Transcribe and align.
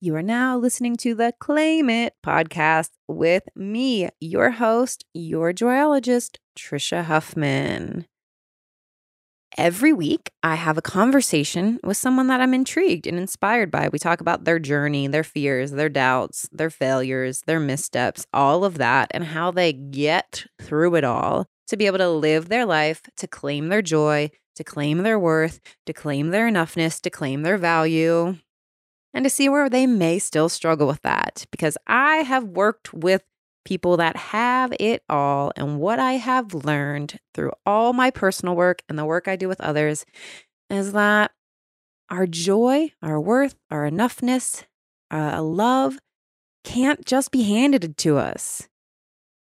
You 0.00 0.14
are 0.14 0.22
now 0.22 0.56
listening 0.56 0.96
to 0.98 1.12
the 1.12 1.32
Claim 1.40 1.90
It 1.90 2.14
podcast 2.24 2.90
with 3.08 3.42
me, 3.56 4.08
your 4.20 4.52
host, 4.52 5.04
your 5.12 5.52
joyologist, 5.52 6.36
Trisha 6.56 7.02
Huffman. 7.02 8.06
Every 9.56 9.92
week, 9.92 10.30
I 10.40 10.54
have 10.54 10.78
a 10.78 10.82
conversation 10.82 11.80
with 11.82 11.96
someone 11.96 12.28
that 12.28 12.40
I'm 12.40 12.54
intrigued 12.54 13.08
and 13.08 13.18
inspired 13.18 13.72
by. 13.72 13.88
We 13.88 13.98
talk 13.98 14.20
about 14.20 14.44
their 14.44 14.60
journey, 14.60 15.08
their 15.08 15.24
fears, 15.24 15.72
their 15.72 15.88
doubts, 15.88 16.48
their 16.52 16.70
failures, 16.70 17.42
their 17.48 17.58
missteps, 17.58 18.24
all 18.32 18.64
of 18.64 18.78
that, 18.78 19.10
and 19.10 19.24
how 19.24 19.50
they 19.50 19.72
get 19.72 20.46
through 20.62 20.94
it 20.94 21.02
all 21.02 21.46
to 21.66 21.76
be 21.76 21.86
able 21.86 21.98
to 21.98 22.08
live 22.08 22.48
their 22.48 22.66
life, 22.66 23.02
to 23.16 23.26
claim 23.26 23.66
their 23.66 23.82
joy, 23.82 24.30
to 24.54 24.62
claim 24.62 24.98
their 24.98 25.18
worth, 25.18 25.58
to 25.86 25.92
claim 25.92 26.30
their 26.30 26.48
enoughness, 26.48 27.00
to 27.00 27.10
claim 27.10 27.42
their 27.42 27.58
value, 27.58 28.36
and 29.18 29.24
to 29.24 29.30
see 29.30 29.48
where 29.48 29.68
they 29.68 29.84
may 29.84 30.20
still 30.20 30.48
struggle 30.48 30.86
with 30.86 31.02
that. 31.02 31.44
Because 31.50 31.76
I 31.88 32.18
have 32.18 32.44
worked 32.44 32.94
with 32.94 33.24
people 33.64 33.96
that 33.96 34.14
have 34.16 34.72
it 34.78 35.02
all, 35.08 35.50
and 35.56 35.80
what 35.80 35.98
I 35.98 36.12
have 36.12 36.54
learned 36.54 37.18
through 37.34 37.50
all 37.66 37.92
my 37.92 38.12
personal 38.12 38.54
work 38.54 38.80
and 38.88 38.96
the 38.96 39.04
work 39.04 39.26
I 39.26 39.34
do 39.34 39.48
with 39.48 39.60
others 39.60 40.06
is 40.70 40.92
that 40.92 41.32
our 42.08 42.28
joy, 42.28 42.92
our 43.02 43.20
worth, 43.20 43.56
our 43.72 43.90
enoughness, 43.90 44.66
uh, 45.10 45.16
our 45.16 45.42
love 45.42 45.98
can't 46.62 47.04
just 47.04 47.32
be 47.32 47.42
handed 47.42 47.96
to 47.96 48.18
us. 48.18 48.68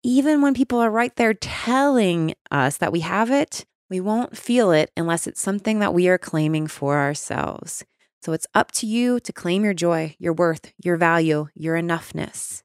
Even 0.03 0.43
when 0.43 0.53
people 0.53 0.81
are 0.81 0.91
right 0.91 1.15
there 1.15 1.35
telling 1.35 2.35
us 2.51 2.77
that 2.79 2.91
we 2.91 3.01
have 3.01 3.31
it, 3.31 3.65
we 3.89 4.01
won't 4.01 4.37
feel 4.37 4.73
it 4.73 4.91
unless 4.97 5.29
it's 5.29 5.41
something 5.41 5.79
that 5.79 5.95
we 5.95 6.09
are 6.09 6.19
claiming 6.19 6.67
for 6.67 6.99
ourselves. 6.99 7.85
So 8.23 8.33
it's 8.33 8.47
up 8.55 8.71
to 8.73 8.87
you 8.87 9.19
to 9.21 9.33
claim 9.33 9.65
your 9.65 9.75
joy, 9.75 10.15
your 10.19 10.35
worth, 10.35 10.73
your 10.83 10.97
value, 10.97 11.49
your 11.55 11.77
enoughness, 11.77 12.63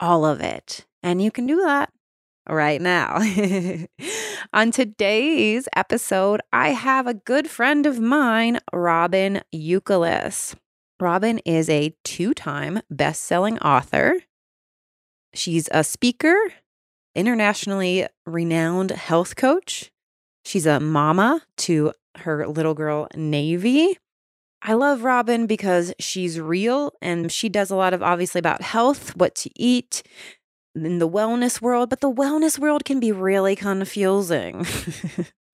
all 0.00 0.24
of 0.24 0.40
it. 0.40 0.86
And 1.02 1.20
you 1.20 1.30
can 1.30 1.46
do 1.46 1.56
that 1.62 1.92
right 2.48 2.80
now. 2.80 3.18
On 4.54 4.70
today's 4.70 5.68
episode, 5.76 6.40
I 6.52 6.70
have 6.70 7.06
a 7.06 7.12
good 7.12 7.50
friend 7.50 7.84
of 7.84 8.00
mine, 8.00 8.60
Robin 8.72 9.42
Youkilis. 9.54 10.54
Robin 10.98 11.38
is 11.40 11.68
a 11.68 11.94
two 12.02 12.32
time 12.32 12.80
best 12.90 13.24
selling 13.24 13.58
author. 13.58 14.20
She's 15.34 15.68
a 15.70 15.84
speaker, 15.84 16.36
internationally 17.14 18.06
renowned 18.24 18.90
health 18.92 19.36
coach. 19.36 19.90
She's 20.44 20.64
a 20.64 20.80
mama 20.80 21.42
to 21.58 21.92
her 22.16 22.48
little 22.48 22.74
girl, 22.74 23.06
Navy. 23.14 23.98
I 24.62 24.74
love 24.74 25.04
Robin 25.04 25.46
because 25.46 25.94
she's 25.98 26.40
real 26.40 26.92
and 27.00 27.30
she 27.30 27.48
does 27.48 27.70
a 27.70 27.76
lot 27.76 27.94
of 27.94 28.02
obviously 28.02 28.38
about 28.38 28.62
health, 28.62 29.16
what 29.16 29.34
to 29.36 29.50
eat 29.56 30.02
in 30.74 30.98
the 30.98 31.08
wellness 31.08 31.60
world, 31.60 31.90
but 31.90 32.00
the 32.00 32.12
wellness 32.12 32.58
world 32.58 32.84
can 32.84 33.00
be 33.00 33.12
really 33.12 33.54
confusing. 33.56 34.66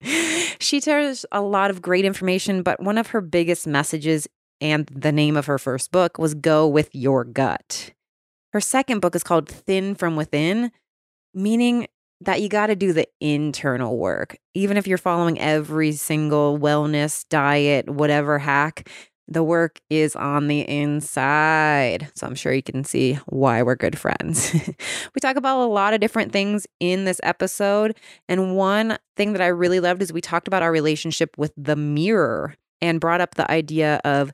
she 0.59 0.81
shares 0.81 1.25
a 1.31 1.41
lot 1.41 1.69
of 1.69 1.81
great 1.81 2.05
information, 2.05 2.63
but 2.63 2.81
one 2.81 2.97
of 2.97 3.07
her 3.07 3.21
biggest 3.21 3.67
messages 3.67 4.27
and 4.61 4.87
the 4.87 5.11
name 5.11 5.37
of 5.37 5.45
her 5.45 5.57
first 5.57 5.91
book 5.91 6.17
was 6.17 6.33
Go 6.33 6.67
with 6.67 6.93
Your 6.93 7.23
Gut. 7.23 7.91
Her 8.53 8.61
second 8.61 9.01
book 9.01 9.15
is 9.15 9.23
called 9.23 9.49
Thin 9.49 9.95
from 9.95 10.15
Within, 10.15 10.71
meaning 11.33 11.87
that 12.21 12.41
you 12.41 12.49
got 12.49 12.67
to 12.67 12.75
do 12.75 12.93
the 12.93 13.07
internal 13.19 13.97
work. 13.97 14.37
Even 14.53 14.77
if 14.77 14.87
you're 14.87 14.97
following 14.97 15.39
every 15.39 15.91
single 15.91 16.57
wellness, 16.57 17.25
diet, 17.29 17.89
whatever 17.89 18.39
hack, 18.39 18.89
the 19.27 19.43
work 19.43 19.79
is 19.89 20.15
on 20.15 20.47
the 20.47 20.61
inside. 20.61 22.09
So 22.15 22.27
I'm 22.27 22.35
sure 22.35 22.53
you 22.53 22.61
can 22.61 22.83
see 22.83 23.13
why 23.25 23.63
we're 23.63 23.75
good 23.75 23.97
friends. 23.97 24.53
we 25.15 25.19
talk 25.19 25.35
about 25.35 25.61
a 25.61 25.65
lot 25.65 25.93
of 25.93 25.99
different 25.99 26.31
things 26.31 26.67
in 26.79 27.05
this 27.05 27.19
episode. 27.23 27.97
And 28.29 28.55
one 28.55 28.97
thing 29.17 29.33
that 29.33 29.41
I 29.41 29.47
really 29.47 29.79
loved 29.79 30.01
is 30.01 30.13
we 30.13 30.21
talked 30.21 30.47
about 30.47 30.63
our 30.63 30.71
relationship 30.71 31.35
with 31.37 31.53
the 31.57 31.75
mirror 31.75 32.55
and 32.81 33.01
brought 33.01 33.21
up 33.21 33.35
the 33.35 33.49
idea 33.49 33.99
of 34.05 34.31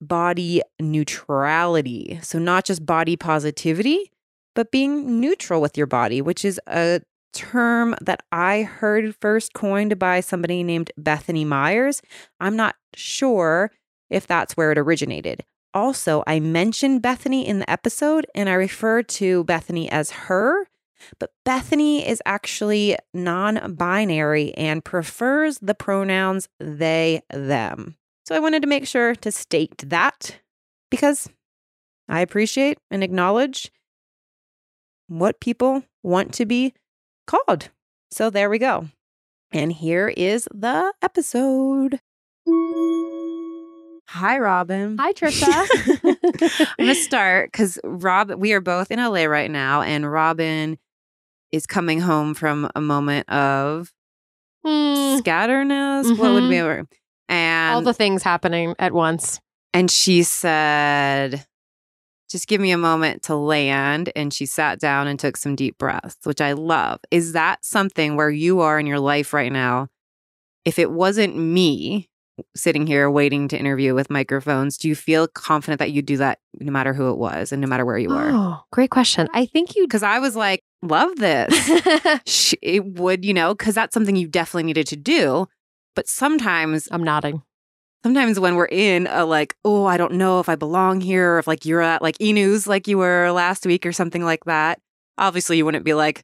body 0.00 0.60
neutrality. 0.80 2.18
So, 2.22 2.38
not 2.38 2.64
just 2.64 2.84
body 2.84 3.16
positivity, 3.16 4.10
but 4.56 4.72
being 4.72 5.20
neutral 5.20 5.60
with 5.60 5.76
your 5.76 5.86
body, 5.86 6.20
which 6.20 6.44
is 6.44 6.60
a 6.66 7.00
term 7.32 7.94
that 8.00 8.22
I 8.32 8.62
heard 8.62 9.14
first 9.20 9.52
coined 9.52 9.98
by 9.98 10.20
somebody 10.20 10.64
named 10.64 10.90
Bethany 10.96 11.44
Meyers. 11.44 12.02
I'm 12.40 12.56
not 12.56 12.74
sure 12.94 13.70
if 14.10 14.26
that's 14.26 14.56
where 14.56 14.72
it 14.72 14.78
originated. 14.78 15.44
Also, 15.74 16.24
I 16.26 16.40
mentioned 16.40 17.02
Bethany 17.02 17.46
in 17.46 17.58
the 17.58 17.70
episode 17.70 18.26
and 18.34 18.48
I 18.48 18.54
refer 18.54 19.02
to 19.02 19.44
Bethany 19.44 19.90
as 19.90 20.10
her, 20.10 20.66
but 21.18 21.32
Bethany 21.44 22.08
is 22.08 22.22
actually 22.24 22.96
non 23.12 23.74
binary 23.74 24.54
and 24.54 24.82
prefers 24.82 25.58
the 25.58 25.74
pronouns 25.74 26.48
they, 26.58 27.20
them. 27.30 27.96
So 28.24 28.34
I 28.34 28.38
wanted 28.38 28.62
to 28.62 28.68
make 28.68 28.86
sure 28.86 29.14
to 29.14 29.30
state 29.30 29.84
that 29.90 30.40
because 30.90 31.28
I 32.08 32.20
appreciate 32.20 32.78
and 32.90 33.04
acknowledge 33.04 33.70
what 35.08 35.40
people 35.40 35.82
want 36.02 36.32
to 36.34 36.46
be 36.46 36.74
called. 37.26 37.70
So 38.10 38.30
there 38.30 38.48
we 38.50 38.58
go. 38.58 38.88
And 39.52 39.72
here 39.72 40.08
is 40.08 40.48
the 40.54 40.92
episode. 41.02 42.00
Hi, 44.08 44.38
Robin. 44.38 44.96
Hi, 44.98 45.12
Trisha. 45.12 45.66
I'm 46.04 46.84
going 46.84 46.88
to 46.88 46.94
start 46.94 47.50
because 47.52 47.78
Rob, 47.84 48.30
we 48.32 48.52
are 48.52 48.60
both 48.60 48.90
in 48.90 48.98
LA 48.98 49.24
right 49.24 49.50
now, 49.50 49.82
and 49.82 50.10
Robin 50.10 50.78
is 51.52 51.66
coming 51.66 52.00
home 52.00 52.34
from 52.34 52.70
a 52.74 52.80
moment 52.80 53.28
of 53.28 53.92
Mm, 54.64 55.18
scatterness. 55.18 56.06
What 56.18 56.32
would 56.32 56.48
be 56.48 56.56
Mhm. 56.56 56.64
word? 56.64 56.88
And 57.28 57.74
all 57.76 57.82
the 57.82 57.94
things 57.94 58.22
happening 58.24 58.74
at 58.80 58.92
once. 58.92 59.40
And 59.72 59.88
she 59.90 60.22
said, 60.24 61.46
just 62.36 62.48
give 62.48 62.60
me 62.60 62.70
a 62.70 62.76
moment 62.76 63.22
to 63.22 63.34
land. 63.34 64.12
And 64.14 64.32
she 64.32 64.44
sat 64.44 64.78
down 64.78 65.06
and 65.06 65.18
took 65.18 65.38
some 65.38 65.56
deep 65.56 65.78
breaths, 65.78 66.18
which 66.24 66.42
I 66.42 66.52
love. 66.52 67.00
Is 67.10 67.32
that 67.32 67.64
something 67.64 68.14
where 68.14 68.28
you 68.28 68.60
are 68.60 68.78
in 68.78 68.86
your 68.86 69.00
life 69.00 69.32
right 69.32 69.50
now? 69.50 69.88
If 70.66 70.78
it 70.78 70.90
wasn't 70.90 71.34
me 71.34 72.10
sitting 72.54 72.86
here 72.86 73.10
waiting 73.10 73.48
to 73.48 73.58
interview 73.58 73.94
with 73.94 74.10
microphones, 74.10 74.76
do 74.76 74.86
you 74.86 74.94
feel 74.94 75.26
confident 75.28 75.78
that 75.78 75.92
you'd 75.92 76.04
do 76.04 76.18
that 76.18 76.40
no 76.60 76.70
matter 76.70 76.92
who 76.92 77.10
it 77.10 77.16
was 77.16 77.52
and 77.52 77.62
no 77.62 77.66
matter 77.66 77.86
where 77.86 77.96
you 77.96 78.10
were? 78.10 78.30
Oh, 78.30 78.60
great 78.70 78.90
question. 78.90 79.28
I 79.32 79.46
think 79.46 79.74
you. 79.74 79.84
Because 79.86 80.02
I 80.02 80.18
was 80.18 80.36
like, 80.36 80.60
love 80.82 81.16
this. 81.16 81.54
Sh- 82.26 82.54
it 82.60 82.84
would, 82.84 83.24
you 83.24 83.32
know, 83.32 83.54
because 83.54 83.74
that's 83.74 83.94
something 83.94 84.14
you 84.14 84.28
definitely 84.28 84.64
needed 84.64 84.86
to 84.88 84.96
do. 84.96 85.46
But 85.94 86.06
sometimes 86.06 86.86
I'm 86.90 87.02
nodding. 87.02 87.40
Sometimes 88.04 88.38
when 88.38 88.56
we're 88.56 88.66
in 88.66 89.06
a 89.08 89.24
like, 89.24 89.54
oh, 89.64 89.84
I 89.86 89.96
don't 89.96 90.14
know 90.14 90.40
if 90.40 90.48
I 90.48 90.54
belong 90.54 91.00
here, 91.00 91.34
or 91.34 91.38
if 91.38 91.46
like 91.46 91.64
you're 91.64 91.82
at 91.82 92.02
like 92.02 92.20
e 92.20 92.32
news 92.32 92.66
like 92.66 92.86
you 92.86 92.98
were 92.98 93.30
last 93.32 93.66
week 93.66 93.86
or 93.86 93.92
something 93.92 94.24
like 94.24 94.44
that, 94.44 94.80
obviously 95.18 95.56
you 95.56 95.64
wouldn't 95.64 95.84
be 95.84 95.94
like, 95.94 96.22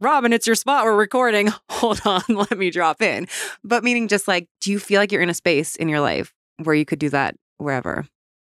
Robin, 0.00 0.32
it's 0.32 0.46
your 0.46 0.56
spot. 0.56 0.84
We're 0.84 0.96
recording. 0.96 1.52
Hold 1.70 2.00
on, 2.04 2.22
let 2.28 2.58
me 2.58 2.70
drop 2.70 3.00
in. 3.00 3.26
But 3.62 3.84
meaning 3.84 4.08
just 4.08 4.28
like, 4.28 4.48
do 4.60 4.70
you 4.70 4.78
feel 4.78 5.00
like 5.00 5.12
you're 5.12 5.22
in 5.22 5.30
a 5.30 5.34
space 5.34 5.76
in 5.76 5.88
your 5.88 6.00
life 6.00 6.32
where 6.62 6.74
you 6.74 6.84
could 6.84 6.98
do 6.98 7.08
that 7.10 7.36
wherever? 7.58 8.06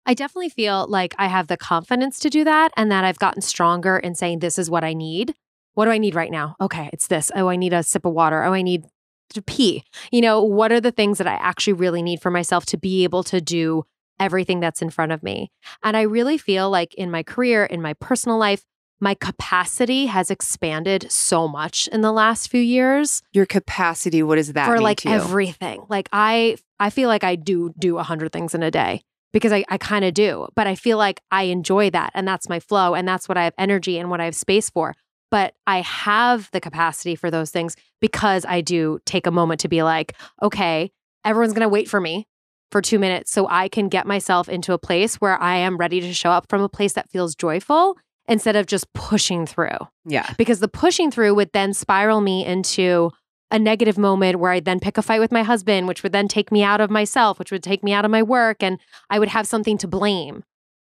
I 0.05 0.13
definitely 0.13 0.49
feel 0.49 0.85
like 0.89 1.15
I 1.17 1.27
have 1.27 1.47
the 1.47 1.57
confidence 1.57 2.19
to 2.19 2.29
do 2.29 2.43
that 2.43 2.71
and 2.75 2.91
that 2.91 3.05
I've 3.05 3.19
gotten 3.19 3.41
stronger 3.41 3.97
in 3.97 4.15
saying, 4.15 4.39
this 4.39 4.59
is 4.59 4.69
what 4.69 4.83
I 4.83 4.93
need. 4.93 5.33
What 5.75 5.85
do 5.85 5.91
I 5.91 5.97
need 5.97 6.13
right 6.13 6.31
now? 6.31 6.55
Okay, 6.59 6.89
it's 6.91 7.07
this. 7.07 7.31
Oh, 7.35 7.47
I 7.47 7.55
need 7.55 7.73
a 7.73 7.83
sip 7.83 8.05
of 8.05 8.13
water. 8.13 8.43
Oh, 8.43 8.53
I 8.53 8.61
need 8.61 8.83
to 9.33 9.41
pee. 9.41 9.83
You 10.11 10.21
know, 10.21 10.41
what 10.43 10.71
are 10.71 10.81
the 10.81 10.91
things 10.91 11.17
that 11.17 11.27
I 11.27 11.35
actually 11.35 11.73
really 11.73 12.01
need 12.01 12.21
for 12.21 12.31
myself 12.31 12.65
to 12.67 12.77
be 12.77 13.03
able 13.03 13.23
to 13.25 13.41
do 13.41 13.83
everything 14.19 14.59
that's 14.59 14.81
in 14.81 14.89
front 14.89 15.11
of 15.11 15.23
me? 15.23 15.51
And 15.83 15.97
I 15.97 16.01
really 16.03 16.37
feel 16.37 16.69
like 16.69 16.93
in 16.95 17.11
my 17.11 17.23
career, 17.23 17.65
in 17.65 17.81
my 17.81 17.93
personal 17.93 18.37
life, 18.37 18.63
my 18.99 19.15
capacity 19.15 20.05
has 20.05 20.31
expanded 20.31 21.11
so 21.11 21.45
much 21.47 21.89
in 21.89 22.01
the 22.01 22.11
last 22.13 22.49
few 22.49 22.61
years 22.61 23.21
Your 23.33 23.45
capacity, 23.45 24.23
what 24.23 24.35
does 24.37 24.53
that 24.53 24.65
for 24.65 24.75
mean 24.75 24.83
like 24.83 25.01
to 25.01 25.09
you? 25.09 25.15
everything. 25.15 25.83
Like 25.89 26.07
I 26.13 26.55
I 26.79 26.89
feel 26.89 27.09
like 27.09 27.23
I 27.25 27.35
do 27.35 27.73
do 27.77 27.97
a 27.97 28.03
hundred 28.03 28.31
things 28.31 28.55
in 28.55 28.63
a 28.63 28.71
day 28.71 29.03
because 29.33 29.51
I, 29.51 29.65
I 29.67 29.77
kind 29.77 30.05
of 30.05 30.13
do. 30.13 30.47
But 30.55 30.67
I 30.67 30.75
feel 30.75 30.97
like 30.97 31.19
I 31.31 31.43
enjoy 31.43 31.89
that 31.89 32.11
and 32.13 32.25
that's 32.25 32.47
my 32.47 32.61
flow 32.61 32.93
and 32.95 33.05
that's 33.05 33.27
what 33.27 33.37
I 33.37 33.43
have 33.43 33.53
energy 33.57 33.97
and 33.99 34.09
what 34.09 34.21
I 34.21 34.25
have 34.25 34.35
space 34.35 34.69
for. 34.69 34.93
But 35.33 35.55
I 35.65 35.81
have 35.81 36.47
the 36.51 36.61
capacity 36.61 37.15
for 37.15 37.31
those 37.31 37.49
things 37.49 37.75
because 37.99 38.45
I 38.47 38.61
do 38.61 38.99
take 39.03 39.25
a 39.25 39.31
moment 39.31 39.61
to 39.61 39.67
be 39.67 39.81
like, 39.81 40.13
okay, 40.43 40.91
everyone's 41.25 41.53
gonna 41.53 41.67
wait 41.67 41.89
for 41.89 41.99
me 41.99 42.27
for 42.69 42.83
two 42.83 42.99
minutes 42.99 43.31
so 43.31 43.47
I 43.49 43.67
can 43.67 43.89
get 43.89 44.05
myself 44.05 44.47
into 44.47 44.73
a 44.73 44.77
place 44.77 45.15
where 45.15 45.41
I 45.41 45.55
am 45.55 45.75
ready 45.77 46.01
to 46.01 46.13
show 46.13 46.29
up 46.29 46.45
from 46.49 46.61
a 46.61 46.69
place 46.69 46.93
that 46.93 47.09
feels 47.09 47.33
joyful 47.33 47.97
instead 48.27 48.55
of 48.55 48.67
just 48.67 48.93
pushing 48.93 49.47
through 49.47 49.79
yeah. 50.05 50.31
because 50.37 50.59
the 50.59 50.67
pushing 50.67 51.09
through 51.09 51.33
would 51.33 51.51
then 51.51 51.73
spiral 51.73 52.21
me 52.21 52.45
into 52.45 53.09
a 53.49 53.57
negative 53.57 53.97
moment 53.97 54.37
where 54.37 54.51
I'd 54.51 54.65
then 54.65 54.79
pick 54.79 54.99
a 54.99 55.01
fight 55.01 55.19
with 55.19 55.31
my 55.31 55.41
husband, 55.41 55.87
which 55.87 56.03
would 56.03 56.11
then 56.11 56.27
take 56.27 56.51
me 56.51 56.61
out 56.61 56.79
of 56.79 56.91
myself, 56.91 57.39
which 57.39 57.51
would 57.51 57.63
take 57.63 57.83
me 57.83 57.91
out 57.91 58.05
of 58.05 58.11
my 58.11 58.21
work, 58.21 58.61
and 58.61 58.79
I 59.09 59.17
would 59.17 59.29
have 59.29 59.47
something 59.47 59.79
to 59.79 59.87
blame. 59.87 60.43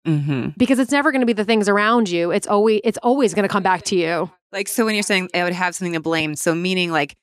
Mm-hmm. 0.05 0.49
because 0.57 0.79
it's 0.79 0.91
never 0.91 1.11
going 1.11 1.21
to 1.21 1.25
be 1.25 1.33
the 1.33 1.45
things 1.45 1.69
around 1.69 2.09
you. 2.09 2.31
It's 2.31 2.47
always 2.47 2.81
it's 2.83 2.97
always 3.01 3.33
going 3.33 3.43
to 3.43 3.49
come 3.51 3.63
back 3.63 3.83
to 3.83 3.95
you. 3.95 4.29
Like, 4.51 4.67
so 4.67 4.85
when 4.85 4.95
you're 4.95 5.03
saying 5.03 5.29
I 5.33 5.43
would 5.43 5.53
have 5.53 5.75
something 5.75 5.93
to 5.93 5.99
blame, 6.01 6.35
so 6.35 6.53
meaning 6.53 6.91
like 6.91 7.15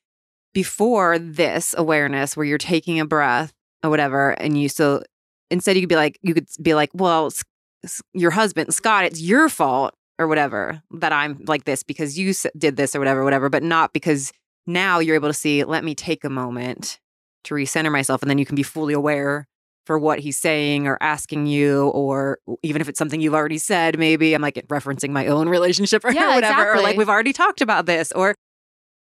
before 0.53 1.19
this 1.19 1.75
awareness 1.77 2.35
where 2.35 2.45
you're 2.45 2.57
taking 2.57 2.99
a 2.99 3.05
breath 3.05 3.53
or 3.83 3.89
whatever, 3.89 4.31
and 4.31 4.59
you 4.59 4.67
so 4.67 5.03
instead 5.49 5.75
you 5.75 5.83
could 5.83 5.89
be 5.89 5.95
like, 5.95 6.17
you 6.21 6.33
could 6.33 6.47
be 6.61 6.73
like, 6.73 6.89
well, 6.93 7.27
S- 7.27 7.43
S- 7.83 8.01
your 8.13 8.31
husband, 8.31 8.73
Scott, 8.73 9.05
it's 9.05 9.21
your 9.21 9.47
fault 9.47 9.93
or 10.19 10.27
whatever 10.27 10.81
that 10.91 11.13
I'm 11.13 11.39
like 11.47 11.65
this 11.65 11.83
because 11.83 12.17
you 12.17 12.33
did 12.57 12.77
this 12.77 12.95
or 12.95 12.99
whatever, 12.99 13.23
whatever, 13.23 13.49
but 13.49 13.63
not 13.63 13.93
because 13.93 14.31
now 14.67 14.99
you're 14.99 15.15
able 15.15 15.29
to 15.29 15.33
see, 15.33 15.63
let 15.63 15.83
me 15.83 15.95
take 15.95 16.23
a 16.23 16.29
moment 16.29 16.99
to 17.45 17.55
recenter 17.55 17.91
myself. 17.91 18.21
And 18.21 18.29
then 18.29 18.37
you 18.37 18.45
can 18.45 18.55
be 18.55 18.63
fully 18.63 18.93
aware 18.93 19.47
for 19.91 19.99
what 19.99 20.19
he's 20.19 20.37
saying 20.39 20.87
or 20.87 20.97
asking 21.01 21.47
you, 21.47 21.89
or 21.89 22.39
even 22.63 22.81
if 22.81 22.87
it's 22.87 22.97
something 22.97 23.19
you've 23.19 23.33
already 23.33 23.57
said, 23.57 23.99
maybe 23.99 24.33
I'm 24.33 24.41
like 24.41 24.55
referencing 24.69 25.09
my 25.09 25.27
own 25.27 25.49
relationship 25.49 26.05
or 26.05 26.13
Yeah, 26.13 26.33
whatever, 26.35 26.75
or 26.75 26.77
like 26.81 26.95
we've 26.95 27.09
already 27.09 27.33
talked 27.33 27.59
about 27.59 27.85
this, 27.87 28.13
or 28.13 28.33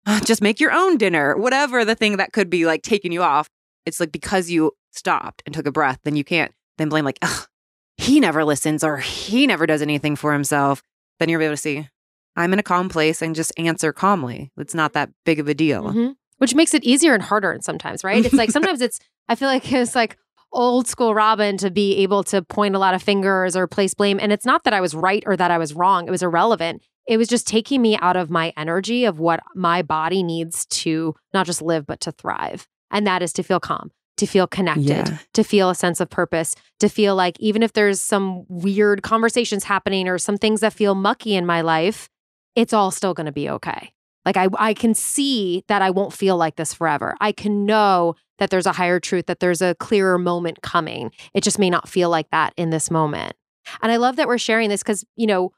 "Ah, 0.05 0.19
just 0.25 0.41
make 0.41 0.59
your 0.59 0.73
own 0.73 0.97
dinner, 0.97 1.37
whatever 1.37 1.85
the 1.85 1.95
thing 1.95 2.17
that 2.17 2.33
could 2.33 2.49
be 2.49 2.65
like 2.65 2.81
taking 2.81 3.13
you 3.13 3.23
off. 3.23 3.47
It's 3.85 4.01
like 4.01 4.11
because 4.11 4.49
you 4.49 4.73
stopped 4.91 5.41
and 5.45 5.55
took 5.55 5.65
a 5.65 5.71
breath, 5.71 5.99
then 6.03 6.17
you 6.17 6.25
can't 6.25 6.51
then 6.77 6.89
blame 6.89 7.05
like, 7.05 7.19
he 7.97 8.19
never 8.19 8.43
listens 8.43 8.83
or 8.83 8.97
he 8.97 9.47
never 9.47 9.65
does 9.65 9.81
anything 9.81 10.17
for 10.17 10.33
himself. 10.33 10.81
Then 11.19 11.29
you're 11.29 11.41
able 11.41 11.53
to 11.53 11.57
see, 11.57 11.87
I'm 12.35 12.51
in 12.51 12.59
a 12.59 12.63
calm 12.63 12.89
place 12.89 13.21
and 13.21 13.35
just 13.35 13.53
answer 13.57 13.93
calmly. 13.93 14.51
It's 14.57 14.75
not 14.75 14.91
that 14.93 15.11
big 15.23 15.39
of 15.39 15.47
a 15.47 15.53
deal. 15.53 15.83
Mhm. 15.93 16.15
Which 16.39 16.55
makes 16.55 16.73
it 16.73 16.83
easier 16.83 17.13
and 17.13 17.23
harder 17.23 17.57
sometimes, 17.61 18.03
right? 18.03 18.25
It's 18.25 18.33
like 18.33 18.51
sometimes 18.57 18.81
it's 18.81 18.99
I 19.29 19.35
feel 19.35 19.47
like 19.47 19.71
it's 19.71 19.95
like 19.95 20.17
old 20.53 20.87
school 20.87 21.13
Robin 21.15 21.57
to 21.57 21.71
be 21.71 21.97
able 21.97 22.23
to 22.25 22.41
point 22.41 22.75
a 22.75 22.79
lot 22.79 22.93
of 22.93 23.01
fingers 23.03 23.55
or 23.55 23.67
place 23.67 23.93
blame 23.93 24.19
and 24.21 24.31
it's 24.31 24.45
not 24.45 24.63
that 24.63 24.73
I 24.73 24.81
was 24.81 24.93
right 24.95 25.23
or 25.25 25.35
that 25.35 25.51
I 25.51 25.57
was 25.57 25.73
wrong. 25.73 26.07
It 26.07 26.11
was 26.11 26.23
irrelevant. 26.23 26.83
It 27.07 27.17
was 27.17 27.27
just 27.27 27.47
taking 27.47 27.81
me 27.81 27.97
out 27.97 28.15
of 28.15 28.29
my 28.29 28.53
energy 28.55 29.03
of 29.05 29.19
what 29.19 29.41
my 29.55 29.81
body 29.81 30.23
needs 30.23 30.65
to 30.67 31.15
not 31.33 31.45
just 31.45 31.61
live 31.61 31.85
but 31.85 31.99
to 32.01 32.11
thrive. 32.11 32.67
And 32.91 33.05
that 33.07 33.21
is 33.23 33.33
to 33.33 33.43
feel 33.43 33.59
calm, 33.59 33.91
to 34.17 34.25
feel 34.27 34.47
connected, 34.47 34.85
Yeah. 35.09 35.17
to 35.33 35.43
feel 35.43 35.69
a 35.69 35.75
sense 35.75 35.99
of 35.99 36.09
purpose, 36.09 36.55
to 36.79 36.87
feel 36.87 37.15
like 37.15 37.35
even 37.39 37.63
if 37.63 37.73
there's 37.73 37.99
some 37.99 38.45
weird 38.47 39.01
conversations 39.01 39.63
happening 39.65 40.07
or 40.07 40.17
some 40.17 40.37
things 40.37 40.61
that 40.61 40.71
feel 40.73 40.93
mucky 40.95 41.35
in 41.35 41.45
my 41.45 41.61
life, 41.61 42.09
it's 42.55 42.71
all 42.73 42.91
still 42.91 43.13
going 43.15 43.25
to 43.25 43.31
be 43.31 43.49
okay. 43.49 43.91
Like 44.25 44.37
I 44.37 44.47
I 44.57 44.73
can 44.73 44.93
see 44.93 45.63
that 45.67 45.81
I 45.81 45.89
won't 45.89 46.13
feel 46.13 46.37
like 46.37 46.55
this 46.55 46.73
forever. 46.73 47.15
I 47.19 47.31
can 47.33 47.65
know 47.65 48.15
that 48.43 48.49
there's 48.49 48.65
a 48.65 48.73
higher 48.73 48.99
truth, 48.99 49.27
that 49.27 49.39
there's 49.39 49.61
a 49.61 49.73
clearer 49.75 50.17
moment 50.17 50.61
coming. 50.61 51.11
It 51.33 51.43
just 51.43 51.57
may 51.57 51.69
not 51.69 51.87
feel 51.87 52.09
like 52.09 52.29
that 52.31 52.53
in 52.57 52.71
this 52.71 52.91
moment. 52.91 53.37
And 53.81 53.89
I 53.89 53.95
love 53.95 54.17
that 54.17 54.27
we're 54.27 54.37
sharing 54.37 54.67
this 54.67 54.83
cuz 54.83 55.05
you 55.15 55.25
know 55.27 55.53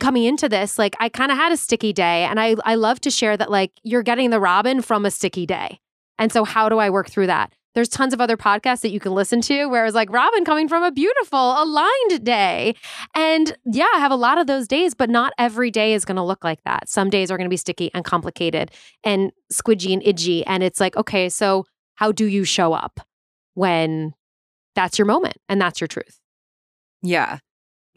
coming 0.00 0.24
into 0.24 0.50
this 0.50 0.78
like 0.78 0.94
I 1.00 1.08
kind 1.08 1.32
of 1.32 1.38
had 1.38 1.50
a 1.50 1.56
sticky 1.56 1.94
day 1.94 2.24
and 2.24 2.38
I 2.38 2.56
I 2.62 2.74
love 2.74 3.00
to 3.00 3.10
share 3.10 3.38
that 3.38 3.50
like 3.50 3.72
you're 3.82 4.02
getting 4.02 4.28
the 4.28 4.38
Robin 4.38 4.82
from 4.82 5.06
a 5.06 5.10
sticky 5.10 5.46
day. 5.46 5.80
And 6.18 6.30
so 6.30 6.44
how 6.44 6.68
do 6.68 6.78
I 6.78 6.90
work 6.90 7.08
through 7.08 7.28
that? 7.28 7.54
There's 7.74 7.88
tons 7.88 8.14
of 8.14 8.20
other 8.20 8.36
podcasts 8.36 8.82
that 8.82 8.92
you 8.92 9.00
can 9.00 9.12
listen 9.12 9.40
to 9.42 9.66
where 9.66 9.84
it's 9.84 9.96
like 9.96 10.10
Robin 10.12 10.44
coming 10.44 10.68
from 10.68 10.84
a 10.84 10.92
beautiful 10.92 11.60
aligned 11.60 12.22
day. 12.22 12.76
And 13.14 13.56
yeah, 13.64 13.88
I 13.94 13.98
have 13.98 14.12
a 14.12 14.16
lot 14.16 14.38
of 14.38 14.46
those 14.46 14.68
days, 14.68 14.94
but 14.94 15.10
not 15.10 15.32
every 15.38 15.72
day 15.72 15.92
is 15.92 16.04
going 16.04 16.16
to 16.16 16.22
look 16.22 16.44
like 16.44 16.62
that. 16.64 16.88
Some 16.88 17.10
days 17.10 17.32
are 17.32 17.36
going 17.36 17.46
to 17.46 17.52
be 17.52 17.56
sticky 17.56 17.90
and 17.92 18.04
complicated 18.04 18.70
and 19.02 19.32
squidgy 19.52 19.92
and 19.92 20.02
itchy. 20.04 20.46
And 20.46 20.62
it's 20.62 20.78
like, 20.78 20.96
okay, 20.96 21.28
so 21.28 21.64
how 21.94 22.12
do 22.12 22.26
you 22.26 22.44
show 22.44 22.72
up 22.72 23.00
when 23.54 24.14
that's 24.74 24.98
your 24.98 25.06
moment 25.06 25.36
and 25.48 25.60
that's 25.60 25.80
your 25.80 25.88
truth? 25.88 26.20
Yeah. 27.02 27.38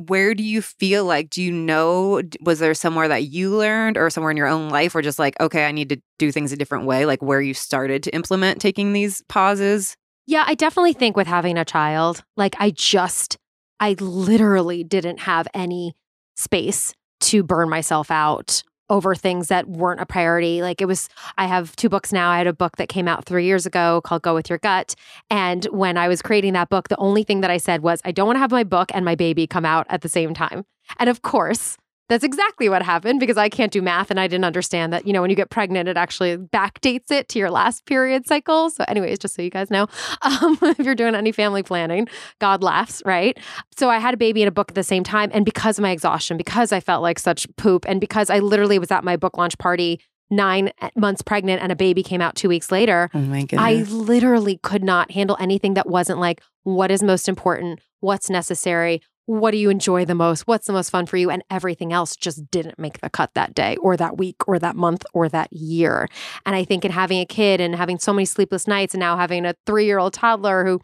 Where 0.06 0.36
do 0.36 0.44
you 0.44 0.62
feel 0.62 1.06
like, 1.06 1.32
do 1.32 1.42
you 1.42 1.52
know, 1.52 2.22
was 2.42 2.60
there 2.60 2.76
somewhere 2.76 3.08
that 3.08 3.24
you 3.24 3.50
learned 3.58 3.98
or 3.98 4.12
somewhere 4.12 4.30
in 4.30 4.38
your 4.38 4.48
own 4.48 4.70
life 4.70 4.94
where 4.94 5.02
just 5.02 5.18
like, 5.18 5.40
okay, 5.40 5.66
I 5.66 5.72
need 5.72 5.90
to 5.90 6.00
do 6.20 6.32
things 6.32 6.52
a 6.52 6.58
different 6.58 6.86
way, 6.86 7.06
like 7.08 7.22
where 7.24 7.42
you 7.42 7.56
started 7.56 8.04
to 8.04 8.14
implement 8.14 8.62
taking 8.62 8.94
these 8.94 9.24
pauses? 9.28 9.96
Yeah, 10.28 10.44
I 10.46 10.54
definitely 10.54 10.94
think 10.94 11.18
with 11.18 11.26
having 11.26 11.58
a 11.58 11.66
child, 11.66 12.24
like 12.36 12.56
I 12.60 12.70
just, 12.70 13.38
I 13.80 13.96
literally 14.00 14.84
didn't 14.84 15.22
have 15.22 15.48
any 15.54 15.96
space 16.36 16.94
to 17.22 17.42
burn 17.42 17.70
myself 17.70 18.12
out 18.12 18.62
over 18.89 19.16
things 19.16 19.48
that 19.48 19.68
weren't 19.68 20.00
a 20.00 20.06
priority. 20.06 20.62
Like 20.62 20.81
it 20.81 20.86
was, 20.86 21.10
I 21.38 21.48
have 21.48 21.75
two 21.75 21.89
books 21.89 22.13
now. 22.13 22.30
I 22.30 22.38
had 22.38 22.48
a 22.48 22.54
book 22.54 22.78
that 22.78 22.89
came 22.89 23.07
out 23.07 23.25
three 23.25 23.45
years 23.45 23.66
ago 23.66 24.01
called 24.04 24.22
Go 24.22 24.34
With 24.34 24.50
Your 24.50 24.60
Gut. 24.60 24.95
And 25.30 25.66
when 25.66 25.98
I 25.98 26.07
was 26.07 26.22
creating 26.22 26.54
that 26.54 26.69
book, 26.69 26.88
the 26.88 26.98
only 26.98 27.24
thing 27.24 27.42
that 27.42 27.51
I 27.51 27.57
said 27.57 27.81
was, 27.81 28.01
I 28.06 28.12
don't 28.12 28.28
want 28.28 28.38
to 28.38 28.42
have 28.42 28.51
my 28.51 28.63
book 28.63 28.92
and 28.94 29.04
my 29.04 29.16
baby 29.16 29.48
come 29.48 29.66
out 29.66 29.86
at 29.89 30.01
the 30.01 30.10
same 30.10 30.34
time. 30.34 30.66
And 31.00 31.10
of 31.10 31.22
course, 31.22 31.78
that's 32.09 32.24
exactly 32.24 32.69
what 32.69 32.81
happened 32.81 33.19
because 33.19 33.38
I 33.38 33.50
can't 33.50 33.71
do 33.71 33.81
math 33.81 34.09
and 34.09 34.19
I 34.19 34.27
didn't 34.27 34.45
understand 34.45 34.94
that, 34.94 35.06
you 35.06 35.13
know, 35.13 35.21
when 35.21 35.30
you 35.30 35.36
get 35.36 35.50
pregnant, 35.50 35.89
it 35.89 35.98
actually 35.98 36.38
backdates 36.38 37.12
it 37.12 37.27
to 37.30 37.39
your 37.39 37.51
last 37.51 37.86
period 37.86 38.27
cycle. 38.27 38.69
So, 38.69 38.86
anyways, 38.88 39.19
just 39.19 39.36
so 39.36 39.42
you 39.42 39.50
guys 39.50 39.69
know, 39.69 39.88
um, 40.21 40.57
if 40.62 40.80
you're 40.80 40.95
doing 40.95 41.15
any 41.15 41.31
family 41.31 41.63
planning, 41.63 42.07
God 42.39 42.63
laughs, 42.63 43.01
right? 43.06 43.38
So, 43.75 43.89
I 43.89 44.00
had 44.00 44.13
a 44.13 44.18
baby 44.18 44.42
and 44.42 44.48
a 44.48 44.51
book 44.51 44.71
at 44.71 44.75
the 44.75 44.83
same 44.83 45.04
time. 45.04 45.31
And 45.33 45.44
because 45.44 45.77
of 45.77 45.83
my 45.83 45.92
exhaustion, 45.92 46.38
because 46.38 46.71
I 46.71 46.80
felt 46.80 47.01
like 47.01 47.19
such 47.19 47.48
poop, 47.57 47.86
and 47.88 48.00
because 48.00 48.30
I 48.30 48.39
literally 48.39 48.80
was 48.80 48.92
at 48.92 49.04
my 49.04 49.18
book 49.18 49.38
launch 49.38 49.57
party 49.57 50.00
nine 50.30 50.71
months 50.95 51.21
pregnant 51.21 51.62
and 51.62 51.71
a 51.71 51.75
baby 51.75 52.04
came 52.04 52.21
out 52.21 52.36
two 52.36 52.50
weeks 52.50 52.71
later, 52.71 53.09
Oh 53.13 53.19
my 53.19 53.45
I 53.54 53.83
literally 53.89 54.59
could 54.62 54.83
not 54.83 55.12
handle 55.12 55.38
anything 55.39 55.74
that 55.75 55.88
wasn't 55.88 56.19
like, 56.19 56.42
what 56.63 56.92
is 56.92 57.01
most 57.01 57.30
important? 57.30 57.80
What's 58.00 58.30
necessary? 58.30 59.01
What 59.28 59.52
do 59.52 59.58
you 59.58 59.70
enjoy 59.70 60.06
the 60.06 60.16
most? 60.16 60.48
What's 60.48 60.68
the 60.68 60.74
most 60.74 60.90
fun 60.90 61.06
for 61.06 61.18
you? 61.18 61.30
And 61.30 61.44
everything 61.50 61.94
else 61.94 62.16
just 62.16 62.50
didn't 62.50 62.80
make 62.80 63.02
the 63.02 63.10
cut 63.10 63.32
that 63.36 63.54
day 63.54 63.76
or 63.78 63.98
that 63.98 64.18
week 64.18 64.38
or 64.48 64.58
that 64.58 64.78
month 64.78 65.06
or 65.14 65.28
that 65.30 65.52
year. 65.52 66.08
And 66.46 66.56
I 66.56 66.64
think 66.64 66.86
in 66.86 66.92
having 66.92 67.20
a 67.20 67.26
kid 67.26 67.60
and 67.60 67.76
having 67.76 68.00
so 68.00 68.14
many 68.14 68.26
sleepless 68.26 68.68
nights 68.68 68.94
and 68.94 69.02
now 69.02 69.18
having 69.18 69.46
a 69.46 69.54
three 69.66 69.86
year 69.86 70.00
old 70.00 70.14
toddler 70.14 70.66
who 70.66 70.82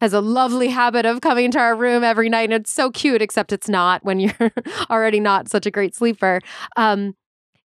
has 0.00 0.12
a 0.14 0.20
lovely 0.20 0.68
habit 0.68 1.06
of 1.06 1.20
coming 1.22 1.50
to 1.52 1.58
our 1.60 1.76
room 1.76 2.04
every 2.04 2.28
night 2.28 2.44
and 2.44 2.54
it's 2.54 2.72
so 2.72 2.90
cute, 2.90 3.22
except 3.22 3.52
it's 3.52 3.68
not 3.68 4.04
when 4.04 4.20
you're 4.20 4.52
already 4.90 5.20
not 5.20 5.48
such 5.48 5.66
a 5.66 5.70
great 5.70 5.94
sleeper. 5.94 6.40
Um, 6.76 7.14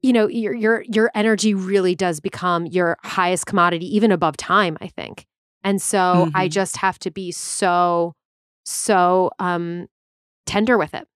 you 0.01 0.13
know, 0.13 0.27
your 0.27 0.54
your 0.54 0.83
your 0.89 1.12
energy 1.15 1.54
really 1.54 1.95
does 1.95 2.19
become 2.19 2.65
your 2.68 2.98
highest 3.04 3.48
commodity, 3.48 3.95
even 3.95 4.12
above 4.12 4.38
time, 4.38 4.77
I 4.81 4.88
think. 4.88 5.25
And 5.63 5.81
so 5.81 6.27
I 6.36 6.48
Mhm. 6.48 6.51
just 6.51 6.77
have 6.77 7.00
to 7.00 7.12
be 7.12 7.31
so, 7.31 8.13
so 8.65 9.31
um 9.39 9.88
tender 10.45 10.77
with 10.77 10.93
it. 10.93 11.07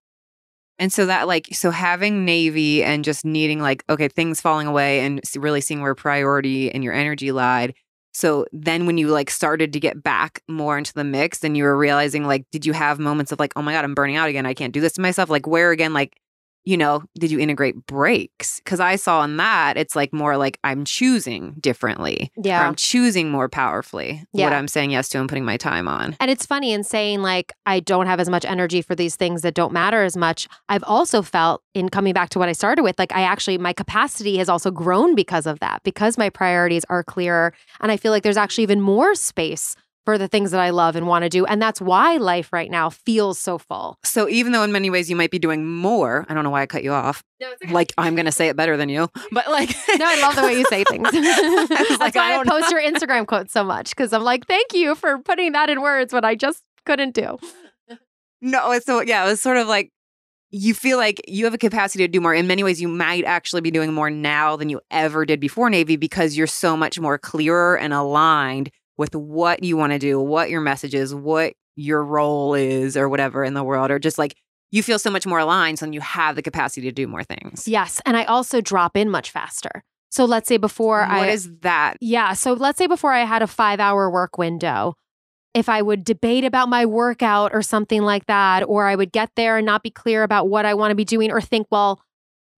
And 0.80 0.94
so 0.94 1.08
that 1.08 1.28
like 1.28 1.48
so 1.54 1.72
having 1.72 2.24
Navy 2.24 2.84
and 2.84 3.04
just 3.04 3.26
needing 3.26 3.60
like 3.60 3.84
okay 3.90 4.08
things 4.08 4.42
falling 4.42 4.68
away 4.68 5.00
and 5.00 5.22
really 5.36 5.62
seeing 5.62 5.82
where 5.82 5.96
priority 5.96 6.72
and 6.72 6.84
your 6.84 6.94
energy 6.94 7.32
lied. 7.32 7.74
So 8.14 8.46
then 8.52 8.86
when 8.86 8.98
you 8.98 9.08
like 9.08 9.30
started 9.30 9.74
to 9.74 9.80
get 9.80 10.02
back 10.02 10.42
more 10.48 10.78
into 10.78 10.94
the 10.94 11.04
mix 11.04 11.44
and 11.44 11.58
you 11.58 11.64
were 11.64 11.78
realizing 11.78 12.26
like 12.26 12.46
did 12.52 12.66
you 12.66 12.74
have 12.74 13.00
moments 13.00 13.32
of 13.32 13.40
like 13.40 13.54
oh 13.56 13.62
my 13.62 13.74
god 13.74 13.86
I'm 13.86 13.96
burning 13.96 14.18
out 14.18 14.30
again 14.30 14.46
I 14.46 14.54
can't 14.54 14.74
do 14.74 14.82
this 14.82 14.94
to 14.94 15.02
myself 15.02 15.30
like 15.30 15.48
where 15.48 15.72
again 15.72 15.94
like 15.94 16.20
you 16.68 16.76
know 16.76 17.04
did 17.18 17.32
you 17.32 17.40
integrate 17.40 17.76
breaks 17.88 18.62
cuz 18.66 18.80
I 18.80 18.98
saw 18.98 19.24
in 19.24 19.38
that 19.38 19.78
it's 19.78 19.96
like 19.96 20.12
more 20.12 20.36
like 20.36 20.60
I'm 20.64 20.84
choosing 20.84 21.56
differently 21.60 22.32
Yeah. 22.36 22.68
I'm 22.68 22.76
choosing 22.76 23.30
more 23.30 23.48
powerfully 23.48 24.26
yeah. 24.34 24.46
what 24.46 24.54
I'm 24.54 24.68
saying 24.68 24.92
yes 24.92 25.08
to 25.10 25.20
and 25.20 25.30
putting 25.30 25.46
my 25.46 25.56
time 25.56 25.88
on. 25.88 26.16
And 26.20 26.30
it's 26.30 26.46
funny 26.46 26.74
in 26.74 26.84
saying 26.84 27.22
like 27.22 27.54
I 27.66 27.80
don't 27.80 28.08
have 28.08 28.20
as 28.20 28.30
much 28.30 28.44
energy 28.44 28.82
for 28.82 28.96
these 28.96 29.16
things 29.16 29.42
that 29.44 29.54
don't 29.54 29.72
matter 29.72 30.04
as 30.04 30.18
much. 30.18 30.48
I've 30.68 30.84
also 30.84 31.22
felt 31.22 31.64
in 31.74 31.90
coming 31.90 32.14
back 32.14 32.30
to 32.32 32.40
what 32.40 32.50
I 32.50 32.54
started 32.54 32.84
with, 32.84 33.00
like 33.00 33.14
I 33.14 33.22
actually 33.22 33.58
my 33.58 33.72
capacity 33.72 34.38
has 34.38 34.50
also 34.50 34.72
grown 34.72 35.16
because 35.16 35.46
of 35.46 35.60
that, 35.60 35.84
because 35.84 36.18
my 36.18 36.30
priorities 36.30 36.84
are 36.90 37.04
clearer. 37.04 37.54
And 37.80 37.92
I 37.92 37.98
feel 37.98 38.12
like 38.12 38.24
there's 38.24 38.38
actually 38.38 38.64
even 38.64 38.82
more 38.82 39.16
space 39.16 39.76
for 40.08 40.18
the 40.18 40.30
things 40.30 40.52
that 40.52 40.62
I 40.62 40.70
love 40.70 40.96
and 40.96 41.06
want 41.06 41.24
to 41.24 41.30
do. 41.30 41.46
And 41.46 41.62
that's 41.62 41.82
why 41.82 42.16
life 42.16 42.54
right 42.54 42.72
now 42.72 42.90
feels 42.90 43.38
so 43.38 43.58
full. 43.58 43.98
So 44.06 44.30
even 44.30 44.54
though 44.54 44.64
in 44.64 44.72
many 44.72 44.90
ways 44.90 45.10
you 45.10 45.18
might 45.18 45.32
be 45.32 45.38
doing 45.38 45.68
more, 45.68 46.26
I 46.30 46.34
don't 46.34 46.46
know 46.46 46.50
why 46.50 46.62
I 46.62 46.66
cut 46.66 46.82
you 46.82 46.94
off. 46.94 47.22
No, 47.42 47.52
it's 47.60 47.70
Like 47.74 47.92
I'm 47.98 48.16
going 48.16 48.26
to 48.26 48.32
say 48.32 48.48
it 48.48 48.56
better 48.56 48.78
than 48.78 48.88
you. 48.88 49.10
But 49.34 49.50
like 49.50 49.76
No, 50.00 50.06
I 50.08 50.22
love 50.22 50.38
the 50.38 50.44
way 50.44 50.58
you 50.58 50.64
say 50.70 50.86
things. 50.86 51.04
was 51.12 51.68
That's 51.70 52.00
like, 52.00 52.16
why 52.16 52.36
I 52.36 52.40
I, 52.40 52.44
post 52.46 52.72
your 52.72 52.82
Instagram 52.82 53.28
quotes 53.28 53.52
so 53.52 53.66
much 53.66 53.90
because 53.90 54.14
I'm 54.14 54.24
like, 54.24 54.48
thank 54.48 54.72
you 54.72 54.96
for 54.96 55.20
putting 55.20 55.52
that 55.52 55.70
in 55.70 55.82
words 55.82 56.14
when 56.14 56.24
I 56.24 56.36
just 56.36 56.64
couldn't 56.86 57.14
do. 57.14 57.38
No, 58.40 58.72
it's 58.72 58.86
so 58.86 59.02
yeah, 59.02 59.26
it 59.26 59.28
was 59.28 59.42
sort 59.42 59.58
of 59.58 59.68
like 59.68 59.92
you 60.52 60.74
feel 60.74 60.98
like 60.98 61.20
you 61.28 61.44
have 61.44 61.54
a 61.54 61.58
capacity 61.58 62.06
to 62.06 62.08
do 62.08 62.22
more. 62.22 62.34
In 62.34 62.48
many 62.48 62.64
ways, 62.64 62.80
you 62.80 62.88
might 62.88 63.26
actually 63.26 63.60
be 63.60 63.72
doing 63.72 63.92
more 63.92 64.10
now 64.10 64.56
than 64.56 64.70
you 64.70 64.80
ever 64.90 65.26
did 65.26 65.42
before 65.42 65.70
Navy 65.70 65.98
because 65.98 66.38
you're 66.38 66.48
so 66.48 66.78
much 66.78 66.98
more 66.98 67.18
clearer 67.18 67.78
and 67.78 67.94
aligned 67.94 68.72
with 68.98 69.16
what 69.16 69.64
you 69.64 69.78
want 69.78 69.94
to 69.94 70.00
do, 70.00 70.20
what 70.20 70.50
your 70.50 70.62
message 70.62 70.94
is, 70.94 71.14
what 71.14 71.54
your 71.76 72.04
role 72.04 72.54
is, 72.54 72.98
or 72.98 73.08
whatever 73.08 73.44
in 73.44 73.54
the 73.54 73.64
world, 73.64 73.92
or 73.92 74.00
just 74.00 74.18
like 74.18 74.36
you 74.72 74.84
feel 74.84 75.00
so 75.00 75.10
much 75.10 75.26
more 75.26 75.40
aligned, 75.40 75.80
so 75.80 75.86
then 75.86 75.94
you 75.94 76.02
have 76.02 76.36
the 76.36 76.42
capacity 76.42 76.88
to 76.88 76.92
do 76.92 77.08
more 77.08 77.24
things. 77.24 77.68
Yes. 77.68 78.02
And 78.06 78.18
I 78.18 78.26
also 78.26 78.60
drop 78.60 78.98
in 78.98 79.10
much 79.10 79.32
faster. 79.32 79.84
So 80.10 80.26
let's 80.26 80.48
say 80.48 80.58
before 80.58 81.02
What 81.02 81.10
I 81.10 81.30
is 81.30 81.50
that? 81.62 81.98
Yeah. 82.02 82.34
So 82.34 82.54
let's 82.54 82.78
say 82.78 82.88
before 82.88 83.14
I 83.14 83.24
had 83.24 83.42
a 83.42 83.48
five 83.48 83.80
hour 83.80 84.10
work 84.10 84.38
window, 84.38 84.96
if 85.54 85.70
I 85.70 85.82
would 85.82 86.04
debate 86.04 86.44
about 86.44 86.70
my 86.70 86.86
workout 86.86 87.54
or 87.54 87.62
something 87.62 88.02
like 88.02 88.26
that, 88.28 88.64
or 88.68 88.86
I 88.86 88.96
would 88.96 89.12
get 89.12 89.32
there 89.36 89.58
and 89.58 89.66
not 89.66 89.84
be 89.84 89.90
clear 89.90 90.24
about 90.24 90.50
what 90.50 90.66
I 90.66 90.74
want 90.74 90.92
to 90.92 90.96
be 90.96 91.06
doing, 91.06 91.32
or 91.32 91.42
think, 91.42 91.68
well, 91.72 92.02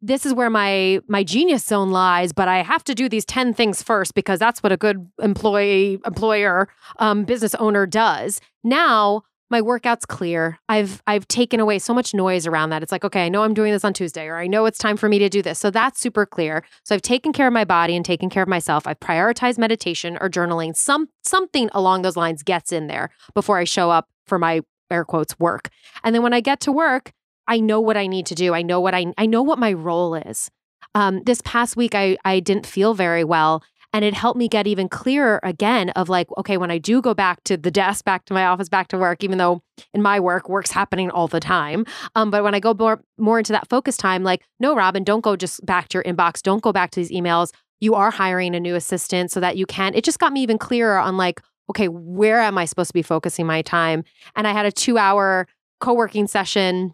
this 0.01 0.25
is 0.25 0.34
where 0.34 0.50
my 0.50 1.01
my 1.08 1.24
genius 1.24 1.65
zone 1.65 1.91
lies 1.91 2.32
but 2.32 2.48
i 2.48 2.62
have 2.62 2.84
to 2.84 2.96
do 2.96 3.10
these 3.10 3.25
10 3.25 3.53
things 3.53 3.84
first 3.84 4.13
because 4.15 4.39
that's 4.39 4.63
what 4.63 4.72
a 4.72 4.77
good 4.77 5.10
employee 5.22 6.00
employer 6.06 6.68
um, 7.00 7.24
business 7.24 7.56
owner 7.56 7.86
does. 7.86 8.41
Now 8.63 9.24
my 9.51 9.62
workout's 9.63 10.06
clear. 10.06 10.60
I've 10.70 11.01
i've 11.08 11.27
taken 11.27 11.60
away 11.60 11.79
so 11.79 11.94
much 11.94 12.13
noise 12.13 12.46
around 12.46 12.70
that. 12.70 12.84
It's 12.84 12.91
like 12.91 13.03
okay 13.03 13.25
i 13.25 13.29
know 13.29 13.44
i'm 13.44 13.53
doing 13.53 13.72
this 13.72 13.84
on 13.84 13.94
tuesday 13.94 14.27
or 14.27 14.38
i 14.38 14.48
know 14.48 14.65
it's 14.65 14.77
time 14.77 14.98
for 14.98 15.10
me 15.10 15.20
to 15.20 15.29
do 15.29 15.41
this. 15.41 15.60
So 15.60 15.72
that's 15.72 16.00
super 16.00 16.25
clear. 16.25 16.63
So 16.84 16.96
i've 16.96 17.01
taken 17.01 17.34
care 17.34 17.48
of 17.48 17.53
my 17.53 17.65
body 17.65 17.96
and 17.96 18.06
taken 18.06 18.29
care 18.29 18.44
of 18.44 18.50
myself. 18.50 18.86
I've 18.86 19.00
prioritized 19.00 19.58
meditation 19.58 20.18
or 20.22 20.29
journaling. 20.29 20.75
Some 20.75 21.10
something 21.24 21.70
along 21.74 22.03
those 22.03 22.18
lines 22.18 22.44
gets 22.44 22.72
in 22.72 22.88
there 22.88 23.10
before 23.34 23.58
i 23.58 23.63
show 23.63 23.89
up 23.89 24.08
for 24.27 24.38
my 24.38 24.62
air 24.91 25.06
quotes 25.06 25.39
work. 25.39 25.70
And 26.03 26.13
then 26.13 26.22
when 26.22 26.34
i 26.34 26.41
get 26.41 26.60
to 26.62 26.72
work 26.72 27.13
I 27.50 27.60
know 27.60 27.82
what 27.82 27.98
I 27.98 28.08
need 28.08 28.27
to 28.27 28.36
do. 28.36 28.53
I 28.53 28.62
know 28.62 28.79
what 28.79 28.96
I 28.96 29.08
I 29.18 29.25
know 29.25 29.41
what 29.41 29.60
my 29.60 29.74
role 29.74 30.15
is. 30.15 30.50
Um, 30.96 31.24
this 31.24 31.41
past 31.41 31.75
week, 31.75 31.96
I 31.96 32.18
I 32.24 32.39
didn't 32.39 32.65
feel 32.65 32.94
very 32.94 33.24
well, 33.24 33.63
and 33.91 34.06
it 34.06 34.13
helped 34.13 34.38
me 34.38 34.48
get 34.48 34.68
even 34.68 34.88
clearer 34.88 35.39
again 35.41 35.89
of 35.91 36.10
like, 36.10 36.27
okay, 36.38 36.58
when 36.58 36.70
I 36.70 36.77
do 36.77 37.01
go 37.01 37.13
back 37.15 37.44
to 37.46 37.58
the 37.58 37.72
desk, 37.72 38.06
back 38.06 38.25
to 38.25 38.34
my 38.34 38.46
office, 38.46 38.70
back 38.70 38.88
to 38.89 38.98
work, 38.98 39.24
even 39.24 39.39
though 39.39 39.63
in 39.94 40.01
my 40.01 40.20
work, 40.20 40.48
work's 40.48 40.72
happening 40.72 41.10
all 41.10 41.27
the 41.27 41.39
time. 41.39 41.86
Um, 42.15 42.29
but 42.29 42.44
when 42.44 42.53
I 42.53 42.60
go 42.60 42.74
more 42.74 43.01
more 43.18 43.39
into 43.39 43.51
that 43.53 43.68
focus 43.68 43.98
time, 43.98 44.24
like, 44.24 44.44
no, 44.60 44.75
Robin, 44.75 45.03
don't 45.03 45.22
go 45.22 45.36
just 45.36 45.65
back 45.65 45.89
to 45.89 45.98
your 45.98 46.03
inbox. 46.03 46.44
Don't 46.44 46.62
go 46.62 46.72
back 46.72 46.91
to 46.91 47.00
these 47.00 47.12
emails. 47.12 47.51
You 47.79 47.96
are 47.96 48.12
hiring 48.12 48.56
a 48.56 48.60
new 48.60 48.75
assistant 48.75 49.32
so 49.32 49.39
that 49.39 49.58
you 49.58 49.65
can. 49.65 49.96
It 49.96 50.03
just 50.03 50.20
got 50.20 50.34
me 50.34 50.44
even 50.44 50.60
clearer 50.60 51.00
on 51.00 51.18
like, 51.18 51.41
okay, 51.72 51.88
where 51.88 52.41
am 52.41 52.58
I 52.58 52.65
supposed 52.65 52.89
to 52.89 52.94
be 52.94 53.01
focusing 53.01 53.48
my 53.48 53.63
time? 53.63 54.03
And 54.36 54.48
I 54.48 54.51
had 54.51 54.68
a 54.68 54.72
two 54.72 55.00
hour 55.00 55.48
co 55.79 55.94
working 55.94 56.27
session 56.27 56.94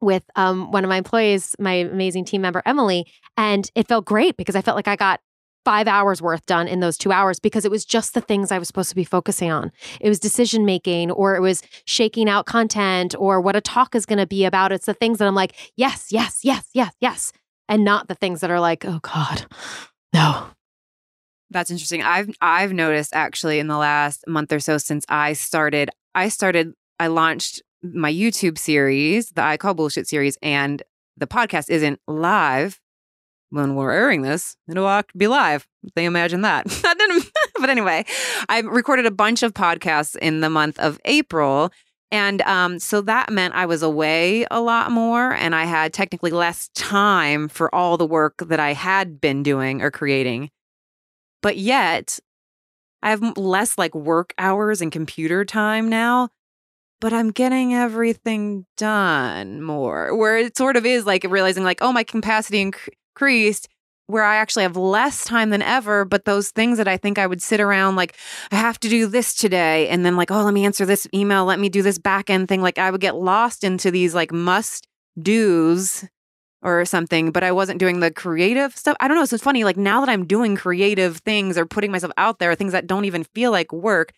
with 0.00 0.24
um, 0.36 0.70
one 0.70 0.84
of 0.84 0.88
my 0.88 0.96
employees, 0.96 1.54
my 1.58 1.72
amazing 1.72 2.24
team 2.24 2.42
member, 2.42 2.62
Emily. 2.64 3.06
And 3.36 3.70
it 3.74 3.88
felt 3.88 4.04
great 4.04 4.36
because 4.36 4.56
I 4.56 4.62
felt 4.62 4.76
like 4.76 4.88
I 4.88 4.96
got 4.96 5.20
five 5.64 5.86
hours 5.86 6.22
worth 6.22 6.46
done 6.46 6.66
in 6.66 6.80
those 6.80 6.96
two 6.96 7.12
hours 7.12 7.38
because 7.38 7.64
it 7.66 7.70
was 7.70 7.84
just 7.84 8.14
the 8.14 8.20
things 8.20 8.50
I 8.50 8.58
was 8.58 8.68
supposed 8.68 8.88
to 8.88 8.94
be 8.94 9.04
focusing 9.04 9.50
on. 9.50 9.70
It 10.00 10.08
was 10.08 10.18
decision 10.18 10.64
making, 10.64 11.10
or 11.10 11.36
it 11.36 11.40
was 11.40 11.62
shaking 11.84 12.28
out 12.28 12.46
content, 12.46 13.14
or 13.18 13.40
what 13.40 13.54
a 13.54 13.60
talk 13.60 13.94
is 13.94 14.06
going 14.06 14.18
to 14.18 14.26
be 14.26 14.46
about. 14.46 14.72
It's 14.72 14.86
the 14.86 14.94
things 14.94 15.18
that 15.18 15.28
I'm 15.28 15.34
like, 15.34 15.54
yes, 15.76 16.08
yes, 16.10 16.40
yes, 16.42 16.70
yes, 16.72 16.94
yes. 17.00 17.32
And 17.68 17.84
not 17.84 18.08
the 18.08 18.14
things 18.14 18.40
that 18.40 18.50
are 18.50 18.60
like, 18.60 18.86
oh 18.86 19.00
God, 19.02 19.44
no. 20.14 20.46
That's 21.50 21.70
interesting. 21.70 22.02
I've 22.02 22.30
I've 22.40 22.72
noticed 22.72 23.14
actually 23.14 23.58
in 23.58 23.68
the 23.68 23.76
last 23.76 24.26
month 24.26 24.52
or 24.52 24.60
so 24.60 24.78
since 24.78 25.04
I 25.08 25.34
started, 25.34 25.90
I 26.14 26.28
started, 26.28 26.72
I 26.98 27.08
launched 27.08 27.62
my 27.82 28.12
YouTube 28.12 28.58
series, 28.58 29.30
the 29.30 29.42
I 29.42 29.56
Call 29.56 29.74
Bullshit 29.74 30.08
series, 30.08 30.36
and 30.42 30.82
the 31.16 31.26
podcast 31.26 31.70
isn't 31.70 32.00
live 32.06 32.80
when 33.50 33.74
we're 33.74 33.92
airing 33.92 34.22
this. 34.22 34.56
It'll 34.68 35.02
be 35.16 35.26
live. 35.26 35.66
They 35.94 36.04
imagine 36.04 36.42
that. 36.42 36.66
but 37.60 37.70
anyway, 37.70 38.04
I 38.48 38.60
recorded 38.60 39.06
a 39.06 39.10
bunch 39.10 39.42
of 39.42 39.54
podcasts 39.54 40.16
in 40.16 40.40
the 40.40 40.50
month 40.50 40.78
of 40.78 40.98
April. 41.04 41.70
And 42.10 42.40
um, 42.42 42.78
so 42.78 43.02
that 43.02 43.30
meant 43.30 43.54
I 43.54 43.66
was 43.66 43.82
away 43.82 44.46
a 44.50 44.60
lot 44.60 44.90
more 44.90 45.32
and 45.32 45.54
I 45.54 45.64
had 45.64 45.92
technically 45.92 46.30
less 46.30 46.70
time 46.74 47.48
for 47.48 47.74
all 47.74 47.98
the 47.98 48.06
work 48.06 48.42
that 48.46 48.60
I 48.60 48.72
had 48.72 49.20
been 49.20 49.42
doing 49.42 49.82
or 49.82 49.90
creating. 49.90 50.50
But 51.42 51.58
yet, 51.58 52.18
I 53.02 53.10
have 53.10 53.36
less 53.36 53.78
like 53.78 53.94
work 53.94 54.32
hours 54.38 54.80
and 54.80 54.90
computer 54.90 55.44
time 55.44 55.88
now 55.88 56.30
but 57.00 57.12
I'm 57.12 57.30
getting 57.30 57.74
everything 57.74 58.66
done 58.76 59.62
more. 59.62 60.16
Where 60.16 60.38
it 60.38 60.56
sort 60.56 60.76
of 60.76 60.84
is 60.84 61.06
like 61.06 61.24
realizing, 61.24 61.64
like, 61.64 61.78
oh, 61.80 61.92
my 61.92 62.04
capacity 62.04 62.60
increased, 62.60 63.68
where 64.06 64.24
I 64.24 64.36
actually 64.36 64.62
have 64.64 64.76
less 64.76 65.24
time 65.24 65.50
than 65.50 65.62
ever. 65.62 66.04
But 66.04 66.24
those 66.24 66.50
things 66.50 66.78
that 66.78 66.88
I 66.88 66.96
think 66.96 67.18
I 67.18 67.26
would 67.26 67.42
sit 67.42 67.60
around, 67.60 67.96
like, 67.96 68.16
I 68.50 68.56
have 68.56 68.80
to 68.80 68.88
do 68.88 69.06
this 69.06 69.34
today. 69.34 69.88
And 69.88 70.04
then, 70.04 70.16
like, 70.16 70.30
oh, 70.30 70.42
let 70.42 70.54
me 70.54 70.64
answer 70.64 70.86
this 70.86 71.06
email. 71.14 71.44
Let 71.44 71.60
me 71.60 71.68
do 71.68 71.82
this 71.82 71.98
back 71.98 72.30
end 72.30 72.48
thing. 72.48 72.62
Like, 72.62 72.78
I 72.78 72.90
would 72.90 73.00
get 73.00 73.16
lost 73.16 73.64
into 73.64 73.90
these 73.90 74.14
like 74.14 74.32
must 74.32 74.86
do's 75.20 76.04
or 76.62 76.84
something, 76.84 77.30
but 77.30 77.44
I 77.44 77.52
wasn't 77.52 77.78
doing 77.78 78.00
the 78.00 78.10
creative 78.10 78.76
stuff. 78.76 78.96
I 78.98 79.06
don't 79.06 79.16
know. 79.16 79.24
So 79.24 79.34
it's 79.34 79.44
funny. 79.44 79.62
Like, 79.62 79.76
now 79.76 80.00
that 80.00 80.08
I'm 80.08 80.26
doing 80.26 80.56
creative 80.56 81.18
things 81.18 81.56
or 81.56 81.66
putting 81.66 81.92
myself 81.92 82.12
out 82.16 82.40
there, 82.40 82.54
things 82.54 82.72
that 82.72 82.86
don't 82.88 83.04
even 83.04 83.22
feel 83.22 83.52
like 83.52 83.72
work, 83.72 84.12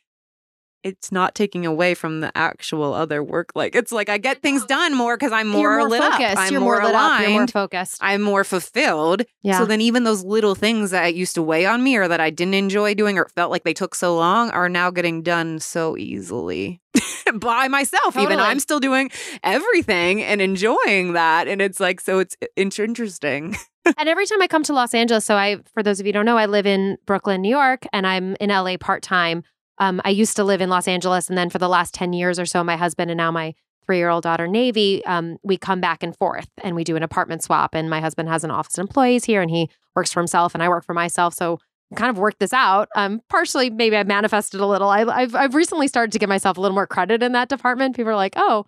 it's 0.83 1.13
not 1.13 1.35
taking 1.35 1.67
away 1.67 1.95
from 1.95 2.21
the 2.21 2.33
actual 2.37 2.95
other 2.95 3.23
work. 3.23 3.53
Like 3.55 3.75
it's 3.75 3.93
like 3.93 4.09
I 4.09 4.19
get 4.19 4.43
things 4.43 4.65
done 4.65 4.95
more 4.95 5.17
because 5.17 5.33
I'm 5.33 5.49
more, 5.49 5.79
more 5.79 5.89
lit 5.89 6.01
focused. 6.01 6.23
up. 6.23 6.39
I'm 6.39 6.53
you're 6.53 6.61
more, 6.61 6.77
more 6.77 6.85
lit 6.85 6.95
aligned. 6.95 7.23
up. 7.23 7.29
You're 7.29 7.39
more 7.39 7.47
focused. 7.49 7.99
I'm 8.01 8.23
more 8.23 8.45
fulfilled. 8.45 9.23
Yeah. 9.43 9.59
So 9.59 9.67
then 9.67 9.81
even 9.81 10.05
those 10.05 10.25
little 10.25 10.55
things 10.55 10.91
that 10.91 11.15
used 11.15 11.35
to 11.35 11.43
weigh 11.43 11.67
on 11.67 11.83
me 11.83 11.97
or 11.97 12.09
that 12.09 12.21
I 12.21 12.31
didn't 12.31 12.55
enjoy 12.55 12.95
doing 12.95 13.19
or 13.19 13.29
felt 13.35 13.51
like 13.51 13.65
they 13.65 13.75
took 13.75 13.95
so 13.95 14.17
long 14.17 14.51
are 14.51 14.69
now 14.69 14.91
getting 14.91 15.23
done 15.23 15.59
so 15.59 15.97
easily 15.97 16.81
by 17.35 17.69
myself. 17.69 18.15
Totally. 18.15 18.25
Even 18.25 18.41
I'm 18.41 18.61
still 18.61 18.81
doing 18.81 19.11
everything 19.43 20.23
and 20.23 20.41
enjoying 20.41 21.13
that. 21.13 21.49
And 21.49 21.61
it's 21.61 21.81
like 21.81 22.01
so 22.01 22.19
it's 22.19 22.37
interesting. 22.57 23.57
and 23.99 24.09
every 24.09 24.27
time 24.27 24.43
I 24.43 24.47
come 24.47 24.63
to 24.65 24.73
Los 24.73 24.95
Angeles, 24.95 25.25
so 25.25 25.37
I 25.37 25.59
for 25.75 25.83
those 25.83 26.01
of 26.01 26.07
you 26.07 26.11
who 26.11 26.15
don't 26.15 26.27
know, 26.27 26.39
I 26.39 26.47
live 26.47 26.67
in 26.67 26.99
Brooklyn, 27.07 27.43
New 27.43 27.51
York, 27.51 27.87
and 27.93 28.07
I'm 28.07 28.37
in 28.41 28.51
LA 28.51 28.77
part 28.79 29.03
time. 29.03 29.43
Um, 29.81 30.01
I 30.05 30.11
used 30.11 30.37
to 30.37 30.45
live 30.45 30.61
in 30.61 30.69
Los 30.69 30.87
Angeles, 30.87 31.29
and 31.29 31.37
then 31.37 31.51
for 31.51 31.59
the 31.59 31.69
last 31.69 31.93
10 31.95 32.13
years 32.13 32.39
or 32.39 32.47
so, 32.47 32.63
my 32.63 32.77
husband 32.77 33.11
and 33.11 33.19
now 33.19 33.31
my 33.31 33.55
three 33.85 33.99
year 33.99 34.11
old 34.11 34.23
daughter, 34.23 34.47
Navy, 34.47 35.05
um, 35.07 35.39
we 35.43 35.57
come 35.57 35.81
back 35.81 36.03
and 36.05 36.17
forth 36.17 36.49
and 36.63 36.77
we 36.77 36.85
do 36.85 36.95
an 36.95 37.03
apartment 37.03 37.43
swap. 37.43 37.75
And 37.75 37.91
my 37.91 38.01
husband 38.01 38.29
has 38.29 38.45
an 38.45 38.51
office 38.53 38.79
of 38.79 38.83
employees 38.83 39.25
here 39.25 39.43
and 39.43 39.51
he 39.51 39.69
works 39.97 40.13
for 40.13 40.21
himself 40.21 40.55
and 40.55 40.63
I 40.63 40.69
work 40.69 40.85
for 40.85 40.95
myself. 40.95 41.35
So 41.35 41.59
kind 41.97 42.11
of 42.11 42.19
worked 42.19 42.39
this 42.39 42.53
out. 42.53 42.89
Um, 42.95 43.21
partially, 43.29 43.69
maybe 43.69 43.97
I 43.97 44.05
manifested 44.05 44.61
a 44.61 44.67
little. 44.67 44.89
I, 44.89 45.21
have 45.21 45.35
I've 45.35 45.55
recently 45.55 45.89
started 45.89 46.13
to 46.13 46.21
give 46.21 46.29
myself 46.29 46.57
a 46.57 46.61
little 46.61 46.75
more 46.75 46.87
credit 46.87 47.23
in 47.23 47.33
that 47.33 47.49
department. 47.49 47.97
People 47.97 48.13
are 48.13 48.17
like, 48.17 48.35
oh, 48.37 48.67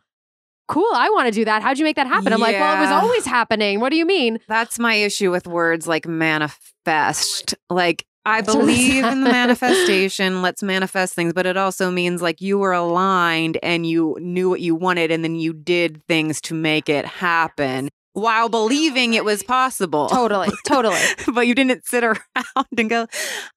cool, 0.66 0.90
I 0.92 1.10
want 1.10 1.26
to 1.26 1.32
do 1.32 1.44
that. 1.44 1.62
How'd 1.62 1.78
you 1.78 1.84
make 1.84 1.96
that 1.96 2.06
happen? 2.06 2.32
I'm 2.32 2.40
like, 2.40 2.56
well, 2.56 2.76
it 2.76 2.80
was 2.80 2.90
always 2.90 3.24
happening. 3.26 3.78
What 3.78 3.90
do 3.90 3.96
you 3.96 4.06
mean? 4.06 4.40
That's 4.48 4.78
my 4.78 4.94
issue 4.94 5.30
with 5.30 5.46
words 5.46 5.86
like 5.86 6.06
manifest. 6.06 7.54
Like, 7.70 8.06
I 8.24 8.40
believe 8.42 9.04
in 9.04 9.22
the 9.22 9.30
manifestation. 9.30 10.42
Let's 10.42 10.62
manifest 10.62 11.14
things, 11.14 11.32
but 11.32 11.46
it 11.46 11.56
also 11.56 11.90
means 11.90 12.22
like 12.22 12.40
you 12.40 12.58
were 12.58 12.72
aligned 12.72 13.58
and 13.62 13.86
you 13.86 14.16
knew 14.20 14.48
what 14.48 14.60
you 14.60 14.74
wanted 14.74 15.10
and 15.10 15.24
then 15.24 15.34
you 15.34 15.52
did 15.52 16.06
things 16.06 16.40
to 16.42 16.54
make 16.54 16.88
it 16.88 17.04
happen 17.04 17.88
while 18.14 18.48
believing 18.48 19.14
it 19.14 19.24
was 19.24 19.42
possible. 19.42 20.08
Totally, 20.08 20.50
totally. 20.66 21.00
but 21.34 21.46
you 21.46 21.54
didn't 21.54 21.86
sit 21.86 22.04
around 22.04 22.18
and 22.78 22.90
go, 22.90 23.06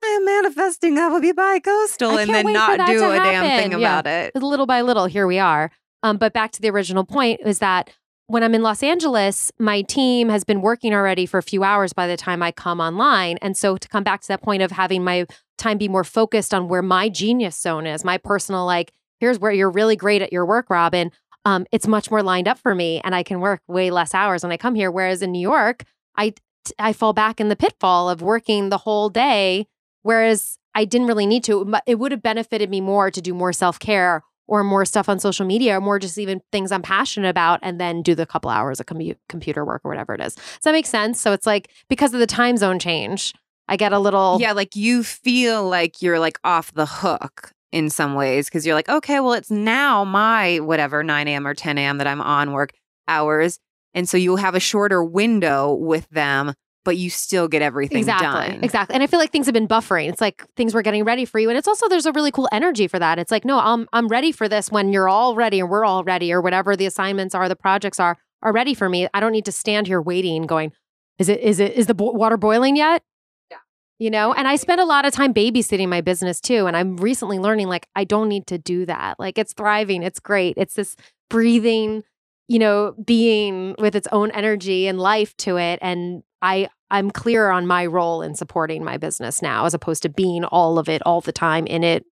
I 0.04 0.08
am 0.08 0.26
manifesting 0.26 0.98
I 0.98 1.08
will 1.08 1.22
be 1.22 1.32
bi-coastal 1.32 2.18
and 2.18 2.34
then 2.34 2.52
not 2.54 2.78
do 2.88 3.04
a 3.04 3.14
happen. 3.14 3.24
damn 3.24 3.62
thing 3.62 3.72
yeah. 3.72 4.00
about 4.00 4.08
it. 4.08 4.36
Little 4.36 4.66
by 4.66 4.82
little, 4.82 5.06
here 5.06 5.28
we 5.28 5.40
are. 5.40 5.72
Um, 6.04 6.18
but 6.18 6.34
back 6.34 6.52
to 6.54 6.62
the 6.62 6.70
original 6.70 7.04
point 7.04 7.42
is 7.44 7.60
that 7.60 7.90
when 8.28 8.44
I'm 8.44 8.56
in 8.56 8.64
Los 8.64 8.82
Angeles, 8.82 9.52
my 9.60 9.84
team 9.84 10.30
has 10.30 10.44
been 10.44 10.62
working 10.62 10.94
already 10.94 11.26
for 11.26 11.38
a 11.38 11.44
few 11.44 11.64
hours 11.64 11.94
by 11.94 12.08
the 12.08 12.18
time 12.18 12.42
I 12.42 12.52
come 12.52 12.80
online. 12.80 13.38
And 13.42 13.56
so 13.56 13.78
to 13.78 13.88
come 13.88 14.04
back 14.04 14.22
to 14.22 14.28
that 14.30 14.42
point 14.42 14.64
of 14.64 14.72
having 14.72 15.04
my 15.04 15.28
time 15.58 15.78
be 15.78 15.88
more 15.88 16.04
focused 16.04 16.54
on 16.54 16.68
where 16.68 16.82
my 16.82 17.08
genius 17.08 17.60
zone 17.60 17.86
is, 17.86 18.04
my 18.04 18.18
personal, 18.18 18.66
like, 18.66 18.92
here's 19.20 19.40
where 19.40 19.52
you're 19.52 19.70
really 19.70 19.96
great 19.96 20.22
at 20.22 20.34
your 20.34 20.46
work, 20.46 20.70
Robin. 20.70 21.12
Um, 21.46 21.68
it's 21.72 21.88
much 21.88 22.10
more 22.10 22.24
lined 22.24 22.48
up 22.48 22.58
for 22.58 22.74
me 22.74 23.00
and 23.04 23.14
I 23.14 23.22
can 23.22 23.40
work 23.40 23.62
way 23.68 23.92
less 23.92 24.16
hours 24.16 24.42
when 24.42 24.52
I 24.52 24.58
come 24.58 24.74
here. 24.74 24.90
Whereas 24.90 25.22
in 25.22 25.32
New 25.32 25.42
York, 25.42 25.84
I 26.18 26.34
I 26.80 26.94
fall 26.94 27.14
back 27.14 27.40
in 27.40 27.50
the 27.50 27.56
pitfall 27.56 28.10
of 28.10 28.24
working 28.24 28.70
the 28.70 28.80
whole 28.80 29.10
day. 29.10 29.68
Whereas 30.02 30.58
I 30.74 30.86
didn't 30.86 31.06
really 31.06 31.28
need 31.28 31.44
to. 31.44 31.76
It 31.86 32.00
would 32.00 32.12
have 32.12 32.24
benefited 32.24 32.72
me 32.72 32.82
more 32.82 33.12
to 33.12 33.22
do 33.22 33.36
more 33.36 33.54
self 33.54 33.78
care 33.78 34.24
or 34.48 34.64
more 34.64 34.86
stuff 34.86 35.10
on 35.10 35.20
social 35.20 35.46
media 35.46 35.78
or 35.78 35.82
more 35.82 36.00
just 36.00 36.18
even 36.18 36.42
things 36.52 36.72
I'm 36.72 36.82
passionate 36.82 37.30
about 37.30 37.60
and 37.64 37.80
then 37.80 38.02
do 38.02 38.16
the 38.16 38.26
couple 38.26 38.50
hours 38.52 38.80
of 38.80 38.86
commu- 38.86 39.18
computer 39.30 39.66
work 39.66 39.82
or 39.84 39.90
whatever 39.90 40.14
it 40.14 40.22
is. 40.22 40.36
Does 40.36 40.60
that 40.64 40.72
make 40.72 40.86
sense? 40.86 41.20
So 41.20 41.34
it's 41.34 41.46
like 41.46 41.72
because 41.90 42.14
of 42.14 42.20
the 42.20 42.28
time 42.28 42.58
zone 42.58 42.80
change, 42.80 43.34
I 43.68 43.78
get 43.78 43.94
a 43.94 44.00
little 44.00 44.38
Yeah, 44.40 44.52
like 44.54 44.76
you 44.76 45.04
feel 45.04 45.68
like 45.68 46.02
you're 46.02 46.20
like 46.20 46.40
off 46.44 46.74
the 46.74 46.86
hook 46.86 47.52
in 47.72 47.90
some 47.90 48.14
ways 48.16 48.46
because 48.46 48.66
you're 48.66 48.76
like, 48.76 48.90
okay, 48.90 49.20
well, 49.20 49.34
it's 49.34 49.52
now 49.52 50.04
my 50.04 50.60
whatever 50.60 51.04
9 51.04 51.28
a.m. 51.28 51.48
or 51.48 51.54
10 51.54 51.78
a.m. 51.78 51.98
that 51.98 52.08
I'm 52.08 52.22
on 52.22 52.52
work 52.52 52.72
hours. 53.08 53.60
And 53.94 54.08
so 54.08 54.18
you'll 54.18 54.38
have 54.38 54.56
a 54.56 54.60
shorter 54.60 55.04
window 55.04 55.74
with 55.74 56.08
them 56.10 56.54
but 56.86 56.96
you 56.96 57.10
still 57.10 57.50
get 57.50 57.62
everything 57.62 57.98
exactly, 57.98 58.54
done. 58.54 58.64
Exactly. 58.64 58.94
And 58.94 59.04
I 59.04 59.08
feel 59.08 59.20
like 59.20 59.32
things 59.32 59.48
have 59.48 59.54
been 59.54 59.68
buffering. 59.68 60.08
It's 60.08 60.22
like 60.22 60.46
things 60.56 60.74
were 60.74 60.84
getting 60.84 61.04
ready 61.04 61.26
for 61.26 61.40
you. 61.40 61.50
And 61.50 61.58
it's 61.58 61.68
also 61.68 61.90
there's 61.90 62.06
a 62.06 62.14
really 62.14 62.32
cool 62.32 62.48
energy 62.54 62.88
for 62.88 63.00
that. 63.00 63.20
It's 63.20 63.32
like, 63.32 63.44
no, 63.44 63.60
I'm 63.60 63.90
I'm 63.92 64.08
ready 64.08 64.32
for 64.32 64.48
this 64.48 64.72
when 64.72 64.94
you're 64.94 65.10
all 65.10 65.36
ready 65.36 65.60
and 65.60 65.70
we're 65.70 65.84
all 65.84 66.04
ready 66.06 66.32
or 66.32 66.40
whatever 66.40 66.78
the 66.78 66.86
assignments 66.86 67.36
are, 67.36 67.50
the 67.50 67.56
projects 67.56 68.00
are 68.00 68.18
are 68.42 68.54
ready 68.54 68.74
for 68.74 68.88
me. 68.88 69.08
I 69.14 69.20
don't 69.20 69.32
need 69.32 69.46
to 69.46 69.52
stand 69.52 69.88
here 69.88 70.02
waiting 70.02 70.46
going, 70.46 70.72
is 71.18 71.28
it 71.28 71.42
is 71.42 71.60
it 71.60 71.74
is 71.74 71.88
the 71.88 71.96
bo- 71.96 72.12
water 72.12 72.38
boiling 72.38 72.76
yet? 72.76 73.02
Yeah. 73.50 73.58
you 73.98 74.12
know? 74.12 74.34
And 74.34 74.48
I 74.48 74.56
spend 74.56 74.80
a 74.80 74.86
lot 74.86 75.06
of 75.06 75.14
time 75.14 75.34
babysitting 75.34 75.90
my 75.90 76.02
business 76.02 76.40
too. 76.40 76.68
And 76.68 76.78
I'm 76.78 76.98
recently 76.98 77.40
learning 77.40 77.68
like 77.68 77.88
I 77.96 78.04
don't 78.04 78.30
need 78.30 78.48
to 78.48 78.58
do 78.58 78.86
that. 78.86 79.20
Like 79.20 79.38
it's 79.38 79.54
thriving, 79.54 80.04
it's 80.04 80.20
great. 80.20 80.54
It's 80.58 80.76
this 80.76 80.96
breathing, 81.30 82.04
you 82.48 82.60
know, 82.60 82.94
being 83.04 83.76
with 83.80 83.96
its 83.96 84.08
own 84.12 84.30
energy 84.32 84.88
and 84.88 85.00
life 85.00 85.36
to 85.38 85.58
it. 85.58 85.80
And 85.82 86.22
I 86.42 86.70
I'm 86.92 87.12
clear 87.12 87.50
on 87.50 87.68
my 87.68 87.86
role 87.86 88.22
in 88.22 88.36
supporting 88.36 88.84
my 88.84 88.98
business 88.98 89.42
now 89.42 89.66
as 89.66 89.74
opposed 89.74 90.04
to 90.04 90.10
being 90.10 90.44
all 90.46 90.78
of 90.78 90.88
it 90.88 91.02
all 91.06 91.22
the 91.22 91.32
time 91.32 91.66
in 91.66 91.84
it, 91.84 92.06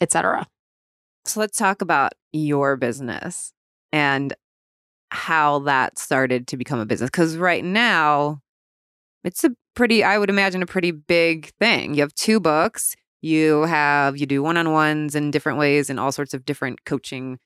etc. 0.00 0.46
So 1.24 1.40
let's 1.40 1.58
talk 1.58 1.82
about 1.82 2.12
your 2.32 2.76
business 2.76 3.52
and 3.92 4.34
how 5.10 5.60
that 5.60 5.98
started 5.98 6.46
to 6.48 6.56
become 6.56 6.78
a 6.78 6.86
business. 6.86 7.08
Because 7.08 7.36
right 7.36 7.64
now, 7.64 8.40
it's 9.22 9.44
a 9.44 9.50
pretty, 9.74 10.04
I 10.04 10.18
would 10.18 10.30
imagine, 10.30 10.62
a 10.62 10.66
pretty 10.66 10.90
big 10.90 11.52
thing. 11.58 11.94
You 11.94 12.02
have 12.02 12.14
two 12.14 12.40
books, 12.40 12.94
you 13.22 13.62
have, 13.62 14.16
you 14.18 14.26
do 14.26 14.42
one 14.42 14.56
on 14.56 14.72
ones 14.72 15.14
in 15.14 15.30
different 15.30 15.58
ways 15.58 15.88
and 15.88 15.98
all 15.98 16.12
sorts 16.12 16.34
of 16.34 16.44
different 16.44 16.84
coaching 16.84 17.38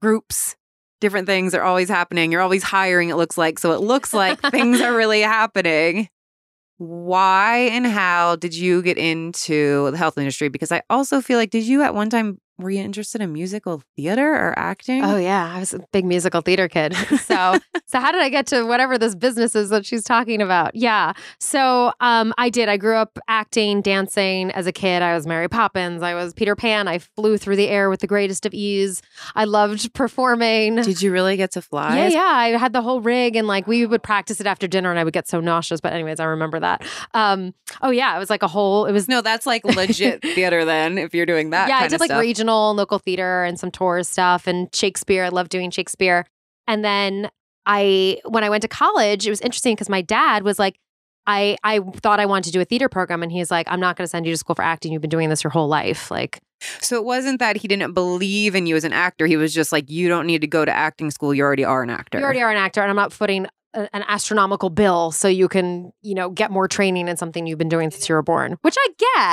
groups. 0.00 0.56
Different 1.04 1.26
things 1.26 1.52
are 1.52 1.60
always 1.60 1.90
happening. 1.90 2.32
You're 2.32 2.40
always 2.40 2.62
hiring, 2.62 3.10
it 3.10 3.16
looks 3.16 3.36
like. 3.36 3.58
So 3.58 3.72
it 3.72 3.80
looks 3.80 4.14
like 4.14 4.40
things 4.50 4.80
are 4.80 4.96
really 4.96 5.20
happening. 5.20 6.08
Why 6.78 7.68
and 7.72 7.86
how 7.86 8.36
did 8.36 8.54
you 8.54 8.80
get 8.80 8.96
into 8.96 9.90
the 9.90 9.98
health 9.98 10.16
industry? 10.16 10.48
Because 10.48 10.72
I 10.72 10.80
also 10.88 11.20
feel 11.20 11.36
like, 11.36 11.50
did 11.50 11.64
you 11.64 11.82
at 11.82 11.94
one 11.94 12.08
time 12.08 12.38
were 12.58 12.70
you 12.70 12.80
interested 12.82 13.20
in 13.20 13.32
musical 13.32 13.82
theater 13.96 14.32
or 14.32 14.58
acting? 14.58 15.04
Oh 15.04 15.16
yeah, 15.16 15.52
I 15.54 15.58
was 15.60 15.74
a 15.74 15.80
big 15.92 16.04
musical 16.04 16.40
theater 16.40 16.68
kid. 16.68 16.94
So 17.24 17.58
so 17.86 18.00
how 18.00 18.12
did 18.12 18.20
I 18.22 18.28
get 18.28 18.46
to 18.48 18.64
whatever 18.64 18.96
this 18.98 19.14
business 19.14 19.54
is 19.56 19.70
that 19.70 19.84
she's 19.86 20.04
talking 20.04 20.40
about? 20.42 20.74
Yeah. 20.74 21.12
So 21.40 21.92
um 22.00 22.32
I 22.38 22.50
did. 22.50 22.68
I 22.68 22.76
grew 22.76 22.96
up 22.96 23.18
acting, 23.28 23.80
dancing 23.82 24.50
as 24.52 24.66
a 24.66 24.72
kid. 24.72 25.02
I 25.02 25.14
was 25.14 25.26
Mary 25.26 25.48
Poppins, 25.48 26.02
I 26.02 26.14
was 26.14 26.32
Peter 26.32 26.54
Pan. 26.54 26.86
I 26.86 26.98
flew 26.98 27.38
through 27.38 27.56
the 27.56 27.68
air 27.68 27.90
with 27.90 28.00
the 28.00 28.06
greatest 28.06 28.46
of 28.46 28.54
ease. 28.54 29.02
I 29.34 29.44
loved 29.44 29.92
performing. 29.94 30.76
Did 30.76 31.02
you 31.02 31.12
really 31.12 31.36
get 31.36 31.52
to 31.52 31.62
fly? 31.62 31.96
Yeah, 31.96 32.08
yeah. 32.08 32.20
I 32.22 32.48
had 32.56 32.72
the 32.72 32.82
whole 32.82 33.00
rig 33.00 33.36
and 33.36 33.46
like 33.48 33.66
we 33.66 33.84
would 33.86 34.02
practice 34.02 34.40
it 34.40 34.46
after 34.46 34.66
dinner 34.68 34.90
and 34.90 34.98
I 34.98 35.04
would 35.04 35.12
get 35.14 35.26
so 35.28 35.40
nauseous. 35.40 35.80
But 35.80 35.92
anyways, 35.92 36.20
I 36.20 36.24
remember 36.26 36.60
that. 36.60 36.84
Um 37.14 37.52
oh 37.82 37.90
yeah, 37.90 38.14
it 38.14 38.18
was 38.18 38.30
like 38.30 38.42
a 38.44 38.48
whole 38.48 38.86
it 38.86 38.92
was 38.92 39.08
No, 39.08 39.20
that's 39.22 39.46
like 39.46 39.64
legit 39.64 40.22
theater 40.22 40.64
then 40.64 40.98
if 40.98 41.14
you're 41.14 41.26
doing 41.26 41.50
that. 41.50 41.68
yeah, 41.68 41.78
I 41.78 41.88
did 41.88 41.94
of 41.94 42.00
like 42.00 42.10
stuff. 42.10 42.20
regional 42.20 42.43
and 42.70 42.76
local 42.78 42.98
theater 42.98 43.44
and 43.44 43.58
some 43.58 43.70
tours 43.70 44.08
stuff 44.08 44.46
and 44.46 44.74
Shakespeare. 44.74 45.24
I 45.24 45.28
love 45.28 45.48
doing 45.48 45.70
Shakespeare. 45.70 46.26
And 46.66 46.84
then 46.84 47.30
I, 47.66 48.20
when 48.24 48.44
I 48.44 48.50
went 48.50 48.62
to 48.62 48.68
college, 48.68 49.26
it 49.26 49.30
was 49.30 49.40
interesting 49.40 49.74
because 49.74 49.88
my 49.88 50.02
dad 50.02 50.42
was 50.42 50.58
like, 50.58 50.76
I, 51.26 51.56
I 51.64 51.80
thought 51.80 52.20
I 52.20 52.26
wanted 52.26 52.44
to 52.46 52.52
do 52.52 52.60
a 52.60 52.66
theater 52.66 52.90
program, 52.90 53.22
and 53.22 53.32
he's 53.32 53.50
like, 53.50 53.66
I'm 53.70 53.80
not 53.80 53.96
going 53.96 54.04
to 54.04 54.08
send 54.10 54.26
you 54.26 54.32
to 54.32 54.36
school 54.36 54.54
for 54.54 54.60
acting. 54.62 54.92
You've 54.92 55.00
been 55.00 55.08
doing 55.08 55.30
this 55.30 55.42
your 55.42 55.50
whole 55.50 55.68
life. 55.68 56.10
Like, 56.10 56.40
So 56.80 56.96
it 56.96 57.04
wasn't 57.06 57.38
that 57.38 57.56
he 57.56 57.66
didn't 57.66 57.94
believe 57.94 58.54
in 58.54 58.66
you 58.66 58.76
as 58.76 58.84
an 58.84 58.92
actor. 58.92 59.24
He 59.26 59.38
was 59.38 59.54
just 59.54 59.72
like, 59.72 59.90
you 59.90 60.08
don't 60.08 60.26
need 60.26 60.42
to 60.42 60.46
go 60.46 60.66
to 60.66 60.70
acting 60.70 61.10
school. 61.10 61.32
You 61.32 61.42
already 61.42 61.64
are 61.64 61.82
an 61.82 61.88
actor. 61.88 62.18
you 62.18 62.24
already 62.24 62.42
are 62.42 62.50
an 62.50 62.58
actor, 62.58 62.82
and 62.82 62.90
I'm 62.90 62.96
not 62.96 63.10
footing 63.10 63.46
a- 63.72 63.88
an 63.96 64.04
astronomical 64.06 64.68
bill 64.68 65.12
so 65.12 65.26
you 65.26 65.48
can, 65.48 65.92
you 66.02 66.14
know, 66.14 66.28
get 66.28 66.50
more 66.50 66.68
training 66.68 67.08
in 67.08 67.16
something 67.16 67.46
you've 67.46 67.58
been 67.58 67.70
doing 67.70 67.90
since 67.90 68.06
you 68.06 68.14
were 68.16 68.22
born, 68.22 68.58
which 68.60 68.76
I 68.78 68.88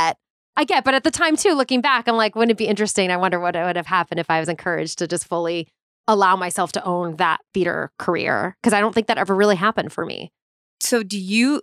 get. 0.08 0.18
I 0.55 0.63
get, 0.63 0.84
but 0.84 0.93
at 0.93 1.03
the 1.03 1.12
time 1.12 1.36
too, 1.36 1.53
looking 1.53 1.81
back, 1.81 2.08
I'm 2.08 2.17
like, 2.17 2.36
wouldn't 2.36 2.51
it 2.51 2.58
be 2.58 2.67
interesting? 2.67 3.10
I 3.10 3.17
wonder 3.17 3.39
what 3.39 3.55
it 3.55 3.63
would 3.63 3.77
have 3.77 3.88
happened 3.88 4.20
if 4.20 4.29
I 4.29 4.39
was 4.39 4.50
encouraged 4.50 5.00
to 5.00 5.08
just 5.08 5.25
fully 5.25 5.67
allow 6.08 6.36
myself 6.36 6.72
to 6.74 6.84
own 6.84 7.15
that 7.17 7.39
theater 7.53 7.91
career. 7.98 8.58
Cause 8.63 8.74
I 8.74 8.81
don't 8.81 8.93
think 8.93 9.08
that 9.08 9.17
ever 9.17 9.36
really 9.36 9.55
happened 9.55 9.93
for 9.93 10.05
me. 10.05 10.31
So 10.79 11.03
do 11.03 11.17
you 11.17 11.62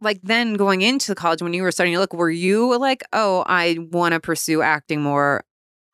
like 0.00 0.20
then 0.22 0.54
going 0.54 0.82
into 0.82 1.14
college 1.14 1.42
when 1.42 1.52
you 1.52 1.62
were 1.62 1.72
starting 1.72 1.94
to 1.94 2.00
look, 2.00 2.12
were 2.12 2.30
you 2.30 2.76
like, 2.78 3.02
oh, 3.12 3.44
I 3.46 3.78
want 3.90 4.14
to 4.14 4.20
pursue 4.20 4.62
acting 4.62 5.02
more? 5.02 5.44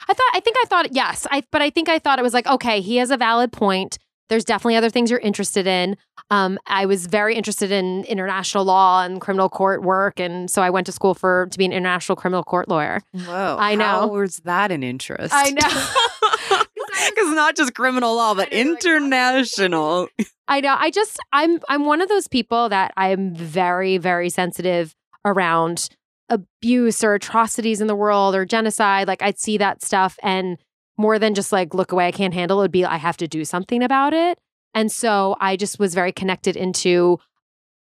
I 0.09 0.13
thought, 0.13 0.31
I 0.35 0.41
think 0.41 0.57
I 0.61 0.65
thought, 0.67 0.95
yes, 0.95 1.27
I, 1.31 1.43
but 1.51 1.63
I 1.63 1.71
think 1.71 1.89
I 1.89 1.99
thought 1.99 2.19
it 2.19 2.23
was 2.23 2.35
like, 2.35 2.47
okay, 2.47 2.81
he 2.81 2.97
has 2.97 3.11
a 3.11 3.17
valid 3.17 3.53
point. 3.53 3.99
There's 4.29 4.45
definitely 4.45 4.77
other 4.77 4.91
things 4.91 5.11
you're 5.11 5.21
interested 5.21 5.67
in. 5.67 5.97
Um, 6.31 6.59
I 6.67 6.87
was 6.87 7.07
very 7.07 7.35
interested 7.35 7.71
in 7.71 8.05
international 8.05 8.65
law 8.65 9.05
and 9.05 9.21
criminal 9.21 9.49
court 9.49 9.83
work, 9.83 10.19
and 10.19 10.51
so 10.51 10.63
I 10.63 10.71
went 10.71 10.87
to 10.87 10.93
school 10.93 11.15
for 11.15 11.47
to 11.51 11.59
be 11.59 11.65
an 11.65 11.73
international 11.73 12.17
criminal 12.17 12.43
court 12.43 12.69
lawyer. 12.69 13.03
Whoa. 13.13 13.57
I 13.59 13.75
know. 13.75 13.85
How 13.85 14.07
was 14.09 14.39
that 14.45 14.73
an 14.73 14.83
interest? 14.83 15.35
I 15.35 15.51
know. 15.51 16.61
Because 17.11 17.35
not 17.35 17.57
just 17.57 17.75
criminal 17.75 18.15
law, 18.15 18.35
but 18.35 18.49
I 18.53 18.63
know, 18.63 18.71
like, 18.71 18.85
international. 18.85 20.09
I 20.49 20.61
know. 20.61 20.77
I 20.79 20.91
just 20.91 21.19
I'm 21.33 21.59
I'm 21.69 21.85
one 21.85 22.01
of 22.01 22.09
those 22.09 22.29
people 22.29 22.69
that 22.69 22.93
I'm 22.97 23.35
very 23.35 23.99
very 23.99 24.31
sensitive 24.31 24.95
around 25.25 25.89
abuse 26.29 27.05
or 27.05 27.15
atrocities 27.15 27.81
in 27.81 27.89
the 27.89 27.97
world 27.97 28.35
or 28.35 28.45
genocide. 28.45 29.09
Like 29.09 29.23
I'd 29.23 29.39
see 29.39 29.59
that 29.59 29.83
stuff 29.83 30.19
and 30.23 30.57
more 30.97 31.19
than 31.19 31.35
just 31.35 31.53
like 31.53 31.75
look 31.75 31.93
away 31.93 32.07
I 32.07 32.13
can't 32.13 32.35
handle 32.35 32.61
it 32.61 32.63
it 32.63 32.65
would 32.65 32.73
be 32.73 32.85
I 32.85 32.97
have 32.97 33.17
to 33.19 33.29
do 33.29 33.45
something 33.45 33.83
about 33.83 34.13
it. 34.13 34.39
And 34.75 34.91
so 34.91 35.37
I 35.41 35.57
just 35.57 35.79
was 35.79 35.95
very 35.95 36.13
connected 36.13 36.57
into 36.57 37.19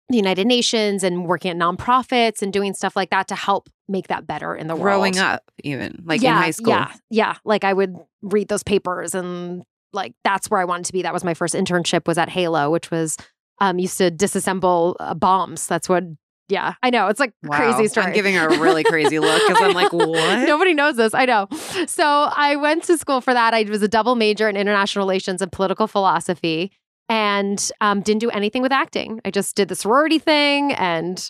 the 0.09 0.17
United 0.17 0.47
Nations 0.47 1.03
and 1.03 1.27
working 1.27 1.51
at 1.51 1.57
nonprofits 1.57 2.43
and 2.43 2.53
doing 2.53 2.75
stuff 2.75 2.95
like 2.95 3.11
that 3.11 3.29
to 3.29 3.35
help 3.35 3.69
make 3.89 4.09
that 4.09 4.27
better 4.27 4.55
in 4.55 4.67
the 4.67 4.75
world. 4.75 4.83
Growing 4.85 5.19
up, 5.19 5.43
even 5.65 6.03
like 6.05 6.23
in 6.23 6.33
high 6.33 6.51
school. 6.51 6.75
Yeah, 6.75 6.93
yeah. 7.11 7.35
Like 7.45 7.65
I 7.65 7.73
would 7.73 7.97
read 8.23 8.49
those 8.49 8.63
papers 8.63 9.15
and 9.15 9.65
like 9.93 10.15
that's 10.23 10.51
where 10.51 10.61
I 10.61 10.65
wanted 10.65 10.87
to 10.87 10.93
be. 10.93 11.03
That 11.03 11.15
was 11.15 11.25
my 11.25 11.35
first 11.35 11.55
internship 11.55 12.07
was 12.07 12.19
at 12.19 12.29
Halo, 12.29 12.71
which 12.71 12.91
was 12.91 13.17
um 13.61 13.79
used 13.79 13.99
to 13.99 14.11
disassemble 14.11 14.95
uh, 15.01 15.15
bombs. 15.15 15.67
That's 15.67 15.89
what 15.89 16.05
yeah, 16.49 16.75
I 16.83 16.91
know. 16.91 17.09
It's 17.09 17.21
like 17.21 17.33
Wow. 17.43 17.57
crazy 17.57 17.89
story. 17.89 18.07
I'm 18.07 18.13
giving 18.13 18.35
her 18.35 18.49
a 18.49 18.59
really 18.61 18.85
crazy 18.85 19.19
look 19.19 19.43
because 19.47 19.63
I 19.63 19.67
I'm 19.67 19.75
like, 19.75 19.93
what? 19.93 20.47
Nobody 20.47 20.75
knows 20.75 20.97
this. 20.97 21.13
I 21.15 21.25
know. 21.25 21.49
So 21.87 22.05
I 22.05 22.57
went 22.57 22.85
to 22.85 22.97
school 22.97 23.21
for 23.21 23.35
that. 23.35 23.53
I 23.55 23.63
was 23.65 23.83
a 23.83 23.89
double 23.89 24.15
major 24.15 24.49
in 24.49 24.57
international 24.57 25.05
relations 25.05 25.43
and 25.43 25.51
political 25.51 25.87
philosophy 25.87 26.73
and 27.09 27.71
um, 27.81 28.01
didn't 28.01 28.21
do 28.21 28.31
anything 28.31 28.63
with 28.63 28.73
acting. 28.73 29.21
I 29.25 29.31
just 29.31 29.57
did 29.57 29.69
the 29.69 29.77
sorority 29.77 30.19
thing 30.19 30.73
and 30.75 31.29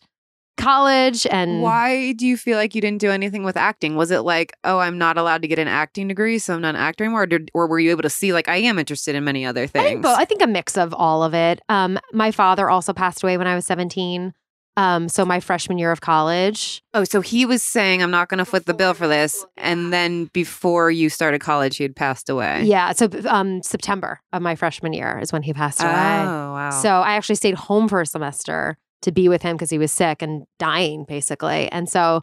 college 0.56 1.26
and 1.26 1.60
Why 1.62 2.12
do 2.12 2.26
you 2.26 2.36
feel 2.36 2.56
like 2.56 2.74
you 2.74 2.80
didn't 2.80 3.00
do 3.00 3.10
anything 3.10 3.44
with 3.44 3.56
acting? 3.56 3.94
Was 3.96 4.10
it 4.10 4.20
like, 4.20 4.54
oh, 4.64 4.78
I'm 4.78 4.98
not 4.98 5.18
allowed 5.18 5.42
to 5.42 5.48
get 5.48 5.58
an 5.58 5.68
acting 5.68 6.08
degree, 6.08 6.38
so 6.38 6.54
I'm 6.54 6.62
not 6.62 6.74
an 6.74 6.80
actor 6.80 7.04
anymore? 7.04 7.22
Or, 7.22 7.26
did, 7.26 7.50
or 7.54 7.66
were 7.66 7.78
you 7.78 7.90
able 7.90 8.02
to 8.02 8.10
see, 8.10 8.32
like, 8.32 8.48
I 8.48 8.56
am 8.56 8.78
interested 8.78 9.14
in 9.14 9.24
many 9.24 9.44
other 9.44 9.64
I 9.64 9.66
things? 9.66 9.86
think, 9.86 10.02
both. 10.02 10.18
I 10.18 10.24
think 10.24 10.42
a 10.42 10.46
mix 10.46 10.78
of 10.78 10.94
all 10.94 11.22
of 11.22 11.34
it. 11.34 11.60
Um, 11.68 11.98
my 12.12 12.30
father 12.30 12.70
also 12.70 12.92
passed 12.94 13.22
away 13.22 13.36
when 13.36 13.46
I 13.46 13.54
was 13.54 13.66
17. 13.66 14.32
Um, 14.76 15.08
so 15.08 15.24
my 15.24 15.40
freshman 15.40 15.78
year 15.78 15.90
of 15.90 16.00
college. 16.02 16.82
oh, 16.92 17.04
so 17.04 17.20
he 17.22 17.46
was 17.46 17.62
saying, 17.62 18.02
I'm 18.02 18.10
not 18.10 18.28
going 18.28 18.38
to 18.38 18.44
foot 18.44 18.66
the 18.66 18.74
bill 18.74 18.92
for 18.92 19.08
this. 19.08 19.44
And 19.56 19.92
then 19.92 20.26
before 20.34 20.90
you 20.90 21.08
started 21.08 21.40
college, 21.40 21.78
he 21.78 21.82
had 21.82 21.96
passed 21.96 22.28
away. 22.28 22.64
Yeah. 22.64 22.92
So 22.92 23.08
um, 23.26 23.62
September 23.62 24.20
of 24.32 24.42
my 24.42 24.54
freshman 24.54 24.92
year 24.92 25.18
is 25.18 25.32
when 25.32 25.42
he 25.42 25.54
passed 25.54 25.80
away. 25.82 25.90
Oh, 25.90 26.52
wow. 26.52 26.70
So 26.70 26.90
I 26.90 27.14
actually 27.14 27.36
stayed 27.36 27.54
home 27.54 27.88
for 27.88 28.02
a 28.02 28.06
semester 28.06 28.76
to 29.02 29.12
be 29.12 29.28
with 29.28 29.42
him 29.42 29.56
because 29.56 29.70
he 29.70 29.78
was 29.78 29.92
sick 29.92 30.20
and 30.20 30.44
dying, 30.58 31.04
basically. 31.04 31.70
And 31.70 31.88
so 31.88 32.22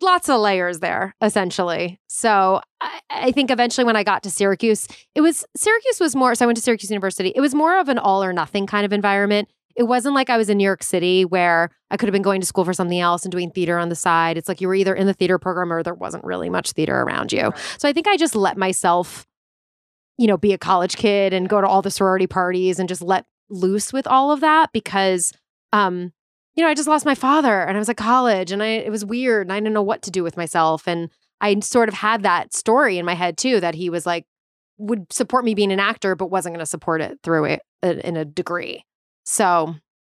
lots 0.00 0.28
of 0.28 0.40
layers 0.40 0.80
there, 0.80 1.14
essentially. 1.22 2.00
So 2.08 2.60
I, 2.80 3.00
I 3.10 3.32
think 3.32 3.50
eventually 3.50 3.84
when 3.84 3.96
I 3.96 4.02
got 4.02 4.22
to 4.24 4.30
Syracuse, 4.30 4.88
it 5.14 5.20
was 5.20 5.44
Syracuse 5.56 6.00
was 6.00 6.16
more. 6.16 6.34
So 6.34 6.44
I 6.44 6.46
went 6.46 6.56
to 6.56 6.62
Syracuse 6.62 6.90
University. 6.90 7.32
It 7.34 7.40
was 7.40 7.54
more 7.54 7.78
of 7.78 7.88
an 7.88 7.98
all 7.98 8.22
or 8.22 8.32
nothing 8.32 8.66
kind 8.66 8.84
of 8.84 8.92
environment. 8.92 9.48
It 9.76 9.84
wasn't 9.84 10.14
like 10.14 10.30
I 10.30 10.36
was 10.36 10.48
in 10.48 10.58
New 10.58 10.64
York 10.64 10.82
City 10.82 11.24
where 11.24 11.70
I 11.90 11.96
could 11.96 12.08
have 12.08 12.12
been 12.12 12.22
going 12.22 12.40
to 12.40 12.46
school 12.46 12.64
for 12.64 12.72
something 12.72 13.00
else 13.00 13.24
and 13.24 13.32
doing 13.32 13.50
theater 13.50 13.78
on 13.78 13.88
the 13.88 13.96
side. 13.96 14.38
It's 14.38 14.48
like 14.48 14.60
you 14.60 14.68
were 14.68 14.74
either 14.74 14.94
in 14.94 15.06
the 15.06 15.14
theater 15.14 15.38
program 15.38 15.72
or 15.72 15.82
there 15.82 15.94
wasn't 15.94 16.24
really 16.24 16.48
much 16.48 16.72
theater 16.72 17.00
around 17.00 17.32
you. 17.32 17.52
So 17.78 17.88
I 17.88 17.92
think 17.92 18.06
I 18.06 18.16
just 18.16 18.36
let 18.36 18.56
myself, 18.56 19.26
you 20.16 20.26
know, 20.26 20.36
be 20.36 20.52
a 20.52 20.58
college 20.58 20.96
kid 20.96 21.32
and 21.32 21.48
go 21.48 21.60
to 21.60 21.66
all 21.66 21.82
the 21.82 21.90
sorority 21.90 22.26
parties 22.26 22.78
and 22.78 22.88
just 22.88 23.02
let 23.02 23.26
loose 23.50 23.92
with 23.92 24.06
all 24.06 24.30
of 24.30 24.40
that 24.40 24.70
because 24.72 25.32
um 25.72 26.12
you 26.56 26.62
know, 26.62 26.70
I 26.70 26.74
just 26.74 26.88
lost 26.88 27.04
my 27.04 27.16
father 27.16 27.62
and 27.62 27.76
I 27.76 27.80
was 27.80 27.88
at 27.88 27.96
college 27.96 28.52
and 28.52 28.62
I 28.62 28.68
it 28.68 28.90
was 28.90 29.04
weird 29.04 29.46
and 29.46 29.52
I 29.52 29.58
didn't 29.58 29.74
know 29.74 29.82
what 29.82 30.02
to 30.02 30.10
do 30.10 30.22
with 30.22 30.36
myself 30.36 30.86
and 30.86 31.10
I 31.40 31.58
sort 31.60 31.88
of 31.88 31.96
had 31.96 32.22
that 32.22 32.54
story 32.54 32.96
in 32.96 33.04
my 33.04 33.14
head 33.14 33.36
too 33.36 33.60
that 33.60 33.74
he 33.74 33.90
was 33.90 34.06
like 34.06 34.24
would 34.78 35.12
support 35.12 35.44
me 35.44 35.54
being 35.54 35.72
an 35.72 35.80
actor 35.80 36.14
but 36.14 36.30
wasn't 36.30 36.54
going 36.54 36.62
to 36.62 36.66
support 36.66 37.00
it 37.00 37.18
through 37.22 37.44
it 37.44 37.62
uh, 37.82 37.94
in 38.04 38.16
a 38.16 38.24
degree. 38.24 38.84
So, 39.24 39.76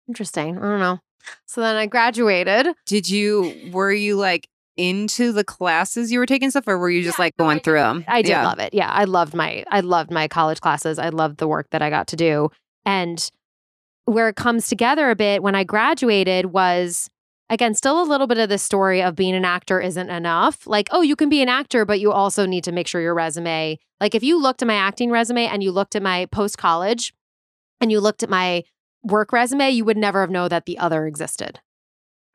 interesting. 0.09 0.59
I 0.59 0.61
don't 0.61 0.81
know. 0.81 1.01
So 1.47 1.61
then 1.61 1.77
I 1.77 1.87
graduated. 1.87 2.75
Did 2.87 3.09
you, 3.09 3.71
were 3.73 3.93
you 3.93 4.17
like 4.17 4.49
into 4.77 5.33
the 5.33 5.45
classes 5.45 6.11
you 6.11 6.19
were 6.19 6.27
taking 6.27 6.51
stuff 6.51 6.67
or 6.67 6.79
were 6.79 6.91
you 6.91 7.03
just 7.03 7.19
like 7.19 7.37
going 7.37 7.61
through 7.61 7.79
them? 7.79 8.05
I 8.09 8.23
did 8.23 8.31
yeah. 8.31 8.45
love 8.45 8.59
it. 8.59 8.75
Yeah, 8.75 8.91
I 8.91 9.05
loved 9.05 9.35
my 9.35 9.65
I 9.71 9.81
loved 9.81 10.11
my 10.11 10.29
college 10.29 10.61
classes. 10.61 10.99
I 10.99 11.11
loved 11.11 11.39
the 11.39 11.49
work 11.49 11.69
that 11.71 11.83
I 11.83 11.91
got 11.91 12.09
to 12.09 12.17
do. 12.17 12.51
And 12.85 13.31
where 14.05 14.29
it 14.29 14.37
comes 14.37 14.69
together 14.69 15.11
a 15.11 15.17
bit 15.17 15.43
when 15.43 15.55
I 15.55 15.65
graduated 15.65 16.47
was 16.47 17.09
again 17.51 17.75
still 17.75 18.03
a 18.03 18.05
little 18.05 18.27
bit 18.27 18.39
of 18.39 18.49
the 18.49 18.59
story 18.59 19.03
of 19.03 19.15
being 19.15 19.35
an 19.35 19.45
actor 19.45 19.81
isn't 19.81 20.11
enough. 20.11 20.67
Like, 20.67 20.89
oh, 20.91 21.03
you 21.03 21.17
can 21.17 21.29
be 21.29 21.43
an 21.43 21.49
actor, 21.49 21.85
but 21.85 22.01
you 22.01 22.11
also 22.11 22.47
need 22.47 22.65
to 22.65 22.73
make 22.73 22.89
sure 22.89 23.01
your 23.01 23.15
resume, 23.15 23.79
like 24.01 24.15
if 24.15 24.23
you 24.23 24.41
looked 24.41 24.63
at 24.63 24.69
my 24.69 24.75
acting 24.75 25.11
resume 25.11 25.47
and 25.47 25.63
you 25.63 25.71
looked 25.71 25.95
at 25.95 26.03
my 26.03 26.27
post 26.27 26.59
college 26.59 27.15
and 27.81 27.93
you 27.93 28.01
looked 28.01 28.23
at 28.23 28.31
my 28.31 28.65
work 29.05 29.33
resume, 29.33 29.71
you 29.71 29.85
would 29.85 29.97
never 29.97 30.21
have 30.21 30.31
known 30.31 30.49
that 30.49 30.67
the 30.67 30.79
other 30.79 31.07
existed. 31.07 31.61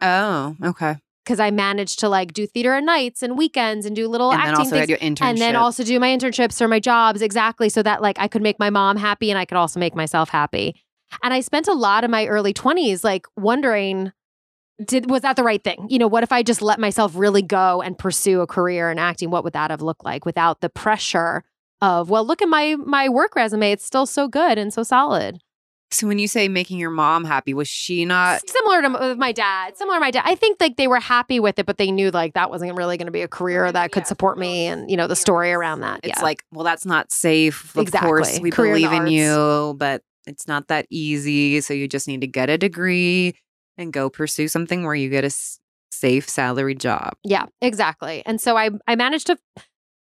Oh, 0.01 0.55
okay. 0.63 0.97
because 1.25 1.39
I 1.39 1.51
managed 1.51 1.99
to 1.99 2.09
like 2.09 2.33
do 2.33 2.47
theater 2.47 2.73
at 2.73 2.83
nights 2.83 3.21
and 3.21 3.37
weekends 3.37 3.85
and 3.85 3.95
do 3.95 4.07
little 4.07 4.31
and 4.31 4.39
then 4.39 4.47
acting 4.47 4.59
also 4.59 4.69
things 4.71 4.79
had 4.79 4.89
your 4.89 4.97
internship. 4.97 5.25
and 5.25 5.37
then 5.37 5.55
also 5.55 5.83
do 5.83 5.99
my 5.99 6.07
internships 6.07 6.59
or 6.61 6.67
my 6.67 6.79
jobs 6.79 7.21
exactly 7.21 7.69
so 7.69 7.83
that 7.83 8.01
like 8.01 8.17
I 8.17 8.27
could 8.27 8.41
make 8.41 8.57
my 8.57 8.69
mom 8.69 8.97
happy 8.97 9.29
and 9.29 9.37
I 9.37 9.45
could 9.45 9.57
also 9.57 9.79
make 9.79 9.93
myself 9.93 10.29
happy. 10.29 10.81
And 11.21 11.33
I 11.33 11.41
spent 11.41 11.67
a 11.67 11.73
lot 11.73 12.03
of 12.03 12.09
my 12.09 12.27
early 12.27 12.53
20s 12.53 13.03
like 13.03 13.27
wondering 13.35 14.11
did 14.83 15.09
was 15.09 15.21
that 15.23 15.35
the 15.35 15.43
right 15.43 15.63
thing? 15.63 15.87
You 15.89 15.99
know, 15.99 16.07
what 16.07 16.23
if 16.23 16.31
I 16.31 16.41
just 16.41 16.61
let 16.61 16.79
myself 16.79 17.11
really 17.15 17.41
go 17.41 17.81
and 17.81 17.97
pursue 17.97 18.41
a 18.41 18.47
career 18.47 18.89
in 18.89 18.97
acting? 18.97 19.29
What 19.29 19.43
would 19.43 19.53
that 19.53 19.71
have 19.71 19.81
looked 19.81 20.05
like 20.05 20.25
without 20.25 20.61
the 20.61 20.69
pressure 20.69 21.43
of, 21.81 22.09
well, 22.09 22.25
look 22.25 22.41
at 22.41 22.49
my 22.49 22.75
my 22.75 23.09
work 23.09 23.35
resume, 23.35 23.71
it's 23.71 23.85
still 23.85 24.05
so 24.05 24.27
good 24.27 24.57
and 24.57 24.73
so 24.73 24.83
solid. 24.83 25.41
So 25.91 26.07
when 26.07 26.19
you 26.19 26.27
say 26.27 26.47
making 26.47 26.77
your 26.79 26.89
mom 26.91 27.23
happy, 27.25 27.53
was 27.53 27.67
she 27.67 28.05
not? 28.05 28.47
similar 28.47 28.81
to 28.81 28.87
uh, 28.89 29.15
my 29.15 29.31
dad. 29.31 29.77
Similar 29.77 29.97
to 29.97 30.01
my 30.01 30.11
dad. 30.11 30.23
I 30.25 30.35
think 30.35 30.57
like 30.59 30.77
they 30.77 30.87
were 30.87 30.99
happy 30.99 31.39
with 31.39 31.57
it, 31.59 31.65
but 31.65 31.77
they 31.77 31.91
knew 31.91 32.11
like 32.11 32.33
that 32.35 32.49
wasn't 32.49 32.75
really 32.75 32.97
going 32.97 33.07
to 33.07 33.11
be 33.11 33.21
a 33.21 33.27
career 33.27 33.71
that 33.71 33.91
could 33.91 34.05
support 34.07 34.37
me, 34.37 34.67
and 34.67 34.89
you 34.89 34.97
know 34.97 35.07
the 35.07 35.15
story 35.15 35.51
around 35.51 35.81
that. 35.81 36.01
It's 36.03 36.17
yeah. 36.19 36.23
like, 36.23 36.43
well, 36.51 36.63
that's 36.63 36.85
not 36.85 37.11
safe. 37.11 37.75
Of 37.75 37.91
course, 37.91 38.27
Exactly. 38.27 38.43
we 38.43 38.51
Career 38.51 38.75
in 38.75 38.81
believe 38.83 38.91
in 38.93 38.99
arts. 39.01 39.11
you, 39.11 39.75
but 39.77 40.03
it's 40.27 40.47
not 40.47 40.67
that 40.67 40.85
easy. 40.89 41.59
So 41.61 41.73
you 41.73 41.87
just 41.87 42.07
need 42.07 42.21
to 42.21 42.27
get 42.27 42.49
a 42.49 42.57
degree 42.57 43.35
and 43.77 43.91
go 43.93 44.09
pursue 44.09 44.47
something 44.47 44.83
where 44.83 44.93
you 44.95 45.09
get 45.09 45.23
a 45.23 45.27
s- 45.27 45.59
safe 45.91 46.29
salary 46.29 46.75
job. 46.75 47.13
Yeah, 47.23 47.45
exactly. 47.61 48.21
And 48.25 48.39
so 48.39 48.55
I 48.57 48.69
I 48.87 48.95
managed 48.95 49.27
to 49.27 49.37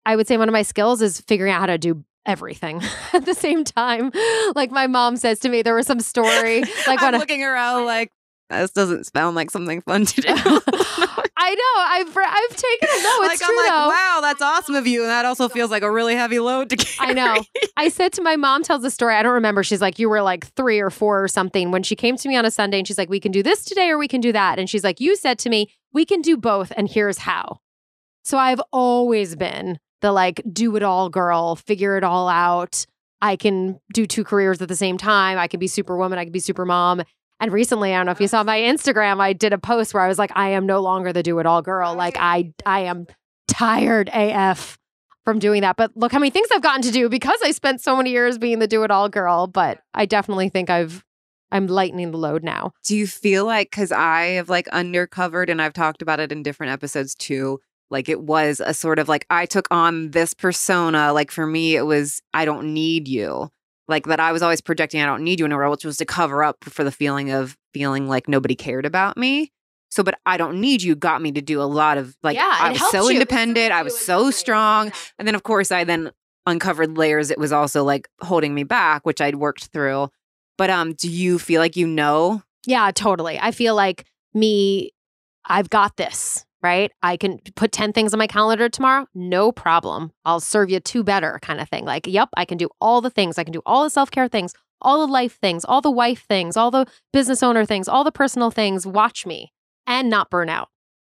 I 0.06 0.16
would 0.16 0.28
say 0.28 0.38
one 0.38 0.50
of 0.50 0.54
my 0.54 0.62
skills 0.64 1.02
is 1.02 1.22
figuring 1.22 1.52
out 1.54 1.60
how 1.62 1.66
to 1.68 1.78
do 1.78 2.04
everything 2.28 2.82
at 3.14 3.26
the 3.26 3.34
same 3.34 3.64
time. 3.64 4.12
Like 4.56 4.72
my 4.72 4.88
mom 4.88 5.18
says 5.18 5.40
to 5.40 5.50
me 5.50 5.62
there 5.62 5.76
was 5.76 5.88
some 5.88 6.00
story 6.00 6.62
like 6.88 7.00
I'm 7.02 7.06
when 7.06 7.16
I, 7.16 7.18
looking 7.18 7.44
around 7.44 7.86
like 7.86 8.12
this 8.50 8.72
doesn't 8.72 9.06
sound 9.14 9.36
like 9.36 9.52
something 9.52 9.82
fun 9.82 10.06
to 10.06 10.22
do. 10.22 10.30
I 11.40 11.54
know 11.54 11.82
I've 11.84 12.18
I've 12.18 12.56
taken 12.56 12.90
it 12.90 13.04
no 13.04 13.24
it's 13.24 13.28
like 13.28 13.40
true 13.40 13.48
I'm 13.50 13.56
like, 13.58 13.68
though. 13.68 13.88
wow, 13.90 14.20
that's 14.22 14.42
awesome 14.42 14.76
of 14.76 14.88
you, 14.88 15.02
and 15.02 15.10
that 15.10 15.26
also 15.26 15.50
feels 15.50 15.70
like 15.70 15.84
a 15.84 15.92
really 15.92 16.16
heavy 16.16 16.40
load 16.40 16.70
to 16.70 16.78
carry. 16.78 17.12
I 17.12 17.14
know. 17.14 17.44
I 17.76 17.90
said 17.90 18.14
to 18.14 18.22
my 18.22 18.36
mom 18.36 18.64
tells 18.64 18.82
the 18.82 18.92
story. 18.92 19.16
I 19.16 19.24
don't 19.24 19.34
remember. 19.34 19.64
She's 19.64 19.82
like, 19.82 20.00
you 20.00 20.10
were 20.10 20.22
like 20.22 20.48
three 20.56 20.80
or 20.80 20.90
four 20.90 21.24
or 21.24 21.28
something 21.28 21.72
when 21.72 21.84
she 21.84 21.96
came 21.96 22.16
to 22.18 22.28
me 22.28 22.36
on 22.36 22.46
a 22.46 22.52
Sunday 22.52 22.80
and 22.80 22.88
she's 22.88 22.98
like, 22.98 23.10
we 23.10 23.20
can 23.20 23.32
do 23.32 23.44
this 23.44 23.66
today 23.66 23.90
or 23.90 23.98
we 23.98 24.08
can 24.08 24.22
do 24.22 24.32
that. 24.32 24.60
And 24.60 24.70
she's 24.70 24.84
like, 24.84 25.00
you 25.00 25.16
said 25.16 25.40
to 25.40 25.50
me, 25.50 25.70
we 25.94 26.06
can 26.06 26.22
do 26.22 26.38
both 26.38 26.72
and 26.76 26.90
here's 26.90 27.20
how. 27.20 27.60
So 28.24 28.38
I've 28.38 28.62
always 28.74 29.36
been 29.36 29.80
the 30.02 30.12
like 30.12 30.42
do 30.52 30.76
it 30.76 30.84
all 30.84 31.10
girl, 31.10 31.56
figure 31.56 31.98
it 31.98 32.04
all 32.04 32.30
out. 32.30 32.86
I 33.22 33.36
can 33.36 33.80
do 33.94 34.06
two 34.06 34.24
careers 34.24 34.62
at 34.62 34.68
the 34.68 34.76
same 34.76 34.98
time. 34.98 35.38
I 35.38 35.48
can 35.48 35.60
be 35.60 35.68
superwoman. 35.68 36.20
I 36.20 36.26
can 36.26 36.32
be 36.32 36.40
super 36.40 36.66
mom. 36.66 37.02
And 37.40 37.52
recently, 37.52 37.94
I 37.94 37.98
don't 37.98 38.08
know 38.08 38.12
if 38.12 38.22
you 38.22 38.28
saw 38.28 38.44
my 38.44 38.60
Instagram, 38.60 39.20
I 39.20 39.34
did 39.34 39.54
a 39.54 39.58
post 39.58 39.94
where 39.94 40.04
I 40.04 40.08
was 40.08 40.18
like, 40.18 40.32
I 40.36 40.50
am 40.50 40.66
no 40.66 40.82
longer 40.82 41.14
the 41.14 41.24
do 41.24 41.40
it 41.40 41.46
all 41.46 41.62
girl. 41.62 41.96
Like 41.96 42.18
I 42.20 42.54
I 42.66 42.82
am 42.82 43.08
tired 43.48 44.10
AF 44.14 44.78
from 45.24 45.40
doing 45.40 45.62
that. 45.62 45.76
But 45.76 45.92
look 45.96 46.12
how 46.12 46.20
many 46.20 46.30
things 46.30 46.48
I've 46.54 46.62
gotten 46.62 46.82
to 46.84 46.92
do 46.92 47.10
because 47.10 47.40
I 47.44 47.52
spent 47.52 47.82
so 47.82 47.96
many 47.96 48.12
years 48.12 48.38
being 48.38 48.60
the 48.60 48.68
do 48.68 48.84
it 48.84 48.92
all 48.92 49.10
girl. 49.10 49.46
But 49.48 49.80
I 49.94 50.06
definitely 50.06 50.50
think 50.50 50.70
I've 50.70 51.04
I'm 51.52 51.68
lightening 51.68 52.12
the 52.12 52.18
load 52.18 52.44
now. 52.44 52.72
Do 52.86 52.96
you 52.96 53.08
feel 53.08 53.46
like 53.46 53.70
because 53.72 53.92
I 53.92 54.24
have 54.32 54.50
like 54.50 54.68
undercovered 54.68 55.50
and 55.50 55.62
I've 55.62 55.74
talked 55.74 56.02
about 56.02 56.20
it 56.20 56.32
in 56.32 56.44
different 56.44 56.74
episodes 56.74 57.16
too? 57.16 57.60
Like 57.90 58.10
it 58.10 58.22
was 58.22 58.60
a 58.64 58.74
sort 58.74 59.00
of 59.00 59.08
like 59.08 59.26
I 59.30 59.46
took 59.46 59.68
on 59.72 60.12
this 60.12 60.34
persona. 60.34 61.14
Like 61.14 61.32
for 61.32 61.48
me, 61.48 61.76
it 61.76 61.84
was 61.84 62.22
I 62.34 62.46
don't 62.46 62.74
need 62.74 63.08
you. 63.08 63.50
Like 63.88 64.06
that 64.08 64.20
I 64.20 64.32
was 64.34 64.42
always 64.42 64.60
projecting 64.62 65.02
I 65.02 65.06
don't 65.06 65.24
need 65.24 65.40
you 65.40 65.46
in 65.46 65.52
a 65.52 65.58
role, 65.58 65.72
which 65.72 65.86
was 65.86 65.98
to 65.98 66.06
cover 66.06 66.44
up 66.44 66.64
for 66.66 66.84
the 66.84 66.92
feeling 66.92 67.32
of 67.32 67.58
feeling 67.74 68.08
like 68.10 68.28
nobody 68.28 68.56
cared 68.56 68.86
about 68.86 69.16
me. 69.18 69.52
So, 69.90 70.04
but 70.04 70.20
I 70.26 70.36
don't 70.36 70.60
need 70.60 70.82
you 70.82 70.96
got 70.96 71.22
me 71.22 71.32
to 71.32 71.42
do 71.42 71.62
a 71.62 71.64
lot 71.64 71.98
of 71.98 72.18
like 72.22 72.36
Yeah, 72.36 72.50
I 72.60 72.72
was 72.72 72.92
so 72.92 73.06
you. 73.08 73.14
independent. 73.16 73.72
I 73.72 73.84
was 73.84 73.98
so 73.98 74.32
strong. 74.32 74.92
And 75.18 75.26
then 75.28 75.36
of 75.36 75.44
course 75.44 75.72
I 75.72 75.86
then 75.86 76.12
uncovered 76.46 76.98
layers 76.98 77.32
it 77.32 77.38
was 77.38 77.54
also 77.54 77.84
like 77.86 78.10
holding 78.22 78.54
me 78.54 78.64
back, 78.64 79.06
which 79.06 79.22
I'd 79.22 79.36
worked 79.36 79.68
through. 79.68 80.10
But 80.58 80.70
um, 80.70 80.94
do 80.94 81.10
you 81.10 81.40
feel 81.40 81.62
like 81.62 81.78
you 81.78 81.88
know 81.88 82.42
Yeah, 82.66 82.92
totally. 82.94 83.40
I 83.40 83.52
feel 83.52 83.76
like 83.76 84.06
me, 84.34 84.92
I've 85.46 85.70
got 85.70 85.96
this, 85.96 86.46
right? 86.64 86.92
I 87.04 87.18
can 87.18 87.40
put 87.56 87.72
10 87.72 87.94
things 87.94 88.14
on 88.14 88.18
my 88.18 88.28
calendar 88.28 88.70
tomorrow. 88.70 89.08
No 89.14 89.52
problem. 89.52 90.12
I'll 90.26 90.40
serve 90.40 90.70
you 90.70 90.80
two 90.80 91.04
better 91.04 91.40
kind 91.42 91.60
of 91.62 91.70
thing. 91.70 91.86
Like, 91.86 92.08
yep, 92.08 92.30
I 92.36 92.46
can 92.46 92.58
do 92.58 92.70
all 92.82 93.02
the 93.02 93.10
things. 93.10 93.38
I 93.38 93.44
can 93.44 93.54
do 93.54 93.62
all 93.66 93.84
the 93.84 93.90
self 93.90 94.10
care 94.12 94.28
things, 94.28 94.54
all 94.82 95.06
the 95.06 95.12
life 95.12 95.38
things, 95.40 95.64
all 95.66 95.82
the 95.82 95.92
wife 95.92 96.26
things, 96.28 96.58
all 96.58 96.72
the 96.72 96.86
business 97.14 97.42
owner 97.44 97.66
things, 97.66 97.88
all 97.88 98.04
the 98.04 98.12
personal 98.12 98.52
things. 98.52 98.86
Watch 98.88 99.26
me 99.26 99.52
and 99.86 100.10
not 100.10 100.30
burn 100.30 100.50
out. 100.50 100.70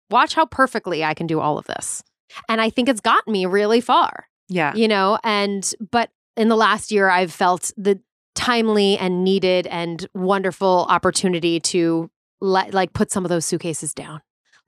Watch 0.09 0.35
how 0.35 0.45
perfectly 0.45 1.03
I 1.03 1.13
can 1.13 1.27
do 1.27 1.39
all 1.39 1.57
of 1.57 1.65
this. 1.65 2.03
And 2.49 2.59
I 2.61 2.69
think 2.69 2.89
it's 2.89 3.01
gotten 3.01 3.31
me 3.31 3.45
really 3.45 3.81
far 3.81 4.27
Yeah. 4.49 4.73
you 4.75 4.87
know 4.87 5.19
and 5.23 5.71
but 5.91 6.09
in 6.35 6.47
the 6.49 6.55
last 6.55 6.91
year 6.91 7.07
i've 7.09 7.31
felt 7.31 7.71
the 7.77 7.99
timely 8.35 8.97
and 8.97 9.23
needed 9.23 9.67
and 9.67 10.07
wonderful 10.15 10.87
opportunity 10.89 11.59
to 11.59 12.09
let 12.41 12.73
like 12.73 12.91
put 12.93 13.11
some 13.11 13.23
of 13.23 13.29
those 13.29 13.45
suitcases 13.45 13.93
down 13.93 14.19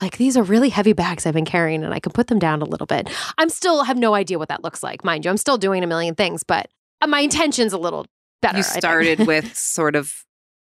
like 0.02 0.18
these 0.18 0.36
are 0.38 0.44
really 0.44 0.70
heavy 0.70 0.94
bags 0.94 1.26
i've 1.26 1.34
been 1.34 1.46
carrying 1.46 1.84
and 1.84 1.94
i 1.94 2.00
can 2.00 2.12
put 2.12 2.28
them 2.28 2.40
down 2.40 2.62
a 2.62 2.66
little 2.66 2.88
bit 2.88 3.10
i'm 3.38 3.50
still 3.50 3.84
have 3.84 3.98
no 3.98 4.14
idea 4.14 4.38
what 4.38 4.50
that 4.50 4.64
looks 4.64 4.84
like 4.84 5.04
mind 5.04 5.24
you 5.26 5.32
i'm 5.32 5.38
still 5.38 5.58
doing 5.58 5.84
a 5.84 5.88
million 5.88 6.16
things 6.16 6.44
but 6.44 6.68
uh, 7.02 7.08
my 7.08 7.20
intention's 7.22 7.74
a 7.74 7.78
little 7.78 8.06
better 8.42 8.58
you 8.58 8.64
started 8.64 9.20
with 9.28 9.56
sort 9.58 9.96
of 9.96 10.14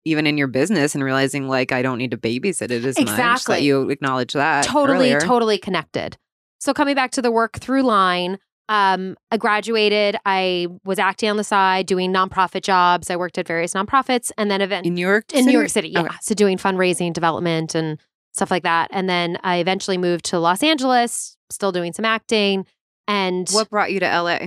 even 0.06 0.26
in 0.26 0.38
your 0.38 0.48
business 0.48 0.96
and 0.96 1.04
realizing 1.04 1.48
like 1.50 1.74
I 1.74 1.82
don't 1.82 1.98
need 1.98 2.12
to 2.12 2.18
babysit 2.18 2.72
it 2.72 2.86
as 2.86 2.98
much. 2.98 3.44
That 3.44 3.62
you 3.64 3.90
acknowledge 3.90 4.32
that 4.32 4.64
totally 4.64 5.12
earlier. 5.12 5.20
totally 5.20 5.58
connected 5.58 6.18
so 6.60 6.74
coming 6.74 6.96
back 6.96 7.12
to 7.12 7.22
the 7.22 7.30
work 7.32 7.60
through 7.60 7.84
line 7.84 8.40
um, 8.70 9.18
i 9.30 9.38
graduated 9.38 10.16
i 10.26 10.68
was 10.86 11.00
acting 11.00 11.30
on 11.30 11.36
the 11.38 11.44
side 11.44 11.86
doing 11.86 12.14
nonprofit 12.14 12.62
jobs 12.62 13.10
i 13.10 13.16
worked 13.18 13.38
at 13.38 13.46
various 13.46 13.74
nonprofits 13.74 14.32
and 14.38 14.50
then 14.50 14.62
event 14.62 14.86
in 14.88 14.94
New 14.94 15.02
York. 15.06 15.26
in 15.34 15.40
City? 15.44 15.46
new 15.52 15.58
york 15.60 15.70
city 15.70 15.90
yeah 15.90 16.02
Okay. 16.04 16.16
so 16.22 16.34
doing 16.34 16.58
fundraising 16.58 17.12
development 17.12 17.76
and 17.76 18.00
stuff 18.34 18.52
like 18.52 18.64
that 18.64 18.90
and 18.92 19.10
then 19.10 19.38
i 19.44 19.58
eventually 19.58 19.98
moved 19.98 20.24
to 20.26 20.40
los 20.40 20.62
angeles 20.64 21.36
still 21.50 21.72
doing 21.72 21.92
some 21.94 22.06
acting 22.06 22.66
and 23.08 23.50
What 23.50 23.70
brought 23.72 23.92
you 23.92 24.00
to 24.02 24.06
LA? 24.06 24.38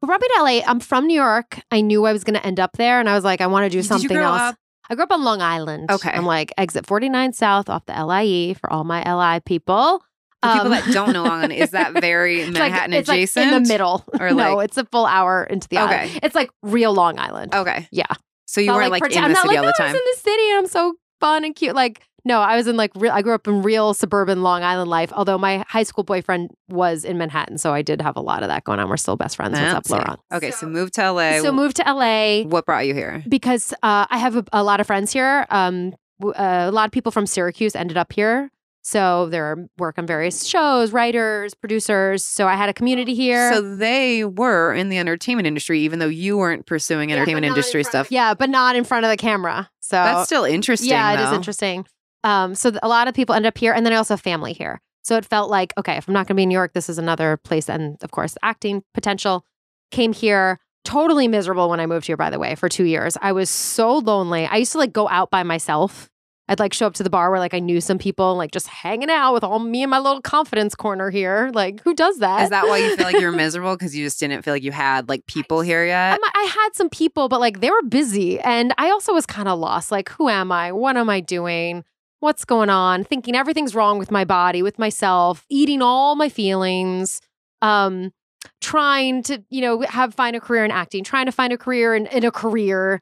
Well, 0.00 0.06
brought 0.06 0.22
me 0.22 0.28
to 0.34 0.42
LA. 0.42 0.60
I'm 0.66 0.80
from 0.80 1.06
New 1.06 1.14
York. 1.14 1.60
I 1.70 1.82
knew 1.82 2.06
I 2.06 2.14
was 2.14 2.24
going 2.24 2.32
to 2.40 2.46
end 2.46 2.58
up 2.58 2.78
there, 2.78 2.98
and 2.98 3.10
I 3.10 3.14
was 3.14 3.24
like, 3.24 3.42
I 3.42 3.46
want 3.46 3.64
to 3.64 3.68
do 3.70 3.82
something 3.82 4.16
else. 4.16 4.40
up- 4.40 4.56
I 4.88 4.94
grew 4.94 5.04
up 5.04 5.10
on 5.12 5.22
Long 5.22 5.42
Island. 5.42 5.90
Okay. 5.90 6.08
I'm 6.10 6.24
like 6.24 6.50
exit 6.56 6.86
49 6.86 7.34
South 7.34 7.68
off 7.68 7.84
the 7.84 7.92
LIE 7.92 8.54
for 8.54 8.72
all 8.72 8.84
my 8.84 9.02
LI 9.02 9.40
people. 9.40 10.02
For 10.42 10.48
people 10.50 10.66
Um, 10.68 10.70
that 10.70 10.90
don't 10.94 11.12
know 11.12 11.24
Long 11.24 11.32
Island, 11.40 11.52
is 11.52 11.72
that 11.72 11.92
very 12.00 12.44
like- 12.46 12.54
Manhattan 12.54 12.92
like 12.92 13.00
adjacent? 13.02 13.52
in 13.52 13.62
the 13.62 13.68
middle. 13.68 14.02
Or 14.18 14.32
like, 14.32 14.36
no, 14.48 14.60
it's 14.60 14.78
a 14.78 14.86
full 14.86 15.04
hour 15.04 15.44
into 15.44 15.68
the 15.68 15.76
Okay. 15.84 15.94
island. 15.94 16.20
It's 16.22 16.34
like 16.34 16.48
real 16.62 16.94
Long 16.94 17.18
Island. 17.18 17.54
Okay. 17.54 17.86
Yeah. 17.92 18.06
So 18.46 18.62
you 18.62 18.72
weren't 18.72 18.90
like, 18.90 19.02
pretend- 19.02 19.26
in 19.26 19.32
the 19.32 19.38
I'm 19.38 19.44
not 19.44 19.50
city 19.50 19.56
like, 19.56 19.58
all 19.58 19.64
the 19.64 19.74
"Oh, 19.78 19.84
I 19.84 19.86
time. 19.88 19.92
was 19.92 20.00
in 20.00 20.06
the 20.14 20.20
city 20.30 20.48
and 20.52 20.58
I'm 20.60 20.66
so 20.68 20.94
fun 21.20 21.44
and 21.44 21.54
cute. 21.54 21.74
Like, 21.76 22.00
no, 22.24 22.40
I 22.40 22.56
was 22.56 22.66
in 22.66 22.76
like 22.76 22.90
real. 22.94 23.12
I 23.12 23.22
grew 23.22 23.34
up 23.34 23.46
in 23.48 23.62
real 23.62 23.94
suburban 23.94 24.42
Long 24.42 24.62
Island 24.62 24.90
life. 24.90 25.12
Although 25.14 25.38
my 25.38 25.64
high 25.68 25.82
school 25.84 26.04
boyfriend 26.04 26.50
was 26.68 27.04
in 27.04 27.18
Manhattan, 27.18 27.58
so 27.58 27.72
I 27.72 27.82
did 27.82 28.00
have 28.00 28.16
a 28.16 28.20
lot 28.20 28.42
of 28.42 28.48
that 28.48 28.64
going 28.64 28.78
on. 28.78 28.88
We're 28.88 28.96
still 28.96 29.16
best 29.16 29.36
friends. 29.36 29.58
What's 29.58 29.74
up, 29.74 29.90
Laurent? 29.90 30.20
Okay, 30.32 30.50
so 30.50 30.66
move 30.68 30.90
to 30.92 31.12
LA. 31.12 31.40
So 31.40 31.52
moved 31.52 31.76
to 31.76 31.82
LA. 31.92 32.42
what 32.42 32.66
brought 32.66 32.86
you 32.86 32.94
here? 32.94 33.22
because 33.28 33.72
uh, 33.82 34.06
I 34.10 34.18
have 34.18 34.36
a, 34.36 34.44
a 34.52 34.62
lot 34.62 34.80
of 34.80 34.86
friends 34.86 35.12
here. 35.12 35.46
Um, 35.50 35.94
w- 36.20 36.34
uh, 36.34 36.66
a 36.68 36.72
lot 36.72 36.86
of 36.86 36.92
people 36.92 37.12
from 37.12 37.26
Syracuse 37.26 37.74
ended 37.76 37.96
up 37.96 38.12
here. 38.12 38.50
So 38.82 39.28
they're 39.28 39.68
work 39.76 39.98
on 39.98 40.06
various 40.06 40.46
shows, 40.46 40.90
writers, 40.90 41.52
producers. 41.54 42.24
So 42.24 42.48
I 42.48 42.54
had 42.54 42.70
a 42.70 42.72
community 42.72 43.14
here. 43.14 43.52
So 43.52 43.76
they 43.76 44.24
were 44.24 44.72
in 44.72 44.88
the 44.88 44.96
entertainment 44.96 45.46
industry, 45.46 45.80
even 45.80 45.98
though 45.98 46.06
you 46.08 46.38
weren't 46.38 46.64
pursuing 46.64 47.12
entertainment 47.12 47.44
industry 47.44 47.84
stuff. 47.84 48.10
yeah, 48.10 48.32
but 48.32 48.48
not 48.48 48.76
in 48.76 48.84
front 48.84 49.04
of 49.04 49.10
the 49.10 49.18
camera. 49.18 49.68
So 49.80 49.96
That's 49.96 50.26
still 50.26 50.44
interesting. 50.44 50.88
yeah, 50.88 51.12
it 51.12 51.20
is 51.28 51.32
interesting. 51.34 51.86
Um, 52.24 52.54
so 52.54 52.72
a 52.82 52.88
lot 52.88 53.08
of 53.08 53.14
people 53.14 53.34
end 53.34 53.46
up 53.46 53.56
here, 53.58 53.72
and 53.72 53.84
then 53.86 53.92
I 53.92 53.96
also 53.96 54.14
have 54.14 54.20
family 54.20 54.52
here. 54.52 54.80
So 55.02 55.16
it 55.16 55.24
felt 55.24 55.50
like 55.50 55.72
okay, 55.78 55.96
if 55.96 56.06
I'm 56.08 56.14
not 56.14 56.26
going 56.26 56.34
to 56.34 56.40
be 56.40 56.42
in 56.42 56.48
New 56.50 56.54
York, 56.54 56.72
this 56.74 56.88
is 56.90 56.98
another 56.98 57.36
place. 57.38 57.68
And 57.70 57.96
of 58.02 58.10
course, 58.10 58.36
acting 58.42 58.82
potential. 58.94 59.44
Came 59.90 60.12
here 60.12 60.60
totally 60.84 61.26
miserable 61.28 61.68
when 61.68 61.80
I 61.80 61.86
moved 61.86 62.06
here. 62.06 62.16
By 62.16 62.30
the 62.30 62.38
way, 62.38 62.54
for 62.54 62.68
two 62.68 62.84
years, 62.84 63.16
I 63.20 63.32
was 63.32 63.50
so 63.50 63.98
lonely. 63.98 64.46
I 64.46 64.56
used 64.56 64.72
to 64.72 64.78
like 64.78 64.92
go 64.92 65.08
out 65.08 65.30
by 65.30 65.42
myself. 65.42 66.08
I'd 66.48 66.58
like 66.58 66.72
show 66.74 66.86
up 66.86 66.94
to 66.94 67.04
the 67.04 67.10
bar 67.10 67.30
where 67.30 67.38
like 67.38 67.54
I 67.54 67.60
knew 67.60 67.80
some 67.80 67.96
people, 67.98 68.34
like 68.36 68.50
just 68.50 68.66
hanging 68.66 69.08
out 69.08 69.32
with 69.34 69.44
all 69.44 69.60
me 69.60 69.82
and 69.84 69.90
my 69.90 69.98
little 70.00 70.20
confidence 70.20 70.74
corner 70.74 71.08
here. 71.10 71.50
Like 71.54 71.80
who 71.82 71.94
does 71.94 72.18
that? 72.18 72.42
Is 72.42 72.50
that 72.50 72.66
why 72.66 72.78
you 72.78 72.96
feel 72.96 73.06
like 73.06 73.20
you're 73.20 73.30
miserable? 73.46 73.76
Because 73.76 73.96
you 73.96 74.04
just 74.04 74.18
didn't 74.18 74.42
feel 74.42 74.54
like 74.54 74.64
you 74.64 74.72
had 74.72 75.08
like 75.08 75.24
people 75.26 75.60
here 75.60 75.84
yet? 75.86 76.10
I'm- 76.12 76.20
I 76.34 76.42
had 76.52 76.70
some 76.74 76.90
people, 76.90 77.28
but 77.28 77.38
like 77.40 77.60
they 77.60 77.70
were 77.70 77.82
busy. 77.82 78.40
And 78.40 78.74
I 78.78 78.90
also 78.90 79.12
was 79.14 79.26
kind 79.26 79.48
of 79.48 79.58
lost. 79.60 79.92
Like, 79.92 80.08
who 80.10 80.28
am 80.28 80.50
I? 80.50 80.72
What 80.72 80.96
am 80.96 81.08
I 81.08 81.20
doing? 81.20 81.84
What's 82.20 82.44
going 82.44 82.70
on? 82.70 83.04
Thinking 83.04 83.34
everything's 83.34 83.74
wrong 83.74 83.98
with 83.98 84.10
my 84.10 84.24
body, 84.24 84.62
with 84.62 84.78
myself, 84.78 85.44
eating 85.48 85.82
all 85.82 86.14
my 86.14 86.28
feelings, 86.28 87.20
um, 87.62 88.12
trying 88.60 89.22
to, 89.24 89.42
you 89.50 89.60
know, 89.60 89.80
have 89.82 90.14
find 90.14 90.36
a 90.36 90.40
career 90.40 90.64
in 90.64 90.70
acting, 90.70 91.02
trying 91.04 91.26
to 91.26 91.32
find 91.32 91.52
a 91.52 91.58
career 91.58 91.94
in, 91.94 92.06
in 92.06 92.24
a 92.24 92.30
career. 92.30 93.00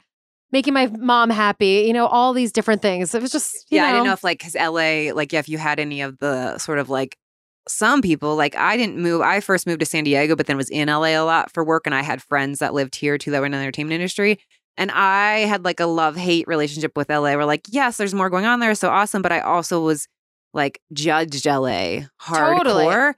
making 0.51 0.73
my 0.73 0.87
mom 0.87 1.31
happy, 1.31 1.85
you 1.87 1.93
know, 1.93 2.07
all 2.07 2.33
these 2.33 2.53
different 2.53 2.81
things. 2.81 3.15
It 3.15 3.21
was 3.21 3.31
just, 3.31 3.67
yeah, 3.71 3.83
know, 3.83 3.89
I 3.89 3.93
didn't 3.93 4.07
know 4.07 4.13
if 4.13 4.25
like 4.25 4.39
because 4.39 4.55
LA, 4.55 5.13
like 5.13 5.33
yeah, 5.33 5.41
if 5.41 5.49
you 5.49 5.59
had 5.59 5.79
any 5.79 6.01
of 6.01 6.19
the 6.19 6.59
sort 6.59 6.79
of 6.79 6.89
like 6.89 7.19
some 7.69 8.01
people, 8.03 8.35
like 8.35 8.57
I 8.57 8.77
didn't 8.77 8.99
move. 8.99 9.21
I 9.21 9.41
first 9.41 9.67
moved 9.67 9.81
to 9.81 9.87
San 9.87 10.05
Diego, 10.05 10.37
but 10.37 10.47
then 10.47 10.57
was 10.57 10.71
in 10.71 10.89
LA 10.89 11.09
a 11.09 11.21
lot 11.21 11.53
for 11.53 11.65
work, 11.65 11.87
and 11.87 11.95
I 11.95 12.03
had 12.03 12.23
friends 12.23 12.61
that 12.61 12.75
lived 12.75 12.95
here 12.95 13.19
too 13.19 13.31
that 13.31 13.41
were 13.41 13.47
in 13.47 13.53
the 13.53 13.59
entertainment 13.59 13.95
industry. 13.95 14.39
And 14.79 14.93
I 14.93 15.41
had 15.41 15.65
like 15.65 15.81
a 15.81 15.87
love 15.87 16.17
hate 16.17 16.47
relationship 16.47 16.97
with 16.97 17.11
LA. 17.11 17.35
We're 17.35 17.45
like, 17.45 17.67
yes, 17.69 17.97
there's 17.97 18.15
more 18.15 18.31
going 18.31 18.47
on 18.47 18.61
there, 18.61 18.75
so 18.77 18.89
awesome. 18.89 19.23
But 19.23 19.33
I 19.33 19.41
also 19.41 19.81
was 19.81 20.07
like 20.55 20.81
judged 20.93 21.45
LA 21.45 22.07
hardcore. 22.23 22.59
Totally. 22.59 23.15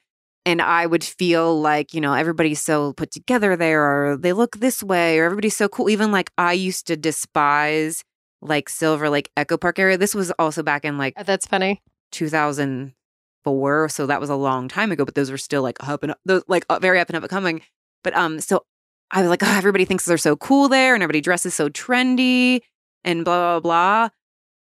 And 0.47 0.63
I 0.63 0.87
would 0.87 1.05
feel 1.05 1.61
like, 1.61 1.93
you 1.93 2.01
know, 2.01 2.15
everybody's 2.15 2.63
so 2.63 2.95
put 2.95 3.11
together 3.11 3.57
there, 3.57 3.83
or 3.83 4.17
they 4.17 4.33
look 4.33 4.57
this 4.57 4.83
way, 4.83 5.19
or 5.19 5.27
everybody's 5.27 5.55
so 5.55 5.69
cool. 5.69 5.91
Even 5.91 6.11
like 6.11 6.31
I 6.39 6.55
used 6.55 6.87
to 6.87 6.97
despise 6.97 8.03
like 8.41 8.71
Silver 8.71 9.11
Lake 9.11 9.31
Echo 9.37 9.59
Park 9.59 9.79
area. 9.79 9.99
This 9.99 10.15
was 10.15 10.31
also 10.39 10.63
back 10.63 10.87
in 10.87 10.97
like 10.97 11.15
that's 11.27 11.47
funny. 11.47 11.83
2004. 12.13 13.89
So 13.91 14.07
that 14.07 14.19
was 14.19 14.31
a 14.31 14.35
long 14.35 14.67
time 14.67 14.91
ago, 14.93 15.05
but 15.05 15.15
those 15.15 15.31
were 15.31 15.37
still 15.37 15.63
like 15.63 15.77
up 15.87 16.03
and 16.03 16.13
up, 16.13 16.19
those 16.25 16.43
like 16.49 16.65
uh, 16.71 16.79
very 16.79 16.99
up 16.99 17.11
and 17.11 17.17
up 17.17 17.23
and 17.23 17.31
coming. 17.31 17.61
But 18.03 18.17
um, 18.17 18.41
so 18.41 18.65
I 19.13 19.21
was 19.23 19.31
like, 19.31 19.43
oh, 19.43 19.55
everybody 19.57 19.85
thinks 19.85 20.05
they're 20.05 20.19
so 20.19 20.37
cool 20.37 20.69
there, 20.69 20.95
and 20.95 21.03
everybody 21.03 21.21
dresses 21.21 21.55
so 21.55 21.69
trendy, 21.69 22.61
and 23.05 23.25
blah 23.25 23.59
blah 23.59 23.61
blah. 23.61 24.09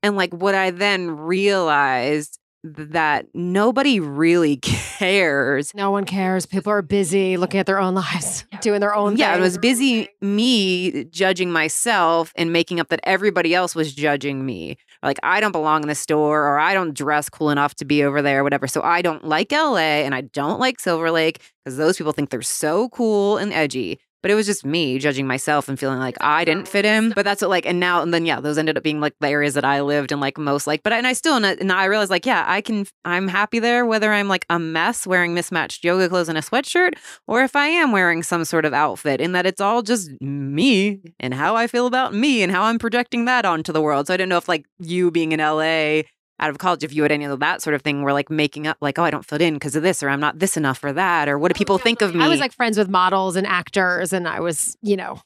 And 0.02 0.16
like 0.16 0.32
what 0.32 0.54
I 0.54 0.70
then 0.70 1.10
realized 1.10 2.38
that 2.64 3.26
nobody 3.34 4.00
really 4.00 4.56
cares. 4.62 5.72
No 5.74 5.90
one 5.90 6.04
cares. 6.04 6.46
People 6.46 6.72
are 6.72 6.82
busy 6.82 7.36
looking 7.36 7.60
at 7.60 7.66
their 7.66 7.78
own 7.78 7.94
lives, 7.94 8.44
doing 8.60 8.80
their 8.80 8.94
own 8.94 9.16
Yeah, 9.16 9.32
thing. 9.32 9.40
it 9.40 9.42
was 9.42 9.56
busy 9.58 10.08
me 10.20 11.04
judging 11.04 11.52
myself 11.52 12.32
and 12.36 12.52
making 12.52 12.80
up 12.80 12.88
that 12.88 13.00
everybody 13.04 13.54
else 13.54 13.74
was 13.74 13.94
judging 13.94 14.44
me. 14.44 14.76
Like 15.02 15.18
I 15.22 15.40
don't 15.40 15.52
belong 15.52 15.82
in 15.82 15.88
the 15.88 15.94
store 15.94 16.42
or 16.46 16.58
I 16.58 16.74
don't 16.74 16.92
dress 16.94 17.28
cool 17.28 17.50
enough 17.50 17.74
to 17.76 17.84
be 17.84 18.02
over 18.02 18.20
there 18.22 18.40
or 18.40 18.42
whatever. 18.44 18.66
So 18.66 18.82
I 18.82 19.00
don't 19.02 19.24
like 19.24 19.52
LA 19.52 20.02
and 20.04 20.14
I 20.14 20.22
don't 20.22 20.58
like 20.58 20.80
Silver 20.80 21.10
Lake 21.10 21.40
because 21.64 21.76
those 21.76 21.96
people 21.96 22.12
think 22.12 22.30
they're 22.30 22.42
so 22.42 22.88
cool 22.88 23.36
and 23.38 23.52
edgy. 23.52 24.00
But 24.26 24.32
it 24.32 24.34
was 24.34 24.46
just 24.46 24.66
me 24.66 24.98
judging 24.98 25.28
myself 25.28 25.68
and 25.68 25.78
feeling 25.78 26.00
like 26.00 26.16
I 26.20 26.44
didn't 26.44 26.66
fit 26.66 26.84
in. 26.84 27.12
But 27.12 27.24
that's 27.24 27.42
what 27.42 27.48
like, 27.48 27.64
and 27.64 27.78
now 27.78 28.02
and 28.02 28.12
then 28.12 28.26
yeah, 28.26 28.40
those 28.40 28.58
ended 28.58 28.76
up 28.76 28.82
being 28.82 28.98
like 28.98 29.14
the 29.20 29.28
areas 29.28 29.54
that 29.54 29.64
I 29.64 29.82
lived 29.82 30.10
and 30.10 30.20
like 30.20 30.36
most 30.36 30.66
like. 30.66 30.82
But 30.82 30.92
I, 30.92 30.98
and 30.98 31.06
I 31.06 31.12
still 31.12 31.36
and 31.36 31.70
I 31.70 31.84
realized 31.84 32.10
like 32.10 32.26
yeah, 32.26 32.44
I 32.44 32.60
can 32.60 32.86
I'm 33.04 33.28
happy 33.28 33.60
there 33.60 33.86
whether 33.86 34.12
I'm 34.12 34.26
like 34.26 34.44
a 34.50 34.58
mess 34.58 35.06
wearing 35.06 35.32
mismatched 35.32 35.84
yoga 35.84 36.08
clothes 36.08 36.28
and 36.28 36.36
a 36.36 36.40
sweatshirt 36.40 36.94
or 37.28 37.44
if 37.44 37.54
I 37.54 37.68
am 37.68 37.92
wearing 37.92 38.24
some 38.24 38.44
sort 38.44 38.64
of 38.64 38.74
outfit. 38.74 39.20
In 39.20 39.30
that 39.30 39.46
it's 39.46 39.60
all 39.60 39.82
just 39.82 40.10
me 40.20 41.00
and 41.20 41.32
how 41.32 41.54
I 41.54 41.68
feel 41.68 41.86
about 41.86 42.12
me 42.12 42.42
and 42.42 42.50
how 42.50 42.64
I'm 42.64 42.80
projecting 42.80 43.26
that 43.26 43.44
onto 43.44 43.72
the 43.72 43.80
world. 43.80 44.08
So 44.08 44.14
I 44.14 44.16
don't 44.16 44.28
know 44.28 44.38
if 44.38 44.48
like 44.48 44.66
you 44.80 45.12
being 45.12 45.30
in 45.30 45.38
LA 45.38 46.02
out 46.38 46.50
of 46.50 46.58
college 46.58 46.84
if 46.84 46.92
you 46.92 47.02
had 47.02 47.12
any 47.12 47.24
of 47.24 47.40
that 47.40 47.62
sort 47.62 47.74
of 47.74 47.82
thing 47.82 48.02
where 48.02 48.12
like 48.12 48.30
making 48.30 48.66
up 48.66 48.76
like 48.80 48.98
oh 48.98 49.04
I 49.04 49.10
don't 49.10 49.24
fit 49.24 49.40
in 49.40 49.54
because 49.54 49.76
of 49.76 49.82
this 49.82 50.02
or 50.02 50.08
I'm 50.08 50.20
not 50.20 50.38
this 50.38 50.56
enough 50.56 50.78
for 50.78 50.92
that 50.92 51.28
or 51.28 51.38
what 51.38 51.52
do 51.52 51.58
people 51.58 51.78
think 51.78 52.02
of 52.02 52.14
me? 52.14 52.24
I 52.24 52.28
was 52.28 52.40
like 52.40 52.52
friends 52.52 52.76
with 52.78 52.88
models 52.88 53.36
and 53.36 53.46
actors, 53.46 54.12
and 54.12 54.26
I 54.28 54.40
was, 54.40 54.76
you 54.82 54.96
know, 54.96 55.20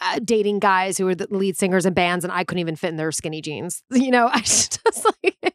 uh, 0.00 0.18
dating 0.24 0.60
guys 0.60 0.98
who 0.98 1.04
were 1.04 1.14
the 1.14 1.26
lead 1.30 1.56
singers 1.56 1.86
in 1.86 1.94
bands, 1.94 2.24
and 2.24 2.32
I 2.32 2.44
couldn't 2.44 2.60
even 2.60 2.76
fit 2.76 2.88
in 2.88 2.96
their 2.96 3.12
skinny 3.12 3.40
jeans. 3.40 3.82
You 3.90 4.10
know, 4.10 4.28
I 4.32 4.40
just 4.42 5.06
like, 5.22 5.54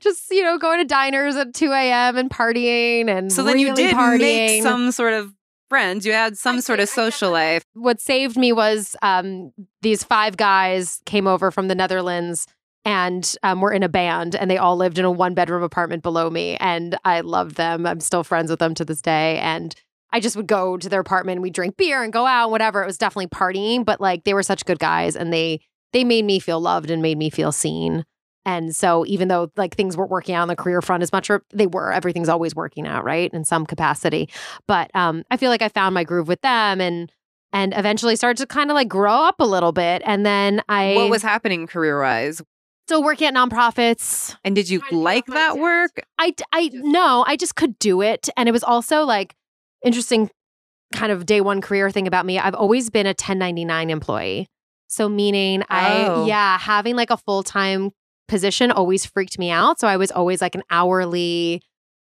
just 0.00 0.30
you 0.30 0.42
know, 0.42 0.58
going 0.58 0.78
to 0.78 0.84
diners 0.84 1.36
at 1.36 1.54
two 1.54 1.72
a.m. 1.72 2.16
and 2.16 2.30
partying, 2.30 3.08
and 3.08 3.32
so 3.32 3.42
then 3.42 3.54
really 3.54 3.68
you 3.68 3.74
did 3.74 3.96
partying. 3.96 4.18
make 4.18 4.62
some 4.62 4.92
sort 4.92 5.14
of 5.14 5.32
friends. 5.68 6.06
You 6.06 6.12
had 6.12 6.38
some 6.38 6.60
sort 6.60 6.80
of 6.80 6.88
social 6.88 7.30
life. 7.30 7.62
What 7.74 8.00
saved 8.00 8.36
me 8.36 8.52
was 8.52 8.96
um, 9.02 9.52
these 9.82 10.04
five 10.04 10.36
guys 10.36 11.00
came 11.04 11.26
over 11.26 11.50
from 11.50 11.68
the 11.68 11.74
Netherlands 11.74 12.46
and 12.84 13.34
um, 13.42 13.60
we're 13.60 13.72
in 13.72 13.82
a 13.82 13.88
band 13.88 14.34
and 14.34 14.50
they 14.50 14.56
all 14.58 14.76
lived 14.76 14.98
in 14.98 15.04
a 15.04 15.10
one 15.10 15.34
bedroom 15.34 15.62
apartment 15.62 16.02
below 16.02 16.30
me 16.30 16.56
and 16.56 16.96
i 17.04 17.20
loved 17.20 17.56
them. 17.56 17.86
I'm 17.86 18.00
still 18.00 18.24
friends 18.24 18.50
with 18.50 18.58
them 18.60 18.74
to 18.74 18.84
this 18.84 19.02
day 19.02 19.38
and 19.38 19.74
i 20.12 20.20
just 20.20 20.36
would 20.36 20.46
go 20.46 20.76
to 20.76 20.88
their 20.88 21.00
apartment 21.00 21.36
and 21.36 21.42
we 21.42 21.50
drink 21.50 21.76
beer 21.76 22.02
and 22.02 22.12
go 22.12 22.24
out 22.26 22.50
whatever. 22.50 22.82
It 22.82 22.86
was 22.86 22.98
definitely 22.98 23.28
partying 23.28 23.84
but 23.84 24.00
like 24.00 24.24
they 24.24 24.34
were 24.34 24.42
such 24.42 24.64
good 24.64 24.78
guys 24.78 25.16
and 25.16 25.32
they 25.32 25.60
they 25.92 26.04
made 26.04 26.24
me 26.24 26.38
feel 26.38 26.60
loved 26.60 26.90
and 26.90 27.00
made 27.02 27.18
me 27.18 27.30
feel 27.30 27.50
seen. 27.52 28.04
And 28.44 28.74
so 28.74 29.04
even 29.06 29.28
though 29.28 29.50
like 29.56 29.74
things 29.74 29.96
weren't 29.96 30.10
working 30.10 30.34
out 30.34 30.42
on 30.42 30.48
the 30.48 30.56
career 30.56 30.80
front 30.80 31.02
as 31.02 31.12
much 31.12 31.28
or 31.28 31.42
they 31.52 31.66
were 31.66 31.92
everything's 31.92 32.28
always 32.30 32.54
working 32.54 32.86
out 32.86 33.04
right 33.04 33.30
in 33.34 33.44
some 33.44 33.66
capacity. 33.66 34.30
But 34.66 34.90
um 34.94 35.24
i 35.30 35.36
feel 35.36 35.50
like 35.50 35.62
i 35.62 35.68
found 35.68 35.94
my 35.94 36.04
groove 36.04 36.28
with 36.28 36.40
them 36.40 36.80
and 36.80 37.12
and 37.52 37.72
eventually 37.76 38.14
started 38.16 38.36
to 38.38 38.46
kind 38.46 38.70
of 38.70 38.74
like 38.74 38.88
grow 38.88 39.12
up 39.12 39.36
a 39.40 39.44
little 39.44 39.72
bit 39.72 40.02
and 40.04 40.24
then 40.24 40.62
i 40.68 40.94
What 40.94 41.10
was 41.10 41.22
happening 41.22 41.66
career 41.66 42.00
wise? 42.00 42.40
Still 42.88 43.02
working 43.02 43.28
at 43.28 43.34
nonprofits. 43.34 44.34
And 44.44 44.54
did 44.54 44.70
you 44.70 44.80
like 44.90 45.26
that 45.26 45.58
work? 45.58 46.00
I, 46.18 46.34
I 46.54 46.70
no, 46.72 47.22
I 47.26 47.36
just 47.36 47.54
could 47.54 47.78
do 47.78 48.00
it. 48.00 48.30
And 48.34 48.48
it 48.48 48.52
was 48.52 48.64
also 48.64 49.04
like 49.04 49.34
interesting 49.84 50.30
kind 50.94 51.12
of 51.12 51.26
day 51.26 51.42
one 51.42 51.60
career 51.60 51.90
thing 51.90 52.06
about 52.06 52.24
me. 52.24 52.38
I've 52.38 52.54
always 52.54 52.88
been 52.88 53.04
a 53.04 53.10
1099 53.10 53.90
employee. 53.90 54.48
So 54.86 55.06
meaning 55.06 55.62
I 55.68 56.06
Oh. 56.06 56.24
yeah, 56.24 56.56
having 56.58 56.96
like 56.96 57.10
a 57.10 57.18
full-time 57.18 57.90
position 58.26 58.70
always 58.70 59.04
freaked 59.04 59.38
me 59.38 59.50
out. 59.50 59.78
So 59.78 59.86
I 59.86 59.98
was 59.98 60.10
always 60.10 60.40
like 60.40 60.54
an 60.54 60.62
hourly 60.70 61.60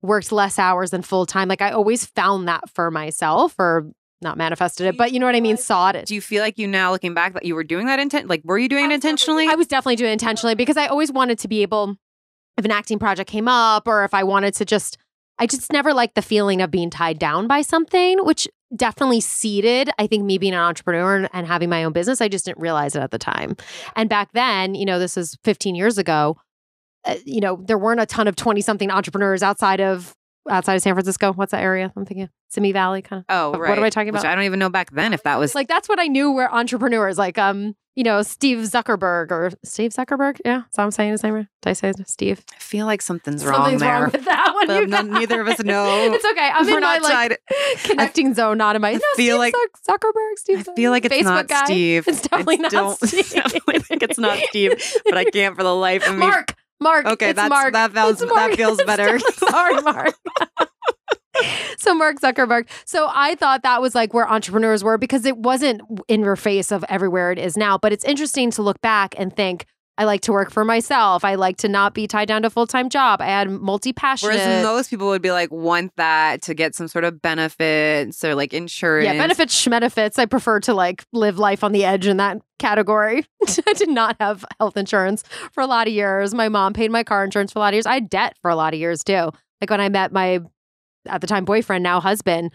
worked 0.00 0.30
less 0.30 0.60
hours 0.60 0.92
than 0.92 1.02
full 1.02 1.26
time. 1.26 1.48
Like 1.48 1.60
I 1.60 1.72
always 1.72 2.06
found 2.06 2.46
that 2.46 2.70
for 2.70 2.92
myself 2.92 3.56
or 3.58 3.90
not 4.20 4.37
manifested 4.37 4.87
it, 4.87 4.96
but 4.96 5.12
you 5.12 5.20
know 5.20 5.26
what 5.26 5.35
I 5.35 5.40
mean, 5.40 5.57
sought 5.57 5.96
it. 5.96 6.07
Do 6.07 6.14
you 6.14 6.20
feel 6.20 6.42
like 6.42 6.59
you 6.59 6.66
now 6.66 6.90
looking 6.90 7.14
back 7.14 7.35
that 7.35 7.44
you 7.44 7.54
were 7.54 7.64
doing 7.64 7.87
that 7.87 7.98
intent? 7.98 8.28
Like, 8.28 8.42
were 8.44 8.59
you 8.59 8.68
doing 8.68 8.90
it 8.90 8.94
intentionally? 8.94 9.46
I 9.48 9.54
was 9.54 9.66
definitely 9.66 9.96
doing 9.96 10.11
it 10.11 10.14
intentionally 10.14 10.54
because 10.54 10.76
I 10.76 10.87
always 10.87 11.12
wanted 11.12 11.38
to 11.40 11.48
be 11.48 11.62
able, 11.62 11.96
if 12.57 12.64
an 12.64 12.70
acting 12.70 12.98
project 12.98 13.31
came 13.31 13.48
up 13.48 13.87
or 13.87 14.04
if 14.04 14.14
I 14.14 14.24
wanted 14.24 14.54
to 14.54 14.64
just, 14.64 14.98
I 15.38 15.46
just 15.46 15.72
never 15.72 15.94
liked 15.94 16.16
the 16.16 16.22
feeling 16.22 16.61
of 16.62 16.70
being 16.70 16.90
tied 16.90 17.18
down 17.18 17.46
by 17.46 17.62
something, 17.62 18.24
which 18.24 18.48
definitely 18.74 19.20
seeded, 19.20 19.90
I 19.98 20.07
think, 20.07 20.24
me 20.24 20.38
being 20.38 20.52
an 20.52 20.61
entrepreneur 20.61 21.16
and, 21.16 21.28
and 21.33 21.46
having 21.46 21.68
my 21.68 21.85
own 21.85 21.92
business. 21.92 22.20
I 22.20 22.28
just 22.28 22.44
didn't 22.44 22.59
realize 22.59 22.96
it 22.96 23.00
at 23.00 23.11
the 23.11 23.18
time. 23.18 23.57
And 23.96 24.09
back 24.09 24.31
then, 24.33 24.74
you 24.74 24.85
know, 24.85 24.98
this 24.98 25.16
is 25.16 25.37
15 25.44 25.74
years 25.74 25.96
ago, 25.96 26.37
uh, 27.04 27.16
you 27.24 27.40
know, 27.40 27.62
there 27.64 27.78
weren't 27.78 28.00
a 28.00 28.07
ton 28.07 28.28
of 28.28 28.37
20 28.37 28.61
something 28.61 28.90
entrepreneurs 28.90 29.42
outside 29.42 29.81
of. 29.81 30.12
Outside 30.48 30.74
of 30.74 30.82
San 30.82 30.94
Francisco, 30.94 31.32
what's 31.32 31.52
that 31.52 31.62
area? 31.62 31.92
I'm 31.96 32.04
thinking 32.04 32.28
Simi 32.48 32.72
Valley, 32.72 33.02
kind 33.02 33.20
of. 33.20 33.24
oh, 33.28 33.50
what 33.50 33.61
right. 33.61 33.68
What 33.70 33.78
am 33.78 33.84
I 33.84 33.90
talking 33.90 34.12
Which 34.12 34.20
about? 34.22 34.32
I 34.32 34.34
don't 34.34 34.44
even 34.44 34.58
know 34.58 34.70
back 34.70 34.90
then 34.92 35.12
if 35.12 35.22
that 35.24 35.38
was 35.38 35.54
Like 35.54 35.68
that's 35.68 35.88
what 35.88 36.00
I 36.00 36.06
knew 36.06 36.32
were 36.32 36.52
entrepreneurs, 36.52 37.18
like 37.18 37.37
um, 37.38 37.74
you 37.96 38.04
know, 38.04 38.22
Steve 38.22 38.58
Zuckerberg 38.58 39.32
or 39.32 39.50
Steve 39.64 39.90
Zuckerberg. 39.90 40.38
Yeah, 40.44 40.62
how 40.76 40.84
I'm 40.84 40.90
saying 40.92 41.11
his 41.12 41.22
name. 41.24 41.34
right? 41.34 41.46
Did 41.62 41.70
I 41.70 41.72
say? 41.72 41.92
Steve? 42.06 42.44
I 42.54 42.58
feel 42.61 42.87
like 42.87 43.02
something's 43.02 43.44
wrong 43.44 43.76
there. 43.76 44.02
wrong 44.02 44.11
with 44.12 44.24
that 44.24 44.52
one. 44.54 44.66
But 44.68 44.88
none- 44.88 45.11
neither 45.11 45.40
of 45.40 45.48
us 45.48 45.58
know. 45.64 45.84
it's 46.14 46.24
okay. 46.24 46.48
I'm 46.54 46.64
We're 46.66 46.76
in 46.76 46.80
my 46.82 46.98
not 46.98 47.02
like 47.02 47.40
connecting 47.82 48.34
zone, 48.34 48.56
not 48.58 48.76
in 48.76 48.82
my. 48.82 48.92
No, 48.92 48.98
feel 49.16 49.37
Steve 49.37 49.38
like- 49.38 49.54
Zuck- 49.88 49.98
Zuckerberg. 49.98 50.37
Steve. 50.38 50.68
I 50.68 50.74
feel 50.76 50.90
like 50.92 51.04
it's 51.04 51.14
Facebook 51.14 51.24
not 51.24 51.48
guy. 51.48 51.64
Steve. 51.64 52.06
It's 52.06 52.22
definitely 52.22 52.54
I 52.58 52.62
not 52.62 52.70
don't, 52.70 52.98
Steve. 53.08 53.30
definitely 53.30 53.78
think 53.80 54.02
it's 54.04 54.18
not 54.18 54.38
Steve, 54.48 54.80
but 55.04 55.18
I 55.18 55.24
can't 55.24 55.56
for 55.56 55.64
the 55.64 55.74
life 55.74 56.06
of 56.08 56.14
me. 56.14 56.20
Mark. 56.20 56.54
Mark. 56.80 57.06
Okay, 57.06 57.30
it's 57.30 57.36
that's- 57.36 57.50
Mark. 57.50 57.72
that 57.72 57.92
feels- 57.92 58.20
Mark. 58.20 58.50
that 58.50 58.56
feels 58.56 58.82
better. 58.86 59.18
Sorry, 59.18 59.80
Mark. 59.82 60.14
so 61.78 61.94
Mark 61.94 62.20
Zuckerberg. 62.20 62.68
So 62.84 63.08
I 63.12 63.34
thought 63.34 63.62
that 63.62 63.80
was 63.80 63.94
like 63.94 64.12
where 64.14 64.28
entrepreneurs 64.30 64.82
were 64.84 64.98
because 64.98 65.24
it 65.24 65.36
wasn't 65.36 65.82
in 66.08 66.20
your 66.20 66.36
face 66.36 66.72
of 66.72 66.84
everywhere 66.88 67.32
it 67.32 67.38
is 67.38 67.56
now. 67.56 67.78
But 67.78 67.92
it's 67.92 68.04
interesting 68.04 68.50
to 68.52 68.62
look 68.62 68.80
back 68.80 69.14
and 69.18 69.34
think. 69.34 69.66
I 69.98 70.04
like 70.04 70.20
to 70.22 70.32
work 70.32 70.52
for 70.52 70.64
myself. 70.64 71.24
I 71.24 71.34
like 71.34 71.56
to 71.58 71.68
not 71.68 71.92
be 71.92 72.06
tied 72.06 72.28
down 72.28 72.42
to 72.42 72.46
a 72.46 72.50
full 72.50 72.68
time 72.68 72.88
job. 72.88 73.20
I 73.20 73.26
had 73.26 73.50
multi 73.50 73.92
passionate. 73.92 74.37
Whereas 74.37 74.64
most 74.64 74.90
people 74.90 75.08
would 75.08 75.20
be 75.20 75.32
like, 75.32 75.50
want 75.50 75.94
that 75.96 76.40
to 76.42 76.54
get 76.54 76.76
some 76.76 76.87
sort 76.87 77.04
of 77.04 77.20
benefits 77.20 78.24
or 78.24 78.37
like 78.37 78.54
insurance. 78.54 79.06
Yeah, 79.06 79.14
benefits, 79.14 79.61
schmenefits. 79.61 80.16
I 80.16 80.26
prefer 80.26 80.61
to 80.61 80.72
like 80.72 81.04
live 81.12 81.40
life 81.40 81.64
on 81.64 81.72
the 81.72 81.84
edge 81.84 82.06
in 82.06 82.16
that 82.18 82.40
category. 82.61 83.26
I 83.66 83.72
did 83.72 83.88
not 83.88 84.16
have 84.20 84.44
health 84.61 84.76
insurance 84.76 85.24
for 85.52 85.62
a 85.62 85.66
lot 85.66 85.88
of 85.88 85.92
years. 85.92 86.32
My 86.32 86.48
mom 86.48 86.74
paid 86.74 86.92
my 86.92 87.02
car 87.02 87.24
insurance 87.24 87.52
for 87.52 87.58
a 87.58 87.61
lot 87.61 87.74
of 87.74 87.74
years. 87.74 87.87
I 87.87 87.94
had 87.94 88.08
debt 88.08 88.37
for 88.40 88.50
a 88.52 88.56
lot 88.56 88.74
of 88.74 88.78
years 88.78 89.02
too. 89.02 89.32
Like 89.61 89.70
when 89.70 89.80
I 89.80 89.88
met 89.88 90.12
my 90.12 90.40
at 91.06 91.20
the 91.20 91.26
time 91.26 91.44
boyfriend, 91.44 91.82
now 91.82 92.00
husband, 92.00 92.52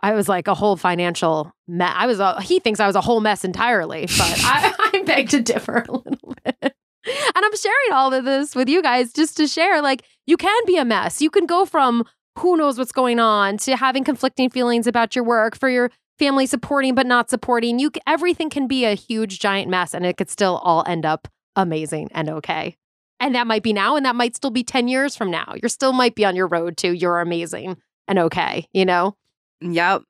I 0.00 0.12
was 0.12 0.28
like 0.28 0.48
a 0.48 0.54
whole 0.54 0.76
financial 0.76 1.52
mess. 1.66 1.92
I 1.94 2.06
was 2.06 2.20
a, 2.20 2.40
he 2.40 2.60
thinks 2.60 2.80
I 2.80 2.86
was 2.86 2.96
a 2.96 3.00
whole 3.00 3.20
mess 3.20 3.44
entirely, 3.44 4.02
but 4.02 4.12
I, 4.44 4.74
I 4.94 5.02
beg 5.02 5.30
to 5.30 5.40
differ 5.40 5.84
a 5.88 5.92
little 5.92 6.34
bit. 6.44 6.75
And 7.06 7.44
I'm 7.44 7.56
sharing 7.56 7.92
all 7.92 8.12
of 8.12 8.24
this 8.24 8.54
with 8.54 8.68
you 8.68 8.82
guys 8.82 9.12
just 9.12 9.36
to 9.36 9.46
share 9.46 9.80
like 9.80 10.02
you 10.26 10.36
can 10.36 10.60
be 10.66 10.76
a 10.76 10.84
mess. 10.84 11.22
You 11.22 11.30
can 11.30 11.46
go 11.46 11.64
from 11.64 12.04
who 12.38 12.56
knows 12.56 12.78
what's 12.78 12.92
going 12.92 13.18
on 13.18 13.56
to 13.58 13.76
having 13.76 14.04
conflicting 14.04 14.50
feelings 14.50 14.86
about 14.86 15.14
your 15.14 15.24
work 15.24 15.56
for 15.56 15.68
your 15.68 15.90
family 16.18 16.46
supporting 16.46 16.94
but 16.94 17.06
not 17.06 17.30
supporting. 17.30 17.78
You 17.78 17.90
everything 18.06 18.50
can 18.50 18.66
be 18.66 18.84
a 18.84 18.94
huge 18.94 19.38
giant 19.38 19.70
mess 19.70 19.94
and 19.94 20.04
it 20.04 20.16
could 20.16 20.30
still 20.30 20.56
all 20.58 20.84
end 20.86 21.06
up 21.06 21.28
amazing 21.54 22.08
and 22.12 22.28
okay. 22.28 22.76
And 23.18 23.34
that 23.34 23.46
might 23.46 23.62
be 23.62 23.72
now 23.72 23.96
and 23.96 24.04
that 24.04 24.16
might 24.16 24.36
still 24.36 24.50
be 24.50 24.62
10 24.62 24.88
years 24.88 25.16
from 25.16 25.30
now. 25.30 25.54
You're 25.60 25.68
still 25.68 25.92
might 25.92 26.14
be 26.14 26.24
on 26.24 26.36
your 26.36 26.48
road 26.48 26.76
to 26.78 26.92
you're 26.92 27.20
amazing 27.20 27.76
and 28.08 28.18
okay, 28.18 28.68
you 28.72 28.84
know? 28.84 29.16
Yep. 29.60 30.02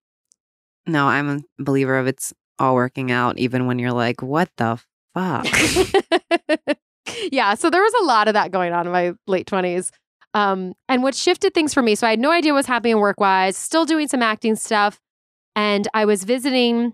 No, 0.87 1.07
I'm 1.07 1.29
a 1.29 1.63
believer 1.63 1.99
of 1.99 2.07
it's 2.07 2.33
all 2.59 2.75
working 2.75 3.11
out, 3.11 3.39
even 3.39 3.67
when 3.67 3.79
you're 3.79 3.93
like, 3.93 4.23
what 4.23 4.49
the 4.57 4.81
fuck? 5.15 5.47
yeah, 7.33 7.55
so 7.55 7.71
there 7.71 7.83
was 7.83 7.93
a 8.03 8.05
lot 8.05 8.29
of 8.29 8.35
that 8.35 8.51
going 8.51 8.73
on 8.73 8.87
in 8.87 8.93
my 8.93 9.13
late 9.27 9.47
20s. 9.47 9.91
Um, 10.35 10.75
and 10.89 11.03
what 11.03 11.15
shifted 11.15 11.55
things 11.55 11.73
for 11.73 11.83
me, 11.83 11.95
so 11.95 12.07
I 12.07 12.11
had 12.11 12.21
no 12.21 12.31
idea 12.31 12.53
what 12.53 12.59
was 12.59 12.67
happening 12.67 12.99
work 12.99 13.21
wise, 13.21 13.57
still 13.57 13.87
doing 13.87 14.09
some 14.09 14.23
acting 14.23 14.57
stuff. 14.57 15.01
And 15.55 15.89
I 15.95 16.05
was 16.05 16.25
visiting 16.25 16.93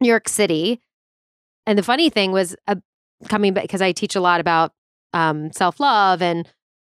New 0.00 0.08
York 0.08 0.28
City. 0.28 0.80
And 1.66 1.78
the 1.78 1.82
funny 1.82 2.10
thing 2.10 2.32
was 2.32 2.54
uh, 2.68 2.76
coming 3.28 3.54
back 3.54 3.64
because 3.64 3.80
I 3.80 3.92
teach 3.92 4.14
a 4.14 4.20
lot 4.20 4.40
about 4.40 4.72
um, 5.14 5.50
self 5.52 5.80
love 5.80 6.20
and 6.20 6.46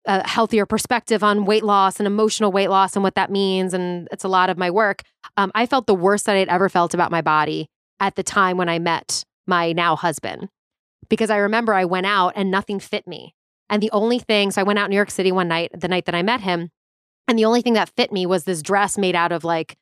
a 0.05 0.27
healthier 0.27 0.65
perspective 0.65 1.23
on 1.23 1.45
weight 1.45 1.63
loss 1.63 1.99
and 1.99 2.07
emotional 2.07 2.51
weight 2.51 2.69
loss 2.69 2.95
and 2.95 3.03
what 3.03 3.15
that 3.15 3.29
means. 3.29 3.73
And 3.73 4.07
it's 4.11 4.23
a 4.23 4.27
lot 4.29 4.49
of 4.49 4.57
my 4.57 4.71
work. 4.71 5.03
Um, 5.37 5.51
I 5.53 5.65
felt 5.65 5.85
the 5.85 5.93
worst 5.93 6.25
that 6.25 6.35
I'd 6.35 6.49
ever 6.49 6.69
felt 6.69 6.93
about 6.93 7.11
my 7.11 7.21
body 7.21 7.69
at 7.99 8.15
the 8.15 8.23
time 8.23 8.57
when 8.57 8.67
I 8.67 8.79
met 8.79 9.23
my 9.45 9.71
now 9.73 9.95
husband 9.95 10.49
because 11.13 11.29
I 11.29 11.37
remember 11.37 11.75
I 11.75 11.85
went 11.85 12.07
out 12.07 12.33
and 12.35 12.49
nothing 12.49 12.79
fit 12.79 13.05
me. 13.05 13.35
And 13.69 13.83
the 13.83 13.91
only 13.91 14.17
thing, 14.17 14.49
so 14.49 14.59
I 14.59 14.63
went 14.63 14.79
out 14.79 14.85
in 14.85 14.89
New 14.89 14.95
York 14.95 15.11
City 15.11 15.31
one 15.31 15.47
night, 15.47 15.69
the 15.79 15.87
night 15.87 16.05
that 16.05 16.15
I 16.15 16.23
met 16.23 16.41
him, 16.41 16.71
and 17.27 17.37
the 17.37 17.45
only 17.45 17.61
thing 17.61 17.73
that 17.73 17.91
fit 17.95 18.11
me 18.11 18.25
was 18.25 18.45
this 18.45 18.63
dress 18.63 18.97
made 18.97 19.15
out 19.15 19.31
of 19.31 19.43
like 19.43 19.77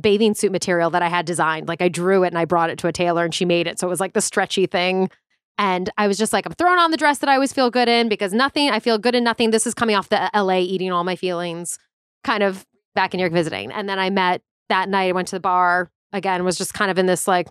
bathing 0.00 0.34
suit 0.34 0.52
material 0.52 0.88
that 0.90 1.02
I 1.02 1.08
had 1.08 1.26
designed. 1.26 1.66
Like 1.66 1.82
I 1.82 1.88
drew 1.88 2.22
it 2.22 2.28
and 2.28 2.38
I 2.38 2.44
brought 2.44 2.70
it 2.70 2.78
to 2.78 2.86
a 2.86 2.92
tailor 2.92 3.24
and 3.24 3.34
she 3.34 3.44
made 3.44 3.66
it. 3.66 3.80
So 3.80 3.88
it 3.88 3.90
was 3.90 3.98
like 3.98 4.12
the 4.12 4.20
stretchy 4.20 4.66
thing. 4.66 5.10
And 5.58 5.90
I 5.98 6.06
was 6.06 6.16
just 6.16 6.32
like, 6.32 6.46
I'm 6.46 6.52
throwing 6.52 6.78
on 6.78 6.92
the 6.92 6.96
dress 6.96 7.18
that 7.18 7.28
I 7.28 7.34
always 7.34 7.52
feel 7.52 7.68
good 7.68 7.88
in 7.88 8.08
because 8.08 8.32
nothing, 8.32 8.70
I 8.70 8.78
feel 8.78 8.98
good 8.98 9.16
in 9.16 9.24
nothing. 9.24 9.50
This 9.50 9.66
is 9.66 9.74
coming 9.74 9.96
off 9.96 10.10
the 10.10 10.30
LA 10.32 10.58
eating 10.58 10.92
all 10.92 11.02
my 11.02 11.16
feelings, 11.16 11.76
kind 12.22 12.44
of 12.44 12.64
back 12.94 13.14
in 13.14 13.18
New 13.18 13.22
York 13.22 13.32
visiting. 13.32 13.72
And 13.72 13.88
then 13.88 13.98
I 13.98 14.10
met 14.10 14.42
that 14.68 14.88
night, 14.88 15.08
I 15.08 15.12
went 15.12 15.26
to 15.28 15.36
the 15.36 15.40
bar 15.40 15.90
again, 16.12 16.44
was 16.44 16.56
just 16.56 16.72
kind 16.72 16.88
of 16.88 16.98
in 16.98 17.06
this 17.06 17.26
like, 17.26 17.48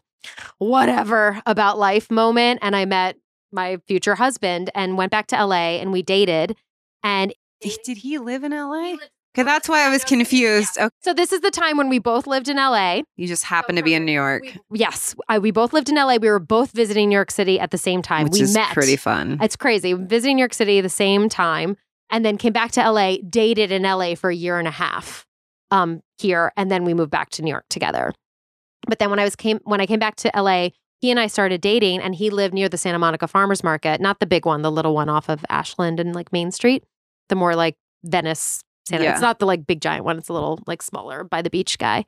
whatever 0.57 1.41
about 1.45 1.77
life 1.79 2.09
moment. 2.11 2.59
And 2.61 2.75
I 2.75 2.85
met 2.85 3.17
my 3.51 3.77
future 3.87 4.15
husband 4.15 4.69
and 4.75 4.97
went 4.97 5.11
back 5.11 5.27
to 5.27 5.45
LA 5.45 5.79
and 5.79 5.91
we 5.91 6.01
dated. 6.01 6.55
And 7.03 7.33
did 7.83 7.97
he 7.97 8.17
live 8.17 8.43
in 8.43 8.51
LA? 8.51 8.95
Because 9.33 9.45
that's 9.45 9.69
why 9.69 9.85
I 9.85 9.89
was 9.89 10.03
confused. 10.03 10.77
Okay. 10.77 10.89
so 11.01 11.13
this 11.13 11.31
is 11.31 11.39
the 11.39 11.51
time 11.51 11.77
when 11.77 11.87
we 11.87 11.99
both 11.99 12.27
lived 12.27 12.49
in 12.49 12.57
LA. 12.57 13.01
You 13.15 13.27
just 13.27 13.45
happened 13.45 13.77
to 13.77 13.83
be 13.83 13.93
in 13.93 14.03
New 14.03 14.11
York, 14.11 14.43
We- 14.69 14.79
yes, 14.79 15.15
I, 15.29 15.39
we 15.39 15.51
both 15.51 15.71
lived 15.71 15.87
in 15.89 15.95
LA. 15.95 16.17
We 16.17 16.29
were 16.29 16.39
both 16.39 16.71
visiting 16.71 17.07
New 17.09 17.15
York 17.15 17.31
City 17.31 17.57
at 17.59 17.71
the 17.71 17.77
same 17.77 18.01
time. 18.01 18.25
which 18.25 18.33
we 18.33 18.41
is 18.41 18.53
met. 18.53 18.73
pretty 18.73 18.97
fun. 18.97 19.37
It's 19.41 19.55
crazy. 19.55 19.93
Visiting 19.93 20.35
New 20.35 20.41
York 20.41 20.53
City 20.53 20.79
at 20.79 20.81
the 20.81 20.89
same 20.89 21.29
time, 21.29 21.77
and 22.09 22.25
then 22.25 22.37
came 22.37 22.51
back 22.51 22.71
to 22.73 22.81
LA. 22.91 23.17
Dated 23.29 23.71
in 23.71 23.83
LA 23.83 24.15
for 24.15 24.29
a 24.29 24.35
year 24.35 24.59
and 24.59 24.67
a 24.67 24.71
half 24.71 25.25
um, 25.71 26.01
here, 26.17 26.51
and 26.57 26.69
then 26.69 26.83
we 26.83 26.93
moved 26.93 27.11
back 27.11 27.29
to 27.31 27.41
New 27.41 27.51
York 27.51 27.65
together. 27.69 28.13
But 28.91 28.99
then 28.99 29.09
when 29.09 29.19
I 29.19 29.23
was 29.23 29.37
came 29.37 29.61
when 29.63 29.79
I 29.79 29.85
came 29.85 29.99
back 29.99 30.17
to 30.17 30.31
LA, 30.35 30.71
he 30.99 31.11
and 31.11 31.17
I 31.17 31.27
started 31.27 31.61
dating, 31.61 32.01
and 32.01 32.13
he 32.13 32.29
lived 32.29 32.53
near 32.53 32.67
the 32.67 32.77
Santa 32.77 32.99
Monica 32.99 33.25
Farmers 33.25 33.63
Market, 33.63 34.01
not 34.01 34.19
the 34.19 34.25
big 34.25 34.45
one, 34.45 34.63
the 34.63 34.71
little 34.71 34.93
one 34.93 35.07
off 35.07 35.29
of 35.29 35.45
Ashland 35.47 35.97
and 36.01 36.13
like 36.13 36.33
Main 36.33 36.51
Street, 36.51 36.83
the 37.29 37.35
more 37.35 37.55
like 37.55 37.77
Venice. 38.03 38.61
Santa. 38.89 39.05
Yeah. 39.05 39.13
It's 39.13 39.21
not 39.21 39.39
the 39.39 39.45
like 39.45 39.65
big 39.65 39.79
giant 39.79 40.03
one. 40.03 40.17
It's 40.17 40.27
a 40.27 40.33
little 40.33 40.59
like 40.67 40.81
smaller 40.81 41.23
by 41.23 41.41
the 41.41 41.49
beach 41.49 41.77
guy. 41.79 42.03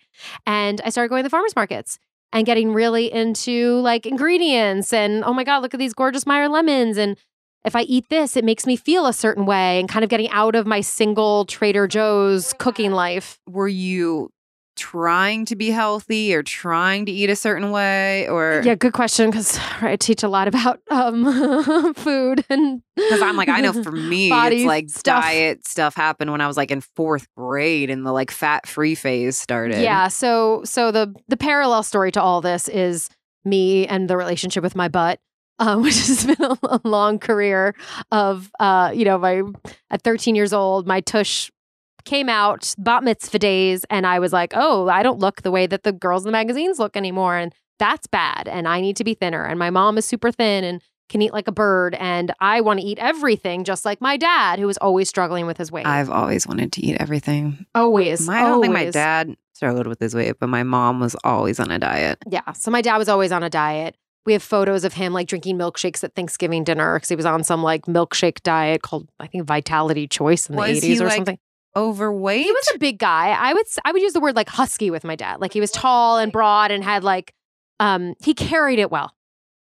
And 0.46 0.82
I 0.84 0.90
started 0.90 1.08
going 1.08 1.22
to 1.22 1.28
the 1.28 1.30
farmers 1.30 1.56
markets 1.56 2.00
and 2.34 2.46
getting 2.46 2.74
really 2.74 3.10
into 3.10 3.80
like 3.80 4.06
ingredients 4.06 4.92
and 4.92 5.24
oh 5.24 5.34
my 5.34 5.46
god, 5.46 5.62
look 5.62 5.74
at 5.74 5.80
these 5.80 5.94
gorgeous 5.94 6.26
Meyer 6.26 6.50
lemons 6.50 6.98
and 6.98 7.16
if 7.64 7.78
I 7.78 7.84
eat 7.84 8.10
this, 8.10 8.36
it 8.36 8.44
makes 8.44 8.66
me 8.66 8.76
feel 8.76 9.06
a 9.06 9.14
certain 9.14 9.46
way 9.46 9.80
and 9.80 9.88
kind 9.88 10.04
of 10.04 10.10
getting 10.10 10.30
out 10.32 10.54
of 10.54 10.68
my 10.68 10.82
single 10.82 11.46
Trader 11.46 11.88
Joe's 11.88 12.54
cooking 12.58 12.92
life. 12.92 13.40
Were 13.48 13.70
you 13.70 14.32
trying 14.76 15.46
to 15.46 15.56
be 15.56 15.70
healthy 15.70 16.34
or 16.34 16.44
trying 16.44 17.06
to 17.06 17.12
eat 17.12 17.30
a 17.30 17.36
certain 17.36 17.72
way 17.72 18.28
or 18.28 18.62
Yeah, 18.64 18.76
good 18.76 18.94
question 18.94 19.30
because 19.30 19.60
I 19.82 19.96
teach 19.96 20.24
a 20.24 20.28
lot 20.28 20.48
about 20.48 20.80
um, 20.90 21.94
food 21.96 22.44
and 22.50 22.82
because 22.96 23.22
I'm 23.22 23.36
like 23.36 23.50
I 23.50 23.62
know 23.62 23.74
for 23.84 23.92
me 24.12 24.30
it's 24.32 24.66
like 24.66 24.90
stuff. 24.90 25.24
diet 25.24 25.68
stuff 25.68 25.96
happened 25.96 26.32
when 26.32 26.42
I 26.42 26.48
was 26.48 26.58
like 26.58 26.72
in 26.72 26.82
fourth 26.82 27.28
grade 27.36 27.90
and 27.90 28.06
the 28.06 28.12
like 28.12 28.32
fat 28.32 28.68
free 28.68 28.96
phase 28.96 29.38
started. 29.38 29.82
Yeah, 29.82 30.08
so 30.08 30.62
so 30.66 30.92
the 30.92 31.14
the 31.28 31.38
parallel 31.38 31.84
story 31.84 32.12
to 32.12 32.22
all 32.22 32.42
this 32.42 32.68
is 32.68 33.10
me 33.46 33.86
and 33.88 34.10
the 34.10 34.18
relationship 34.18 34.64
with 34.64 34.76
my 34.76 34.88
butt. 34.88 35.20
Uh, 35.60 35.78
which 35.78 35.96
has 35.96 36.26
been 36.26 36.42
a, 36.42 36.58
a 36.64 36.82
long 36.84 37.20
career 37.20 37.76
of, 38.12 38.52
uh, 38.60 38.92
you 38.94 39.06
know, 39.06 39.20
my 39.20 39.44
at 39.92 40.02
13 40.02 40.34
years 40.34 40.52
old, 40.52 40.88
my 40.88 41.00
tush 41.00 41.52
came 42.06 42.30
out, 42.30 42.74
bat 42.78 43.04
mitzvah 43.04 43.40
days, 43.40 43.86
and 43.90 44.06
I 44.06 44.20
was 44.20 44.34
like, 44.34 44.54
oh, 44.56 44.88
I 44.90 45.04
don't 45.04 45.20
look 45.20 45.42
the 45.42 45.52
way 45.52 45.68
that 45.68 45.84
the 45.84 45.92
girls 45.92 46.24
in 46.24 46.28
the 46.28 46.32
magazines 46.32 46.80
look 46.80 46.98
anymore, 46.98 47.38
and 47.38 47.54
that's 47.80 48.08
bad, 48.08 48.48
and 48.48 48.68
I 48.68 48.82
need 48.82 48.96
to 48.98 49.04
be 49.04 49.14
thinner. 49.14 49.46
And 49.46 49.58
my 49.58 49.70
mom 49.70 49.98
is 49.98 50.06
super 50.06 50.32
thin 50.32 50.64
and 50.64 50.82
can 51.10 51.22
eat 51.22 51.34
like 51.34 51.48
a 51.48 51.52
bird, 51.52 51.96
and 51.96 52.34
I 52.40 52.62
want 52.62 52.80
to 52.80 52.86
eat 52.86 53.00
everything 53.00 53.64
just 53.64 53.86
like 53.86 54.02
my 54.02 54.18
dad, 54.18 54.60
who 54.60 54.68
was 54.68 54.78
always 54.78 55.10
struggling 55.10 55.46
with 55.46 55.58
his 55.58 55.72
weight. 55.72 55.86
I've 55.86 56.10
always 56.10 56.48
wanted 56.48 56.72
to 56.74 56.86
eat 56.86 56.98
everything. 57.00 57.66
always, 57.76 58.26
My, 58.26 58.40
I 58.40 58.50
don't 58.50 58.62
think 58.62 58.74
my 58.74 58.90
dad 58.90 59.36
struggled 59.54 59.88
with 59.88 60.00
his 60.00 60.16
weight, 60.16 60.36
but 60.40 60.48
my 60.48 60.64
mom 60.64 61.00
was 61.00 61.16
always 61.24 61.60
on 61.60 61.72
a 61.72 61.80
diet. 61.80 62.20
Yeah. 62.30 62.52
So 62.54 62.72
my 62.72 62.82
dad 62.82 62.98
was 62.98 63.10
always 63.10 63.32
on 63.32 63.44
a 63.44 63.50
diet. 63.50 63.96
We 64.26 64.34
have 64.34 64.44
photos 64.44 64.86
of 64.86 64.94
him 64.94 65.14
like 65.14 65.28
drinking 65.28 65.58
milkshakes 65.58 66.04
at 66.04 66.16
Thanksgiving 66.16 66.64
dinner 66.64 66.96
because 66.96 67.10
he 67.10 67.16
was 67.16 67.26
on 67.26 67.44
some 67.44 67.62
like 67.62 67.86
milkshake 67.86 68.42
diet 68.42 68.82
called 68.82 69.10
I 69.20 69.28
think 69.28 69.46
Vitality 69.46 70.08
Choice 70.08 70.50
in 70.50 70.56
the 70.56 70.64
eighties 70.64 71.02
or 71.02 71.06
like, 71.06 71.16
something. 71.16 71.40
Overweight? 71.76 72.46
He 72.46 72.52
was 72.52 72.72
a 72.76 72.78
big 72.80 73.00
guy. 73.00 73.30
I 73.30 73.54
would 73.54 73.66
I 73.84 73.92
would 73.92 74.02
use 74.02 74.14
the 74.14 74.20
word 74.20 74.36
like 74.36 74.50
husky 74.50 74.92
with 74.92 75.04
my 75.04 75.16
dad. 75.16 75.42
Like 75.42 75.54
he 75.54 75.60
was 75.60 75.72
tall 75.72 76.18
and 76.18 76.32
broad 76.32 76.72
and 76.72 76.84
had 76.84 77.04
like 77.04 77.34
um 77.80 78.14
he 78.24 78.34
carried 78.34 78.80
it 78.80 78.92
well. 78.92 79.12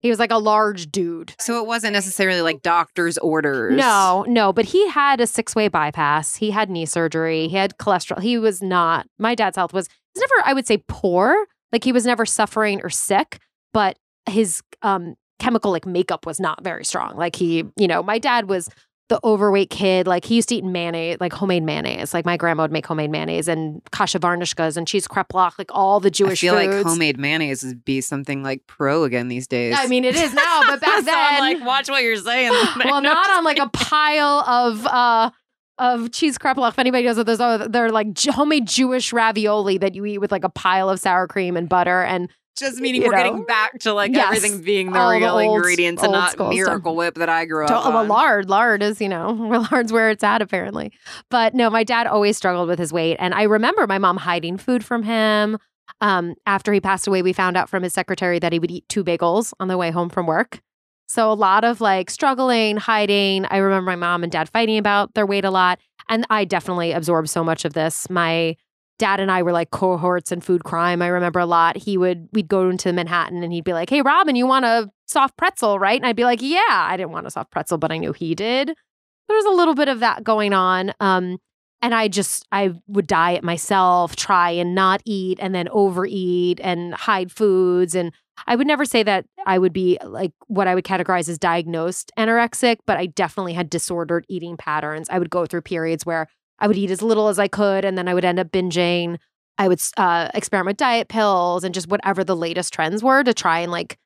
He 0.01 0.09
was 0.09 0.17
like 0.17 0.31
a 0.31 0.37
large 0.37 0.91
dude. 0.91 1.35
so 1.39 1.61
it 1.61 1.67
wasn't 1.67 1.93
necessarily 1.93 2.41
like 2.41 2.63
doctor's 2.63 3.19
orders. 3.19 3.77
No, 3.77 4.25
no, 4.27 4.51
but 4.51 4.65
he 4.65 4.89
had 4.89 5.21
a 5.21 5.27
six 5.27 5.55
way 5.55 5.67
bypass. 5.67 6.35
He 6.35 6.49
had 6.49 6.69
knee 6.71 6.87
surgery. 6.87 7.47
He 7.47 7.55
had 7.55 7.77
cholesterol. 7.77 8.19
He 8.19 8.39
was 8.39 8.63
not, 8.63 9.05
my 9.19 9.35
dad's 9.35 9.57
health 9.57 9.73
was, 9.73 9.87
was 10.15 10.21
never, 10.21 10.47
I 10.49 10.53
would 10.53 10.65
say, 10.65 10.83
poor. 10.87 11.45
Like 11.71 11.83
he 11.83 11.91
was 11.91 12.05
never 12.05 12.25
suffering 12.25 12.81
or 12.81 12.89
sick, 12.89 13.37
but 13.73 13.97
his 14.27 14.63
um, 14.81 15.15
chemical 15.37 15.71
like 15.71 15.85
makeup 15.85 16.25
was 16.25 16.39
not 16.39 16.63
very 16.63 16.83
strong. 16.83 17.15
Like 17.15 17.35
he, 17.35 17.65
you 17.77 17.87
know, 17.87 18.01
my 18.01 18.17
dad 18.17 18.49
was 18.49 18.69
the 19.11 19.19
overweight 19.25 19.69
kid. 19.69 20.07
Like 20.07 20.23
he 20.23 20.35
used 20.35 20.47
to 20.49 20.55
eat 20.55 20.63
mayonnaise, 20.63 21.17
like 21.19 21.33
homemade 21.33 21.63
mayonnaise. 21.63 22.13
Like 22.13 22.25
my 22.25 22.37
grandma 22.37 22.63
would 22.63 22.71
make 22.71 22.85
homemade 22.85 23.11
mayonnaise 23.11 23.49
and 23.49 23.81
kasha 23.91 24.19
varnishkas 24.19 24.77
and 24.77 24.87
cheese 24.87 25.05
kreplach, 25.05 25.57
like 25.57 25.69
all 25.73 25.99
the 25.99 26.09
Jewish. 26.09 26.41
I 26.41 26.47
feel 26.47 26.57
foods. 26.57 26.73
like 26.73 26.85
homemade 26.85 27.19
mayonnaise 27.19 27.61
would 27.61 27.83
be 27.83 27.99
something 27.99 28.41
like 28.41 28.65
pro 28.67 29.03
again 29.03 29.27
these 29.27 29.47
days. 29.47 29.75
I 29.77 29.87
mean, 29.87 30.05
it 30.05 30.15
is 30.15 30.33
now, 30.33 30.61
but 30.65 30.79
back 30.81 30.99
So 30.99 31.01
then, 31.01 31.15
I'm 31.17 31.39
like, 31.39 31.67
watch 31.67 31.89
what 31.89 32.01
you're 32.03 32.15
saying. 32.15 32.51
well, 32.85 33.01
not 33.01 33.29
on 33.31 33.43
like 33.43 33.59
a 33.59 33.67
pile 33.67 34.45
of 34.47 34.87
uh 34.87 35.31
of 35.77 36.13
cheese 36.13 36.37
kreplach. 36.37 36.69
If 36.69 36.79
anybody 36.79 37.03
knows 37.03 37.17
what 37.17 37.25
those 37.25 37.41
are, 37.41 37.67
they're 37.67 37.91
like 37.91 38.17
homemade 38.17 38.65
Jewish 38.65 39.11
ravioli 39.11 39.77
that 39.79 39.93
you 39.93 40.05
eat 40.05 40.19
with 40.19 40.31
like 40.31 40.45
a 40.45 40.49
pile 40.49 40.89
of 40.89 41.01
sour 41.01 41.27
cream 41.27 41.57
and 41.57 41.67
butter. 41.67 42.01
And 42.01 42.29
Just 42.57 42.79
meaning 42.79 43.01
you 43.01 43.07
we're 43.07 43.13
know. 43.15 43.23
getting 43.23 43.43
back 43.45 43.79
to 43.79 43.93
like 43.93 44.11
Yes. 44.13 44.27
everything 44.35 44.61
being 44.61 44.91
the 44.91 44.99
All 44.99 45.09
the 45.11 45.17
real 45.17 45.37
old- 45.37 45.55
ingredients 45.57 46.03
and 46.03 46.11
not 46.11 46.37
Miracle 46.37 46.95
Whip 46.95 47.15
that 47.15 47.29
I 47.29 47.45
grew 47.45 47.65
up 47.65 47.71
well, 47.71 47.97
on. 47.97 48.07
lard, 48.07 48.49
lard 48.49 48.83
is 48.83 49.01
you 49.01 49.09
know, 49.09 49.31
lard's 49.71 49.91
where 49.91 50.09
it's 50.09 50.23
at 50.23 50.41
apparently. 50.41 50.91
But 51.29 51.53
no, 51.55 51.69
my 51.69 51.83
dad 51.83 52.07
always 52.07 52.37
struggled 52.37 52.67
with 52.67 52.77
his 52.79 52.91
weight, 52.93 53.17
and 53.19 53.33
I 53.33 53.43
remember 53.43 53.87
my 53.87 53.97
mom 53.97 54.17
hiding 54.17 54.57
food 54.57 54.83
from 54.85 55.03
him. 55.03 55.57
Um, 56.01 56.35
after 56.45 56.71
he 56.73 56.79
passed 56.81 57.07
away, 57.07 57.21
we 57.21 57.33
found 57.33 57.57
out 57.57 57.69
from 57.69 57.83
his 57.83 57.93
secretary 57.93 58.39
that 58.39 58.53
he 58.53 58.59
would 58.59 58.71
eat 58.71 58.87
two 58.89 59.03
bagels 59.03 59.53
on 59.59 59.67
the 59.67 59.77
way 59.77 59.91
home 59.91 60.09
from 60.09 60.25
work. 60.25 60.59
So 61.07 61.31
a 61.31 61.33
lot 61.33 61.63
of 61.65 61.81
like 61.81 62.09
struggling, 62.09 62.77
hiding. 62.77 63.45
I 63.45 63.57
remember 63.57 63.85
my 63.89 63.97
mom 63.97 64.23
and 64.23 64.31
dad 64.31 64.49
fighting 64.49 64.77
about 64.77 65.13
their 65.13 65.25
weight 65.25 65.43
a 65.45 65.51
lot. 65.51 65.79
And 66.09 66.25
I 66.29 66.45
definitely 66.45 66.91
absorbed 66.93 67.29
so 67.29 67.43
much 67.43 67.65
of 67.65 67.73
this. 67.73 68.09
My 68.09 68.55
dad 68.99 69.19
and 69.19 69.31
I 69.31 69.41
were 69.43 69.51
like 69.51 69.71
cohorts 69.71 70.31
in 70.31 70.41
food 70.41 70.63
crime. 70.63 71.01
I 71.01 71.07
remember 71.07 71.39
a 71.39 71.45
lot. 71.45 71.77
He 71.77 71.97
would, 71.97 72.29
we'd 72.33 72.47
go 72.47 72.69
into 72.69 72.93
Manhattan 72.93 73.43
and 73.43 73.51
he'd 73.51 73.63
be 73.63 73.73
like, 73.73 73.89
Hey, 73.89 74.01
Robyn, 74.01 74.35
you 74.35 74.45
want 74.45 74.65
a 74.65 74.89
soft 75.07 75.37
pretzel, 75.37 75.79
right? 75.79 75.99
And 75.99 76.05
I'd 76.05 76.15
be 76.15 76.23
like, 76.23 76.41
Yeah, 76.41 76.59
I 76.69 76.97
didn't 76.97 77.11
want 77.11 77.27
a 77.27 77.31
soft 77.31 77.51
pretzel, 77.51 77.77
but 77.77 77.91
I 77.91 77.97
knew 77.97 78.13
he 78.13 78.35
did. 78.35 78.67
There 78.67 79.37
was 79.37 79.45
a 79.45 79.57
little 79.57 79.75
bit 79.75 79.87
of 79.87 80.01
that 80.01 80.23
going 80.23 80.53
on. 80.53 80.93
Um, 80.99 81.37
and 81.81 81.95
I 81.95 82.07
just, 82.07 82.45
I 82.51 82.73
would 82.87 83.07
diet 83.07 83.43
myself, 83.43 84.15
try 84.15 84.51
and 84.51 84.75
not 84.75 85.01
eat 85.03 85.39
and 85.41 85.55
then 85.55 85.67
overeat 85.69 86.59
and 86.63 86.93
hide 86.93 87.31
foods. 87.31 87.95
And 87.95 88.13
I 88.45 88.55
would 88.55 88.67
never 88.67 88.85
say 88.85 89.03
that 89.03 89.25
I 89.45 89.57
would 89.57 89.73
be 89.73 89.97
like 90.03 90.31
what 90.47 90.67
I 90.67 90.75
would 90.75 90.83
categorize 90.83 91.27
as 91.27 91.39
diagnosed 91.39 92.11
anorexic, 92.17 92.77
but 92.85 92.97
I 92.97 93.07
definitely 93.07 93.53
had 93.53 93.69
disordered 93.69 94.25
eating 94.29 94.57
patterns. 94.57 95.09
I 95.09 95.17
would 95.17 95.29
go 95.29 95.45
through 95.45 95.61
periods 95.61 96.05
where 96.05 96.27
I 96.61 96.67
would 96.67 96.77
eat 96.77 96.91
as 96.91 97.01
little 97.01 97.27
as 97.27 97.39
I 97.39 97.47
could 97.47 97.83
and 97.83 97.97
then 97.97 98.07
I 98.07 98.13
would 98.13 98.23
end 98.23 98.39
up 98.39 98.51
binging. 98.51 99.17
I 99.57 99.67
would 99.67 99.81
uh, 99.97 100.29
experiment 100.33 100.67
with 100.73 100.77
diet 100.77 101.09
pills 101.09 101.63
and 101.63 101.73
just 101.73 101.89
whatever 101.89 102.23
the 102.23 102.35
latest 102.35 102.73
trends 102.73 103.03
were 103.03 103.23
to 103.23 103.33
try 103.33 103.59
and 103.59 103.71
like 103.71 103.97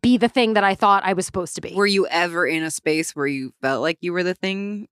be 0.00 0.16
the 0.16 0.28
thing 0.28 0.54
that 0.54 0.64
I 0.64 0.74
thought 0.74 1.04
I 1.04 1.14
was 1.14 1.26
supposed 1.26 1.54
to 1.56 1.60
be. 1.60 1.74
Were 1.74 1.86
you 1.86 2.06
ever 2.06 2.46
in 2.46 2.62
a 2.62 2.70
space 2.70 3.16
where 3.16 3.26
you 3.26 3.52
felt 3.60 3.82
like 3.82 3.98
you 4.00 4.12
were 4.12 4.22
the 4.22 4.34
thing 4.34 4.88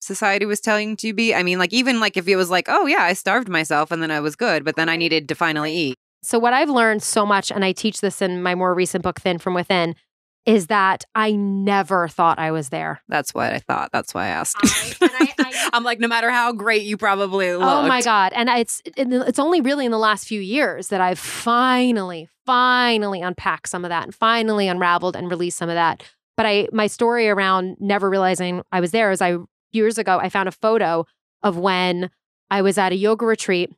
society 0.00 0.46
was 0.46 0.60
telling 0.60 0.90
you 0.90 0.96
to 0.96 1.12
be? 1.12 1.34
I 1.34 1.42
mean, 1.42 1.58
like 1.58 1.72
even 1.72 2.00
like 2.00 2.16
if 2.16 2.26
it 2.26 2.36
was 2.36 2.50
like, 2.50 2.66
oh 2.68 2.86
yeah, 2.86 3.02
I 3.02 3.12
starved 3.12 3.48
myself 3.48 3.90
and 3.90 4.02
then 4.02 4.10
I 4.10 4.20
was 4.20 4.36
good, 4.36 4.64
but 4.64 4.76
then 4.76 4.88
I 4.88 4.96
needed 4.96 5.28
to 5.28 5.34
finally 5.34 5.72
eat. 5.72 5.96
So, 6.24 6.38
what 6.38 6.52
I've 6.52 6.70
learned 6.70 7.02
so 7.02 7.26
much, 7.26 7.50
and 7.50 7.64
I 7.64 7.72
teach 7.72 8.00
this 8.00 8.22
in 8.22 8.42
my 8.42 8.54
more 8.54 8.74
recent 8.74 9.02
book, 9.02 9.20
Thin 9.20 9.38
from 9.38 9.54
Within, 9.54 9.96
is 10.44 10.66
that 10.66 11.04
I 11.14 11.32
never 11.32 12.08
thought 12.08 12.38
I 12.38 12.50
was 12.50 12.70
there. 12.70 13.00
That's 13.08 13.32
what 13.32 13.52
I 13.52 13.58
thought. 13.58 13.90
That's 13.92 14.12
why 14.12 14.24
I 14.24 14.28
asked. 14.28 14.56
I, 14.60 15.68
I'm 15.72 15.84
like, 15.84 16.00
no 16.00 16.08
matter 16.08 16.30
how 16.30 16.52
great 16.52 16.82
you 16.82 16.96
probably 16.96 17.50
oh 17.50 17.58
looked. 17.58 17.70
Oh 17.70 17.86
my 17.86 18.02
god! 18.02 18.32
And 18.34 18.48
it's 18.48 18.82
it's 18.96 19.38
only 19.38 19.60
really 19.60 19.84
in 19.84 19.92
the 19.92 19.98
last 19.98 20.26
few 20.26 20.40
years 20.40 20.88
that 20.88 21.00
I've 21.00 21.18
finally, 21.18 22.28
finally 22.44 23.20
unpacked 23.20 23.68
some 23.68 23.84
of 23.84 23.90
that 23.90 24.04
and 24.04 24.14
finally 24.14 24.68
unraveled 24.68 25.14
and 25.14 25.30
released 25.30 25.58
some 25.58 25.68
of 25.68 25.74
that. 25.76 26.02
But 26.36 26.46
I, 26.46 26.68
my 26.72 26.86
story 26.86 27.28
around 27.28 27.76
never 27.78 28.10
realizing 28.10 28.62
I 28.72 28.80
was 28.80 28.90
there 28.90 29.10
is 29.10 29.22
I 29.22 29.36
years 29.70 29.98
ago 29.98 30.18
I 30.18 30.28
found 30.28 30.48
a 30.48 30.52
photo 30.52 31.06
of 31.42 31.56
when 31.56 32.10
I 32.50 32.62
was 32.62 32.78
at 32.78 32.92
a 32.92 32.96
yoga 32.96 33.26
retreat 33.26 33.70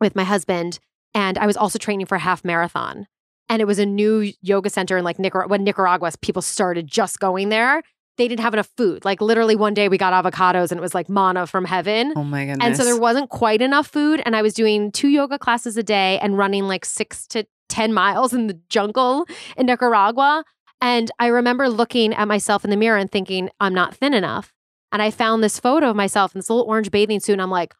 with 0.00 0.14
my 0.14 0.24
husband, 0.24 0.78
and 1.14 1.36
I 1.36 1.46
was 1.46 1.56
also 1.56 1.78
training 1.78 2.06
for 2.06 2.14
a 2.14 2.20
half 2.20 2.44
marathon. 2.44 3.06
And 3.48 3.62
it 3.62 3.64
was 3.64 3.78
a 3.78 3.86
new 3.86 4.32
yoga 4.42 4.70
center 4.70 4.96
in 4.96 5.04
like 5.04 5.18
Nicaragua. 5.18 5.50
When 5.50 5.64
Nicaragua, 5.64 6.12
people 6.20 6.42
started 6.42 6.86
just 6.86 7.20
going 7.20 7.48
there. 7.48 7.82
They 8.16 8.28
didn't 8.28 8.40
have 8.40 8.54
enough 8.54 8.70
food. 8.76 9.04
Like 9.04 9.20
literally 9.20 9.56
one 9.56 9.74
day 9.74 9.88
we 9.88 9.98
got 9.98 10.12
avocados 10.12 10.70
and 10.70 10.78
it 10.78 10.80
was 10.80 10.94
like 10.94 11.08
mana 11.08 11.46
from 11.46 11.64
heaven. 11.64 12.14
Oh 12.16 12.24
my 12.24 12.46
goodness. 12.46 12.66
And 12.66 12.76
so 12.76 12.84
there 12.84 12.98
wasn't 12.98 13.28
quite 13.28 13.60
enough 13.60 13.86
food. 13.86 14.22
And 14.24 14.34
I 14.34 14.42
was 14.42 14.54
doing 14.54 14.90
two 14.90 15.08
yoga 15.08 15.38
classes 15.38 15.76
a 15.76 15.82
day 15.82 16.18
and 16.20 16.38
running 16.38 16.66
like 16.66 16.84
six 16.84 17.26
to 17.28 17.46
10 17.68 17.92
miles 17.92 18.32
in 18.32 18.46
the 18.46 18.58
jungle 18.68 19.26
in 19.56 19.66
Nicaragua. 19.66 20.44
And 20.80 21.10
I 21.18 21.26
remember 21.26 21.68
looking 21.68 22.14
at 22.14 22.28
myself 22.28 22.64
in 22.64 22.70
the 22.70 22.76
mirror 22.76 22.96
and 22.96 23.10
thinking, 23.10 23.50
I'm 23.60 23.74
not 23.74 23.94
thin 23.94 24.14
enough. 24.14 24.52
And 24.92 25.02
I 25.02 25.10
found 25.10 25.42
this 25.42 25.58
photo 25.58 25.90
of 25.90 25.96
myself 25.96 26.34
in 26.34 26.38
this 26.38 26.48
little 26.48 26.64
orange 26.64 26.90
bathing 26.90 27.20
suit. 27.20 27.34
And 27.34 27.42
I'm 27.42 27.50
like, 27.50 27.74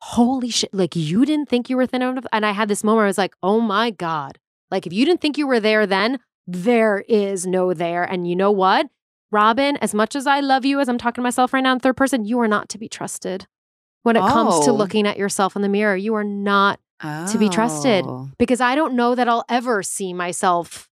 holy 0.00 0.50
shit, 0.50 0.72
like 0.72 0.94
you 0.96 1.24
didn't 1.24 1.48
think 1.48 1.70
you 1.70 1.76
were 1.76 1.86
thin 1.86 2.02
enough. 2.02 2.26
And 2.32 2.44
I 2.44 2.52
had 2.52 2.68
this 2.68 2.84
moment 2.84 2.98
where 2.98 3.06
I 3.06 3.08
was 3.08 3.18
like, 3.18 3.34
oh 3.42 3.60
my 3.60 3.90
God. 3.90 4.38
Like 4.72 4.86
if 4.86 4.92
you 4.92 5.04
didn't 5.04 5.20
think 5.20 5.38
you 5.38 5.46
were 5.46 5.60
there 5.60 5.86
then, 5.86 6.18
there 6.48 7.04
is 7.08 7.46
no 7.46 7.72
there. 7.74 8.02
And 8.02 8.26
you 8.28 8.34
know 8.34 8.50
what? 8.50 8.88
Robyn, 9.30 9.76
as 9.76 9.94
much 9.94 10.16
as 10.16 10.26
I 10.26 10.40
love 10.40 10.64
you, 10.64 10.80
as 10.80 10.88
I'm 10.88 10.98
talking 10.98 11.16
to 11.16 11.22
myself 11.22 11.52
right 11.52 11.62
now 11.62 11.72
in 11.72 11.78
third 11.78 11.96
person, 11.96 12.24
you 12.24 12.40
are 12.40 12.48
not 12.48 12.68
to 12.70 12.78
be 12.78 12.88
trusted. 12.88 13.46
When 14.02 14.16
it 14.16 14.20
comes 14.20 14.64
to 14.64 14.72
Oh. 14.72 14.74
looking 14.74 15.06
at 15.06 15.16
yourself 15.16 15.54
in 15.54 15.62
the 15.62 15.68
mirror, 15.68 15.94
you 15.96 16.14
are 16.16 16.24
not 16.24 16.80
to 17.00 17.36
be 17.38 17.48
trusted. 17.48 18.04
Oh. 18.06 18.30
because 18.38 18.60
I 18.60 18.74
don't 18.74 18.94
know 18.94 19.14
that 19.14 19.28
I'll 19.28 19.44
ever 19.48 19.82
see 19.82 20.12
myself 20.12 20.88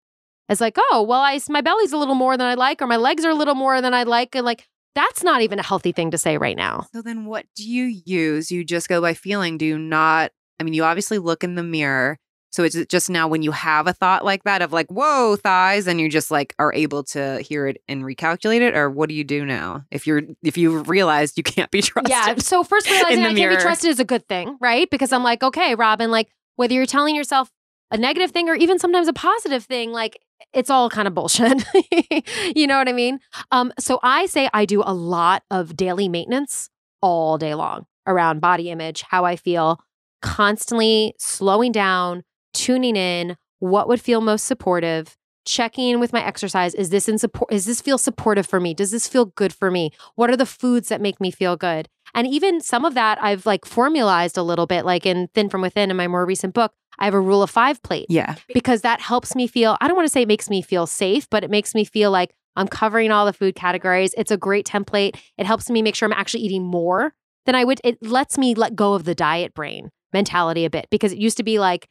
as 0.49 0.61
like, 0.61 0.77
oh, 0.79 1.03
well, 1.09 1.21
I 1.21 1.39
my 1.49 1.61
belly's 1.61 1.93
a 1.93 1.97
little 1.97 2.15
more 2.17 2.37
than 2.37 2.47
I 2.47 2.55
like, 2.55 2.81
or 2.83 2.87
my 2.87 2.97
legs 2.97 3.25
are 3.25 3.31
a 3.31 3.35
little 3.35 3.55
more 3.55 3.81
than 3.81 3.95
I 3.95 4.03
like, 4.05 4.35
and 4.35 4.45
like 4.45 4.67
that's 4.95 5.23
not 5.23 5.41
even 5.43 5.59
a 5.61 5.63
healthy 5.63 5.93
thing 5.93 6.11
to 6.11 6.19
say 6.19 6.37
right 6.39 6.57
now. 6.57 6.87
So 6.93 7.01
then 7.03 7.25
what 7.27 7.47
do 7.55 7.69
you 7.69 7.85
use? 8.05 8.51
You 8.51 8.65
just 8.65 8.89
go 8.89 9.01
by 9.01 9.15
feeling. 9.15 9.57
Do 9.59 9.65
you 9.67 9.79
not? 9.79 10.33
I 10.59 10.65
mean, 10.65 10.75
you 10.75 10.83
obviously 10.85 11.19
look 11.19 11.45
in 11.45 11.55
the 11.55 11.63
mirror. 11.63 12.19
So 12.51 12.65
it's 12.65 12.77
just 12.87 13.09
now 13.09 13.29
when 13.29 13.43
you 13.43 13.53
have 13.53 13.87
a 13.87 13.93
thought 13.93 14.25
like 14.25 14.43
that 14.43 14.61
of 14.61 14.73
like, 14.73 14.89
whoa, 14.89 15.37
thighs, 15.37 15.87
and 15.87 16.01
you 16.01 16.09
just 16.09 16.31
like 16.31 16.55
are 16.59 16.73
able 16.75 17.05
to 17.05 17.41
hear 17.41 17.69
it 17.69 17.81
and 17.89 18.03
recalculate 18.03 18.61
it, 18.61 18.77
or 18.77 18.91
what 18.91 19.09
do 19.09 19.15
you 19.15 19.25
do 19.25 19.47
now? 19.47 19.85
If 19.91 20.07
you're 20.07 20.23
if 20.43 20.59
you 20.59 20.79
realized 20.79 21.37
you 21.37 21.45
can't 21.45 21.71
be 21.71 21.81
trusted. 21.83 22.11
Yeah. 22.11 22.35
So 22.39 22.65
first 22.65 22.87
realizing 22.91 23.25
I 23.25 23.35
can't 23.35 23.57
be 23.57 23.63
trusted 23.63 23.91
is 23.91 24.01
a 24.01 24.05
good 24.05 24.27
thing, 24.29 24.57
right? 24.61 24.91
Because 24.91 25.13
I'm 25.13 25.23
like, 25.23 25.43
okay, 25.43 25.75
Robyn, 25.75 26.11
like 26.11 26.29
whether 26.57 26.75
you're 26.75 26.87
telling 26.87 27.15
yourself 27.15 27.51
a 27.91 27.97
negative 27.97 28.31
thing 28.31 28.49
or 28.49 28.55
even 28.55 28.79
sometimes 28.79 29.09
a 29.09 29.13
positive 29.13 29.65
thing, 29.65 29.93
like 29.93 30.19
it's 30.53 30.71
all 30.71 30.91
kind 30.91 31.07
of 31.07 31.15
bullshit. 31.15 31.65
you 32.57 32.67
know 32.67 32.79
what 32.79 32.89
I 32.89 32.93
mean? 32.93 33.21
Um, 33.51 33.73
so 33.79 34.01
I 34.03 34.27
say 34.27 34.49
I 34.53 34.65
do 34.65 34.83
a 34.85 34.95
lot 34.95 35.43
of 35.51 35.77
daily 35.77 36.09
maintenance 36.09 36.69
all 37.01 37.39
day 37.39 37.55
long 37.55 37.87
around 38.07 38.41
body 38.41 38.71
image, 38.71 39.03
how 39.03 39.25
I 39.25 39.37
feel, 39.37 39.81
constantly 40.23 41.15
slowing 41.19 41.73
down, 41.73 42.25
tuning 42.53 42.97
in, 42.97 43.37
what 43.59 43.89
would 43.89 44.01
feel 44.01 44.21
most 44.21 44.47
supportive, 44.47 45.17
checking 45.45 45.89
in 45.89 46.01
with 46.01 46.13
my 46.13 46.25
exercise. 46.25 46.75
Is 46.75 46.91
this 46.91 47.09
in 47.09 47.19
support? 47.19 47.53
Is 47.53 47.65
this 47.67 47.81
feel 47.81 47.99
supportive 47.99 48.47
for 48.47 48.61
me? 48.61 48.75
Does 48.75 48.91
this 48.91 49.09
feel 49.09 49.27
good 49.27 49.53
for 49.53 49.71
me? 49.71 49.91
What 50.15 50.31
are 50.31 50.37
the 50.37 50.47
foods 50.47 50.89
that 50.89 51.01
make 51.01 51.21
me 51.21 51.31
feel 51.31 51.57
good? 51.57 51.89
And 52.15 52.27
even 52.27 52.61
some 52.61 52.85
of 52.85 52.95
that 52.95 53.23
I've 53.23 53.47
like 53.47 53.65
formalized 53.65 54.37
a 54.37 54.43
little 54.43 54.67
bit, 54.67 54.85
like 54.85 55.07
in 55.07 55.29
Thin 55.35 55.49
from 55.49 55.63
Within 55.63 55.91
in 55.91 55.97
my 55.97 56.09
more 56.09 56.27
recent 56.27 56.55
book, 56.55 56.73
I 56.99 57.05
have 57.05 57.15
a 57.15 57.21
rule 57.21 57.43
of 57.43 57.51
five 57.51 57.83
plate 57.83 58.07
Yeah. 58.09 58.35
because 58.53 58.83
that 58.83 59.01
helps 59.01 59.35
me 59.35 59.47
feel, 59.47 59.77
I 59.81 59.87
don't 59.89 59.97
want 59.97 60.07
to 60.07 60.13
say 60.13 60.23
it 60.23 60.29
makes 60.29 60.51
me 60.51 60.61
feel 60.61 60.87
safe, 60.87 61.29
but 61.31 61.43
it 61.45 61.51
makes 61.51 61.75
me 61.75 61.85
feel 61.85 62.11
like 62.11 62.35
I'm 62.57 62.69
covering 62.69 63.11
all 63.11 63.25
the 63.25 63.33
food 63.33 63.55
categories. 63.55 64.13
It's 64.19 64.31
a 64.31 64.37
great 64.37 64.67
template. 64.67 65.17
It 65.39 65.47
helps 65.47 65.71
me 65.71 65.81
make 65.83 65.95
sure 65.95 66.07
I'm 66.07 66.13
actually 66.13 66.43
eating 66.43 66.65
more 66.65 67.15
than 67.47 67.55
I 67.55 67.65
would. 67.65 67.81
It 67.85 68.03
lets 68.03 68.37
me 68.37 68.55
let 68.55 68.77
go 68.77 68.93
of 68.95 69.05
the 69.05 69.15
diet 69.15 69.55
brain 69.55 69.91
mentality 70.13 70.65
a 70.65 70.71
bit 70.71 70.89
because 70.91 71.13
it 71.13 71.19
used 71.19 71.37
to 71.39 71.43
be 71.45 71.59
like, 71.59 71.89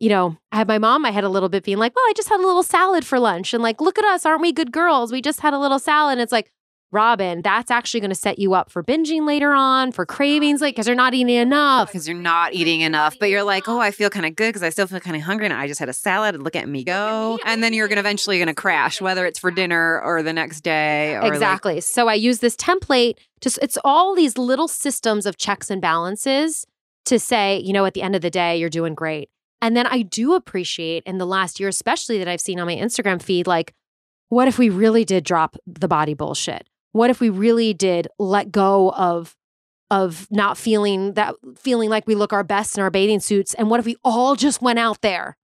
you 0.00 0.08
know, 0.08 0.36
I 0.50 0.56
had 0.56 0.66
my 0.68 0.78
mom, 0.78 1.04
I 1.04 1.10
had 1.10 1.24
a 1.24 1.28
little 1.28 1.48
bit 1.50 1.62
being 1.62 1.78
like, 1.78 1.94
well, 1.94 2.04
I 2.08 2.12
just 2.16 2.28
had 2.28 2.40
a 2.40 2.46
little 2.46 2.62
salad 2.62 3.04
for 3.04 3.20
lunch. 3.20 3.52
And 3.54 3.62
like, 3.62 3.80
look 3.80 3.98
at 3.98 4.04
us, 4.04 4.24
aren't 4.26 4.40
we 4.40 4.50
good 4.52 4.72
girls? 4.72 5.12
We 5.12 5.20
just 5.20 5.40
had 5.40 5.52
a 5.52 5.58
little 5.58 5.78
salad. 5.78 6.12
And 6.12 6.20
it's 6.22 6.32
like, 6.32 6.50
Robyn, 6.92 7.42
that's 7.42 7.70
actually 7.70 8.00
going 8.00 8.10
to 8.10 8.16
set 8.16 8.40
you 8.40 8.52
up 8.52 8.68
for 8.68 8.82
binging 8.82 9.24
later 9.24 9.52
on, 9.52 9.92
for 9.92 10.04
cravings, 10.04 10.60
like, 10.60 10.74
because 10.74 10.88
you're 10.88 10.96
not 10.96 11.14
eating 11.14 11.36
enough. 11.36 11.88
Because 11.92 12.08
you're 12.08 12.16
not 12.18 12.52
eating 12.52 12.80
enough, 12.80 13.16
but 13.20 13.30
you're 13.30 13.44
like, 13.44 13.68
oh, 13.68 13.78
I 13.78 13.92
feel 13.92 14.10
kind 14.10 14.26
of 14.26 14.34
good 14.34 14.48
because 14.48 14.64
I 14.64 14.70
still 14.70 14.88
feel 14.88 14.98
kind 14.98 15.14
of 15.14 15.22
hungry, 15.22 15.44
and 15.46 15.54
I 15.54 15.68
just 15.68 15.78
had 15.78 15.88
a 15.88 15.92
salad. 15.92 16.34
And 16.34 16.42
look 16.42 16.56
at 16.56 16.68
me 16.68 16.82
go, 16.82 17.38
and 17.44 17.62
then 17.62 17.74
you're 17.74 17.86
gonna 17.86 18.00
eventually 18.00 18.40
gonna 18.40 18.54
crash, 18.54 19.00
whether 19.00 19.24
it's 19.24 19.38
for 19.38 19.52
dinner 19.52 20.00
or 20.00 20.24
the 20.24 20.32
next 20.32 20.62
day. 20.62 21.14
Or 21.14 21.20
like- 21.22 21.32
Exactly. 21.34 21.80
so 21.80 22.08
I 22.08 22.14
use 22.14 22.40
this 22.40 22.56
template 22.56 23.18
to 23.42 23.56
it's 23.62 23.78
all 23.84 24.16
these 24.16 24.36
little 24.36 24.66
systems 24.66 25.26
of 25.26 25.36
checks 25.36 25.70
and 25.70 25.80
balances 25.80 26.66
to 27.04 27.20
say, 27.20 27.60
you 27.60 27.72
know, 27.72 27.84
at 27.84 27.94
the 27.94 28.02
end 28.02 28.16
of 28.16 28.22
the 28.22 28.30
day, 28.30 28.56
you're 28.56 28.68
doing 28.68 28.94
great. 28.94 29.30
And 29.62 29.76
then 29.76 29.86
I 29.86 30.02
do 30.02 30.34
appreciate 30.34 31.02
in 31.04 31.18
the 31.18 31.26
last 31.26 31.60
year, 31.60 31.68
especially 31.68 32.18
that 32.18 32.28
I've 32.28 32.40
seen 32.40 32.58
on 32.58 32.66
my 32.66 32.76
Instagram 32.76 33.22
feed, 33.22 33.46
like, 33.46 33.74
what 34.28 34.48
if 34.48 34.58
we 34.58 34.68
really 34.68 35.04
did 35.04 35.24
drop 35.24 35.56
the 35.66 35.88
body 35.88 36.14
bullshit? 36.14 36.68
What 36.92 37.10
if 37.10 37.20
we 37.20 37.28
really 37.28 37.74
did 37.74 38.08
let 38.18 38.50
go 38.50 38.90
of 38.92 39.36
of 39.90 40.28
not 40.30 40.56
feeling 40.56 41.14
that 41.14 41.34
feeling 41.56 41.90
like 41.90 42.06
we 42.06 42.14
look 42.14 42.32
our 42.32 42.44
best 42.44 42.78
in 42.78 42.82
our 42.82 42.90
bathing 42.90 43.20
suits? 43.20 43.54
And 43.54 43.68
what 43.68 43.80
if 43.80 43.86
we 43.86 43.96
all 44.04 44.36
just 44.36 44.62
went 44.62 44.78
out 44.78 45.00
there 45.02 45.36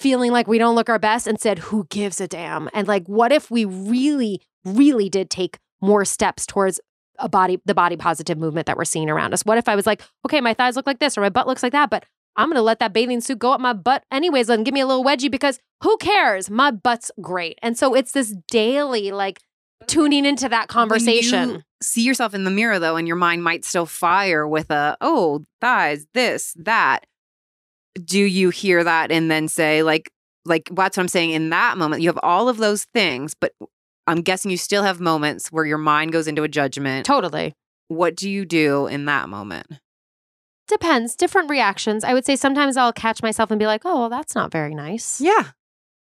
feeling 0.00 0.32
like 0.32 0.46
we 0.46 0.58
don't 0.58 0.74
look 0.74 0.88
our 0.88 0.98
best 0.98 1.26
and 1.26 1.40
said, 1.40 1.58
who 1.58 1.86
gives 1.88 2.20
a 2.20 2.28
damn? 2.28 2.68
And 2.74 2.86
like, 2.88 3.06
what 3.06 3.32
if 3.32 3.50
we 3.50 3.64
really, 3.64 4.42
really 4.64 5.08
did 5.08 5.30
take 5.30 5.58
more 5.80 6.04
steps 6.04 6.46
towards 6.46 6.80
a 7.18 7.28
body, 7.28 7.60
the 7.64 7.74
body 7.74 7.96
positive 7.96 8.36
movement 8.36 8.66
that 8.66 8.76
we're 8.76 8.84
seeing 8.84 9.08
around 9.08 9.32
us? 9.32 9.42
What 9.44 9.56
if 9.56 9.68
I 9.68 9.76
was 9.76 9.86
like, 9.86 10.02
okay, 10.26 10.40
my 10.40 10.52
thighs 10.52 10.76
look 10.76 10.86
like 10.86 10.98
this 10.98 11.16
or 11.16 11.20
my 11.20 11.30
butt 11.30 11.46
looks 11.46 11.62
like 11.62 11.72
that, 11.72 11.90
but 11.90 12.04
I'm 12.36 12.48
going 12.48 12.56
to 12.56 12.62
let 12.62 12.78
that 12.80 12.92
bathing 12.92 13.20
suit 13.20 13.38
go 13.38 13.52
up 13.52 13.60
my 13.60 13.72
butt 13.72 14.04
anyways 14.10 14.48
and 14.48 14.64
give 14.64 14.74
me 14.74 14.80
a 14.80 14.86
little 14.86 15.04
wedgie 15.04 15.30
because 15.30 15.58
who 15.82 15.96
cares? 15.98 16.50
My 16.50 16.70
butt's 16.70 17.10
great. 17.20 17.58
And 17.62 17.78
so 17.78 17.94
it's 17.94 18.12
this 18.12 18.34
daily, 18.50 19.12
like, 19.12 19.40
tuning 19.86 20.24
into 20.24 20.48
that 20.48 20.68
conversation. 20.68 21.50
you 21.50 21.62
see 21.82 22.02
yourself 22.02 22.34
in 22.34 22.44
the 22.44 22.50
mirror 22.50 22.78
though, 22.78 22.96
and 22.96 23.06
your 23.06 23.16
mind 23.16 23.42
might 23.42 23.64
still 23.64 23.86
fire 23.86 24.46
with 24.46 24.70
a, 24.70 24.96
oh, 25.00 25.44
thighs, 25.60 26.06
this, 26.14 26.54
that. 26.58 27.06
Do 28.02 28.20
you 28.20 28.50
hear 28.50 28.84
that 28.84 29.10
and 29.10 29.30
then 29.30 29.48
say, 29.48 29.82
like, 29.82 30.10
like 30.44 30.68
that's 30.72 30.96
what 30.96 31.04
I'm 31.04 31.08
saying 31.08 31.30
in 31.30 31.50
that 31.50 31.78
moment? 31.78 32.02
You 32.02 32.08
have 32.08 32.18
all 32.22 32.48
of 32.48 32.58
those 32.58 32.84
things, 32.92 33.34
but 33.34 33.52
I'm 34.06 34.20
guessing 34.20 34.50
you 34.50 34.58
still 34.58 34.82
have 34.82 35.00
moments 35.00 35.50
where 35.50 35.64
your 35.64 35.78
mind 35.78 36.12
goes 36.12 36.28
into 36.28 36.42
a 36.42 36.48
judgment. 36.48 37.06
totally. 37.06 37.54
What 37.88 38.16
do 38.16 38.28
you 38.28 38.44
do 38.44 38.86
in 38.86 39.04
that 39.04 39.28
moment? 39.28 39.66
Depends. 40.68 41.14
Different 41.14 41.48
reactions. 41.50 42.04
I 42.04 42.12
would 42.14 42.24
say 42.26 42.36
sometimes 42.36 42.76
I'll 42.76 42.92
catch 42.92 43.22
myself 43.22 43.50
and 43.50 43.58
be 43.58 43.66
like, 43.66 43.82
oh, 43.84 44.00
well, 44.00 44.08
that's 44.08 44.34
not 44.34 44.50
very 44.50 44.74
nice. 44.74 45.20
Yeah. 45.20 45.50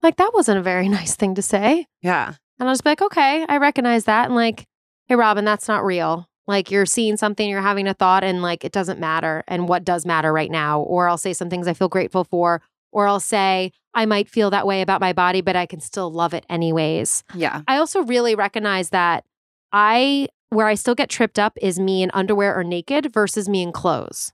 Like, 0.01 0.17
that 0.17 0.31
wasn't 0.33 0.59
a 0.59 0.63
very 0.63 0.89
nice 0.99 1.15
thing 1.15 1.35
to 1.35 1.41
say. 1.41 1.87
Yeah. 2.01 2.33
And 2.59 2.69
I'll 2.69 2.73
just 2.73 2.83
be 2.83 2.91
like, 2.91 3.01
okay, 3.01 3.45
I 3.47 3.57
recognize 3.57 4.05
that. 4.05 4.25
And 4.25 4.35
like, 4.35 4.65
hey, 5.07 5.15
Robyn, 5.15 5.45
that's 5.45 5.67
not 5.67 5.83
real. 5.85 6.27
Like, 6.47 6.69
you're 6.71 6.85
seeing 6.85 7.17
something, 7.17 7.49
you're 7.49 7.61
having 7.61 7.87
a 7.87 7.93
thought, 7.93 8.23
and 8.23 8.41
like, 8.41 8.63
it 8.63 8.71
doesn't 8.71 8.99
matter. 8.99 9.43
And 9.47 9.67
what 9.67 9.83
does 9.83 10.05
matter 10.05 10.31
right 10.31 10.51
now? 10.51 10.81
Or 10.81 11.07
I'll 11.07 11.17
say 11.17 11.33
some 11.33 11.49
things 11.49 11.67
I 11.67 11.73
feel 11.73 11.89
grateful 11.89 12.23
for. 12.23 12.61
Or 12.91 13.07
I'll 13.07 13.19
say, 13.19 13.71
I 13.93 14.05
might 14.05 14.29
feel 14.29 14.49
that 14.51 14.67
way 14.67 14.81
about 14.81 15.01
my 15.01 15.11
body, 15.11 15.41
but 15.41 15.55
I 15.55 15.65
can 15.65 15.79
still 15.79 16.11
love 16.11 16.33
it 16.33 16.45
anyways. 16.49 17.23
Yeah. 17.33 17.61
I 17.67 17.77
also 17.77 18.03
really 18.03 18.35
recognize 18.35 18.89
that 18.91 19.25
I, 19.71 20.29
where 20.49 20.67
I 20.67 20.75
still 20.75 20.95
get 20.95 21.09
tripped 21.09 21.39
up 21.39 21.57
is 21.61 21.79
me 21.79 22.03
in 22.03 22.11
underwear 22.13 22.57
or 22.57 22.63
naked 22.63 23.11
versus 23.11 23.49
me 23.49 23.63
in 23.63 23.71
clothes. 23.71 24.31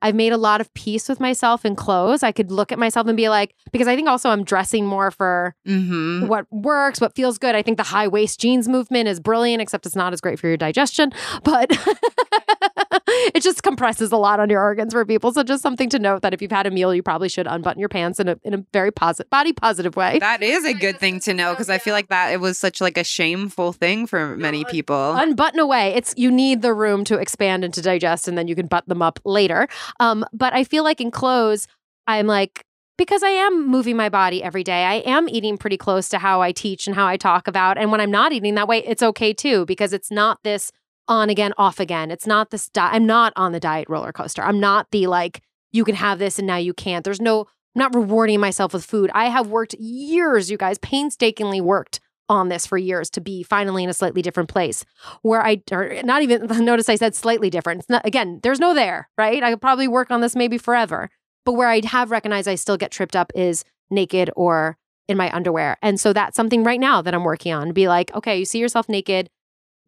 I've 0.00 0.14
made 0.14 0.32
a 0.32 0.36
lot 0.36 0.60
of 0.60 0.72
peace 0.74 1.08
with 1.08 1.18
myself 1.20 1.64
in 1.64 1.74
clothes. 1.76 2.22
I 2.22 2.30
could 2.32 2.50
look 2.52 2.70
at 2.72 2.78
myself 2.78 3.06
and 3.08 3.16
be 3.16 3.28
like, 3.28 3.54
because 3.72 3.88
I 3.88 3.96
think 3.96 4.08
also 4.08 4.30
I'm 4.30 4.44
dressing 4.44 4.86
more 4.86 5.10
for 5.10 5.54
Mm-hmm. 5.66 6.26
what 6.28 6.46
works, 6.50 7.00
what 7.00 7.14
feels 7.14 7.36
good. 7.38 7.54
I 7.54 7.62
think 7.62 7.76
the 7.76 7.82
high 7.82 8.08
waist 8.08 8.40
jeans 8.40 8.68
movement 8.68 9.08
is 9.08 9.20
brilliant, 9.20 9.60
except 9.60 9.86
it's 9.86 9.96
not 9.96 10.12
as 10.12 10.20
great 10.20 10.38
for 10.38 10.46
your 10.48 10.56
digestion, 10.56 11.12
but 11.44 11.70
it 13.34 13.42
just 13.42 13.62
compresses 13.62 14.12
a 14.12 14.16
lot 14.16 14.40
on 14.40 14.48
your 14.50 14.62
organs 14.62 14.92
for 14.92 15.04
people. 15.04 15.32
So 15.32 15.42
just 15.42 15.62
something 15.62 15.88
to 15.90 15.98
note 15.98 16.22
that 16.22 16.32
if 16.34 16.40
you've 16.42 16.50
had 16.50 16.66
a 16.66 16.70
meal, 16.70 16.94
you 16.94 17.02
probably 17.02 17.28
should 17.28 17.46
unbutton 17.46 17.80
your 17.80 17.88
pants 17.88 18.18
in 18.20 18.28
a 18.28 18.36
in 18.44 18.54
a 18.54 18.64
very 18.72 18.90
positive 18.90 19.30
body 19.30 19.52
positive 19.52 19.96
way. 19.96 20.18
That 20.18 20.42
is 20.42 20.64
a 20.64 20.74
good 20.74 20.98
thing 20.98 21.20
to 21.20 21.34
know 21.34 21.52
because 21.52 21.70
I 21.70 21.78
feel 21.78 21.92
like 21.94 22.08
that 22.08 22.32
it 22.32 22.40
was 22.40 22.58
such 22.58 22.80
like 22.80 22.96
a 22.96 23.04
shameful 23.04 23.72
thing 23.72 24.06
for 24.06 24.36
many 24.36 24.64
people. 24.64 25.12
Unbutton 25.12 25.60
away. 25.60 25.94
It's 25.94 26.14
you 26.16 26.30
need 26.30 26.62
the 26.62 26.72
room 26.74 27.04
to 27.04 27.18
expand 27.18 27.64
and 27.64 27.72
to 27.74 27.82
digest, 27.82 28.28
and 28.28 28.36
then 28.38 28.48
you 28.48 28.54
can 28.54 28.66
button 28.66 28.88
them 28.88 29.02
up 29.02 29.18
later. 29.24 29.68
Um, 30.00 30.24
but 30.32 30.54
I 30.54 30.64
feel 30.64 30.84
like 30.84 31.00
in 31.00 31.10
clothes, 31.10 31.66
I'm 32.06 32.26
like, 32.26 32.64
because 32.96 33.22
I 33.22 33.28
am 33.28 33.68
moving 33.68 33.96
my 33.96 34.08
body 34.08 34.42
every 34.42 34.64
day. 34.64 34.84
I 34.84 34.94
am 34.94 35.28
eating 35.28 35.56
pretty 35.56 35.76
close 35.76 36.08
to 36.08 36.18
how 36.18 36.42
I 36.42 36.52
teach 36.52 36.86
and 36.86 36.96
how 36.96 37.06
I 37.06 37.16
talk 37.16 37.46
about. 37.46 37.78
And 37.78 37.92
when 37.92 38.00
I'm 38.00 38.10
not 38.10 38.32
eating 38.32 38.56
that 38.56 38.68
way, 38.68 38.78
it's 38.84 39.02
okay 39.02 39.32
too, 39.32 39.64
because 39.66 39.92
it's 39.92 40.10
not 40.10 40.42
this 40.42 40.72
on 41.06 41.30
again, 41.30 41.52
off 41.56 41.80
again. 41.80 42.10
It's 42.10 42.26
not 42.26 42.50
this, 42.50 42.68
di- 42.68 42.90
I'm 42.90 43.06
not 43.06 43.32
on 43.36 43.52
the 43.52 43.60
diet 43.60 43.88
roller 43.88 44.12
coaster. 44.12 44.42
I'm 44.42 44.60
not 44.60 44.88
the 44.90 45.06
like, 45.06 45.42
you 45.72 45.84
can 45.84 45.94
have 45.94 46.18
this 46.18 46.38
and 46.38 46.46
now 46.46 46.56
you 46.56 46.74
can't. 46.74 47.04
There's 47.04 47.20
no, 47.20 47.42
I'm 47.42 47.80
not 47.80 47.94
rewarding 47.94 48.40
myself 48.40 48.72
with 48.74 48.84
food. 48.84 49.10
I 49.14 49.26
have 49.26 49.46
worked 49.46 49.74
years, 49.74 50.50
you 50.50 50.56
guys, 50.56 50.78
painstakingly 50.78 51.60
worked 51.60 52.00
on 52.28 52.48
this 52.48 52.66
for 52.66 52.76
years 52.76 53.10
to 53.10 53.20
be 53.20 53.42
finally 53.42 53.82
in 53.82 53.90
a 53.90 53.94
slightly 53.94 54.22
different 54.22 54.48
place 54.48 54.84
where 55.22 55.44
I, 55.44 55.62
or 55.72 56.02
not 56.02 56.22
even, 56.22 56.46
notice 56.64 56.88
I 56.88 56.96
said 56.96 57.14
slightly 57.14 57.50
different. 57.50 57.84
Not, 57.88 58.06
again, 58.06 58.40
there's 58.42 58.60
no 58.60 58.74
there, 58.74 59.08
right? 59.16 59.42
I 59.42 59.50
could 59.50 59.60
probably 59.60 59.88
work 59.88 60.10
on 60.10 60.20
this 60.20 60.36
maybe 60.36 60.58
forever. 60.58 61.10
But 61.44 61.52
where 61.52 61.68
I 61.68 61.80
have 61.84 62.10
recognized 62.10 62.48
I 62.48 62.56
still 62.56 62.76
get 62.76 62.90
tripped 62.90 63.16
up 63.16 63.32
is 63.34 63.64
naked 63.90 64.30
or 64.36 64.76
in 65.08 65.16
my 65.16 65.34
underwear. 65.34 65.78
And 65.80 65.98
so 65.98 66.12
that's 66.12 66.36
something 66.36 66.62
right 66.62 66.78
now 66.78 67.00
that 67.00 67.14
I'm 67.14 67.24
working 67.24 67.52
on. 67.52 67.72
Be 67.72 67.88
like, 67.88 68.14
okay, 68.14 68.38
you 68.38 68.44
see 68.44 68.58
yourself 68.58 68.88
naked. 68.88 69.30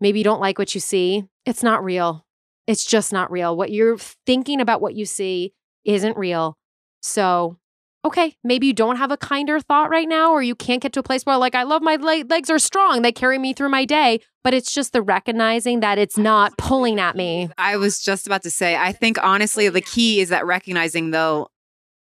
Maybe 0.01 0.19
you 0.19 0.25
don't 0.25 0.41
like 0.41 0.59
what 0.59 0.75
you 0.75 0.81
see. 0.81 1.25
It's 1.45 1.63
not 1.63 1.85
real. 1.85 2.25
It's 2.67 2.85
just 2.85 3.13
not 3.13 3.31
real. 3.31 3.57
What 3.57 3.71
you're 3.71 3.99
thinking 3.99 4.61
about 4.61 4.81
what 4.81 4.95
you 4.95 5.05
see 5.05 5.53
isn't 5.85 6.17
real. 6.17 6.57
So 7.03 7.59
okay, 8.05 8.37
maybe 8.43 8.67
you 8.67 8.73
don't 8.73 8.97
have 8.97 9.11
a 9.11 9.17
kinder 9.17 9.61
thought 9.61 9.91
right 9.91 10.09
now, 10.09 10.33
or 10.33 10.43
you 10.43 10.55
can't 10.55 10.83
get 10.83 10.93
to 10.95 11.01
a 11.01 11.03
place 11.03 11.25
where, 11.25 11.37
like, 11.37 11.55
I 11.55 11.65
love 11.65 11.83
my 11.83 11.97
leg- 11.97 12.31
legs 12.31 12.49
are 12.51 12.59
strong, 12.59 13.03
they 13.03 13.13
carry 13.13 13.39
me 13.39 13.53
through 13.53 13.69
my 13.69 13.85
day, 13.85 14.21
but 14.43 14.55
it's 14.55 14.73
just 14.73 14.93
the 14.93 15.03
recognizing 15.03 15.81
that 15.81 15.99
it's 15.99 16.17
not 16.17 16.57
pulling 16.57 16.99
at 16.99 17.17
me. 17.17 17.51
I 17.59 17.77
was 17.77 18.01
just 18.01 18.27
about 18.27 18.43
to 18.45 18.51
say, 18.51 18.77
I 18.77 18.93
think 18.93 19.19
honestly, 19.23 19.69
the 19.69 19.83
key 19.83 20.21
is 20.21 20.31
that 20.31 20.47
recognizing, 20.47 21.11
though, 21.11 21.49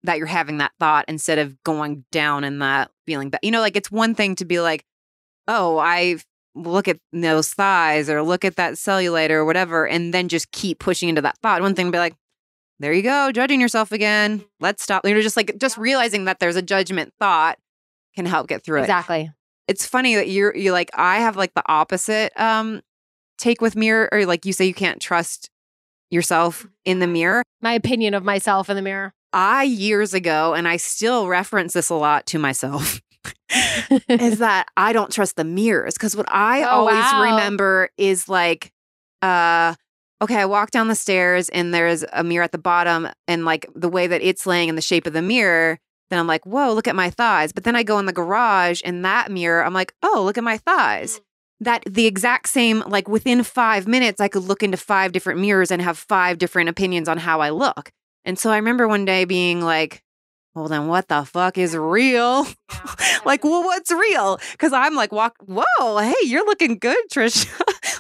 that 0.04 0.20
you're 0.20 0.28
having 0.28 0.60
that 0.60 0.72
thought 0.80 1.06
instead 1.08 1.40
of 1.40 1.62
going 1.64 2.06
down 2.12 2.44
in 2.44 2.60
that 2.60 2.92
feeling 3.06 3.32
that, 3.32 3.44
you 3.44 3.52
know, 3.52 3.62
like 3.62 3.76
it's 3.76 3.92
one 3.92 4.14
thing 4.14 4.36
to 4.36 4.46
be 4.46 4.60
like, 4.60 4.86
oh, 5.48 5.80
I 5.80 6.18
look 6.56 6.88
at 6.88 6.98
those 7.12 7.50
thighs 7.50 8.10
or 8.10 8.22
look 8.24 8.46
at 8.46 8.56
that 8.56 8.74
cellulite 8.74 9.32
or 9.32 9.46
whatever, 9.46 9.88
and 9.88 10.14
then 10.14 10.28
just 10.28 10.52
keep 10.52 10.80
pushing 10.80 11.10
into 11.10 11.22
that 11.22 11.38
thought. 11.40 11.62
One 11.62 11.76
thing 11.76 11.88
to 11.88 11.92
be 11.92 11.98
like, 11.98 12.16
there 12.80 12.94
you 12.94 13.02
go, 13.02 13.32
judging 13.32 13.60
yourself 13.62 13.92
again. 13.92 14.44
Let's 14.60 14.84
stop. 14.84 15.06
You 15.06 15.14
know, 15.14 15.22
just 15.22 15.38
like 15.38 15.58
just 15.58 15.78
realizing 15.78 16.26
that 16.26 16.40
there's 16.40 16.56
a 16.56 16.62
judgment 16.62 17.14
thought 17.20 17.58
can 18.16 18.26
help 18.26 18.48
get 18.48 18.64
through 18.64 18.80
it. 18.80 18.84
Exactly. 18.84 19.32
It's 19.68 19.86
funny 19.86 20.16
that 20.16 20.30
you're 20.30 20.56
you 20.56 20.72
like 20.72 20.90
I 20.94 21.20
have 21.20 21.36
like 21.36 21.54
the 21.54 21.64
opposite 21.68 22.32
um 22.40 22.82
take 23.38 23.62
with 23.62 23.76
mirror 23.76 24.10
or 24.12 24.26
like 24.26 24.46
you 24.46 24.54
say 24.54 24.66
you 24.66 24.74
can't 24.74 25.02
trust 25.02 25.50
yourself 26.10 26.66
in 26.86 27.00
the 27.00 27.08
mirror. 27.08 27.44
My 27.62 27.74
opinion 27.74 28.14
of 28.14 28.24
myself 28.24 28.70
in 28.70 28.76
the 28.76 28.82
mirror. 28.82 29.12
I 29.34 29.64
years 29.64 30.14
ago 30.14 30.54
and 30.54 30.68
I 30.68 30.78
still 30.78 31.28
reference 31.28 31.74
this 31.74 31.90
a 31.90 31.96
lot 31.96 32.26
to 32.28 32.40
myself. 32.40 33.02
is 34.10 34.40
that 34.40 34.68
I 34.78 34.94
don't 34.94 35.12
trust 35.12 35.36
the 35.36 35.44
mirrors 35.44 35.96
because 35.96 36.16
what 36.16 36.28
I 36.30 36.64
Oh, 36.70 36.70
always 36.70 36.96
wow. 36.96 37.22
remember 37.32 37.90
is 37.98 38.30
like 38.30 38.72
uh 39.22 39.76
okay, 40.22 40.36
I 40.38 40.46
walk 40.46 40.72
down 40.72 40.88
the 40.88 40.96
stairs 40.96 41.50
and 41.50 41.74
there's 41.74 42.04
a 42.14 42.24
mirror 42.24 42.44
at 42.44 42.52
the 42.52 42.58
bottom 42.58 43.08
and 43.28 43.46
like 43.46 43.68
the 43.76 43.90
way 43.90 44.08
that 44.08 44.22
it's 44.22 44.46
laying 44.46 44.70
in 44.70 44.76
the 44.76 44.82
shape 44.82 45.06
of 45.06 45.14
the 45.14 45.22
mirror, 45.22 45.80
then 46.10 46.20
I'm 46.20 46.28
like, 46.28 46.46
whoa, 46.46 46.74
look 46.74 46.88
at 46.88 46.96
my 46.96 47.10
thighs. 47.10 47.52
But 47.52 47.64
then 47.64 47.76
I 47.76 47.84
go 47.84 48.00
in 48.00 48.06
the 48.06 48.14
garage 48.14 48.82
and 48.84 49.04
that 49.06 49.32
mirror, 49.32 49.64
I'm 49.64 49.74
like, 49.74 49.94
oh, 50.02 50.22
look 50.24 50.38
at 50.38 50.44
my 50.44 50.58
thighs. 50.58 51.20
Mm. 51.20 51.22
That 51.60 51.84
the 51.90 52.06
exact 52.06 52.50
same, 52.50 52.84
like 52.88 53.08
within 53.08 53.44
five 53.44 53.88
minutes, 53.88 54.22
I 54.22 54.28
could 54.28 54.44
look 54.44 54.64
into 54.64 54.78
five 54.78 55.12
different 55.12 55.40
mirrors 55.40 55.72
and 55.72 55.82
have 55.82 55.98
five 55.98 56.38
different 56.38 56.70
opinions 56.70 57.10
on 57.10 57.18
how 57.18 57.42
I 57.42 57.50
look. 57.50 57.92
And 58.26 58.38
so 58.38 58.52
I 58.52 58.58
remember 58.58 58.88
one 58.88 59.06
day 59.06 59.26
being 59.26 59.62
like, 59.62 60.04
well, 60.58 60.68
then 60.68 60.88
what 60.88 61.08
the 61.08 61.24
fuck 61.24 61.58
is 61.58 61.76
real? 61.78 62.46
like, 63.26 63.44
well, 63.44 63.64
what's 63.64 63.92
real? 63.92 64.40
Because 64.52 64.74
I'm 64.74 64.96
like, 64.96 65.12
walk, 65.12 65.36
whoa, 65.46 65.98
hey, 66.00 66.14
you're 66.26 66.46
looking 66.46 66.78
good, 66.78 66.98
trisha 67.12 67.48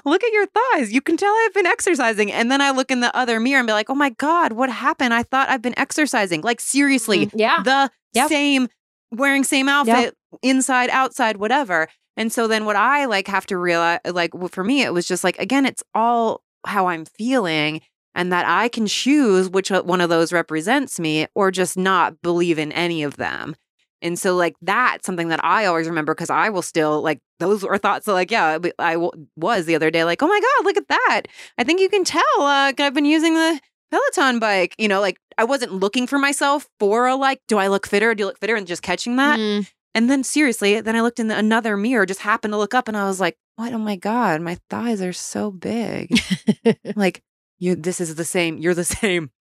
look 0.05 0.23
at 0.23 0.31
your 0.33 0.47
thighs. 0.47 0.91
You 0.91 1.01
can 1.01 1.15
tell 1.17 1.33
I've 1.45 1.53
been 1.53 1.65
exercising. 1.65 2.31
And 2.31 2.51
then 2.51 2.61
I 2.61 2.71
look 2.71 2.91
in 2.91 2.99
the 2.99 3.15
other 3.15 3.39
mirror 3.39 3.59
and 3.59 3.67
be 3.67 3.73
like, 3.73 3.89
oh 3.89 3.95
my 3.95 4.09
God, 4.11 4.53
what 4.53 4.69
happened? 4.69 5.13
I 5.13 5.23
thought 5.23 5.49
I've 5.49 5.61
been 5.61 5.77
exercising. 5.77 6.41
Like, 6.41 6.59
seriously, 6.59 7.27
Mm, 7.27 7.31
yeah. 7.35 7.61
the 7.63 7.91
Yep. 8.13 8.29
same, 8.29 8.67
wearing 9.11 9.43
same 9.43 9.69
outfit, 9.69 10.15
inside, 10.41 10.89
outside, 10.89 11.37
whatever. 11.37 11.87
And 12.15 12.31
so 12.31 12.47
then 12.47 12.65
what 12.65 12.75
I 12.75 13.05
like 13.05 13.27
have 13.27 13.45
to 13.47 13.57
realize, 13.57 13.99
like, 14.05 14.31
for 14.51 14.63
me, 14.63 14.81
it 14.81 14.93
was 14.93 15.07
just 15.07 15.23
like, 15.23 15.37
again, 15.37 15.65
it's 15.65 15.83
all 15.93 16.41
how 16.65 16.87
I'm 16.87 17.05
feeling 17.05 17.81
and 18.18 18.34
that 18.34 18.45
I 18.47 18.68
can 18.68 18.88
choose 18.88 19.47
which 19.47 19.70
one 19.70 20.01
of 20.01 20.09
those 20.09 20.34
represents 20.34 20.99
me 20.99 21.28
or 21.36 21.51
just 21.51 21.78
not 21.78 22.20
believe 22.24 22.57
in 22.57 22.72
any 22.72 23.03
of 23.03 23.15
them. 23.15 23.55
And 24.01 24.18
so, 24.18 24.36
like, 24.36 24.55
that's 24.61 25.05
something 25.05 25.30
that 25.30 25.43
I 25.45 25.65
always 25.65 25.88
remember 25.88 26.15
because 26.15 26.32
I 26.32 26.49
will 26.49 26.63
still, 26.63 27.01
like, 27.01 27.20
those 27.39 27.63
are 27.63 27.78
thoughts 27.78 28.05
that, 28.05 28.13
like, 28.13 28.32
yeah, 28.32 28.57
I 28.80 28.93
w- 28.93 29.11
was 29.36 29.65
the 29.65 29.76
other 29.76 29.91
day, 29.91 30.03
like, 30.03 30.22
oh 30.22 30.28
my 30.28 30.39
God, 30.39 30.65
look 30.65 30.78
at 30.78 30.88
that. 30.88 31.22
I 31.59 31.63
think 31.63 31.80
you 31.80 31.89
can 31.89 32.03
tell 32.03 32.24
uh, 32.39 32.74
I've 32.78 32.93
been 32.93 33.05
using 33.05 33.36
the 33.36 33.59
Peloton 33.91 34.39
bike. 34.39 34.76
You 34.80 34.88
know, 34.88 34.99
like, 34.99 35.18
I 35.38 35.43
wasn't 35.43 35.74
looking 35.74 36.07
for 36.07 36.18
myself 36.18 36.68
for 36.80 37.07
a, 37.07 37.15
like, 37.15 37.41
do 37.47 37.57
I 37.59 37.68
look 37.68 37.88
fitter? 37.88 38.15
Do 38.15 38.24
you 38.24 38.26
look 38.26 38.39
fitter? 38.39 38.55
And 38.55 38.68
just 38.68 38.82
catching 38.82 39.15
that. 39.18 39.39
Mm. 39.39 39.72
And 39.93 40.09
then, 40.09 40.24
seriously, 40.24 40.82
then 40.82 40.95
I 40.95 41.01
looked 41.01 41.20
in 41.20 41.28
the, 41.28 41.38
another 41.38 41.78
mirror, 41.78 42.05
just 42.05 42.22
happened 42.22 42.53
to 42.53 42.57
look 42.57 42.74
up 42.74 42.88
and 42.88 42.97
I 42.97 43.05
was 43.05 43.20
like, 43.20 43.38
what? 43.57 43.74
Oh 43.74 43.80
my 43.80 43.95
God, 43.95 44.41
my 44.41 44.57
thighs 44.70 45.01
are 45.01 45.13
so 45.13 45.49
big. 45.49 46.20
like, 46.95 47.24
you, 47.59 47.75
this 47.75 47.99
is 48.01 48.15
the 48.15 48.25
same. 48.25 48.57
You're 48.57 48.73
the 48.73 48.83
same. 48.83 49.31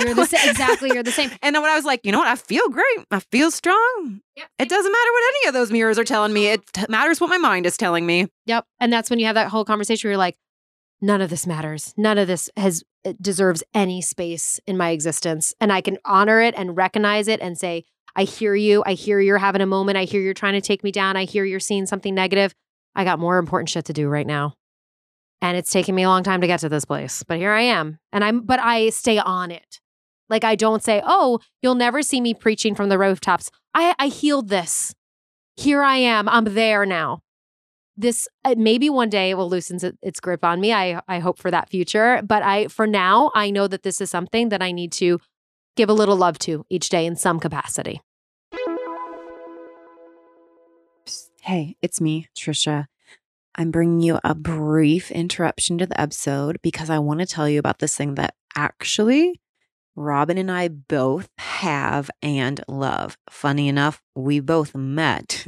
You're 0.00 0.14
the 0.14 0.26
same. 0.26 0.50
Exactly. 0.50 0.90
You're 0.92 1.02
the 1.02 1.12
same. 1.12 1.30
And 1.42 1.54
then 1.54 1.62
when 1.62 1.70
I 1.70 1.76
was 1.76 1.84
like, 1.84 2.04
you 2.04 2.10
know 2.10 2.18
what? 2.18 2.26
I 2.26 2.34
feel 2.34 2.68
great. 2.68 3.06
I 3.10 3.20
feel 3.20 3.50
strong. 3.50 4.20
Yep. 4.36 4.48
It 4.58 4.68
doesn't 4.68 4.90
matter 4.90 5.12
what 5.12 5.34
any 5.36 5.48
of 5.48 5.54
those 5.54 5.70
mirrors 5.70 5.98
are 5.98 6.04
telling 6.04 6.32
me. 6.32 6.48
It 6.48 6.66
t- 6.72 6.86
matters 6.88 7.20
what 7.20 7.30
my 7.30 7.38
mind 7.38 7.66
is 7.66 7.76
telling 7.76 8.04
me. 8.04 8.26
Yep. 8.46 8.64
And 8.80 8.92
that's 8.92 9.10
when 9.10 9.20
you 9.20 9.26
have 9.26 9.36
that 9.36 9.48
whole 9.48 9.64
conversation 9.64 10.08
where 10.08 10.12
you're 10.12 10.18
like, 10.18 10.36
none 11.00 11.20
of 11.20 11.30
this 11.30 11.46
matters. 11.46 11.94
None 11.96 12.18
of 12.18 12.26
this 12.26 12.50
has 12.56 12.82
it 13.04 13.22
deserves 13.22 13.62
any 13.72 14.02
space 14.02 14.58
in 14.66 14.76
my 14.76 14.90
existence. 14.90 15.54
And 15.60 15.72
I 15.72 15.80
can 15.80 15.98
honor 16.04 16.40
it 16.40 16.54
and 16.56 16.76
recognize 16.76 17.28
it 17.28 17.40
and 17.40 17.56
say, 17.56 17.84
I 18.16 18.24
hear 18.24 18.54
you. 18.56 18.82
I 18.84 18.94
hear 18.94 19.20
you're 19.20 19.38
having 19.38 19.60
a 19.60 19.66
moment. 19.66 19.98
I 19.98 20.04
hear 20.04 20.20
you're 20.20 20.34
trying 20.34 20.54
to 20.54 20.60
take 20.60 20.82
me 20.82 20.90
down. 20.90 21.16
I 21.16 21.24
hear 21.24 21.44
you're 21.44 21.60
seeing 21.60 21.86
something 21.86 22.14
negative. 22.14 22.52
I 22.96 23.04
got 23.04 23.20
more 23.20 23.38
important 23.38 23.68
shit 23.68 23.84
to 23.84 23.92
do 23.92 24.08
right 24.08 24.26
now. 24.26 24.54
And 25.42 25.56
it's 25.56 25.70
taken 25.70 25.94
me 25.94 26.02
a 26.02 26.08
long 26.08 26.22
time 26.22 26.40
to 26.40 26.46
get 26.46 26.60
to 26.60 26.68
this 26.68 26.84
place. 26.84 27.22
But 27.22 27.38
here 27.38 27.52
I 27.52 27.62
am. 27.62 27.98
And 28.12 28.24
I'm 28.24 28.40
but 28.40 28.60
I 28.60 28.90
stay 28.90 29.18
on 29.18 29.50
it. 29.50 29.80
Like 30.28 30.44
I 30.44 30.56
don't 30.56 30.82
say, 30.82 31.02
"Oh, 31.04 31.40
you'll 31.62 31.74
never 31.74 32.02
see 32.02 32.20
me 32.20 32.34
preaching 32.34 32.74
from 32.74 32.88
the 32.88 32.98
rooftops." 32.98 33.50
I 33.74 33.94
I 33.98 34.08
healed 34.08 34.48
this. 34.48 34.94
Here 35.56 35.82
I 35.82 35.96
am. 35.96 36.28
I'm 36.28 36.44
there 36.44 36.84
now 36.84 37.22
this 37.96 38.28
uh, 38.44 38.54
maybe 38.56 38.90
one 38.90 39.08
day 39.08 39.30
it 39.30 39.34
will 39.34 39.48
loosen 39.48 39.78
its 40.02 40.20
grip 40.20 40.44
on 40.44 40.60
me. 40.60 40.72
I 40.72 41.00
I 41.08 41.18
hope 41.18 41.38
for 41.38 41.50
that 41.50 41.70
future, 41.70 42.20
but 42.22 42.42
I 42.42 42.68
for 42.68 42.86
now 42.86 43.30
I 43.34 43.50
know 43.50 43.66
that 43.68 43.82
this 43.82 44.00
is 44.00 44.10
something 44.10 44.50
that 44.50 44.62
I 44.62 44.72
need 44.72 44.92
to 44.92 45.18
give 45.76 45.88
a 45.88 45.94
little 45.94 46.16
love 46.16 46.38
to 46.40 46.64
each 46.68 46.88
day 46.88 47.06
in 47.06 47.16
some 47.16 47.40
capacity. 47.40 48.00
Hey, 51.42 51.76
it's 51.80 52.00
me, 52.00 52.28
Trisha. 52.36 52.86
I'm 53.56 53.70
bringing 53.70 54.00
you 54.00 54.18
a 54.22 54.34
brief 54.34 55.10
interruption 55.10 55.78
to 55.78 55.86
the 55.86 56.00
episode 56.00 56.58
because 56.62 56.90
I 56.90 56.98
want 56.98 57.20
to 57.20 57.26
tell 57.26 57.48
you 57.48 57.58
about 57.58 57.78
this 57.78 57.96
thing 57.96 58.14
that 58.16 58.34
actually 58.54 59.40
Robyn 59.96 60.36
and 60.36 60.52
I 60.52 60.68
both 60.68 61.30
have 61.38 62.10
and 62.22 62.60
love. 62.68 63.16
Funny 63.30 63.66
enough, 63.68 64.02
we 64.14 64.40
both 64.40 64.74
met 64.74 65.46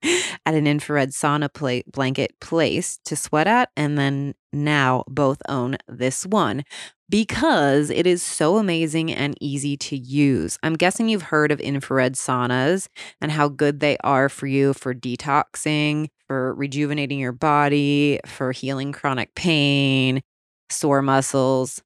at 0.02 0.54
an 0.54 0.68
infrared 0.68 1.10
sauna 1.10 1.50
blanket 1.90 2.38
place 2.40 3.00
to 3.04 3.16
sweat 3.16 3.48
at, 3.48 3.70
and 3.76 3.98
then 3.98 4.34
now 4.52 5.02
both 5.08 5.42
own 5.48 5.76
this 5.88 6.24
one 6.24 6.62
because 7.10 7.90
it 7.90 8.06
is 8.06 8.22
so 8.22 8.58
amazing 8.58 9.12
and 9.12 9.36
easy 9.40 9.76
to 9.76 9.96
use. 9.96 10.58
I'm 10.62 10.74
guessing 10.74 11.08
you've 11.08 11.22
heard 11.22 11.50
of 11.50 11.58
infrared 11.58 12.14
saunas 12.14 12.86
and 13.20 13.32
how 13.32 13.48
good 13.48 13.80
they 13.80 13.96
are 14.04 14.28
for 14.28 14.46
you 14.46 14.74
for 14.74 14.94
detoxing, 14.94 16.08
for 16.28 16.54
rejuvenating 16.54 17.18
your 17.18 17.32
body, 17.32 18.20
for 18.26 18.52
healing 18.52 18.92
chronic 18.92 19.34
pain, 19.34 20.22
sore 20.70 21.02
muscles, 21.02 21.82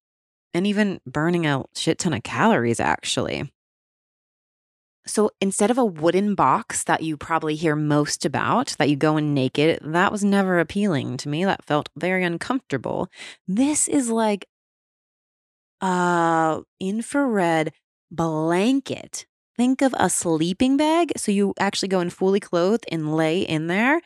and 0.53 0.67
even 0.67 1.01
burning 1.07 1.47
a 1.47 1.65
shit 1.75 1.99
ton 1.99 2.13
of 2.13 2.23
calories, 2.23 2.81
actually. 2.81 3.51
So 5.07 5.31
instead 5.41 5.71
of 5.71 5.79
a 5.79 5.85
wooden 5.85 6.35
box 6.35 6.85
that 6.85 7.03
you 7.03 7.17
probably 7.17 7.57
hear 7.57 7.75
most 7.75 8.25
about, 8.25 8.77
that 8.79 8.89
you 8.89 8.97
go 8.97 9.17
in 9.17 9.35
naked, 9.35 9.81
that 9.83 10.13
was 10.13 10.23
never 10.23 10.61
appealing 10.61 11.17
to 11.19 11.29
me. 11.29 11.45
That 11.45 11.65
felt 11.65 11.89
very 11.97 12.25
uncomfortable. 12.25 13.09
This 13.49 13.89
is 13.89 14.11
like 14.11 14.47
a 15.81 16.61
infrared 16.79 17.73
blanket. 18.11 19.27
Think 19.57 19.83
of 19.83 19.95
a 19.99 20.09
sleeping 20.09 20.77
bag. 20.77 21.13
So 21.17 21.31
you 21.31 21.53
actually 21.59 21.89
go 21.89 22.01
in 22.01 22.11
fully 22.11 22.41
clothed 22.41 22.87
and 22.91 23.15
lay 23.15 23.43
in 23.43 23.67
there, 23.67 24.01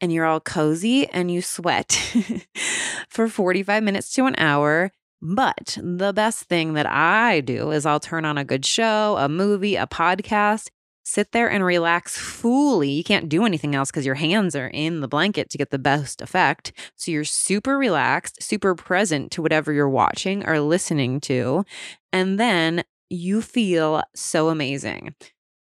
and 0.00 0.12
you're 0.12 0.26
all 0.26 0.40
cozy 0.40 1.06
and 1.08 1.30
you 1.30 1.42
sweat 1.42 1.92
for 3.08 3.28
45 3.28 3.82
minutes 3.82 4.12
to 4.14 4.26
an 4.26 4.34
hour. 4.36 4.90
But 5.22 5.76
the 5.82 6.12
best 6.12 6.44
thing 6.44 6.74
that 6.74 6.86
I 6.86 7.40
do 7.40 7.70
is 7.72 7.84
I'll 7.84 8.00
turn 8.00 8.24
on 8.24 8.38
a 8.38 8.44
good 8.44 8.64
show, 8.64 9.16
a 9.18 9.28
movie, 9.28 9.76
a 9.76 9.86
podcast, 9.86 10.68
sit 11.02 11.32
there 11.32 11.50
and 11.50 11.64
relax 11.64 12.16
fully. 12.16 12.90
You 12.90 13.04
can't 13.04 13.28
do 13.28 13.44
anything 13.44 13.74
else 13.74 13.90
because 13.90 14.06
your 14.06 14.14
hands 14.14 14.54
are 14.54 14.68
in 14.68 15.00
the 15.00 15.08
blanket 15.08 15.50
to 15.50 15.58
get 15.58 15.70
the 15.70 15.78
best 15.78 16.22
effect. 16.22 16.72
So 16.96 17.10
you're 17.10 17.24
super 17.24 17.76
relaxed, 17.76 18.42
super 18.42 18.74
present 18.74 19.30
to 19.32 19.42
whatever 19.42 19.72
you're 19.72 19.88
watching 19.88 20.46
or 20.46 20.60
listening 20.60 21.20
to. 21.22 21.64
And 22.12 22.38
then 22.38 22.84
you 23.10 23.42
feel 23.42 24.02
so 24.14 24.48
amazing. 24.48 25.14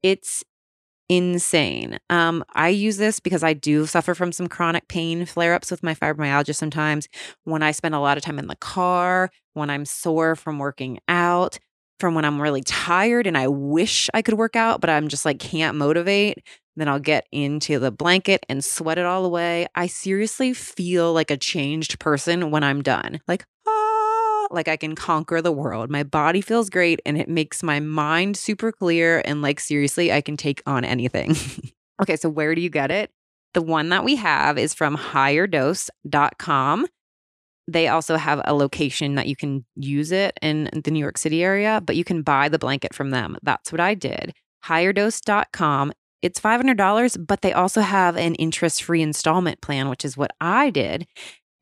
It's 0.02 0.44
insane. 1.08 1.98
Um, 2.10 2.44
I 2.54 2.68
use 2.68 2.98
this 2.98 3.18
because 3.20 3.42
I 3.42 3.54
do 3.54 3.86
suffer 3.86 4.14
from 4.14 4.32
some 4.32 4.46
chronic 4.48 4.88
pain 4.88 5.24
flare 5.24 5.54
ups 5.54 5.70
with 5.70 5.82
my 5.82 5.94
fibromyalgia 5.94 6.54
sometimes. 6.54 7.08
When 7.44 7.62
I 7.62 7.72
spend 7.72 7.94
a 7.94 8.00
lot 8.00 8.18
of 8.18 8.22
time 8.22 8.38
in 8.38 8.46
the 8.46 8.56
car, 8.56 9.30
when 9.54 9.70
I'm 9.70 9.84
sore 9.86 10.36
from 10.36 10.58
working 10.58 10.98
out, 11.08 11.58
from 11.98 12.14
when 12.14 12.24
I'm 12.24 12.40
really 12.40 12.62
tired 12.62 13.26
and 13.26 13.36
I 13.36 13.48
wish 13.48 14.08
I 14.14 14.22
could 14.22 14.34
work 14.34 14.54
out, 14.54 14.80
but 14.80 14.90
I'm 14.90 15.08
just 15.08 15.24
like 15.24 15.38
can't 15.38 15.76
motivate. 15.76 16.38
Then 16.76 16.88
I'll 16.88 17.00
get 17.00 17.26
into 17.32 17.80
the 17.80 17.90
blanket 17.90 18.46
and 18.48 18.64
sweat 18.64 18.98
it 18.98 19.04
all 19.04 19.24
away. 19.24 19.66
I 19.74 19.88
seriously 19.88 20.52
feel 20.52 21.12
like 21.12 21.30
a 21.30 21.36
changed 21.36 21.98
person 21.98 22.52
when 22.52 22.62
I'm 22.62 22.82
done. 22.82 23.18
Like, 23.26 23.46
like 24.50 24.68
I 24.68 24.76
can 24.76 24.94
conquer 24.94 25.40
the 25.40 25.52
world. 25.52 25.90
My 25.90 26.02
body 26.02 26.40
feels 26.40 26.70
great 26.70 27.00
and 27.06 27.18
it 27.18 27.28
makes 27.28 27.62
my 27.62 27.80
mind 27.80 28.36
super 28.36 28.72
clear. 28.72 29.22
And 29.24 29.42
like, 29.42 29.60
seriously, 29.60 30.12
I 30.12 30.20
can 30.20 30.36
take 30.36 30.62
on 30.66 30.84
anything. 30.84 31.36
okay, 32.02 32.16
so 32.16 32.28
where 32.28 32.54
do 32.54 32.60
you 32.60 32.70
get 32.70 32.90
it? 32.90 33.10
The 33.54 33.62
one 33.62 33.88
that 33.88 34.04
we 34.04 34.16
have 34.16 34.58
is 34.58 34.74
from 34.74 34.96
higherdose.com 34.96 36.86
they 37.68 37.86
also 37.86 38.16
have 38.16 38.40
a 38.46 38.54
location 38.54 39.14
that 39.16 39.26
you 39.26 39.36
can 39.36 39.64
use 39.76 40.10
it 40.10 40.38
in 40.40 40.70
the 40.72 40.90
New 40.90 40.98
York 40.98 41.18
City 41.18 41.44
area, 41.44 41.82
but 41.84 41.96
you 41.96 42.02
can 42.02 42.22
buy 42.22 42.48
the 42.48 42.58
blanket 42.58 42.94
from 42.94 43.10
them. 43.10 43.36
That's 43.42 43.70
what 43.70 43.80
I 43.80 43.94
did. 43.94 44.32
Higherdose.com. 44.64 45.92
It's 46.22 46.40
$500, 46.40 47.26
but 47.26 47.42
they 47.42 47.52
also 47.52 47.82
have 47.82 48.16
an 48.16 48.34
interest 48.36 48.82
free 48.82 49.02
installment 49.02 49.60
plan, 49.60 49.90
which 49.90 50.04
is 50.04 50.16
what 50.16 50.32
I 50.40 50.70
did. 50.70 51.06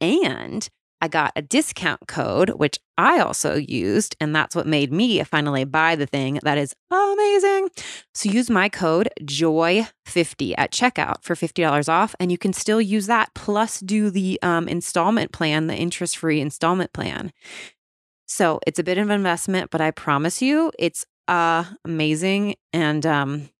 And 0.00 0.66
I 1.00 1.08
got 1.08 1.32
a 1.36 1.42
discount 1.42 2.08
code, 2.08 2.50
which 2.50 2.78
I 2.96 3.18
also 3.18 3.56
used, 3.56 4.16
and 4.20 4.34
that's 4.34 4.56
what 4.56 4.66
made 4.66 4.92
me 4.92 5.22
finally 5.24 5.64
buy 5.64 5.94
the 5.94 6.06
thing 6.06 6.40
that 6.42 6.56
is 6.56 6.74
amazing. 6.90 7.68
So 8.14 8.30
use 8.30 8.48
my 8.48 8.68
code 8.68 9.10
JOY50 9.20 10.54
at 10.56 10.72
checkout 10.72 11.22
for 11.22 11.34
$50 11.34 11.88
off, 11.88 12.14
and 12.18 12.32
you 12.32 12.38
can 12.38 12.52
still 12.52 12.80
use 12.80 13.06
that 13.06 13.34
plus 13.34 13.80
do 13.80 14.10
the 14.10 14.38
um, 14.42 14.68
installment 14.68 15.32
plan, 15.32 15.66
the 15.66 15.76
interest 15.76 16.16
free 16.16 16.40
installment 16.40 16.92
plan. 16.92 17.32
So 18.26 18.60
it's 18.66 18.78
a 18.78 18.84
bit 18.84 18.98
of 18.98 19.08
an 19.10 19.14
investment, 19.14 19.70
but 19.70 19.80
I 19.80 19.90
promise 19.90 20.40
you 20.40 20.72
it's 20.78 21.04
uh, 21.28 21.64
amazing. 21.84 22.56
And 22.72 23.04
um, 23.04 23.50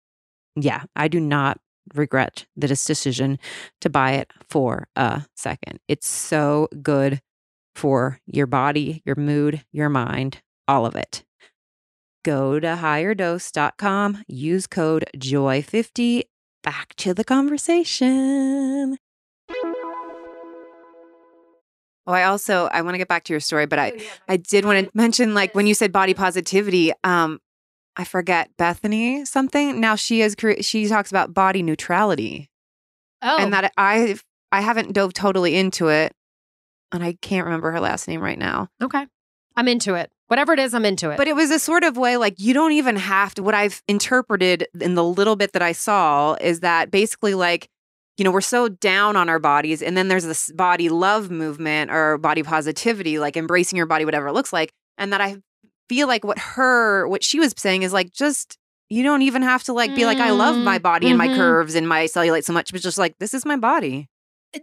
yeah, 0.56 0.84
I 0.96 1.08
do 1.08 1.20
not 1.20 1.60
regret 1.94 2.46
this 2.56 2.84
decision 2.84 3.38
to 3.80 3.90
buy 3.90 4.12
it 4.12 4.32
for 4.48 4.88
a 4.96 5.24
second. 5.36 5.78
It's 5.88 6.08
so 6.08 6.68
good 6.82 7.20
for 7.76 8.20
your 8.26 8.46
body, 8.46 9.02
your 9.04 9.16
mood, 9.16 9.64
your 9.72 9.88
mind, 9.88 10.40
all 10.66 10.86
of 10.86 10.96
it. 10.96 11.24
Go 12.24 12.58
to 12.58 12.66
higherdose.com, 12.66 14.24
use 14.26 14.66
code 14.66 15.04
JOY50. 15.16 16.22
Back 16.62 16.94
to 16.96 17.14
the 17.14 17.22
conversation. 17.22 18.96
Oh, 22.08 22.12
I 22.12 22.24
also 22.24 22.68
I 22.72 22.82
want 22.82 22.94
to 22.94 22.98
get 22.98 23.08
back 23.08 23.24
to 23.24 23.32
your 23.32 23.40
story, 23.40 23.66
but 23.66 23.78
I 23.78 23.92
oh, 23.96 24.02
I 24.28 24.36
did 24.36 24.64
want 24.64 24.84
to 24.84 24.90
mention 24.96 25.34
like 25.34 25.54
when 25.54 25.66
you 25.66 25.74
said 25.74 25.92
body 25.92 26.14
positivity, 26.14 26.92
um 27.04 27.40
I 27.96 28.04
forget 28.04 28.50
Bethany 28.56 29.24
something. 29.24 29.80
Now 29.80 29.94
she 29.94 30.22
is 30.22 30.36
she 30.60 30.88
talks 30.88 31.10
about 31.10 31.34
body 31.34 31.62
neutrality. 31.62 32.50
Oh. 33.22 33.36
And 33.38 33.52
that 33.52 33.72
I 33.76 34.16
I 34.50 34.60
haven't 34.60 34.92
dove 34.92 35.12
totally 35.12 35.56
into 35.56 35.88
it 35.88 36.12
and 36.92 37.02
I 37.02 37.16
can't 37.20 37.44
remember 37.44 37.70
her 37.72 37.80
last 37.80 38.08
name 38.08 38.20
right 38.20 38.38
now. 38.38 38.68
Okay. 38.82 39.06
I'm 39.56 39.68
into 39.68 39.94
it. 39.94 40.10
Whatever 40.28 40.52
it 40.52 40.58
is, 40.58 40.74
I'm 40.74 40.84
into 40.84 41.10
it. 41.10 41.16
But 41.16 41.28
it 41.28 41.36
was 41.36 41.50
a 41.50 41.58
sort 41.58 41.84
of 41.84 41.96
way 41.96 42.16
like 42.16 42.34
you 42.38 42.52
don't 42.52 42.72
even 42.72 42.96
have 42.96 43.34
to. 43.36 43.42
What 43.42 43.54
I've 43.54 43.82
interpreted 43.86 44.66
in 44.80 44.94
the 44.94 45.04
little 45.04 45.36
bit 45.36 45.52
that 45.52 45.62
I 45.62 45.72
saw 45.72 46.34
is 46.34 46.60
that 46.60 46.90
basically, 46.90 47.34
like, 47.34 47.68
you 48.16 48.24
know, 48.24 48.32
we're 48.32 48.40
so 48.40 48.68
down 48.68 49.14
on 49.14 49.28
our 49.28 49.38
bodies. 49.38 49.82
And 49.82 49.96
then 49.96 50.08
there's 50.08 50.24
this 50.24 50.50
body 50.52 50.88
love 50.88 51.30
movement 51.30 51.90
or 51.90 52.18
body 52.18 52.42
positivity, 52.42 53.18
like 53.18 53.36
embracing 53.36 53.76
your 53.76 53.86
body, 53.86 54.04
whatever 54.04 54.28
it 54.28 54.32
looks 54.32 54.52
like. 54.52 54.72
And 54.98 55.12
that 55.12 55.20
I 55.20 55.36
feel 55.88 56.08
like 56.08 56.24
what 56.24 56.38
her, 56.38 57.06
what 57.08 57.22
she 57.22 57.38
was 57.38 57.54
saying 57.56 57.82
is 57.82 57.92
like, 57.92 58.12
just, 58.12 58.58
you 58.88 59.02
don't 59.02 59.22
even 59.22 59.42
have 59.42 59.64
to 59.64 59.72
like 59.72 59.94
be 59.94 60.06
like, 60.06 60.18
I 60.18 60.30
love 60.30 60.56
my 60.56 60.78
body 60.78 61.06
mm-hmm. 61.06 61.20
and 61.20 61.30
my 61.30 61.36
curves 61.36 61.74
and 61.74 61.88
my 61.88 62.04
cellulite 62.04 62.44
so 62.44 62.52
much, 62.52 62.72
but 62.72 62.80
just 62.80 62.98
like, 62.98 63.16
this 63.18 63.34
is 63.34 63.44
my 63.44 63.56
body 63.56 64.08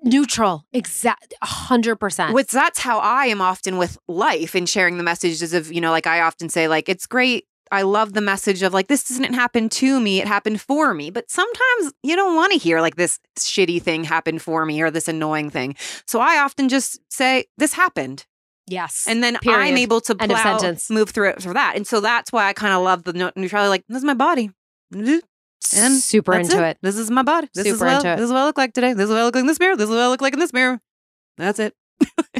neutral 0.03 0.65
exact 0.73 1.33
100% 1.43 2.33
which 2.33 2.47
that's 2.51 2.79
how 2.79 2.99
i 2.99 3.25
am 3.25 3.41
often 3.41 3.77
with 3.77 3.97
life 4.07 4.55
and 4.55 4.67
sharing 4.67 4.97
the 4.97 5.03
messages 5.03 5.53
of 5.53 5.71
you 5.71 5.81
know 5.81 5.91
like 5.91 6.07
i 6.07 6.21
often 6.21 6.49
say 6.49 6.67
like 6.67 6.89
it's 6.89 7.05
great 7.05 7.45
i 7.71 7.81
love 7.81 8.13
the 8.13 8.21
message 8.21 8.61
of 8.63 8.73
like 8.73 8.87
this 8.87 9.03
didn't 9.03 9.33
happen 9.33 9.69
to 9.69 9.99
me 9.99 10.19
it 10.19 10.27
happened 10.27 10.61
for 10.61 10.93
me 10.93 11.09
but 11.09 11.29
sometimes 11.29 11.93
you 12.03 12.15
don't 12.15 12.35
want 12.35 12.51
to 12.51 12.57
hear 12.57 12.81
like 12.81 12.95
this 12.95 13.19
shitty 13.37 13.81
thing 13.81 14.03
happened 14.03 14.41
for 14.41 14.65
me 14.65 14.81
or 14.81 14.89
this 14.89 15.07
annoying 15.07 15.49
thing 15.49 15.75
so 16.07 16.19
i 16.19 16.37
often 16.37 16.69
just 16.69 16.99
say 17.09 17.45
this 17.57 17.73
happened 17.73 18.25
Yes. 18.67 19.07
And 19.07 19.23
then 19.23 19.37
Period. 19.39 19.59
I'm 19.59 19.77
able 19.77 20.01
to 20.01 20.15
plow, 20.15 20.75
move 20.89 21.09
through 21.09 21.29
it 21.31 21.41
for 21.41 21.53
that. 21.53 21.75
And 21.75 21.85
so 21.85 21.99
that's 21.99 22.31
why 22.31 22.47
I 22.47 22.53
kind 22.53 22.73
of 22.73 22.81
love 22.81 23.03
the 23.03 23.31
neutrality. 23.35 23.69
Like, 23.69 23.83
this 23.87 23.97
is 23.97 24.03
my 24.05 24.13
body. 24.13 24.51
And 25.75 25.95
super 25.95 26.33
into 26.33 26.63
it. 26.63 26.71
it. 26.71 26.77
This 26.81 26.97
is 26.97 27.09
my 27.11 27.23
body. 27.23 27.49
This 27.53 27.65
super 27.65 27.75
is 27.75 27.81
what, 27.81 27.95
into 27.95 28.13
it. 28.13 28.15
This 28.17 28.25
is 28.25 28.31
what 28.31 28.39
I 28.39 28.45
look 28.45 28.57
like 28.57 28.73
today. 28.73 28.93
This 28.93 29.05
is 29.05 29.09
what 29.09 29.19
I 29.19 29.25
look 29.25 29.35
like 29.35 29.41
in 29.41 29.47
this 29.47 29.59
mirror. 29.59 29.75
This 29.75 29.85
is 29.85 29.89
what 29.89 29.99
I 29.99 30.07
look 30.07 30.21
like 30.21 30.33
in 30.33 30.39
this 30.39 30.53
mirror. 30.53 30.81
That's 31.37 31.59
it. 31.59 31.75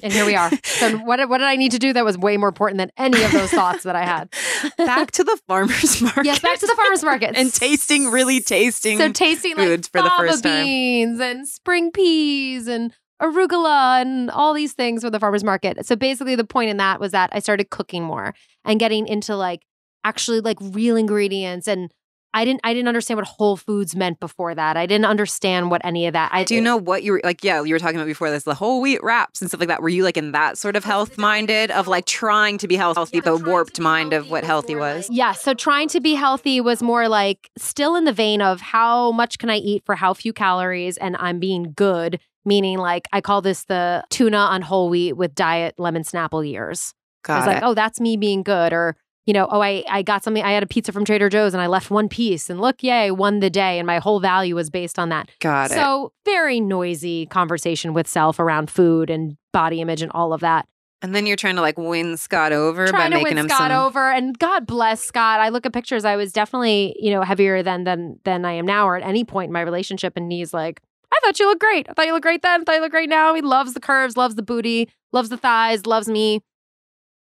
and 0.02 0.12
here 0.12 0.26
we 0.26 0.36
are. 0.36 0.52
So 0.64 0.98
what 1.06 1.28
what 1.30 1.38
did 1.38 1.48
I 1.48 1.56
need 1.56 1.72
to 1.72 1.80
do 1.80 1.94
that 1.94 2.04
was 2.04 2.18
way 2.18 2.38
more 2.38 2.50
important 2.50 2.78
than 2.80 2.92
any 2.98 3.24
of 3.24 3.32
those 3.32 3.52
thoughts 3.52 3.84
that 3.84 3.96
I 3.96 4.04
had? 4.04 4.30
back 4.78 5.12
to 5.12 5.24
the 5.24 5.40
farmers 5.48 6.02
market. 6.02 6.26
Yes, 6.26 6.40
back 6.40 6.60
to 6.60 6.68
the 6.68 6.76
farmers 6.76 7.04
market 7.04 7.36
and 7.36 7.54
tasting 7.54 8.12
really 8.12 8.40
tasting. 8.42 8.98
So 8.98 9.12
tasting 9.12 9.56
foods 9.56 9.90
like 9.94 10.04
for 10.04 10.10
the 10.10 10.14
first 10.18 10.44
time. 10.44 10.66
beans 10.66 11.20
and 11.20 11.48
spring 11.48 11.92
peas 11.92 12.68
and 12.68 12.94
arugula 13.22 14.02
and 14.02 14.30
all 14.32 14.54
these 14.54 14.74
things 14.74 15.04
for 15.04 15.10
the 15.10 15.20
farmers 15.20 15.44
market. 15.44 15.86
So 15.86 15.96
basically 15.96 16.36
the 16.36 16.44
point 16.44 16.70
in 16.70 16.78
that 16.78 17.00
was 17.00 17.12
that 17.12 17.30
I 17.32 17.40
started 17.40 17.70
cooking 17.70 18.04
more 18.04 18.34
and 18.66 18.80
getting 18.80 19.08
into 19.08 19.36
like 19.36 19.64
actually 20.04 20.42
like 20.42 20.58
real 20.60 20.98
ingredients 20.98 21.68
and 21.68 21.92
I 22.34 22.46
didn't 22.46 22.62
I 22.64 22.74
didn't 22.74 22.88
understand 22.88 23.18
what 23.18 23.28
Whole 23.28 23.58
Foods 23.58 23.96
meant 23.96 24.20
before 24.20 24.56
that. 24.56 24.76
I 24.76 24.86
didn't 24.86 25.06
understand 25.06 25.70
what 25.70 25.82
any 25.84 26.08
of 26.08 26.14
that. 26.14 26.32
I 26.34 26.44
do 26.44 26.56
you 26.56 26.62
know 26.62 26.78
what 26.78 27.04
you 27.04 27.14
were 27.14 27.22
like. 27.24 27.44
Yeah, 27.44 27.64
you 27.64 27.74
were 27.74 27.80
talking 27.80 27.98
about 27.98 28.08
before 28.08 28.32
this, 28.32 28.44
the 28.44 28.56
whole 28.56 28.82
wheat 28.82 29.04
wraps 29.04 29.42
and 29.42 29.50
stuff 29.50 29.60
like 29.60 29.70
that. 29.70 29.82
Were 29.82 29.90
you 29.90 30.04
like 30.04 30.18
in 30.18 30.32
that 30.32 30.58
sort 30.58 30.76
of 30.76 30.84
health 30.84 31.18
minded 31.18 31.70
of 31.72 31.88
like 31.88 32.06
trying 32.06 32.58
to 32.60 32.68
be 32.68 32.76
healthy, 32.76 33.18
yeah, 33.18 33.22
the 33.22 33.38
warped 33.38 33.80
mind 33.80 34.14
of 34.14 34.32
what 34.32 34.44
healthy 34.44 34.76
was? 34.76 35.08
Yeah, 35.12 35.34
so 35.34 35.54
trying 35.54 35.88
to 35.90 36.02
be 36.02 36.16
healthy 36.16 36.60
was 36.60 36.82
more 36.82 37.08
like 37.08 37.52
still 37.58 37.96
in 37.96 38.06
the 38.06 38.14
vein 38.14 38.42
of 38.42 38.62
how 38.62 39.12
much 39.12 39.38
can 39.38 39.50
I 39.50 39.58
eat 39.58 39.84
for 39.86 39.96
how 39.96 40.14
few 40.14 40.34
calories, 40.34 40.98
and 40.98 41.16
I'm 41.20 41.40
being 41.40 41.74
good. 41.76 42.20
Meaning, 42.46 42.78
like 42.78 43.08
I 43.14 43.22
call 43.22 43.42
this 43.42 43.64
the 43.66 44.04
tuna 44.10 44.38
on 44.38 44.64
whole 44.64 44.90
wheat 44.90 45.14
with 45.14 45.34
diet 45.34 45.76
lemon 45.78 46.04
snapple 46.04 46.46
years. 46.46 46.94
Got 47.24 47.36
I 47.36 47.38
was 47.38 47.48
it. 47.48 47.50
like, 47.52 47.64
oh, 47.64 47.74
that's 47.74 48.02
me 48.02 48.18
being 48.18 48.44
good, 48.44 48.74
or 48.74 48.98
you 49.26 49.34
know, 49.34 49.48
oh, 49.50 49.62
I, 49.62 49.84
I 49.90 50.02
got 50.02 50.24
something, 50.24 50.44
I 50.44 50.52
had 50.52 50.64
a 50.64 50.68
pizza 50.68 50.92
from 50.92 51.06
Trader 51.06 51.30
Joe's 51.30 51.54
and 51.54 51.62
I 51.62 51.68
left 51.68 51.90
one 51.90 52.10
piece 52.10 52.50
and 52.50 52.60
look, 52.60 52.84
yay, 52.84 53.12
won 53.12 53.40
the 53.40 53.50
day. 53.50 53.80
And 53.80 53.88
my 53.88 54.00
whole 54.00 54.20
value 54.20 54.56
was 54.56 54.70
based 54.70 55.00
on 55.00 55.10
that. 55.10 55.30
Got 55.40 55.72
it. 55.72 55.76
So, 55.76 56.12
very 56.26 56.60
noisy 56.60 57.26
conversation 57.28 57.94
with 57.94 58.08
self 58.08 58.40
around 58.40 58.70
food 58.70 59.10
and 59.10 59.38
body 59.52 59.82
image 59.82 60.02
and 60.02 60.12
all 60.12 60.34
of 60.34 60.42
that. 60.42 60.68
And 61.02 61.14
then 61.14 61.26
you're 61.26 61.36
trying 61.36 61.56
to 61.56 61.62
like 61.62 61.78
win 61.78 62.16
Scott 62.16 62.54
over 62.54 62.88
trying 62.88 63.12
by 63.12 63.18
to 63.18 63.24
making 63.24 63.36
win 63.36 63.46
him 63.46 63.50
Scott 63.50 63.72
some... 63.72 63.86
over. 63.86 64.12
And 64.12 64.40
God 64.40 64.66
bless 64.66 65.02
Scott. 65.02 65.42
I 65.42 65.50
look 65.50 65.66
at 65.66 65.74
pictures. 65.74 66.06
I 66.06 66.16
was 66.16 66.32
definitely, 66.32 66.96
you 66.98 67.12
know, 67.12 67.22
heavier 67.24 67.62
than 67.62 67.84
than 67.84 68.20
than 68.24 68.46
I 68.46 68.54
am 68.54 68.66
now, 68.66 68.88
or 68.88 68.96
at 68.96 69.04
any 69.04 69.26
point 69.26 69.50
in 69.50 69.54
my 69.54 69.62
relationship. 69.62 70.14
And 70.16 70.32
he's 70.32 70.54
like, 70.54 70.82
I 71.12 71.20
thought 71.22 71.40
you 71.40 71.48
looked 71.48 71.60
great. 71.60 71.88
I 71.90 71.94
thought 71.94 72.08
you 72.08 72.14
looked 72.14 72.24
great 72.24 72.42
then. 72.42 72.62
I 72.62 72.64
thought 72.64 72.76
you 72.76 72.82
looked 72.82 72.94
great 72.94 73.10
now. 73.10 73.34
He 73.34 73.42
loves 73.42 73.74
the 73.74 73.82
curves, 73.82 74.16
loves 74.16 74.36
the 74.36 74.44
booty, 74.44 74.90
loves 75.12 75.28
the 75.28 75.38
thighs, 75.38 75.86
loves 75.86 76.08
me. 76.08 76.42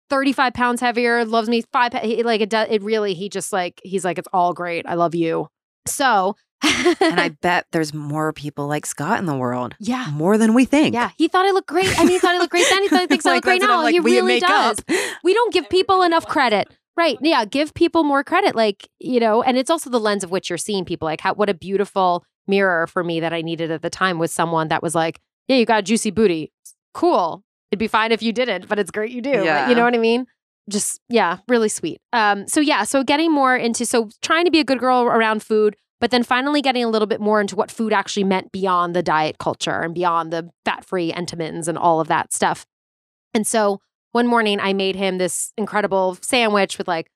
35 0.10 0.54
pounds 0.54 0.82
heavier, 0.82 1.26
loves 1.26 1.49
me 1.49 1.64
five, 1.72 1.93
He, 1.93 2.24
like 2.24 2.41
it 2.41 2.49
does, 2.49 2.68
it 2.70 2.82
really, 2.84 3.14
he 3.14 3.30
just 3.30 3.54
like, 3.54 3.82
he's 3.84 4.06
like, 4.06 4.18
it's 4.18 4.28
all 4.34 4.54
great. 4.54 4.86
I 4.88 4.95
love 4.95 5.16
you. 5.16 5.47
So, 5.88 6.36
and 6.64 7.20
I 7.20 7.30
bet 7.41 7.66
there's 7.72 7.93
more 7.93 8.32
people 8.34 8.68
like 8.68 8.86
Scott 8.86 9.20
in 9.20 9.26
the 9.26 9.36
world. 9.36 9.76
Yeah. 9.80 10.10
More 10.12 10.38
than 10.38 10.54
we 10.54 10.66
think. 10.66 10.93
Yeah. 10.93 11.12
He 11.18 11.28
thought 11.28 11.45
I 11.45 11.51
looked 11.51 11.68
great. 11.68 11.97
I 11.99 12.04
mean, 12.04 12.12
he 12.12 12.20
thought 12.20 12.36
I 12.36 12.39
looked 12.39 12.51
great 12.51 12.66
then. 12.70 12.84
He 12.84 12.89
thought 12.89 13.01
he 13.01 13.08
thinks 13.08 13.26
like, 13.26 13.34
I 13.34 13.36
look 13.36 13.43
great 13.43 13.62
now. 13.62 13.82
Like, 13.82 13.93
he 13.93 13.99
really 13.99 14.39
does. 14.39 14.80
Up. 14.80 14.86
We 15.24 15.34
don't 15.34 15.54
give 15.54 15.70
people 15.70 16.04
enough 16.04 16.26
credit. 16.26 16.68
Right. 16.95 17.18
Yeah. 17.22 17.45
Give 17.45 17.74
people 17.74 18.04
more 18.04 18.24
credit. 18.24 18.56
Like, 18.56 18.88
you 18.99 19.20
know, 19.20 19.41
and 19.43 19.58
it's 19.58 19.70
also 19.70 19.89
the 19.89 19.99
lens 19.99 20.24
of 20.24 20.32
which 20.32 20.49
you're 20.49 20.58
seeing 20.58 20.86
people. 20.86 21.06
Like, 21.06 21.22
how, 21.22 21.34
what 21.34 21.49
a 21.49 21.54
beautiful 21.54 22.24
mirror 22.47 22.88
for 22.88 23.04
me 23.04 23.20
that 23.20 23.34
I 23.34 23.41
needed 23.41 23.72
at 23.72 23.82
the 23.82 23.89
time 23.89 24.20
was 24.20 24.32
someone 24.32 24.68
that 24.70 24.84
was 24.84 24.95
like, 24.95 25.20
yeah, 25.47 25.58
you 25.58 25.66
got 25.66 25.80
a 25.80 25.84
juicy 25.84 26.12
booty. 26.12 26.51
Cool. 26.93 27.43
It'd 27.74 27.80
be 27.80 27.88
fine 27.88 28.11
if 28.11 28.21
you 28.21 28.32
didn't, 28.32 28.67
but 28.69 28.78
it's 28.78 28.91
great 28.91 29.09
you 29.09 29.19
do. 29.19 29.32
Yeah. 29.32 29.67
you 29.67 29.74
know 29.74 29.84
what 29.84 29.95
I 29.95 29.97
mean? 29.97 30.28
Just 30.69 31.01
yeah, 31.09 31.39
really 31.47 31.69
sweet. 31.69 31.99
Um, 32.13 32.47
so 32.47 32.59
yeah, 32.59 32.84
so 32.84 33.03
getting 33.03 33.32
more 33.32 33.57
into 33.57 33.84
so 33.84 34.11
trying 34.21 34.45
to 34.45 34.51
be 34.51 34.59
a 34.59 34.63
good 34.63 34.78
girl 34.78 35.01
around 35.01 35.41
food, 35.41 35.76
but 35.99 36.11
then 36.11 36.21
finally 36.21 36.61
getting 36.61 36.84
a 36.84 36.88
little 36.88 37.07
bit 37.07 37.19
more 37.19 37.41
into 37.41 37.55
what 37.55 37.71
food 37.71 37.91
actually 37.91 38.26
meant 38.26 38.51
beyond 38.51 38.95
the 38.95 39.01
diet 39.01 39.39
culture 39.39 39.82
and 39.82 39.95
beyond 39.95 40.32
the 40.32 40.51
fat 40.65 40.86
free 40.86 41.11
Entenmann's 41.11 41.67
and 41.67 41.76
all 41.76 41.99
of 41.99 42.07
that 42.09 42.32
stuff. 42.32 42.67
And 43.34 43.47
so 43.47 43.82
one 44.11 44.28
morning 44.28 44.59
I 44.59 44.74
made 44.74 44.95
him 44.95 45.17
this 45.17 45.51
incredible 45.57 46.19
sandwich 46.21 46.78
with 46.78 46.88
like 46.88 47.09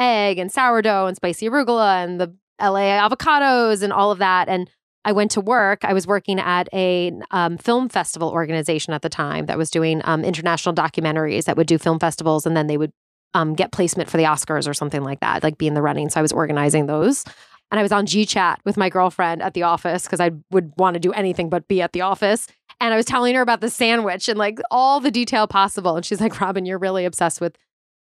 egg 0.00 0.40
and 0.40 0.50
sourdough 0.50 1.06
and 1.06 1.16
spicy 1.16 1.48
arugula 1.48 2.02
and 2.02 2.20
the 2.20 2.34
LA 2.60 2.98
avocados 2.98 3.84
and 3.84 3.92
all 3.92 4.10
of 4.10 4.18
that. 4.18 4.48
And 4.48 4.68
I 5.04 5.12
went 5.12 5.30
to 5.32 5.40
work. 5.40 5.84
I 5.84 5.92
was 5.92 6.06
working 6.06 6.38
at 6.38 6.68
a 6.74 7.12
um, 7.30 7.56
film 7.56 7.88
festival 7.88 8.28
organization 8.30 8.92
at 8.92 9.02
the 9.02 9.08
time 9.08 9.46
that 9.46 9.56
was 9.56 9.70
doing 9.70 10.02
um, 10.04 10.24
international 10.24 10.74
documentaries 10.74 11.44
that 11.44 11.56
would 11.56 11.66
do 11.66 11.78
film 11.78 11.98
festivals 11.98 12.46
and 12.46 12.56
then 12.56 12.66
they 12.66 12.76
would 12.76 12.92
um, 13.32 13.54
get 13.54 13.72
placement 13.72 14.10
for 14.10 14.16
the 14.16 14.24
Oscars 14.24 14.68
or 14.68 14.74
something 14.74 15.02
like 15.02 15.20
that, 15.20 15.42
like 15.42 15.56
be 15.56 15.66
in 15.66 15.74
the 15.74 15.82
running. 15.82 16.10
So 16.10 16.20
I 16.20 16.22
was 16.22 16.32
organizing 16.32 16.86
those. 16.86 17.24
And 17.70 17.78
I 17.78 17.82
was 17.82 17.92
on 17.92 18.04
G 18.04 18.26
Chat 18.26 18.60
with 18.64 18.76
my 18.76 18.88
girlfriend 18.88 19.42
at 19.42 19.54
the 19.54 19.62
office 19.62 20.02
because 20.02 20.20
I 20.20 20.32
would 20.50 20.72
want 20.76 20.94
to 20.94 21.00
do 21.00 21.12
anything 21.12 21.48
but 21.48 21.68
be 21.68 21.80
at 21.80 21.92
the 21.92 22.00
office. 22.00 22.48
And 22.80 22.92
I 22.92 22.96
was 22.96 23.06
telling 23.06 23.34
her 23.36 23.42
about 23.42 23.60
the 23.60 23.70
sandwich 23.70 24.28
and 24.28 24.38
like 24.38 24.58
all 24.72 24.98
the 24.98 25.10
detail 25.10 25.46
possible. 25.46 25.94
And 25.94 26.04
she's 26.04 26.20
like, 26.20 26.40
Robyn, 26.40 26.66
you're 26.66 26.78
really 26.78 27.04
obsessed 27.04 27.40
with 27.40 27.56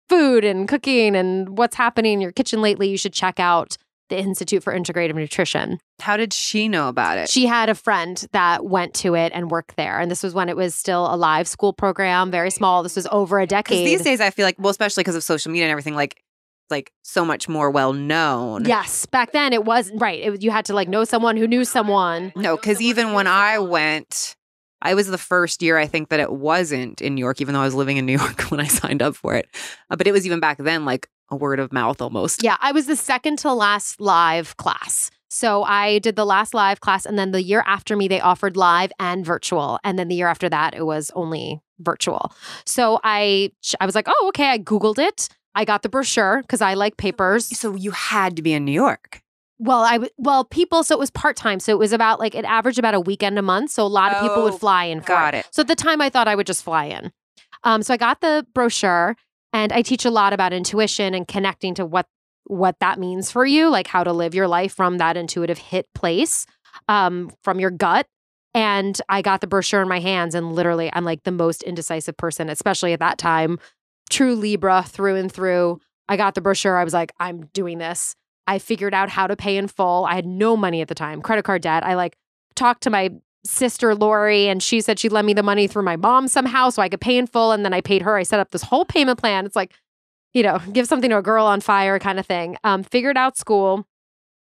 food 0.08 0.46
and 0.46 0.70
cooking 0.70 1.16
and 1.18 1.58
what's 1.58 1.76
happening 1.76 2.14
in 2.14 2.22
your 2.22 2.32
kitchen 2.32 2.62
lately. 2.62 2.88
You 2.88 2.98
should 2.98 3.12
check 3.12 3.42
out 3.42 3.78
the 4.10 4.18
Institute 4.18 4.64
for 4.64 4.74
Integrative 4.74 5.16
Nutrition. 5.16 5.80
How 6.00 6.18
did 6.18 6.34
she 6.34 6.68
know 6.68 6.88
about 6.88 7.18
it? 7.18 7.30
She 7.30 7.46
had 7.46 7.70
a 7.70 7.76
friend 7.76 8.24
that 8.32 8.66
went 8.66 8.94
to 8.96 9.16
it 9.16 9.32
and 9.34 9.52
worked 9.52 9.76
there. 9.76 10.00
And 10.00 10.10
this 10.10 10.24
was 10.24 10.34
when 10.34 10.50
it 10.50 10.56
was 10.56 10.76
still 10.76 11.14
a 11.14 11.18
live 11.18 11.48
school 11.48 11.74
program, 11.74 12.32
very 12.32 12.52
small. 12.52 12.84
This 12.84 12.96
was 12.96 13.08
over 13.12 13.40
a 13.40 13.48
decade. 13.48 13.86
These 13.86 14.04
days, 14.04 14.22
I 14.22 14.30
feel 14.30 14.46
like, 14.46 14.56
well, 14.60 14.70
especially 14.70 15.02
because 15.02 15.16
of 15.16 15.24
social 15.24 15.52
media 15.52 15.66
and 15.66 15.72
everything, 15.72 15.96
like, 15.96 16.22
like 16.70 16.92
so 17.04 17.24
much 17.24 17.48
more 17.48 17.72
well 17.72 17.94
known. 17.94 18.66
Yes, 18.66 19.06
back 19.06 19.32
then 19.32 19.54
it 19.54 19.64
was 19.64 19.92
right. 19.96 20.20
It, 20.20 20.42
you 20.42 20.52
had 20.52 20.66
to 20.66 20.74
like 20.74 20.88
know 20.88 21.04
someone 21.04 21.38
who 21.38 21.48
knew 21.48 21.66
someone. 21.66 22.34
No, 22.36 22.56
because 22.56 22.82
even 22.82 23.14
when 23.14 23.28
I 23.28 23.60
went, 23.60 24.36
I 24.82 24.94
was 24.94 25.08
the 25.08 25.18
first 25.18 25.62
year 25.62 25.78
I 25.78 25.88
think 25.88 26.10
that 26.10 26.20
it 26.20 26.32
wasn't 26.32 27.02
in 27.02 27.16
New 27.16 27.22
York, 27.22 27.42
even 27.42 27.54
though 27.54 27.62
I 27.62 27.66
was 27.66 27.76
living 27.76 27.98
in 27.98 28.06
New 28.06 28.18
York 28.20 28.42
when 28.44 28.60
I 28.60 28.68
signed 28.68 29.02
up 29.02 29.16
for 29.16 29.36
it. 29.36 29.48
Uh, 29.90 29.96
but 29.96 30.08
it 30.08 30.12
was 30.12 30.26
even 30.26 30.40
back 30.40 30.58
then 30.58 30.86
like 30.86 31.08
a 31.30 31.36
word 31.36 31.60
of 31.60 31.72
mouth 31.74 32.02
almost. 32.02 32.44
Yeah, 32.44 32.58
I 32.60 32.72
was 32.72 32.86
the 32.86 32.96
second 32.96 33.40
to 33.40 33.54
last 33.54 34.00
live 34.02 34.58
class. 34.58 35.12
So 35.30 35.64
I 35.64 36.00
did 36.00 36.16
the 36.16 36.26
last 36.26 36.54
live 36.54 36.80
class, 36.80 37.06
and 37.06 37.20
then 37.20 37.32
the 37.32 37.44
year 37.44 37.62
after 37.68 37.98
me, 37.98 38.08
they 38.08 38.22
offered 38.22 38.56
live 38.56 38.92
and 39.00 39.26
virtual, 39.26 39.78
and 39.84 40.00
then 40.00 40.08
the 40.08 40.16
year 40.16 40.28
after 40.30 40.48
that, 40.50 40.74
it 40.74 40.86
was 40.86 41.12
only 41.16 41.62
virtual. 41.80 42.32
So 42.66 43.00
I, 43.04 43.52
I 43.82 43.86
was 43.86 43.94
like, 43.94 44.08
oh, 44.08 44.26
okay. 44.30 44.50
I 44.50 44.58
googled 44.58 44.98
it. 45.00 45.28
I 45.54 45.66
got 45.66 45.82
the 45.82 45.90
brochure 45.90 46.42
because 46.42 46.62
I 46.62 46.76
like 46.76 46.98
papers. 46.98 47.46
So 47.60 47.76
you 47.76 47.92
had 47.92 48.36
to 48.38 48.42
be 48.42 48.54
in 48.54 48.64
New 48.64 48.72
York. 48.72 49.22
Well, 49.60 49.82
I 49.84 49.94
w- 49.94 50.12
well 50.18 50.46
people. 50.46 50.84
So 50.84 50.96
it 50.96 51.00
was 51.00 51.10
part 51.10 51.36
time. 51.36 51.60
So 51.60 51.72
it 51.72 51.80
was 51.80 51.92
about 51.92 52.20
like 52.20 52.36
it 52.36 52.46
averaged 52.46 52.78
about 52.80 52.94
a 52.94 53.00
weekend 53.00 53.38
a 53.40 53.42
month. 53.42 53.72
So 53.72 53.84
a 53.84 53.88
lot 53.88 54.14
of 54.14 54.22
people 54.22 54.44
would 54.44 54.54
Oh, 54.54 54.58
fly 54.58 54.86
in. 54.86 55.02
For 55.02 55.08
got 55.08 55.34
it. 55.34 55.48
So 55.52 55.62
at 55.62 55.68
the 55.68 55.76
time, 55.76 56.00
I 56.00 56.10
thought 56.10 56.28
I 56.28 56.36
would 56.36 56.46
just 56.48 56.64
fly 56.64 56.86
in. 56.86 57.12
Um, 57.64 57.82
so 57.82 57.94
I 57.94 57.98
got 57.98 58.22
the 58.22 58.46
brochure, 58.54 59.16
and 59.54 59.72
I 59.72 59.82
teach 59.82 60.06
a 60.06 60.12
lot 60.12 60.34
about 60.34 60.54
intuition 60.54 61.14
and 61.14 61.28
connecting 61.28 61.74
to 61.76 61.86
what 61.86 62.08
what 62.46 62.80
that 62.80 62.98
means 62.98 63.30
for 63.30 63.46
you, 63.46 63.70
like 63.70 63.88
how 63.88 64.04
to 64.04 64.14
live 64.14 64.34
your 64.34 64.48
life 64.48 64.74
from 64.74 65.00
that 65.00 65.18
intuitive 65.18 65.58
hit 65.58 65.86
place, 65.94 66.46
um, 66.88 67.30
from 67.44 67.60
your 67.60 67.72
gut. 67.72 68.08
And 68.54 69.00
I 69.10 69.22
got 69.22 69.42
the 69.42 69.48
brochure 69.48 69.82
in 69.82 69.88
my 69.90 70.00
hands, 70.00 70.34
and 70.34 70.54
literally, 70.54 70.90
I'm 70.94 71.06
like 71.06 71.24
the 71.24 71.32
most 71.32 71.62
indecisive 71.64 72.18
person, 72.18 72.50
especially 72.50 72.94
at 72.94 73.00
that 73.00 73.18
time. 73.18 73.60
True 74.10 74.36
Libra 74.36 74.84
through 74.84 75.18
and 75.18 75.32
through. 75.32 75.80
I 76.10 76.18
got 76.18 76.34
the 76.36 76.42
brochure. 76.42 76.78
I 76.78 76.84
was 76.84 76.94
like, 76.94 77.12
I'm 77.20 77.48
doing 77.54 77.78
this. 77.78 78.16
I 78.48 78.60
figured 78.60 78.94
out 78.94 79.10
how 79.10 79.28
to 79.28 79.36
pay 79.36 79.58
in 79.58 79.68
full. 79.68 80.06
I 80.06 80.16
had 80.16 80.26
no 80.26 80.56
money 80.56 80.82
at 80.82 80.88
the 80.88 80.96
time, 80.96 81.22
credit 81.22 81.44
card 81.44 81.62
debt. 81.62 81.86
I 81.86 81.96
like 81.96 82.18
talked 82.56 82.84
to 82.84 82.90
my 82.90 83.12
sister 83.46 83.96
Lori 83.96 84.48
and 84.48 84.62
she 84.62 84.82
said 84.82 85.00
she'd 85.00 85.12
lend 85.12 85.28
me 85.28 85.34
the 85.34 85.44
money 85.44 85.68
through 85.68 85.84
my 85.84 85.96
mom 85.96 86.28
somehow 86.28 86.70
so 86.70 86.82
I 86.82 86.90
could 86.90 87.02
pay 87.02 87.18
in 87.18 87.28
full. 87.28 87.52
And 87.52 87.64
then 87.64 87.74
I 87.74 87.82
paid 87.82 88.02
her. 88.02 88.18
I 88.18 88.24
set 88.24 88.40
up 88.40 88.52
this 88.52 88.64
whole 88.64 88.86
payment 88.86 89.20
plan. 89.20 89.46
It's 89.46 89.56
like, 89.56 89.74
you 90.34 90.44
know, 90.44 90.60
give 90.74 90.88
something 90.88 91.10
to 91.10 91.18
a 91.18 91.22
girl 91.22 91.46
on 91.46 91.62
fire 91.62 92.00
kind 92.00 92.20
of 92.20 92.26
thing. 92.26 92.58
Um, 92.64 92.84
figured 92.84 93.18
out 93.18 93.38
school, 93.38 93.86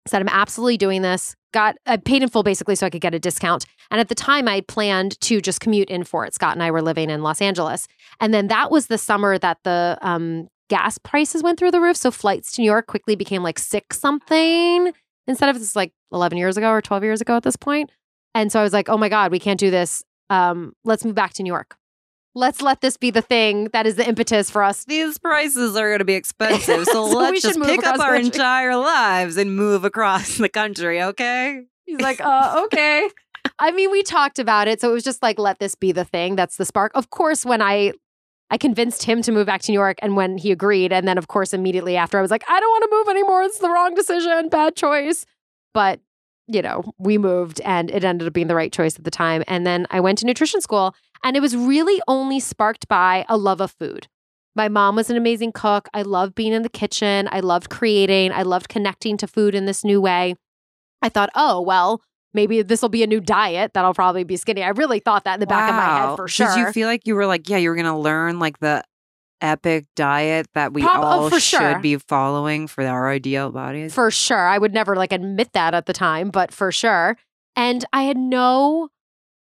said 0.08 0.22
I'm 0.22 0.30
absolutely 0.30 0.78
doing 0.78 1.02
this. 1.02 1.36
Got 1.54 1.76
I 1.86 1.98
paid 1.98 2.24
in 2.24 2.30
full 2.30 2.44
basically 2.44 2.76
so 2.76 2.86
I 2.86 2.90
could 2.90 3.02
get 3.02 3.14
a 3.14 3.20
discount. 3.20 3.66
And 3.90 4.00
at 4.00 4.08
the 4.08 4.16
time 4.16 4.48
I 4.48 4.62
planned 4.62 5.20
to 5.22 5.42
just 5.42 5.60
commute 5.60 5.90
in 5.90 6.04
for 6.04 6.26
it. 6.26 6.34
Scott 6.34 6.54
and 6.54 6.64
I 6.64 6.72
were 6.72 6.82
living 6.82 7.10
in 7.10 7.24
Los 7.24 7.42
Angeles. 7.42 7.88
And 8.20 8.34
then 8.34 8.48
that 8.48 8.72
was 8.72 8.88
the 8.88 8.98
summer 8.98 9.38
that 9.38 9.58
the 9.64 9.98
um 10.02 10.48
gas 10.70 10.98
prices 10.98 11.44
went 11.44 11.60
through 11.60 11.72
the 11.72 11.82
roof. 11.82 11.98
So 11.98 12.12
flights 12.12 12.54
to 12.54 12.62
New 12.62 12.66
York 12.66 12.88
quickly 12.88 13.16
became 13.16 13.44
like 13.44 13.60
six 13.60 14.00
something 14.00 14.94
instead 15.28 15.50
of 15.50 15.60
this 15.60 15.76
like 15.76 15.92
11 16.14 16.38
years 16.38 16.56
ago 16.56 16.70
or 16.70 16.82
12 16.82 17.04
years 17.04 17.22
ago 17.22 17.36
at 17.36 17.44
this 17.44 17.58
point. 17.58 17.92
And 18.34 18.52
so 18.52 18.60
I 18.60 18.64
was 18.64 18.74
like, 18.74 18.90
oh 18.90 18.98
my 18.98 19.10
God, 19.10 19.32
we 19.32 19.40
can't 19.40 19.60
do 19.60 19.70
this. 19.72 20.04
Um, 20.30 20.74
let's 20.84 21.04
move 21.04 21.16
back 21.16 21.34
to 21.34 21.44
New 21.44 21.52
York. 21.52 21.76
Let's 22.34 22.62
let 22.62 22.80
this 22.80 22.96
be 22.96 23.12
the 23.12 23.22
thing 23.22 23.66
that 23.74 23.86
is 23.86 23.96
the 23.96 24.08
impetus 24.08 24.50
for 24.50 24.64
us. 24.64 24.86
These 24.86 25.18
prices 25.18 25.76
are 25.76 25.90
going 25.90 26.00
to 26.00 26.06
be 26.06 26.14
expensive. 26.14 26.86
So, 26.86 27.08
So 27.12 27.18
let's 27.18 27.42
just 27.42 27.62
pick 27.62 27.86
up 27.86 28.00
our 28.00 28.16
entire 28.16 28.78
lives 28.78 29.36
and 29.36 29.56
move 29.56 29.84
across 29.84 30.38
the 30.38 30.48
country, 30.48 31.02
okay? 31.04 31.66
He's 31.86 32.00
like, 32.00 32.22
uh, 32.22 32.62
okay. 32.66 33.10
I 33.60 33.72
mean, 33.72 33.92
we 33.92 34.02
talked 34.02 34.40
about 34.40 34.70
it. 34.70 34.80
So 34.80 34.90
it 34.90 34.94
was 34.94 35.04
just 35.04 35.22
like, 35.22 35.38
let 35.40 35.60
this 35.60 35.76
be 35.76 35.92
the 35.92 36.06
thing. 36.06 36.38
That's 36.38 36.56
the 36.56 36.66
spark. 36.66 36.94
Of 36.96 37.10
course, 37.10 37.46
when 37.46 37.62
I 37.62 37.94
I 38.50 38.58
convinced 38.58 39.04
him 39.04 39.22
to 39.22 39.32
move 39.32 39.46
back 39.46 39.62
to 39.62 39.72
New 39.72 39.80
York 39.80 39.98
and 40.02 40.16
when 40.16 40.38
he 40.38 40.52
agreed, 40.52 40.92
and 40.92 41.08
then 41.08 41.18
of 41.18 41.28
course, 41.28 41.54
immediately 41.54 41.96
after 41.96 42.18
I 42.18 42.22
was 42.22 42.32
like, 42.32 42.44
I 42.50 42.60
don't 42.60 42.70
want 42.70 42.84
to 42.84 42.90
move 42.92 43.08
anymore. 43.10 43.44
It's 43.44 43.60
the 43.60 43.70
wrong 43.70 43.94
decision, 43.96 44.50
bad 44.50 44.76
choice. 44.76 45.26
But 45.74 46.00
you 46.54 46.62
know, 46.62 46.84
we 46.98 47.18
moved 47.18 47.62
and 47.62 47.90
it 47.92 48.04
ended 48.04 48.28
up 48.28 48.34
being 48.34 48.48
the 48.48 48.56
right 48.56 48.72
choice 48.72 48.98
at 48.98 49.04
the 49.04 49.12
time. 49.12 49.44
And 49.48 49.66
then 49.66 49.88
I 49.90 50.00
went 50.00 50.18
to 50.20 50.26
nutrition 50.26 50.62
school 50.62 50.96
and 51.24 51.38
it 51.38 51.40
was 51.40 51.56
really 51.56 52.02
only 52.08 52.40
sparked 52.40 52.88
by 52.88 53.26
a 53.30 53.38
love 53.38 53.62
of 53.62 53.72
food. 53.72 54.08
My 54.56 54.68
mom 54.68 54.96
was 54.98 55.10
an 55.10 55.16
amazing 55.16 55.54
cook. 55.54 55.88
I 55.94 56.02
loved 56.02 56.36
being 56.36 56.52
in 56.52 56.62
the 56.62 56.70
kitchen. 56.70 57.30
I 57.32 57.40
loved 57.40 57.70
creating. 57.70 58.34
I 58.34 58.42
loved 58.42 58.68
connecting 58.68 59.16
to 59.18 59.28
food 59.28 59.56
in 59.56 59.66
this 59.66 59.84
new 59.84 60.02
way. 60.02 60.36
I 61.02 61.10
thought, 61.10 61.30
oh, 61.36 61.62
well, 61.62 62.02
maybe 62.34 62.62
this 62.62 62.82
will 62.82 62.90
be 62.90 63.04
a 63.04 63.08
new 63.08 63.22
diet 63.22 63.74
that 63.74 63.86
I'll 63.86 63.94
probably 63.94 64.24
be 64.24 64.36
skinny. 64.36 64.64
I 64.64 64.70
really 64.70 65.00
thought 65.00 65.24
that 65.24 65.36
in 65.36 65.40
the 65.40 65.48
back 65.48 65.70
of 65.70 65.76
my 65.76 66.10
head 66.10 66.16
for 66.18 66.28
sure. 66.28 66.54
Did 66.54 66.60
you 66.60 66.72
feel 66.74 66.88
like 66.88 67.08
you 67.08 67.16
were 67.16 67.26
like, 67.26 67.48
yeah, 67.50 67.58
you 67.58 67.70
were 67.70 67.76
going 67.76 67.86
to 67.86 67.96
learn 67.96 68.40
like 68.40 68.60
the 68.60 68.84
epic 69.42 69.86
diet 69.96 70.48
that 70.54 70.74
we 70.74 70.82
Prob- 70.82 71.04
oh, 71.04 71.08
all 71.08 71.30
for 71.30 71.40
should 71.40 71.60
sure. 71.60 71.80
be 71.80 71.98
following 71.98 72.68
for 72.68 72.86
our 72.86 73.10
ideal 73.10 73.52
bodies? 73.52 73.94
for 73.94 74.12
sure. 74.12 74.48
I 74.48 74.58
would 74.58 74.74
never 74.74 74.96
like 74.96 75.12
admit 75.12 75.54
that 75.54 75.74
at 75.74 75.86
the 75.86 75.94
time, 75.94 76.30
but 76.30 76.54
for 76.54 76.72
sure. 76.72 77.18
And 77.56 77.84
I 77.92 78.04
had 78.04 78.18
no 78.18 78.90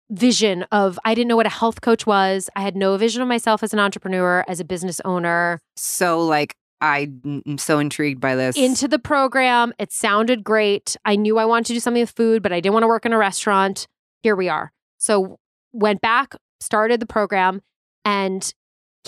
vision 0.09 0.63
of, 0.71 0.97
I 1.05 1.13
didn't 1.13 1.27
know 1.27 1.35
what 1.35 1.45
a 1.45 1.49
health 1.49 1.81
coach 1.81 2.07
was. 2.07 2.49
I 2.55 2.61
had 2.61 2.75
no 2.75 2.97
vision 2.97 3.21
of 3.21 3.27
myself 3.27 3.61
as 3.61 3.73
an 3.73 3.79
entrepreneur, 3.79 4.43
as 4.47 4.59
a 4.59 4.65
business 4.65 4.99
owner. 5.05 5.59
so, 5.77 6.25
like, 6.25 6.55
mm, 6.81 7.41
I'm 7.45 7.57
so 7.57 7.77
intrigued 7.79 8.19
by 8.19 8.35
this. 8.35 8.57
Into 8.57 8.87
the 8.87 8.99
program, 8.99 9.73
it 9.77 9.91
sounded 9.91 10.43
great. 10.43 10.95
I 11.05 11.15
knew 11.15 11.37
I 11.37 11.45
wanted 11.45 11.67
to 11.67 11.73
do 11.73 11.79
something 11.79 12.01
with 12.01 12.11
food, 12.11 12.41
but 12.41 12.51
I 12.51 12.59
didn't 12.59 12.73
want 12.73 12.83
to 12.83 12.87
work 12.87 13.05
in 13.05 13.13
a 13.13 13.17
restaurant. 13.17 13.87
Here 14.23 14.35
we 14.35 14.49
are. 14.49 14.71
So 14.97 15.37
went 15.71 16.01
back, 16.01 16.33
started 16.59 16.99
the 16.99 17.05
program, 17.05 17.61
and 18.03 18.51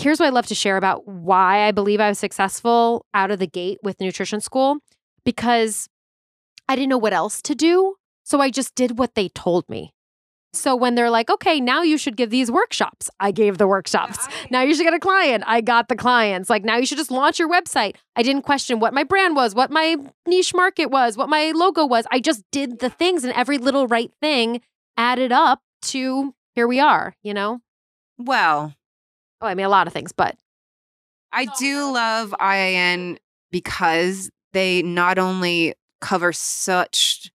here's 0.01 0.19
what 0.19 0.25
I 0.25 0.29
love 0.29 0.47
to 0.47 0.55
share 0.55 0.77
about 0.77 1.07
why 1.07 1.67
I 1.67 1.71
believe 1.71 1.99
I 1.99 2.09
was 2.09 2.19
successful 2.19 3.05
out 3.13 3.31
of 3.31 3.39
the 3.39 3.47
gate 3.47 3.79
with 3.83 3.99
nutrition 4.01 4.41
school 4.41 4.77
because 5.23 5.87
I 6.67 6.75
didn't 6.75 6.89
know 6.89 6.97
what 6.97 7.13
else 7.13 7.41
to 7.43 7.55
do. 7.55 7.95
So 8.23 8.39
I 8.39 8.49
just 8.49 8.75
did 8.75 8.97
what 8.97 9.15
they 9.15 9.29
told 9.29 9.67
me. 9.69 9.93
So 10.53 10.75
when 10.75 10.95
they're 10.95 11.09
like, 11.09 11.29
okay, 11.29 11.61
now 11.61 11.81
you 11.81 11.97
should 11.97 12.17
give 12.17 12.29
these 12.29 12.51
workshops, 12.51 13.09
I 13.21 13.31
gave 13.31 13.57
the 13.57 13.67
workshops. 13.67 14.27
Now 14.49 14.61
you 14.63 14.75
should 14.75 14.83
get 14.83 14.93
a 14.93 14.99
client. 14.99 15.45
I 15.47 15.61
got 15.61 15.87
the 15.87 15.95
clients. 15.95 16.49
Like 16.49 16.65
now 16.65 16.75
you 16.75 16.85
should 16.85 16.97
just 16.97 17.11
launch 17.11 17.39
your 17.39 17.49
website. 17.49 17.95
I 18.17 18.23
didn't 18.23 18.41
question 18.41 18.81
what 18.81 18.93
my 18.93 19.05
brand 19.05 19.35
was, 19.35 19.55
what 19.55 19.71
my 19.71 19.95
niche 20.27 20.53
market 20.53 20.87
was, 20.87 21.15
what 21.15 21.29
my 21.29 21.53
logo 21.55 21.85
was. 21.85 22.05
I 22.11 22.19
just 22.19 22.43
did 22.51 22.79
the 22.79 22.89
things 22.89 23.23
and 23.23 23.31
every 23.33 23.57
little 23.57 23.87
right 23.87 24.11
thing 24.19 24.61
added 24.97 25.31
up 25.31 25.61
to 25.83 26.35
here 26.53 26.67
we 26.67 26.81
are, 26.81 27.15
you 27.23 27.33
know? 27.33 27.59
well, 28.17 28.73
Oh, 29.41 29.47
I 29.47 29.55
mean, 29.55 29.65
a 29.65 29.69
lot 29.69 29.87
of 29.87 29.93
things, 29.93 30.11
but 30.11 30.37
I 31.31 31.45
do 31.59 31.91
love 31.91 32.33
IIN 32.39 33.17
because 33.51 34.29
they 34.53 34.81
not 34.81 35.17
only 35.17 35.73
cover 35.99 36.33
such 36.33 37.31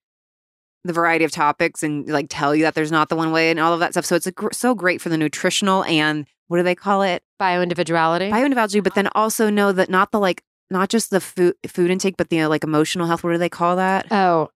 the 0.85 0.93
variety 0.93 1.25
of 1.25 1.31
topics 1.31 1.83
and 1.83 2.09
like 2.09 2.27
tell 2.29 2.55
you 2.55 2.63
that 2.63 2.75
there's 2.75 2.93
not 2.93 3.09
the 3.09 3.17
one 3.17 3.33
way 3.33 3.51
and 3.51 3.59
all 3.59 3.73
of 3.73 3.81
that 3.81 3.93
stuff. 3.93 4.05
So 4.05 4.17
it's 4.17 4.27
a 4.27 4.33
gr- 4.33 4.53
so 4.53 4.75
great 4.75 5.01
for 5.01 5.09
the 5.09 5.19
nutritional 5.19 5.85
and 5.85 6.27
what 6.49 6.59
do 6.59 6.63
they 6.63 6.75
call 6.75 7.03
it? 7.03 7.23
bio 7.39 7.61
individuality. 7.61 8.31
Bioindividuality, 8.31 8.83
but 8.83 8.93
uh-huh. 8.93 9.03
then 9.03 9.09
also 9.15 9.51
know 9.51 9.73
that 9.73 9.91
not 9.91 10.13
the 10.13 10.21
like 10.21 10.43
not 10.71 10.89
just 10.89 11.11
the 11.11 11.21
food 11.21 11.55
food 11.67 11.91
intake, 11.91 12.17
but 12.17 12.29
the 12.31 12.47
like 12.47 12.65
emotional 12.65 13.07
health. 13.07 13.25
What 13.25 13.33
do 13.33 13.39
they 13.39 13.49
call 13.49 13.77
that? 13.77 14.11
oh, 14.11 14.51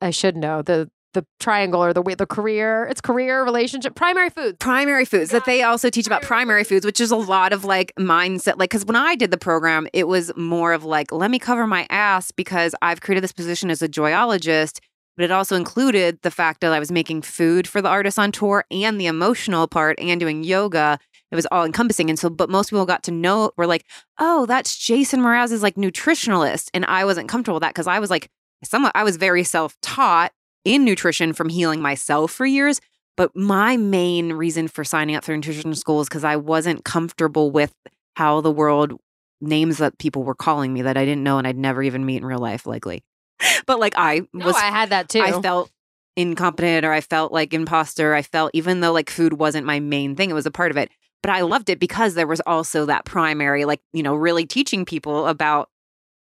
I 0.00 0.10
should 0.10 0.36
know 0.36 0.62
the 0.62 0.90
the 1.12 1.24
triangle 1.38 1.82
or 1.82 1.92
the 1.92 2.02
way 2.02 2.14
the 2.14 2.26
career. 2.26 2.86
It's 2.86 3.00
career, 3.00 3.44
relationship, 3.44 3.94
primary 3.94 4.30
foods. 4.30 4.56
primary 4.60 5.04
foods 5.04 5.30
that 5.30 5.44
they 5.44 5.62
also 5.62 5.90
teach 5.90 6.06
about 6.06 6.22
primary 6.22 6.64
foods 6.64 6.84
which 6.86 7.00
is 7.00 7.10
a 7.10 7.16
lot 7.16 7.52
of 7.52 7.64
like 7.64 7.92
mindset 7.98 8.58
like 8.58 8.70
because 8.70 8.84
when 8.84 8.96
i 8.96 9.14
did 9.14 9.30
the 9.30 9.38
program 9.38 9.86
it 9.92 10.06
was 10.06 10.30
more 10.36 10.72
of 10.72 10.84
like 10.84 11.10
let 11.12 11.30
me 11.30 11.38
cover 11.38 11.66
my 11.66 11.86
ass 11.90 12.30
because 12.30 12.74
i've 12.82 13.00
created 13.00 13.22
this 13.22 13.32
position 13.32 13.70
as 13.70 13.82
a 13.82 13.88
joyologist 13.88 14.80
but 15.16 15.24
it 15.24 15.30
also 15.30 15.56
included 15.56 16.18
the 16.22 16.30
fact 16.30 16.60
that 16.60 16.72
i 16.72 16.78
was 16.78 16.92
making 16.92 17.22
food 17.22 17.66
for 17.66 17.80
the 17.82 17.88
artists 17.88 18.18
on 18.18 18.30
tour 18.32 18.64
and 18.70 19.00
the 19.00 19.06
emotional 19.06 19.66
part 19.66 19.98
and 19.98 20.20
doing 20.20 20.44
yoga 20.44 20.98
it 21.30 21.36
was 21.36 21.46
all 21.50 21.64
encompassing 21.64 22.10
and 22.10 22.18
so 22.18 22.28
but 22.30 22.50
most 22.50 22.70
people 22.70 22.86
got 22.86 23.02
to 23.02 23.10
know 23.10 23.50
were 23.56 23.66
like 23.66 23.84
oh 24.18 24.46
that's 24.46 24.76
jason 24.76 25.20
mraz's 25.20 25.62
like 25.62 25.76
nutritionalist 25.76 26.68
and 26.74 26.84
i 26.86 27.04
wasn't 27.04 27.28
comfortable 27.28 27.56
with 27.56 27.62
that 27.62 27.74
because 27.74 27.86
i 27.86 27.98
was 27.98 28.10
like 28.10 28.28
somewhat 28.62 28.92
i 28.94 29.04
was 29.04 29.16
very 29.16 29.44
self-taught 29.44 30.32
in 30.64 30.84
nutrition 30.84 31.32
from 31.32 31.48
healing 31.48 31.80
myself 31.80 32.30
for 32.32 32.46
years 32.46 32.80
but 33.16 33.36
my 33.36 33.76
main 33.76 34.32
reason 34.32 34.66
for 34.68 34.82
signing 34.84 35.14
up 35.14 35.24
for 35.24 35.36
nutrition 35.36 35.74
school 35.74 36.00
is 36.00 36.08
because 36.08 36.24
I 36.24 36.36
wasn't 36.36 36.84
comfortable 36.84 37.50
with 37.50 37.74
how 38.16 38.40
the 38.40 38.50
world 38.50 38.98
names 39.40 39.78
that 39.78 39.98
people 39.98 40.22
were 40.22 40.34
calling 40.34 40.72
me 40.72 40.82
that 40.82 40.96
I 40.96 41.04
didn't 41.04 41.22
know 41.22 41.38
and 41.38 41.46
I'd 41.46 41.56
never 41.56 41.82
even 41.82 42.04
meet 42.04 42.18
in 42.18 42.24
real 42.24 42.38
life, 42.38 42.66
likely. 42.66 43.04
But 43.66 43.78
like 43.78 43.94
I 43.96 44.22
No, 44.32 44.46
was, 44.46 44.56
I 44.56 44.70
had 44.70 44.90
that 44.90 45.08
too. 45.08 45.20
I 45.20 45.40
felt 45.40 45.70
incompetent 46.16 46.84
or 46.84 46.92
I 46.92 47.00
felt 47.00 47.32
like 47.32 47.54
imposter. 47.54 48.14
I 48.14 48.22
felt 48.22 48.50
even 48.54 48.80
though 48.80 48.92
like 48.92 49.10
food 49.10 49.34
wasn't 49.34 49.66
my 49.66 49.80
main 49.80 50.16
thing, 50.16 50.30
it 50.30 50.34
was 50.34 50.46
a 50.46 50.50
part 50.50 50.70
of 50.70 50.76
it. 50.76 50.90
But 51.22 51.30
I 51.30 51.42
loved 51.42 51.68
it 51.68 51.78
because 51.78 52.14
there 52.14 52.26
was 52.26 52.40
also 52.46 52.86
that 52.86 53.04
primary, 53.04 53.64
like, 53.64 53.80
you 53.92 54.02
know, 54.02 54.14
really 54.14 54.46
teaching 54.46 54.84
people 54.84 55.26
about 55.26 55.68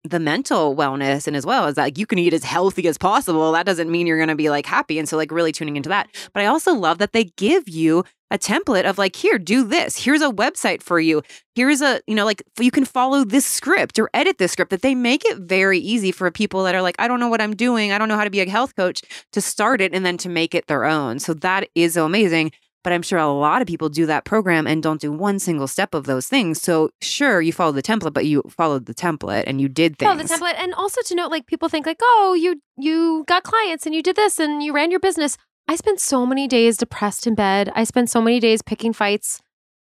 the 0.04 0.20
mental 0.20 0.76
wellness 0.76 1.28
and 1.28 1.36
as 1.36 1.45
well 1.45 1.68
as 1.68 1.78
like 1.78 1.97
you 1.97 2.06
can 2.06 2.18
eat 2.18 2.34
as 2.34 2.43
healthy 2.43 2.88
as 2.88 2.97
possible. 2.97 3.52
That 3.52 3.66
doesn't 3.66 3.91
mean 3.91 4.08
you're 4.08 4.18
going 4.18 4.30
to 4.30 4.36
be 4.36 4.49
like 4.49 4.66
happy. 4.66 4.97
And 4.97 5.08
so 5.08 5.16
like 5.16 5.32
really 5.32 5.52
tuning 5.52 5.78
into 5.78 5.89
that. 5.89 6.10
But 6.34 6.43
i 6.43 6.47
also 6.47 6.74
love 6.74 6.97
that 6.97 7.14
they 7.14 7.26
give 7.38 7.70
you 7.70 8.04
a 8.32 8.38
template 8.38 8.86
of 8.86 8.97
like 8.97 9.16
here 9.16 9.38
do 9.38 9.64
this. 9.64 10.04
Here's 10.04 10.22
a 10.22 10.32
website 10.32 10.82
for 10.82 10.99
you. 10.99 11.22
Here's 11.54 11.82
a 11.82 12.02
you 12.08 12.16
know 12.16 12.26
like 12.26 12.41
you 12.60 12.72
can 12.72 12.86
follow 12.86 13.24
this 13.24 13.45
script 13.45 13.99
or 13.99 14.10
edit 14.14 14.38
this 14.38 14.54
script. 14.54 14.72
That 14.72 14.82
they 14.82 14.95
make 14.95 15.24
it 15.26 15.38
very 15.38 15.80
easy 15.80 16.12
for 16.12 16.32
people 16.32 16.64
that 16.64 16.74
are 16.74 16.82
like 16.82 16.95
i 16.97 17.08
don't 17.08 17.20
know 17.20 17.30
what 17.30 17.41
i'm 17.41 17.56
doing. 17.56 17.91
I 17.91 17.97
don't 17.97 18.08
know 18.08 18.16
how 18.16 18.24
to 18.24 18.30
be 18.30 18.39
a 18.39 18.49
health 18.49 18.76
coach 18.76 19.02
to 19.34 19.41
start 19.41 19.82
it 19.82 19.93
and 19.93 20.06
then 20.06 20.18
to 20.20 20.30
make 20.30 20.56
it 20.56 20.68
their 20.68 20.86
own. 20.86 21.20
So 21.20 21.34
that 21.36 21.70
is 21.76 21.93
so 21.93 22.06
amazing 22.06 22.52
but 22.84 22.93
I'm 22.93 23.01
sure 23.01 23.19
a 23.19 23.27
lot 23.27 23.61
of 23.61 23.67
people 23.67 23.89
do 23.89 24.05
that 24.05 24.25
program 24.25 24.65
and 24.67 24.82
don't 24.82 24.99
do 24.99 25.11
one 25.11 25.39
single 25.39 25.67
step 25.67 25.93
of 25.93 26.05
those 26.05 26.27
things. 26.27 26.61
So 26.61 26.89
sure, 27.01 27.41
you 27.41 27.53
follow 27.53 27.71
the 27.71 27.84
template, 27.84 28.13
but 28.13 28.25
you 28.25 28.43
followed 28.49 28.86
the 28.86 28.93
template 28.93 29.43
and 29.47 29.61
you 29.61 29.67
did 29.67 29.97
things. 29.97 30.11
Oh, 30.11 30.15
the 30.15 30.23
template, 30.23 30.55
and 30.57 30.73
also 30.73 31.01
to 31.05 31.15
note, 31.15 31.32
like 31.32 31.45
people 31.45 31.69
think, 31.69 31.86
like, 31.86 31.99
oh, 32.01 32.36
you 32.39 32.61
you 32.77 33.23
got 33.27 33.43
clients 33.43 33.86
and 33.86 33.93
you 33.93 34.01
did 34.01 34.15
this 34.15 34.39
and 34.39 34.63
you 34.63 34.73
ran 34.73 34.91
your 34.91 34.99
business. 34.99 35.38
I 35.67 35.75
spent 35.75 35.99
so 35.99 36.25
many 36.25 36.47
days 36.47 36.77
depressed 36.77 37.27
in 37.27 37.36
bed. 37.36 37.71
I 37.75 37.84
spent 37.84 38.09
so 38.09 38.21
many 38.21 38.39
days 38.39 38.61
picking 38.61 38.93
fights 38.93 39.39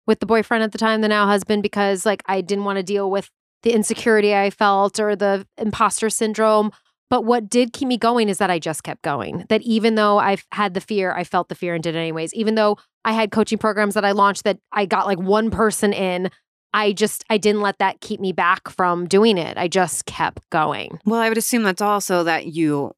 with 0.06 0.20
the 0.20 0.26
boyfriend 0.26 0.64
at 0.64 0.72
the 0.72 0.78
time, 0.78 1.00
the 1.00 1.08
now 1.08 1.26
husband, 1.26 1.62
because 1.62 2.04
like 2.04 2.22
I 2.26 2.40
didn't 2.40 2.64
want 2.64 2.78
to 2.78 2.82
deal 2.82 3.10
with 3.10 3.30
the 3.62 3.72
insecurity 3.72 4.34
I 4.34 4.50
felt 4.50 4.98
or 5.00 5.16
the 5.16 5.46
imposter 5.56 6.10
syndrome. 6.10 6.72
But 7.10 7.24
what 7.24 7.48
did 7.48 7.72
keep 7.72 7.88
me 7.88 7.96
going 7.96 8.28
is 8.28 8.38
that 8.38 8.50
I 8.50 8.58
just 8.58 8.82
kept 8.82 9.02
going. 9.02 9.44
That 9.48 9.62
even 9.62 9.94
though 9.94 10.18
I've 10.18 10.44
had 10.52 10.74
the 10.74 10.80
fear, 10.80 11.12
I 11.12 11.24
felt 11.24 11.48
the 11.48 11.54
fear 11.54 11.74
and 11.74 11.82
did 11.82 11.94
it 11.94 11.98
anyways. 11.98 12.34
Even 12.34 12.54
though 12.54 12.76
I 13.04 13.12
had 13.12 13.30
coaching 13.30 13.58
programs 13.58 13.94
that 13.94 14.04
I 14.04 14.12
launched 14.12 14.44
that 14.44 14.58
I 14.72 14.84
got 14.84 15.06
like 15.06 15.18
one 15.18 15.50
person 15.50 15.92
in, 15.92 16.30
I 16.74 16.92
just 16.92 17.24
I 17.30 17.38
didn't 17.38 17.62
let 17.62 17.78
that 17.78 18.00
keep 18.02 18.20
me 18.20 18.32
back 18.32 18.68
from 18.68 19.06
doing 19.06 19.38
it. 19.38 19.56
I 19.56 19.68
just 19.68 20.04
kept 20.04 20.40
going. 20.50 20.98
well, 21.06 21.20
I 21.20 21.28
would 21.30 21.38
assume 21.38 21.62
that's 21.62 21.80
also 21.80 22.24
that 22.24 22.46
you 22.48 22.92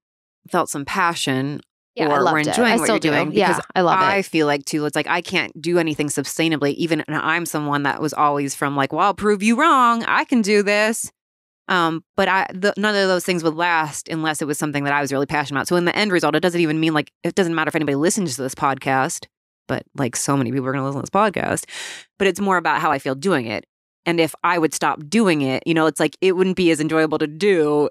felt 0.48 0.68
some 0.68 0.84
passion 0.84 1.60
Yeah, 1.94 2.06
or 2.08 2.24
were 2.24 2.38
it. 2.38 2.48
enjoying 2.48 2.72
I 2.72 2.76
what 2.78 2.82
still 2.86 2.94
you're 2.96 3.00
do. 3.00 3.10
doing. 3.10 3.32
Yeah, 3.32 3.48
because 3.52 3.64
I 3.76 3.82
love 3.82 4.00
I 4.00 4.16
it. 4.16 4.18
I 4.18 4.22
feel 4.22 4.48
like 4.48 4.64
too, 4.64 4.84
it's 4.86 4.96
like 4.96 5.06
I 5.06 5.20
can't 5.20 5.52
do 5.62 5.78
anything 5.78 6.08
sustainably. 6.08 6.74
Even 6.74 7.02
and 7.02 7.16
I'm 7.16 7.46
someone 7.46 7.84
that 7.84 8.00
was 8.02 8.12
always 8.12 8.56
from 8.56 8.74
like, 8.74 8.92
well, 8.92 9.02
I'll 9.06 9.14
prove 9.14 9.40
you 9.40 9.54
wrong. 9.60 10.02
I 10.02 10.24
can 10.24 10.42
do 10.42 10.64
this. 10.64 11.12
Um, 11.70 12.04
but 12.16 12.28
I 12.28 12.46
the, 12.52 12.74
none 12.76 12.96
of 12.96 13.08
those 13.08 13.24
things 13.24 13.42
would 13.44 13.54
last 13.54 14.08
unless 14.08 14.42
it 14.42 14.46
was 14.46 14.58
something 14.58 14.84
that 14.84 14.92
I 14.92 15.00
was 15.00 15.12
really 15.12 15.26
passionate 15.26 15.60
about. 15.60 15.68
So 15.68 15.76
in 15.76 15.84
the 15.84 15.96
end 15.96 16.12
result, 16.12 16.34
it 16.34 16.40
doesn't 16.40 16.60
even 16.60 16.80
mean 16.80 16.92
like 16.92 17.12
it 17.24 17.36
doesn't 17.36 17.54
matter 17.54 17.68
if 17.68 17.76
anybody 17.76 17.94
listens 17.94 18.36
to 18.36 18.42
this 18.42 18.56
podcast, 18.56 19.26
but 19.68 19.84
like 19.96 20.16
so 20.16 20.36
many 20.36 20.50
people 20.50 20.66
are 20.66 20.72
going 20.72 20.82
to 20.82 20.86
listen 20.86 21.00
to 21.00 21.02
this 21.02 21.10
podcast. 21.10 21.64
But 22.18 22.26
it's 22.26 22.40
more 22.40 22.56
about 22.56 22.80
how 22.80 22.90
I 22.90 22.98
feel 22.98 23.14
doing 23.14 23.46
it. 23.46 23.64
And 24.04 24.18
if 24.18 24.34
I 24.42 24.58
would 24.58 24.74
stop 24.74 25.08
doing 25.08 25.42
it, 25.42 25.62
you 25.64 25.74
know, 25.74 25.86
it's 25.86 26.00
like 26.00 26.16
it 26.20 26.32
wouldn't 26.32 26.56
be 26.56 26.72
as 26.72 26.80
enjoyable 26.80 27.18
to 27.18 27.28
do 27.28 27.88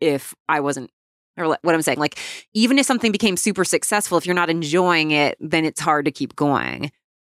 if 0.00 0.34
I 0.48 0.60
wasn't 0.60 0.90
or 1.36 1.56
what 1.62 1.74
I'm 1.74 1.82
saying, 1.82 1.98
like 1.98 2.18
even 2.54 2.78
if 2.78 2.86
something 2.86 3.12
became 3.12 3.36
super 3.36 3.64
successful, 3.64 4.16
if 4.16 4.26
you're 4.26 4.34
not 4.34 4.50
enjoying 4.50 5.10
it, 5.10 5.36
then 5.40 5.64
it's 5.64 5.80
hard 5.80 6.06
to 6.06 6.10
keep 6.10 6.36
going. 6.36 6.90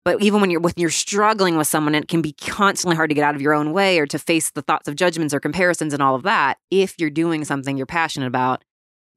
But 0.08 0.22
even 0.22 0.40
when 0.40 0.50
you're 0.50 0.62
when 0.62 0.74
you're 0.78 0.90
struggling 0.90 1.58
with 1.58 1.68
someone, 1.68 1.94
it 1.94 2.08
can 2.08 2.22
be 2.22 2.32
constantly 2.32 2.96
hard 2.96 3.10
to 3.10 3.14
get 3.14 3.26
out 3.26 3.36
of 3.36 3.42
your 3.42 3.54
own 3.54 3.74
way 3.74 4.00
or 4.00 4.06
to 4.06 4.18
face 4.18 4.52
the 4.52 4.62
thoughts 4.62 4.88
of 4.88 4.96
judgments 4.96 5.34
or 5.34 5.42
comparisons 5.42 5.94
and 5.94 6.02
all 6.02 6.16
of 6.16 6.24
that. 6.24 6.60
If 6.72 6.96
you're 6.98 7.10
doing 7.10 7.44
something 7.44 7.76
you're 7.76 7.86
passionate 7.86 8.28
about, 8.28 8.64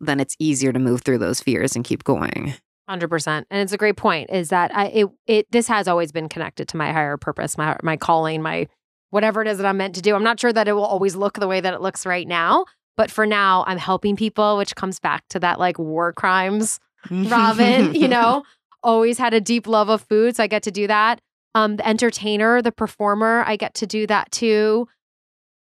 then 0.01 0.19
it's 0.19 0.35
easier 0.41 0.73
to 0.73 0.81
move 0.81 1.03
through 1.03 1.19
those 1.19 1.41
fears 1.41 1.77
and 1.77 1.85
keep 1.85 2.03
going. 2.03 2.55
Hundred 2.89 3.07
percent, 3.07 3.47
and 3.53 3.63
it's 3.63 3.73
a 3.73 3.77
great 3.77 3.97
point. 3.97 4.31
Is 4.31 4.49
that 4.49 4.77
I 4.77 4.87
it 4.87 5.07
it 5.29 5.47
this 5.53 5.69
has 5.69 5.87
always 5.87 6.11
been 6.11 6.29
connected 6.29 6.67
to 6.67 6.77
my 6.77 6.91
higher 6.91 7.17
purpose, 7.17 7.57
my 7.57 7.77
my 7.85 7.97
calling, 7.97 8.43
my 8.43 8.67
whatever 9.11 9.43
it 9.43 9.47
is 9.47 9.59
that 9.59 9.67
I'm 9.67 9.77
meant 9.77 9.95
to 9.95 10.03
do. 10.03 10.17
I'm 10.17 10.25
not 10.25 10.41
sure 10.41 10.53
that 10.53 10.67
it 10.67 10.73
will 10.73 10.85
always 10.85 11.15
look 11.15 11.39
the 11.39 11.47
way 11.47 11.61
that 11.61 11.73
it 11.73 11.81
looks 11.81 12.05
right 12.05 12.27
now, 12.27 12.65
but 12.97 13.13
for 13.13 13.27
now, 13.27 13.63
I'm 13.69 13.79
helping 13.79 14.17
people, 14.17 14.57
which 14.57 14.75
comes 14.75 14.99
back 14.99 15.23
to 15.29 15.39
that 15.39 15.61
like 15.61 15.79
war 15.79 16.13
crimes 16.13 16.81
Robyn, 17.09 17.95
you 17.95 18.09
know, 18.17 18.43
always 18.83 19.19
had 19.19 19.35
a 19.35 19.41
deep 19.41 19.67
love 19.67 19.89
of 19.89 20.03
food. 20.03 20.37
So 20.37 20.43
I 20.43 20.47
get 20.47 20.63
to 20.65 20.71
do 20.71 20.87
that. 20.87 21.21
Um, 21.55 21.77
the 21.77 21.87
entertainer, 21.87 22.63
the 22.63 22.73
performer, 22.73 23.43
I 23.47 23.57
get 23.57 23.75
to 23.75 23.87
do 23.87 24.07
that 24.07 24.31
too. 24.31 24.87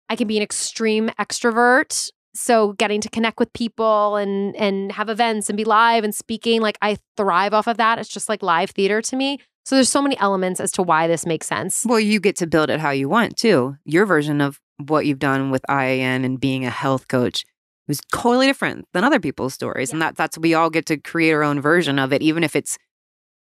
I 0.10 0.16
can 0.16 0.28
be 0.28 0.38
an 0.38 0.44
extreme 0.44 1.10
extrovert. 1.20 2.10
So 2.36 2.74
getting 2.74 3.02
to 3.02 3.10
connect 3.10 3.40
with 3.40 3.54
people 3.54 4.16
and 4.16 4.56
and 4.56 4.92
have 4.94 5.10
events 5.10 5.50
and 5.50 5.58
be 5.58 5.66
live 5.66 6.04
and 6.04 6.16
speaking, 6.16 6.62
like 6.62 6.78
I 6.82 6.98
thrive 7.16 7.54
off 7.54 7.68
of 7.68 7.78
that. 7.78 8.00
It's 8.00 8.10
just 8.10 8.30
like 8.30 8.42
live 8.42 8.72
theater 8.72 9.02
to 9.02 9.16
me. 9.16 9.40
So 9.66 9.76
there's 9.76 9.90
so 9.90 10.02
many 10.02 10.18
elements 10.20 10.60
as 10.60 10.72
to 10.74 10.84
why 10.84 11.08
this 11.08 11.26
makes 11.26 11.48
sense. 11.48 11.86
Well, 11.86 12.00
you 12.00 12.20
get 12.20 12.36
to 12.38 12.48
build 12.48 12.70
it 12.70 12.80
how 12.80 12.90
you 12.90 13.08
want 13.08 13.38
too. 13.38 13.78
Your 13.86 14.06
version 14.06 14.42
of 14.42 14.60
what 14.78 15.06
you've 15.06 15.20
done 15.20 15.52
with 15.52 15.62
IIN 15.70 16.26
and 16.26 16.40
being 16.40 16.66
a 16.66 16.70
health 16.70 17.08
coach 17.08 17.46
was 17.88 18.02
totally 18.14 18.48
different 18.48 18.88
than 18.94 19.04
other 19.04 19.20
people's 19.20 19.54
stories. 19.54 19.92
And 19.94 20.02
that 20.02 20.16
that's 20.16 20.38
we 20.38 20.54
all 20.54 20.70
get 20.70 20.86
to 20.88 20.98
create 20.98 21.34
our 21.34 21.44
own 21.44 21.62
version 21.62 22.00
of 22.00 22.12
it, 22.12 22.22
even 22.22 22.44
if 22.44 22.56
it's 22.56 22.78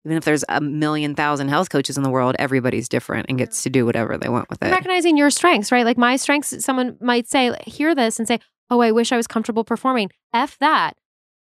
even 0.07 0.15
if 0.17 0.23
there's 0.23 0.45
a 0.47 0.61
million 0.61 1.15
thousand 1.15 1.49
health 1.49 1.69
coaches 1.69 1.97
in 1.97 2.03
the 2.03 2.09
world, 2.09 2.37
everybody's 2.39 2.87
different 2.87 3.25
and 3.27 3.37
gets 3.37 3.61
to 3.63 3.69
do 3.69 3.85
whatever 3.85 4.17
they 4.17 4.29
want 4.29 4.49
with 4.49 4.63
it. 4.63 4.71
recognizing 4.71 5.17
your 5.17 5.29
strengths, 5.29 5.69
right? 5.69 5.83
Like 5.83 5.97
my 5.97 6.15
strengths, 6.15 6.63
someone 6.63 6.95
might 7.01 7.27
say, 7.27 7.53
hear 7.67 7.93
this 7.93 8.17
and 8.17 8.25
say, 8.25 8.39
oh, 8.69 8.79
I 8.79 8.91
wish 8.91 9.11
I 9.11 9.17
was 9.17 9.27
comfortable 9.27 9.65
performing. 9.65 10.09
F 10.33 10.57
that. 10.59 10.93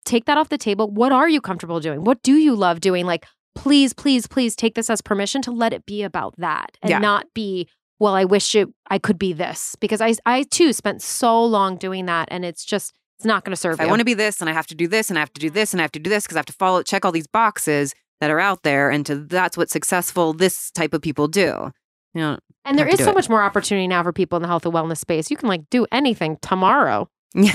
Take 0.07 0.25
that 0.25 0.39
off 0.39 0.49
the 0.49 0.57
table. 0.57 0.91
What 0.91 1.13
are 1.13 1.29
you 1.29 1.43
comfortable 1.43 1.79
doing? 1.79 2.05
What 2.05 2.23
do 2.23 2.35
you 2.37 2.55
love 2.55 2.81
doing? 2.81 3.05
Like, 3.05 3.27
please, 3.55 3.93
please, 3.93 4.27
please 4.27 4.57
take 4.57 4.75
this 4.77 4.89
as 4.89 5.03
permission 5.03 5.43
to 5.43 5.51
let 5.51 5.75
it 5.75 5.85
be 5.85 6.03
about 6.03 6.35
that 6.39 6.79
and 6.83 6.89
Yeah. 6.91 6.99
not 7.01 7.27
be, 7.35 7.69
well, 7.99 8.15
I 8.15 8.25
wish 8.25 8.55
it, 8.55 8.69
I 8.89 8.99
could 8.99 9.19
be 9.19 9.35
this. 9.35 9.77
Because 9.79 10.01
I, 10.01 10.15
I 10.25 10.45
too 10.45 10.73
spent 10.73 11.03
so 11.03 11.45
long 11.45 11.77
doing 11.77 12.07
that 12.07 12.29
and 12.31 12.47
it's 12.47 12.65
just, 12.65 12.95
it's 13.19 13.27
not 13.27 13.45
going 13.45 13.53
to 13.53 13.57
serve 13.57 13.75
If 13.75 13.81
I 13.81 13.87
want 13.87 14.01
to 14.01 14.05
be 14.07 14.15
this 14.15 14.41
and 14.41 14.49
I 14.49 14.55
have 14.55 14.67
to 14.69 14.75
do 14.75 14.89
this 14.89 15.11
and 15.11 15.19
I 15.19 15.21
have 15.21 15.33
to 15.35 15.41
do 15.41 15.51
this 15.51 15.73
and 15.73 15.81
I 15.81 15.85
have 15.85 15.93
to 15.93 15.99
do 16.01 16.11
this 16.11 16.25
because 16.25 16.37
I 16.37 16.41
have 16.41 16.47
to 16.47 16.53
follow 16.55 16.83
check 16.83 17.05
all 17.05 17.13
these 17.13 17.27
boxes 17.29 17.95
that 18.21 18.31
are 18.31 18.41
out 18.41 18.63
there 18.63 18.91
and 18.91 19.05
to 19.07 19.17
that's 19.17 19.57
what 19.57 19.71
successful 19.71 20.33
this 20.33 20.71
type 20.71 20.95
of 20.95 21.03
people 21.03 21.29
do. 21.29 21.71
You 22.15 22.21
know, 22.21 22.39
and 22.65 22.79
there 22.79 22.87
is 22.87 22.99
so 23.03 23.11
it. 23.11 23.15
much 23.15 23.29
more 23.29 23.43
opportunity 23.43 23.89
now 23.89 24.03
for 24.03 24.13
people 24.13 24.37
in 24.37 24.43
the 24.43 24.49
health 24.49 24.65
and 24.65 24.75
wellness 24.75 24.99
space. 24.99 25.31
You 25.31 25.37
can 25.37 25.49
like 25.49 25.69
do 25.71 25.87
anything 25.91 26.39
tomorrow. 26.43 27.09
yeah. 27.35 27.53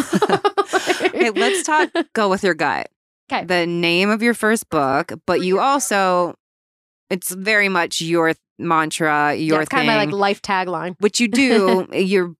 okay, 1.05 1.29
let's 1.29 1.63
talk 1.63 1.89
go 2.13 2.29
with 2.29 2.43
your 2.43 2.53
gut. 2.53 2.89
'Kay. 3.29 3.45
The 3.45 3.65
name 3.65 4.09
of 4.09 4.21
your 4.21 4.33
first 4.33 4.69
book, 4.69 5.13
but 5.25 5.41
you 5.41 5.59
also 5.59 6.35
it's 7.09 7.33
very 7.33 7.69
much 7.69 8.01
your 8.01 8.33
mantra, 8.59 9.33
your 9.35 9.57
yeah, 9.57 9.61
it's 9.61 9.69
thing. 9.69 9.77
kind 9.77 9.89
of 9.89 9.95
my 9.95 10.03
like 10.05 10.11
life 10.11 10.41
tagline. 10.41 10.95
which 10.99 11.19
you 11.19 11.27
do 11.27 11.87
eh, 11.93 11.99
your 11.99 12.35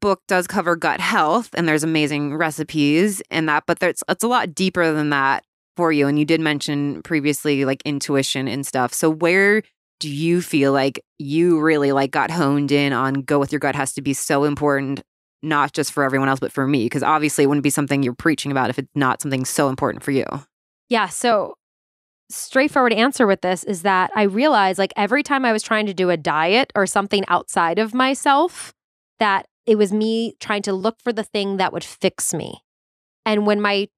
book 0.00 0.20
does 0.28 0.46
cover 0.46 0.76
gut 0.76 1.00
health 1.00 1.50
and 1.54 1.66
there's 1.66 1.82
amazing 1.84 2.36
recipes 2.36 3.22
and 3.30 3.48
that 3.48 3.64
but 3.66 3.78
there's 3.78 4.02
it's 4.08 4.22
a 4.22 4.28
lot 4.28 4.54
deeper 4.54 4.92
than 4.92 5.08
that 5.10 5.42
for 5.80 5.90
you 5.90 6.06
and 6.06 6.18
you 6.18 6.26
did 6.26 6.40
mention 6.40 7.00
previously 7.02 7.64
like 7.64 7.80
intuition 7.86 8.46
and 8.46 8.66
stuff 8.66 8.92
so 8.92 9.08
where 9.08 9.62
do 9.98 10.08
you 10.08 10.42
feel 10.42 10.72
like 10.72 11.02
you 11.18 11.58
really 11.60 11.92
like 11.92 12.10
got 12.10 12.30
honed 12.30 12.70
in 12.70 12.92
on 12.92 13.14
go 13.14 13.38
with 13.38 13.50
your 13.50 13.58
gut 13.58 13.74
has 13.74 13.94
to 13.94 14.02
be 14.02 14.12
so 14.12 14.44
important 14.44 15.00
not 15.42 15.72
just 15.72 15.90
for 15.90 16.04
everyone 16.04 16.28
else 16.28 16.40
but 16.40 16.52
for 16.52 16.66
me 16.66 16.84
because 16.84 17.02
obviously 17.02 17.44
it 17.44 17.46
wouldn't 17.46 17.64
be 17.64 17.70
something 17.70 18.02
you're 18.02 18.14
preaching 18.14 18.52
about 18.52 18.68
if 18.68 18.78
it's 18.78 18.90
not 18.94 19.22
something 19.22 19.46
so 19.46 19.70
important 19.70 20.04
for 20.04 20.10
you 20.10 20.26
Yeah. 20.90 21.06
So, 21.06 21.54
straightforward 22.28 22.92
answer 22.92 23.26
with 23.26 23.40
this 23.40 23.64
is 23.64 23.82
that 23.82 24.10
I 24.14 24.22
realized 24.22 24.78
like 24.78 24.92
every 24.96 25.22
time 25.22 25.44
I 25.44 25.52
was 25.52 25.62
trying 25.62 25.86
to 25.86 25.94
do 25.94 26.10
a 26.10 26.16
diet 26.16 26.72
or 26.76 26.86
something 26.86 27.24
outside 27.28 27.78
of 27.78 27.94
myself, 27.94 28.74
that 29.18 29.46
it 29.66 29.78
was 29.78 29.92
me 29.92 30.34
trying 30.40 30.62
to 30.62 30.72
look 30.72 31.00
for 31.02 31.12
the 31.12 31.24
thing 31.24 31.56
that 31.56 31.72
would 31.72 31.84
fix 31.84 32.34
me. 32.34 32.60
And 33.24 33.46
when 33.46 33.60
my 33.60 33.88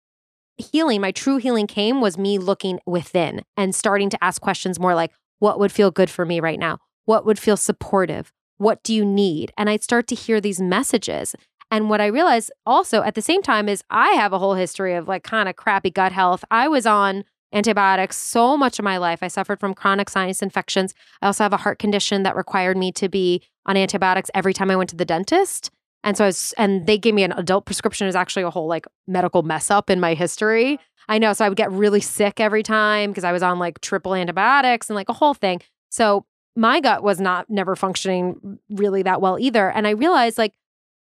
healing, 0.57 1.01
my 1.01 1.11
true 1.11 1.37
healing 1.37 1.67
came 1.67 2.01
was 2.01 2.19
me 2.19 2.39
looking 2.39 2.79
within 2.87 3.43
and 3.57 3.75
starting 3.75 4.11
to 4.11 4.25
ask 4.25 4.41
questions 4.41 4.79
more 4.79 4.95
like, 4.95 5.13
what 5.39 5.59
would 5.59 5.73
feel 5.73 5.91
good 5.91 6.11
for 6.11 6.25
me 6.25 6.41
right 6.41 6.59
now? 6.59 6.79
What 7.05 7.27
would 7.27 7.39
feel 7.39 7.57
supportive? 7.57 8.33
What 8.59 8.83
do 8.83 8.95
you 8.95 9.05
need? 9.05 9.53
And 9.59 9.69
I'd 9.69 9.83
start 9.83 10.07
to 10.09 10.15
hear 10.15 10.41
these 10.41 10.61
messages. 10.61 11.35
And 11.71 11.89
what 11.89 12.01
I 12.01 12.07
realized 12.07 12.53
also 12.67 13.03
at 13.03 13.15
the 13.15 13.23
same 13.23 13.43
time 13.43 13.69
is 13.69 13.83
I 13.91 14.11
have 14.11 14.33
a 14.33 14.39
whole 14.39 14.55
history 14.55 14.95
of 14.95 15.09
like 15.09 15.25
kind 15.25 15.49
of 15.49 15.57
crappy 15.57 15.91
gut 15.91 16.13
health. 16.13 16.45
I 16.51 16.69
was 16.69 16.87
on 16.87 17.25
antibiotics 17.53 18.17
so 18.17 18.57
much 18.57 18.79
of 18.79 18.85
my 18.85 18.99
life. 18.99 19.23
I 19.23 19.29
suffered 19.29 19.59
from 19.61 19.75
chronic 19.75 20.09
sinus 20.11 20.43
infections. 20.43 20.95
I 21.21 21.27
also 21.27 21.45
have 21.45 21.53
a 21.53 21.59
heart 21.59 21.79
condition 21.79 22.23
that 22.23 22.37
required 22.37 22.77
me 22.77 22.93
to 22.93 23.09
be 23.09 23.43
on 23.67 23.77
antibiotics 23.77 24.31
every 24.35 24.55
time 24.55 24.71
I 24.71 24.77
went 24.77 24.91
to 24.91 24.97
the 24.97 25.05
dentist. 25.05 25.71
And 26.05 26.17
so 26.17 26.25
I 26.25 26.29
was, 26.29 26.53
and 26.59 26.87
they 26.87 26.99
gave 26.99 27.15
me 27.15 27.23
an 27.23 27.33
adult 27.33 27.65
prescription. 27.65 28.07
Was 28.07 28.17
actually 28.17 28.43
a 28.43 28.51
whole 28.51 28.67
like 28.67 28.87
medical 29.07 29.43
mess 29.43 29.71
up 29.71 29.91
in 29.91 30.01
my 30.01 30.15
history. 30.15 30.79
I 31.09 31.19
know. 31.19 31.33
So 31.33 31.45
I 31.45 31.49
would 31.49 31.59
get 31.59 31.71
really 31.71 32.01
sick 32.01 32.41
every 32.41 32.63
time 32.63 33.11
because 33.11 33.25
I 33.25 33.33
was 33.33 33.43
on 33.43 33.59
like 33.59 33.81
triple 33.81 34.15
antibiotics 34.15 34.89
and 34.89 34.95
like 34.95 35.09
a 35.09 35.15
whole 35.15 35.35
thing. 35.35 35.61
So 35.91 36.25
my 36.57 36.81
gut 36.81 37.03
was 37.03 37.21
not 37.21 37.49
never 37.49 37.77
functioning 37.77 38.59
really 38.71 39.03
that 39.03 39.21
well 39.21 39.39
either. 39.39 39.71
And 39.71 39.87
I 39.87 39.91
realized 39.91 40.39
like 40.39 40.53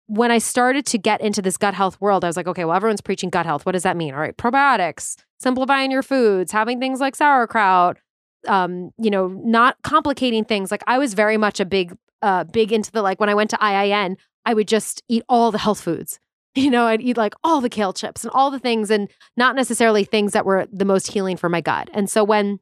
when 0.07 0.31
I 0.31 0.39
started 0.39 0.87
to 0.87 0.99
get 0.99 1.21
into 1.21 1.43
this 1.43 1.57
gut 1.57 1.75
health 1.75 2.01
world, 2.01 2.25
I 2.25 2.29
was 2.29 2.37
like, 2.37 2.47
okay, 2.49 2.65
well, 2.65 2.75
everyone's 2.75 3.03
preaching 3.03 3.29
gut 3.29 3.45
health. 3.47 3.67
What 3.67 3.73
does 3.73 3.83
that 3.83 3.97
mean? 3.97 4.15
All 4.15 4.21
right, 4.21 4.37
probiotics, 4.37 5.17
simplifying 5.39 5.91
your 5.91 6.03
foods, 6.03 6.51
having 6.51 6.81
things 6.81 6.99
like 6.99 7.15
sauerkraut, 7.15 7.99
um, 8.47 8.91
you 8.99 9.11
know, 9.11 9.29
not 9.29 9.77
complicating 9.83 10.45
things. 10.45 10.71
Like 10.71 10.83
I 10.87 10.99
was 10.99 11.13
very 11.15 11.37
much 11.37 11.61
a 11.61 11.67
big, 11.67 11.95
uh, 12.23 12.45
big 12.45 12.73
into 12.73 12.91
the 12.91 13.03
like 13.03 13.21
when 13.21 13.29
I 13.29 13.35
went 13.35 13.51
to 13.51 13.57
IIN, 13.57 14.17
I 14.45 14.55
would 14.55 14.69
just 14.69 15.03
eat 15.09 15.23
all 15.29 15.51
the 15.51 15.59
health 15.59 15.81
foods. 15.81 16.19
You 16.55 16.71
know, 16.73 16.87
I'd 16.87 17.03
eat 17.03 17.17
like 17.17 17.35
all 17.45 17.61
the 17.61 17.69
kale 17.69 17.93
chips 17.93 18.25
and 18.25 18.33
all 18.33 18.51
the 18.51 18.59
things, 18.59 18.91
and 18.91 19.09
not 19.37 19.55
necessarily 19.55 20.03
things 20.03 20.33
that 20.33 20.45
were 20.45 20.67
the 20.73 20.87
most 20.87 21.13
healing 21.13 21.37
for 21.37 21.49
my 21.49 21.61
gut. 21.61 21.89
And 21.93 22.11
so 22.11 22.25
when 22.25 22.59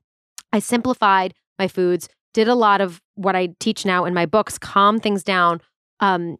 I 0.52 0.58
simplified 0.58 1.32
my 1.58 1.66
foods, 1.66 2.08
did 2.34 2.48
a 2.48 2.54
lot 2.54 2.82
of 2.82 3.00
what 3.14 3.34
I 3.34 3.54
teach 3.58 3.86
now 3.86 4.04
in 4.04 4.12
my 4.12 4.26
books, 4.26 4.58
calm 4.58 4.98
things 4.98 5.22
down, 5.22 5.62
um, 6.00 6.36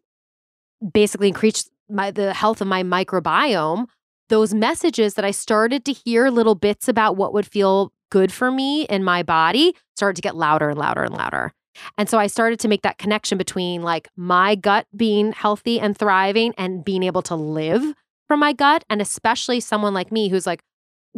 basically 0.93 1.29
increase 1.29 1.67
my 1.89 2.11
the 2.11 2.33
health 2.33 2.61
of 2.61 2.67
my 2.67 2.83
microbiome. 2.83 3.87
Those 4.29 4.53
messages 4.53 5.15
that 5.15 5.25
I 5.25 5.31
started 5.31 5.83
to 5.85 5.93
hear 5.93 6.29
little 6.29 6.53
bits 6.53 6.87
about 6.87 7.15
what 7.17 7.33
would 7.33 7.47
feel 7.47 7.91
good 8.11 8.31
for 8.31 8.51
me 8.51 8.83
in 8.83 9.03
my 9.03 9.23
body 9.23 9.75
started 9.95 10.15
to 10.17 10.21
get 10.21 10.35
louder 10.35 10.69
and 10.69 10.77
louder 10.77 11.03
and 11.03 11.13
louder. 11.13 11.53
And 11.97 12.09
so 12.09 12.17
I 12.17 12.27
started 12.27 12.59
to 12.61 12.67
make 12.67 12.81
that 12.81 12.97
connection 12.97 13.37
between 13.37 13.81
like 13.81 14.09
my 14.15 14.55
gut 14.55 14.87
being 14.95 15.31
healthy 15.31 15.79
and 15.79 15.97
thriving 15.97 16.53
and 16.57 16.83
being 16.83 17.03
able 17.03 17.21
to 17.23 17.35
live 17.35 17.93
from 18.27 18.39
my 18.39 18.53
gut. 18.53 18.83
And 18.89 19.01
especially 19.01 19.59
someone 19.59 19.93
like 19.93 20.11
me 20.11 20.29
who's 20.29 20.47
like 20.47 20.61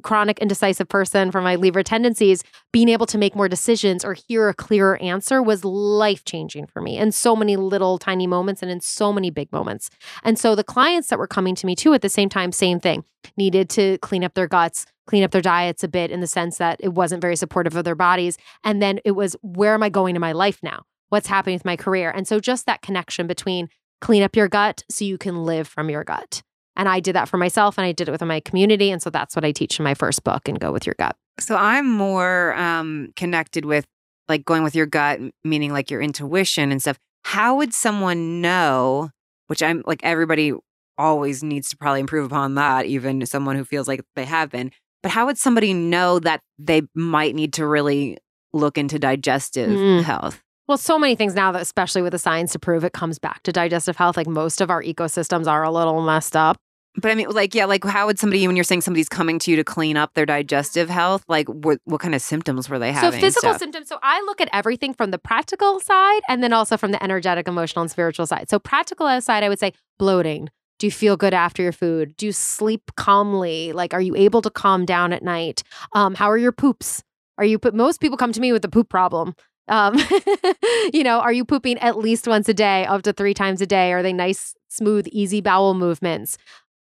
chronic 0.02 0.40
indecisive 0.40 0.88
person 0.88 1.32
from 1.32 1.44
my 1.44 1.56
Libra 1.56 1.84
tendencies, 1.84 2.44
being 2.72 2.90
able 2.90 3.06
to 3.08 3.18
make 3.18 3.36
more 3.36 3.48
decisions 3.50 4.04
or 4.04 4.14
hear 4.14 4.50
a 4.50 4.54
clearer 4.54 4.98
answer 5.02 5.42
was 5.42 5.66
life 5.66 6.24
changing 6.26 6.68
for 6.68 6.82
me 6.82 6.98
in 6.98 7.12
so 7.12 7.36
many 7.36 7.56
little 7.56 7.98
tiny 7.98 8.28
moments 8.28 8.62
and 8.62 8.72
in 8.72 8.82
so 8.82 9.12
many 9.12 9.30
big 9.30 9.52
moments. 9.52 9.90
And 10.24 10.38
so 10.38 10.56
the 10.56 10.64
clients 10.64 11.10
that 11.10 11.20
were 11.20 11.28
coming 11.28 11.56
to 11.56 11.66
me 11.66 11.76
too 11.76 11.94
at 11.94 12.02
the 12.02 12.10
same 12.10 12.30
time, 12.30 12.52
same 12.52 12.80
thing, 12.80 13.04
needed 13.38 13.70
to 13.72 13.98
clean 14.00 14.24
up 14.24 14.34
their 14.34 14.48
guts, 14.48 14.86
clean 15.08 15.24
up 15.24 15.32
their 15.32 15.42
diets 15.42 15.84
a 15.84 15.88
bit 15.88 16.12
in 16.12 16.22
the 16.22 16.28
sense 16.28 16.58
that 16.58 16.80
it 16.80 16.94
wasn't 16.94 17.22
very 17.22 17.36
supportive 17.36 17.76
of 17.76 17.84
their 17.84 17.96
bodies. 17.96 18.38
And 18.64 18.82
then 18.82 19.00
it 19.06 19.12
was, 19.12 19.36
where 19.42 19.74
am 19.74 19.84
I 19.84 19.90
going 19.90 20.16
in 20.16 20.22
my 20.22 20.32
life 20.32 20.60
now? 20.62 20.84
What's 21.10 21.28
happening 21.28 21.56
with 21.56 21.66
my 21.66 21.76
career? 21.76 22.12
And 22.12 22.28
so 22.28 22.40
just 22.40 22.66
that 22.68 22.82
connection 22.82 23.26
between 23.26 23.70
clean 24.02 24.24
up 24.24 24.36
your 24.36 24.48
gut 24.48 24.84
so 24.90 25.06
you 25.06 25.18
can 25.18 25.44
live 25.44 25.68
from 25.68 25.90
your 25.90 26.04
gut. 26.04 26.44
And 26.80 26.88
I 26.88 27.02
did 27.02 27.14
that 27.14 27.28
for 27.28 27.36
myself 27.36 27.78
and 27.78 27.86
I 27.86 27.92
did 27.92 28.08
it 28.08 28.12
with 28.12 28.22
my 28.22 28.40
community. 28.40 28.90
And 28.90 29.02
so 29.02 29.10
that's 29.10 29.36
what 29.36 29.44
I 29.44 29.52
teach 29.52 29.78
in 29.80 29.84
my 29.84 29.94
first 29.94 30.24
book 30.24 30.48
and 30.48 30.58
go 30.58 30.72
with 30.72 30.86
your 30.86 30.96
gut. 30.98 31.18
So 31.38 31.58
I'm 31.58 31.92
more 31.92 32.56
um, 32.56 33.12
connected 33.18 33.66
with 33.66 33.86
like 34.30 34.46
going 34.46 34.64
with 34.64 34.76
your 34.76 34.86
gut, 34.86 35.20
meaning 35.44 35.74
like 35.74 35.92
your 35.92 36.02
intuition 36.02 36.72
and 36.72 36.82
stuff. 36.82 36.98
How 37.26 37.58
would 37.58 37.74
someone 37.74 38.40
know, 38.40 39.10
which 39.48 39.62
I'm 39.62 39.84
like 39.86 40.00
everybody 40.04 40.54
always 40.98 41.44
needs 41.44 41.70
to 41.70 41.78
probably 41.78 42.00
improve 42.00 42.28
upon 42.28 42.56
that, 42.56 42.86
even 42.86 43.26
someone 43.26 43.58
who 43.58 43.66
feels 43.66 43.90
like 43.90 44.02
they 44.16 44.26
have 44.26 44.50
been. 44.50 44.72
But 45.04 45.12
how 45.12 45.26
would 45.26 45.38
somebody 45.38 45.74
know 45.74 46.20
that 46.20 46.40
they 46.58 46.84
might 46.96 47.36
need 47.36 47.54
to 47.54 47.68
really 47.68 48.20
look 48.54 48.78
into 48.78 49.00
digestive 49.00 49.70
mm. 49.70 50.04
health? 50.04 50.42
Well, 50.70 50.78
so 50.78 51.00
many 51.00 51.16
things 51.16 51.34
now 51.34 51.52
that, 51.52 51.62
especially 51.62 52.04
with 52.04 52.12
the 52.12 52.20
science 52.20 52.52
to 52.52 52.60
prove 52.60 52.84
it, 52.84 52.94
comes 52.94 53.18
back 53.18 53.42
to 53.44 53.52
digestive 53.52 53.96
health. 53.98 54.16
Like 54.16 54.28
most 54.28 54.62
of 54.62 54.70
our 54.70 54.84
ecosystems 54.84 55.48
are 55.48 55.64
a 55.64 55.72
little 55.72 56.02
messed 56.04 56.36
up. 56.36 56.58
But 57.00 57.12
I 57.12 57.16
mean, 57.16 57.30
like, 57.30 57.56
yeah, 57.56 57.66
like, 57.66 57.84
how 57.84 58.06
would 58.08 58.20
somebody, 58.20 58.46
when 58.48 58.56
you're 58.56 58.64
saying 58.64 58.82
somebody's 58.82 59.10
coming 59.10 59.40
to 59.40 59.52
you 59.52 59.58
to 59.58 59.64
clean 59.64 59.98
up 59.98 60.14
their 60.14 60.26
digestive 60.26 60.90
health, 60.90 61.24
like, 61.28 61.48
what, 61.48 61.80
what 61.86 62.02
kind 62.02 62.16
of 62.16 62.22
symptoms 62.22 62.70
were 62.70 62.80
they 62.80 62.92
having? 62.92 63.20
So, 63.20 63.26
physical 63.26 63.54
symptoms. 63.56 63.88
So, 63.88 64.00
I 64.02 64.22
look 64.22 64.42
at 64.42 64.50
everything 64.54 64.94
from 64.94 65.12
the 65.12 65.20
practical 65.20 65.80
side 65.80 66.22
and 66.28 66.44
then 66.44 66.54
also 66.54 66.78
from 66.78 66.92
the 66.92 67.04
energetic, 67.04 67.48
emotional, 67.48 67.82
and 67.82 67.92
spiritual 67.92 68.26
side. 68.26 68.50
So, 68.50 68.60
practical 68.60 69.22
side, 69.22 69.44
I 69.44 69.50
would 69.50 69.60
say 69.60 69.74
bloating. 69.98 70.50
Do 70.80 70.88
you 70.88 70.92
feel 70.92 71.18
good 71.18 71.34
after 71.34 71.62
your 71.62 71.74
food? 71.74 72.16
Do 72.16 72.26
you 72.26 72.32
sleep 72.32 72.92
calmly? 72.96 73.74
Like, 73.74 73.94
are 73.94 74.02
you 74.02 74.16
able 74.16 74.42
to 74.42 74.50
calm 74.50 74.86
down 74.86 75.12
at 75.12 75.22
night? 75.22 75.62
Um, 75.92 76.16
how 76.16 76.32
are 76.32 76.38
your 76.38 76.54
poops? 76.54 77.04
Are 77.38 77.46
you 77.46 77.60
put? 77.60 77.74
Most 77.74 78.00
people 78.00 78.18
come 78.18 78.32
to 78.32 78.40
me 78.40 78.54
with 78.54 78.62
the 78.62 78.70
poop 78.70 78.90
problem. 78.90 79.36
Um, 79.68 79.98
you 80.94 81.04
know, 81.04 81.20
are 81.20 81.32
you 81.32 81.46
pooping 81.46 81.78
at 81.80 81.98
least 81.98 82.28
once 82.28 82.50
a 82.50 82.54
day, 82.54 82.86
up 82.86 83.04
to 83.04 83.14
three 83.14 83.34
times 83.34 83.62
a 83.62 83.66
day? 83.66 83.94
Are 83.94 84.02
they 84.02 84.14
nice, 84.14 84.56
smooth, 84.68 85.08
easy 85.12 85.42
bowel 85.42 85.74
movements? 85.74 86.38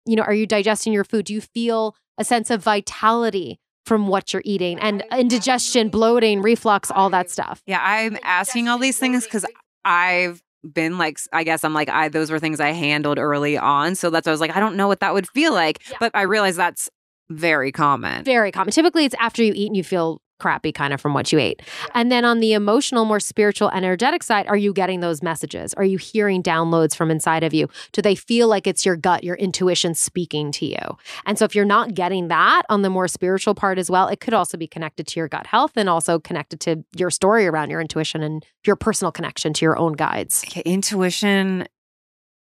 You 0.06 0.16
know, 0.16 0.22
are 0.22 0.34
you 0.34 0.46
digesting 0.46 0.92
your 0.92 1.04
food? 1.04 1.26
Do 1.26 1.34
you 1.34 1.40
feel 1.40 1.94
a 2.18 2.24
sense 2.24 2.50
of 2.50 2.62
vitality 2.62 3.60
from 3.86 4.08
what 4.08 4.32
you're 4.32 4.42
eating 4.44 4.78
and 4.78 5.02
indigestion, 5.16 5.88
bloating, 5.88 6.42
reflux, 6.42 6.90
all 6.90 7.10
that 7.10 7.30
stuff? 7.30 7.62
Yeah, 7.66 7.80
I'm 7.82 8.18
asking 8.22 8.68
all 8.68 8.78
these 8.78 8.98
things 8.98 9.24
because 9.24 9.44
I've 9.84 10.42
been 10.62 10.98
like 10.98 11.18
I 11.32 11.42
guess 11.42 11.64
I'm 11.64 11.72
like 11.72 11.88
I 11.88 12.08
those 12.08 12.30
were 12.30 12.38
things 12.38 12.60
I 12.60 12.70
handled 12.70 13.18
early 13.18 13.56
on. 13.56 13.94
So 13.94 14.10
that's 14.10 14.26
why 14.26 14.30
I 14.30 14.34
was 14.34 14.40
like, 14.40 14.54
I 14.54 14.60
don't 14.60 14.76
know 14.76 14.88
what 14.88 15.00
that 15.00 15.14
would 15.14 15.28
feel 15.28 15.52
like. 15.52 15.80
Yeah. 15.90 15.96
But 16.00 16.12
I 16.14 16.22
realize 16.22 16.56
that's 16.56 16.88
very 17.30 17.72
common. 17.72 18.24
Very 18.24 18.52
common. 18.52 18.72
Typically 18.72 19.04
it's 19.04 19.14
after 19.18 19.42
you 19.42 19.52
eat 19.54 19.68
and 19.68 19.76
you 19.76 19.84
feel 19.84 20.20
crappy 20.40 20.72
kind 20.72 20.92
of 20.92 21.00
from 21.00 21.14
what 21.14 21.30
you 21.32 21.38
ate. 21.38 21.62
And 21.94 22.10
then 22.10 22.24
on 22.24 22.40
the 22.40 22.52
emotional, 22.52 23.04
more 23.04 23.20
spiritual, 23.20 23.70
energetic 23.70 24.22
side, 24.22 24.46
are 24.46 24.56
you 24.56 24.72
getting 24.72 25.00
those 25.00 25.22
messages? 25.22 25.74
Are 25.74 25.84
you 25.84 25.98
hearing 25.98 26.42
downloads 26.42 26.96
from 26.96 27.10
inside 27.10 27.44
of 27.44 27.54
you? 27.54 27.68
Do 27.92 28.02
they 28.02 28.14
feel 28.14 28.48
like 28.48 28.66
it's 28.66 28.84
your 28.84 28.96
gut, 28.96 29.22
your 29.22 29.36
intuition 29.36 29.94
speaking 29.94 30.50
to 30.52 30.66
you? 30.66 30.96
And 31.26 31.38
so 31.38 31.44
if 31.44 31.54
you're 31.54 31.64
not 31.64 31.94
getting 31.94 32.28
that 32.28 32.62
on 32.68 32.82
the 32.82 32.90
more 32.90 33.06
spiritual 33.08 33.54
part 33.54 33.78
as 33.78 33.90
well, 33.90 34.08
it 34.08 34.20
could 34.20 34.34
also 34.34 34.56
be 34.56 34.66
connected 34.66 35.06
to 35.08 35.20
your 35.20 35.28
gut 35.28 35.46
health 35.46 35.72
and 35.76 35.88
also 35.88 36.18
connected 36.18 36.60
to 36.60 36.84
your 36.96 37.10
story 37.10 37.46
around 37.46 37.70
your 37.70 37.80
intuition 37.80 38.22
and 38.22 38.44
your 38.66 38.76
personal 38.76 39.12
connection 39.12 39.52
to 39.52 39.64
your 39.64 39.78
own 39.78 39.92
guides. 39.92 40.44
Okay, 40.46 40.62
intuition 40.64 41.66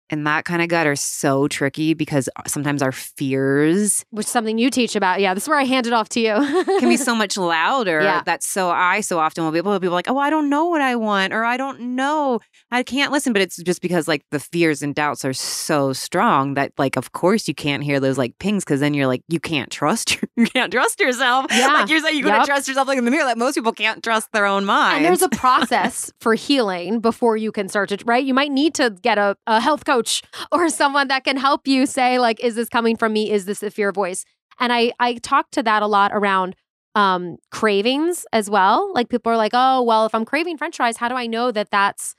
and 0.09 0.25
that 0.25 0.45
kind 0.45 0.61
of 0.61 0.69
gut 0.69 0.87
are 0.87 0.95
so 0.95 1.47
tricky 1.47 1.93
because 1.93 2.29
uh, 2.35 2.41
sometimes 2.47 2.81
our 2.81 2.91
fears 2.91 4.05
which 4.11 4.25
is 4.25 4.31
something 4.31 4.57
you 4.57 4.69
teach 4.69 4.95
about. 4.95 5.19
Yeah 5.19 5.33
this 5.33 5.43
is 5.43 5.49
where 5.49 5.59
i 5.59 5.63
hand 5.63 5.87
it 5.87 5.93
off 5.93 6.09
to 6.09 6.19
you. 6.19 6.33
Can 6.79 6.89
be 6.89 6.97
so 6.97 7.15
much 7.15 7.37
louder 7.37 8.01
yeah. 8.01 8.21
That's 8.25 8.47
so 8.47 8.69
i 8.69 9.01
so 9.01 9.19
often 9.19 9.43
will 9.43 9.51
be 9.51 9.57
able 9.57 9.73
to 9.73 9.79
be 9.79 9.89
like 9.89 10.09
oh 10.09 10.17
i 10.17 10.29
don't 10.29 10.49
know 10.49 10.65
what 10.65 10.81
i 10.81 10.95
want 10.95 11.33
or 11.33 11.43
i 11.43 11.57
don't 11.57 11.79
know. 11.79 12.39
I 12.71 12.83
can't 12.83 13.11
listen. 13.11 13.33
But 13.33 13.41
it's 13.41 13.57
just 13.57 13.81
because 13.81 14.07
like 14.07 14.23
the 14.31 14.39
fears 14.39 14.81
and 14.81 14.95
doubts 14.95 15.23
are 15.25 15.33
so 15.33 15.93
strong 15.93 16.55
that 16.55 16.71
like 16.77 16.95
of 16.95 17.11
course 17.11 17.47
you 17.47 17.53
can't 17.53 17.83
hear 17.83 17.99
those 17.99 18.17
like 18.17 18.37
pings 18.39 18.63
because 18.63 18.79
then 18.79 18.93
you're 18.93 19.07
like 19.07 19.23
you 19.27 19.39
can't 19.39 19.69
trust 19.69 20.17
you 20.35 20.45
can't 20.47 20.71
trust 20.71 20.99
yourself. 20.99 21.47
Yeah. 21.51 21.67
like 21.67 21.89
you're 21.89 21.99
saying 21.99 22.17
you 22.17 22.23
gotta 22.23 22.45
trust 22.45 22.67
yourself 22.67 22.87
like 22.87 22.97
in 22.97 23.05
the 23.05 23.11
mirror 23.11 23.25
like 23.25 23.37
most 23.37 23.55
people 23.55 23.73
can't 23.73 24.03
trust 24.03 24.31
their 24.31 24.45
own 24.45 24.65
mind 24.65 24.97
and 24.97 25.05
there's 25.05 25.21
a 25.21 25.29
process 25.29 26.11
for 26.19 26.35
healing 26.35 26.99
before 26.99 27.37
you 27.37 27.51
can 27.51 27.67
start 27.67 27.89
to 27.89 27.97
right? 28.05 28.23
You 28.23 28.33
might 28.33 28.51
need 28.51 28.73
to 28.75 28.95
get 29.01 29.17
a, 29.17 29.35
a 29.47 29.59
health 29.59 29.85
coach 29.85 29.96
coach 29.97 30.21
or 30.51 30.69
someone 30.81 31.07
that 31.07 31.23
can 31.23 31.37
help 31.37 31.67
you 31.67 31.85
say 31.85 32.19
like 32.19 32.39
is 32.43 32.55
this 32.55 32.69
coming 32.69 32.95
from 32.95 33.13
me? 33.13 33.31
Is 33.31 33.45
this 33.45 33.63
a 33.63 33.71
fear 33.71 33.91
voice? 33.91 34.25
And 34.59 34.71
i 34.73 34.91
i 34.99 35.15
talk 35.15 35.51
to 35.51 35.63
that 35.63 35.83
a 35.83 35.87
lot 35.87 36.11
around 36.13 36.55
um 36.95 37.37
cravings 37.51 38.25
as 38.33 38.49
well. 38.49 38.91
Like 38.93 39.09
people 39.09 39.31
are 39.31 39.37
like 39.37 39.51
oh 39.53 39.81
well 39.83 40.05
if 40.05 40.13
i'm 40.15 40.25
craving 40.25 40.57
french 40.57 40.77
fries 40.77 40.97
how 40.97 41.09
do 41.09 41.15
i 41.15 41.27
know 41.27 41.51
that 41.51 41.69
that's 41.71 42.15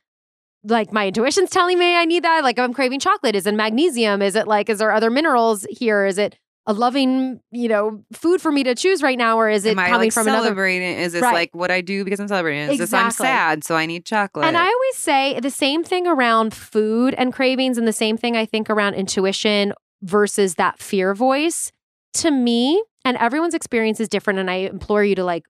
like 0.65 0.93
my 0.93 1.07
intuition's 1.09 1.51
telling 1.59 1.79
me 1.79 1.95
i 1.97 2.05
need 2.05 2.25
that? 2.25 2.43
Like 2.43 2.59
if 2.59 2.65
i'm 2.65 2.75
craving 2.75 3.01
chocolate 3.01 3.37
is 3.37 3.47
it 3.47 3.55
magnesium? 3.55 4.23
Is 4.23 4.37
it 4.37 4.47
like 4.47 4.69
is 4.69 4.79
there 4.79 4.93
other 4.93 5.11
minerals 5.11 5.67
here? 5.71 6.05
Is 6.05 6.19
it 6.19 6.39
a 6.69 6.75
loving, 6.75 7.41
you 7.51 7.67
know, 7.67 8.05
food 8.13 8.43
for 8.43 8.53
me 8.53 8.63
to 8.63 8.75
choose 8.75 9.03
right 9.03 9.17
now, 9.17 9.39
or 9.39 9.49
is 9.49 9.65
it 9.65 9.71
Am 9.71 9.77
coming 9.77 9.93
I, 9.93 9.97
like, 9.97 10.13
from 10.13 10.25
celebrating? 10.25 10.87
another? 10.87 11.03
Is 11.03 11.13
this 11.15 11.23
right. 11.23 11.33
like 11.33 11.55
what 11.55 11.71
I 11.71 11.81
do 11.81 12.05
because 12.05 12.21
I'm 12.21 12.29
celebrating? 12.29 12.65
Is 12.65 12.79
exactly. 12.79 13.09
this 13.09 13.21
I'm 13.21 13.27
sad, 13.27 13.65
so 13.65 13.75
I 13.75 13.87
need 13.87 14.05
chocolate? 14.05 14.45
And 14.45 14.55
I 14.55 14.67
always 14.67 14.97
say 14.97 15.41
the 15.41 15.51
same 15.51 15.83
thing 15.83 16.07
around 16.07 16.53
food 16.53 17.15
and 17.15 17.33
cravings, 17.33 17.79
and 17.79 17.89
the 17.89 17.93
same 17.93 18.19
thing 18.19 18.37
I 18.37 18.45
think 18.45 18.69
around 18.69 18.95
intuition 18.95 19.73
versus 20.03 20.57
that 20.57 20.79
fear 20.79 21.15
voice. 21.15 21.73
To 22.15 22.31
me, 22.31 22.83
and 23.03 23.17
everyone's 23.17 23.55
experience 23.55 23.99
is 23.99 24.11
different, 24.11 24.39
and 24.39 24.51
I 24.51 24.57
implore 24.57 25.03
you 25.03 25.15
to 25.15 25.25
like 25.25 25.47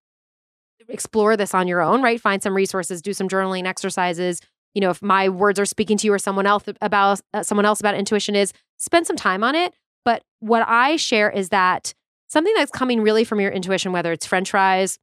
explore 0.89 1.37
this 1.37 1.53
on 1.53 1.67
your 1.67 1.81
own, 1.81 2.01
right? 2.01 2.21
Find 2.21 2.41
some 2.41 2.55
resources, 2.55 3.03
do 3.03 3.13
some 3.13 3.29
journaling 3.29 3.67
exercises. 3.67 4.41
You 4.73 4.83
know, 4.83 4.91
if 4.91 5.03
my 5.03 5.29
words 5.29 5.59
are 5.59 5.67
speaking 5.67 5.97
to 5.99 6.07
you 6.07 6.13
or 6.13 6.19
someone 6.21 6.47
else 6.47 6.63
about 6.81 7.21
uh, 7.35 7.43
someone 7.43 7.67
else 7.67 7.81
about 7.81 7.97
intuition 7.97 8.37
is 8.37 8.53
spend 8.77 9.09
some 9.09 9.17
time 9.17 9.43
on 9.43 9.57
it 9.57 9.75
But 10.09 10.23
what 10.41 10.67
I 10.67 10.97
share 10.97 11.29
is 11.29 11.51
that 11.51 11.93
something 12.29 12.55
that's 12.57 12.71
coming 12.71 13.03
really 13.03 13.25
from 13.25 13.41
your 13.41 13.51
intuition, 13.51 13.93
whether 13.93 14.11
it's 14.11 14.25
french 14.25 14.53
fries 14.53 14.99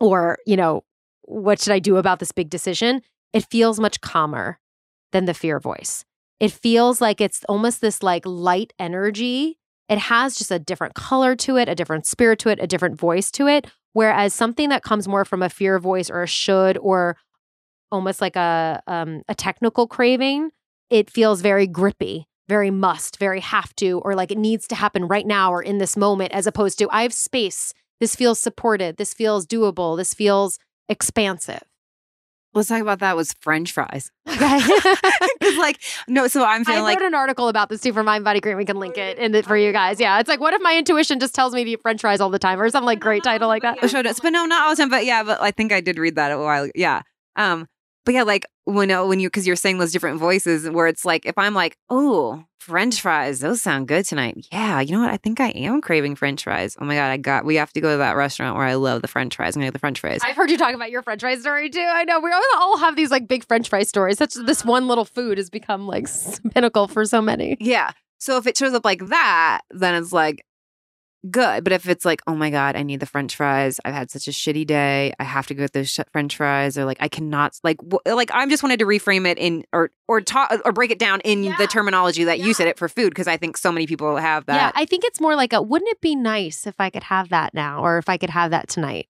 or, 0.00 0.38
you 0.46 0.56
know, 0.56 0.82
what 1.24 1.60
should 1.60 1.74
I 1.74 1.78
do 1.78 1.98
about 1.98 2.20
this 2.20 2.32
big 2.32 2.48
decision? 2.48 3.02
It 3.34 3.44
feels 3.50 3.78
much 3.78 4.00
calmer 4.00 4.58
than 5.12 5.26
the 5.26 5.34
fear 5.34 5.60
voice. 5.60 6.06
It 6.40 6.52
feels 6.52 7.02
like 7.02 7.20
it's 7.20 7.44
almost 7.50 7.82
this 7.82 8.02
like 8.02 8.22
light 8.24 8.72
energy. 8.78 9.58
It 9.90 9.98
has 9.98 10.38
just 10.38 10.50
a 10.50 10.58
different 10.58 10.94
color 10.94 11.36
to 11.36 11.58
it, 11.58 11.68
a 11.68 11.74
different 11.74 12.06
spirit 12.06 12.38
to 12.38 12.48
it, 12.48 12.58
a 12.62 12.66
different 12.66 12.98
voice 12.98 13.30
to 13.32 13.46
it. 13.46 13.66
Whereas 13.92 14.32
something 14.32 14.70
that 14.70 14.82
comes 14.82 15.06
more 15.06 15.26
from 15.26 15.42
a 15.42 15.50
fear 15.50 15.78
voice 15.78 16.08
or 16.08 16.22
a 16.22 16.26
should 16.26 16.78
or 16.78 17.18
almost 17.92 18.22
like 18.22 18.36
a 18.36 18.82
um, 18.86 19.20
a 19.28 19.34
technical 19.34 19.86
craving, 19.86 20.48
it 20.88 21.10
feels 21.10 21.42
very 21.42 21.66
grippy, 21.66 22.26
very 22.50 22.72
must, 22.72 23.16
very 23.16 23.38
have 23.38 23.74
to, 23.76 24.00
or 24.00 24.16
like 24.16 24.32
it 24.32 24.36
needs 24.38 24.66
to 24.66 24.74
happen 24.74 25.06
right 25.06 25.24
now 25.26 25.52
or 25.52 25.62
in 25.62 25.78
this 25.78 25.96
moment, 25.96 26.32
as 26.32 26.48
opposed 26.48 26.78
to 26.80 26.88
I 26.90 27.02
have 27.02 27.12
space. 27.12 27.72
This 28.00 28.16
feels 28.16 28.40
supported. 28.40 28.96
This 28.96 29.14
feels 29.14 29.46
doable. 29.46 29.96
This 29.96 30.14
feels 30.14 30.58
expansive. 30.88 31.62
Let's 32.52 32.68
talk 32.68 32.82
about 32.82 32.98
that 32.98 33.16
was 33.16 33.32
French 33.40 33.70
fries. 33.72 34.10
Okay. 34.26 35.28
Because 35.38 35.56
like 35.58 35.80
no, 36.08 36.26
so 36.26 36.44
I'm 36.44 36.62
I 36.62 36.64
feeling 36.64 36.80
wrote 36.80 36.86
like 36.86 37.00
an 37.02 37.14
article 37.14 37.48
about 37.48 37.68
this 37.68 37.80
too 37.80 37.92
for 37.92 38.02
Mind 38.02 38.24
Body 38.24 38.40
Green. 38.40 38.56
We 38.56 38.64
can 38.64 38.78
link 38.78 38.98
it 38.98 39.16
in 39.18 39.34
it 39.34 39.46
for 39.46 39.56
you 39.56 39.72
guys. 39.72 40.00
Yeah, 40.00 40.18
it's 40.18 40.28
like 40.28 40.40
what 40.40 40.52
if 40.54 40.60
my 40.60 40.76
intuition 40.76 41.20
just 41.20 41.34
tells 41.34 41.54
me 41.54 41.62
to 41.64 41.70
eat 41.70 41.82
French 41.82 42.00
fries 42.00 42.20
all 42.20 42.30
the 42.30 42.38
time, 42.38 42.60
or 42.60 42.68
some 42.68 42.84
like 42.84 43.00
great 43.00 43.22
title 43.22 43.48
like 43.48 43.62
that. 43.62 43.78
I 43.82 44.00
us, 44.08 44.20
but 44.20 44.30
no, 44.30 44.44
not 44.46 44.64
all 44.64 44.74
the 44.74 44.82
time. 44.82 44.88
But 44.88 45.04
yeah, 45.04 45.22
but 45.22 45.40
I 45.40 45.50
think 45.50 45.72
I 45.72 45.80
did 45.80 45.98
read 45.98 46.16
that 46.16 46.32
a 46.32 46.38
while. 46.38 46.68
Yeah. 46.74 47.02
Um. 47.36 47.66
But 48.04 48.14
yeah, 48.14 48.22
like 48.24 48.44
when 48.70 48.90
uh, 48.90 49.04
when 49.04 49.20
you 49.20 49.28
because 49.28 49.46
you're 49.46 49.56
saying 49.56 49.78
those 49.78 49.92
different 49.92 50.18
voices, 50.18 50.68
where 50.70 50.86
it's 50.86 51.04
like 51.04 51.26
if 51.26 51.36
I'm 51.36 51.54
like, 51.54 51.76
oh, 51.88 52.44
French 52.58 53.00
fries, 53.00 53.40
those 53.40 53.60
sound 53.62 53.88
good 53.88 54.04
tonight. 54.04 54.46
Yeah, 54.52 54.80
you 54.80 54.92
know 54.92 55.00
what? 55.00 55.10
I 55.10 55.16
think 55.16 55.40
I 55.40 55.48
am 55.50 55.80
craving 55.80 56.16
French 56.16 56.44
fries. 56.44 56.76
Oh 56.80 56.84
my 56.84 56.94
god, 56.94 57.08
I 57.10 57.16
got. 57.16 57.44
We 57.44 57.56
have 57.56 57.72
to 57.72 57.80
go 57.80 57.92
to 57.92 57.96
that 57.98 58.16
restaurant 58.16 58.56
where 58.56 58.66
I 58.66 58.74
love 58.74 59.02
the 59.02 59.08
French 59.08 59.36
fries. 59.36 59.56
I'm 59.56 59.60
gonna 59.60 59.68
get 59.68 59.72
the 59.74 59.78
French 59.80 60.00
fries. 60.00 60.20
I've 60.24 60.36
heard 60.36 60.50
you 60.50 60.58
talk 60.58 60.74
about 60.74 60.90
your 60.90 61.02
French 61.02 61.20
fry 61.20 61.36
story 61.36 61.70
too. 61.70 61.80
I 61.86 62.04
know 62.04 62.20
we 62.20 62.30
all- 62.32 62.78
have 62.78 62.96
these 62.96 63.10
like 63.10 63.28
big 63.28 63.44
French 63.46 63.68
fry 63.68 63.82
stories. 63.82 64.18
Such 64.18 64.34
this 64.34 64.64
one 64.64 64.88
little 64.88 65.04
food 65.04 65.36
has 65.38 65.50
become 65.50 65.86
like 65.86 66.06
pinnacle 66.54 66.88
for 66.88 67.04
so 67.04 67.20
many. 67.20 67.56
Yeah. 67.60 67.90
So 68.18 68.36
if 68.36 68.46
it 68.46 68.56
shows 68.56 68.74
up 68.74 68.84
like 68.84 69.06
that, 69.08 69.62
then 69.70 69.94
it's 69.94 70.12
like 70.12 70.44
good. 71.28 71.64
But 71.64 71.72
if 71.72 71.88
it's 71.88 72.04
like, 72.04 72.22
oh 72.26 72.34
my 72.34 72.50
God, 72.50 72.76
I 72.76 72.82
need 72.82 73.00
the 73.00 73.06
french 73.06 73.36
fries. 73.36 73.78
I've 73.84 73.92
had 73.94 74.10
such 74.10 74.28
a 74.28 74.30
shitty 74.30 74.66
day. 74.66 75.12
I 75.18 75.24
have 75.24 75.46
to 75.48 75.54
go 75.54 75.64
with 75.64 75.72
those 75.72 75.90
sh- 75.90 76.00
french 76.12 76.36
fries. 76.36 76.78
Or 76.78 76.84
like, 76.84 76.96
I 77.00 77.08
cannot, 77.08 77.58
like, 77.62 77.76
w- 77.78 78.00
like 78.16 78.30
I'm 78.32 78.48
just 78.48 78.62
wanted 78.62 78.78
to 78.78 78.86
reframe 78.86 79.26
it 79.26 79.36
in 79.38 79.64
or, 79.72 79.90
or 80.08 80.20
talk 80.20 80.52
or 80.64 80.72
break 80.72 80.90
it 80.90 80.98
down 80.98 81.20
in 81.20 81.44
Yeah. 81.44 81.56
the 81.58 81.66
terminology 81.66 82.24
that 82.24 82.38
Yeah. 82.38 82.46
you 82.46 82.54
said 82.54 82.68
it 82.68 82.78
for 82.78 82.88
food. 82.88 83.14
Cause 83.14 83.26
I 83.26 83.36
think 83.36 83.56
so 83.56 83.70
many 83.72 83.86
people 83.86 84.16
have 84.16 84.46
that. 84.46 84.54
Yeah. 84.56 84.72
I 84.74 84.84
think 84.86 85.04
it's 85.04 85.20
more 85.20 85.36
like 85.36 85.52
a 85.52 85.60
wouldn't 85.60 85.90
it 85.90 86.00
be 86.00 86.14
nice 86.16 86.66
if 86.66 86.76
I 86.78 86.88
could 86.90 87.02
have 87.04 87.28
that 87.30 87.52
now 87.54 87.82
or 87.84 87.98
if 87.98 88.08
I 88.08 88.16
could 88.16 88.30
have 88.30 88.50
that 88.52 88.68
tonight? 88.68 89.06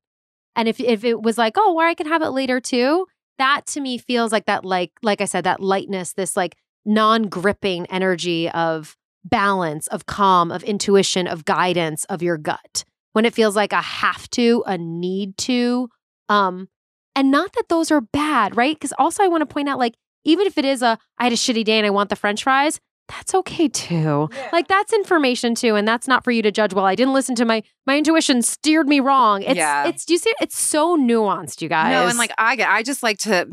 And 0.57 0.69
if 0.69 0.81
if 0.81 1.05
it 1.05 1.23
was 1.23 1.39
like, 1.39 1.55
oh, 1.57 1.75
or 1.77 1.85
I 1.85 1.95
can 1.95 2.07
have 2.09 2.23
it 2.23 2.31
later 2.31 2.61
too, 2.61 3.07
that 3.39 3.67
to 3.69 3.81
me 3.81 3.99
feels 3.99 4.33
like 4.33 4.47
that 4.47 4.65
like 4.65 4.91
like 5.03 5.21
I 5.21 5.27
said, 5.27 5.45
that 5.45 5.61
lightness, 5.61 6.13
this 6.15 6.37
like 6.37 6.57
non-gripping 6.85 7.87
energy 7.87 8.51
of 8.51 8.97
balance, 9.25 9.87
of 9.89 10.07
calm, 10.07 10.51
of 10.51 10.63
intuition, 10.63 11.27
of 11.27 11.45
guidance 11.45 12.05
of 12.05 12.23
your 12.23 12.37
gut. 12.39 12.85
When 13.13 13.25
it 13.25 13.35
feels 13.35 13.57
like 13.57 13.73
a 13.73 13.81
have 13.81 14.31
to, 14.31 14.63
a 14.67 14.79
need 14.79 15.37
to, 15.39 15.89
um, 16.29 16.69
and 17.17 17.31
not 17.31 17.53
that 17.55 17.69
those 17.69 17.91
are 17.91 18.01
bad, 18.01 18.57
right? 18.57 18.75
Because 18.77 18.93
also 18.99 19.25
I 19.25 19.29
want 19.29 19.41
to 19.43 19.47
point 19.47 19.69
out, 19.69 19.79
like, 19.79 19.95
even 20.25 20.47
if 20.47 20.57
it 20.59 20.65
is 20.65 20.81
a 20.83 20.99
I 21.19 21.25
had 21.25 21.33
a 21.33 21.37
shitty 21.37 21.65
day 21.65 21.77
and 21.79 21.87
I 21.87 21.91
want 21.91 22.09
the 22.11 22.17
French 22.17 22.45
fries, 22.45 22.79
that's 23.09 23.35
okay 23.35 23.67
too. 23.69 24.29
Like 24.53 24.69
that's 24.69 24.93
information 24.93 25.55
too, 25.57 25.75
and 25.75 25.89
that's 25.89 26.07
not 26.07 26.23
for 26.23 26.31
you 26.31 26.43
to 26.43 26.53
judge. 26.53 26.73
Well, 26.73 26.85
I 26.85 26.95
didn't 26.95 27.15
listen 27.15 27.35
to 27.37 27.45
my 27.45 27.63
my 27.87 27.99
intuition 27.99 28.43
steered 28.43 28.87
me 28.87 29.01
wrong. 29.01 29.43
It's 29.43 29.57
Yeah. 29.57 29.89
it's 29.89 30.05
do 30.05 30.13
you 30.15 30.19
see 30.19 30.33
it's 30.41 30.57
so 30.57 30.97
nuanced, 30.97 31.61
you 31.63 31.69
guys. 31.69 31.93
No, 31.93 32.07
and 32.07 32.19
like 32.19 32.31
I 32.39 32.55
get, 32.55 32.69
I 32.71 32.83
just 32.85 33.03
like 33.03 33.19
to 33.21 33.49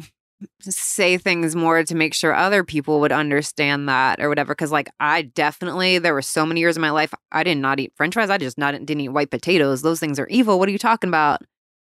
say 0.60 1.18
things 1.18 1.56
more 1.56 1.84
to 1.84 1.96
make 1.96 2.14
sure 2.14 2.34
other 2.34 2.64
people 2.64 3.00
would 3.00 3.12
understand 3.12 3.90
that 3.90 4.20
or 4.20 4.30
whatever. 4.30 4.54
Cause 4.56 4.72
like 4.72 4.90
I 5.00 5.24
definitely, 5.24 5.98
there 5.98 6.14
were 6.14 6.22
so 6.22 6.46
many 6.46 6.60
years 6.60 6.76
in 6.78 6.82
my 6.82 6.92
life 6.92 7.14
I 7.32 7.44
did 7.44 7.58
not 7.58 7.80
eat 7.80 7.94
French 7.96 8.14
fries. 8.14 8.30
I 8.30 8.38
just 8.38 8.58
not 8.58 8.74
didn't 8.74 9.02
eat 9.02 9.10
white 9.10 9.32
potatoes. 9.32 9.82
Those 9.82 10.00
things 10.00 10.20
are 10.20 10.28
evil. 10.28 10.60
What 10.60 10.70
are 10.70 10.72
you 10.72 10.78
talking 10.78 11.08
about? 11.10 11.42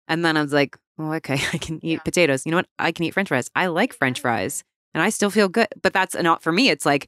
And 0.07 0.23
then 0.23 0.37
I 0.37 0.41
was 0.41 0.53
like, 0.53 0.77
oh, 0.99 1.13
okay, 1.13 1.33
I 1.53 1.57
can 1.57 1.83
eat 1.83 1.93
Yeah. 1.93 1.99
potatoes. 1.99 2.45
You 2.45 2.51
know 2.51 2.57
what? 2.57 2.67
I 2.77 2.91
can 2.91 3.05
eat 3.05 3.13
French 3.13 3.29
fries. 3.29 3.49
I 3.55 3.67
like 3.67 3.93
French 3.93 4.19
fries, 4.19 4.63
and 4.93 5.01
I 5.01 5.09
still 5.09 5.29
feel 5.29 5.49
good. 5.49 5.67
But 5.81 5.93
that's 5.93 6.13
not 6.15 6.43
for 6.43 6.51
me. 6.51 6.69
It's 6.69 6.85
like 6.85 7.07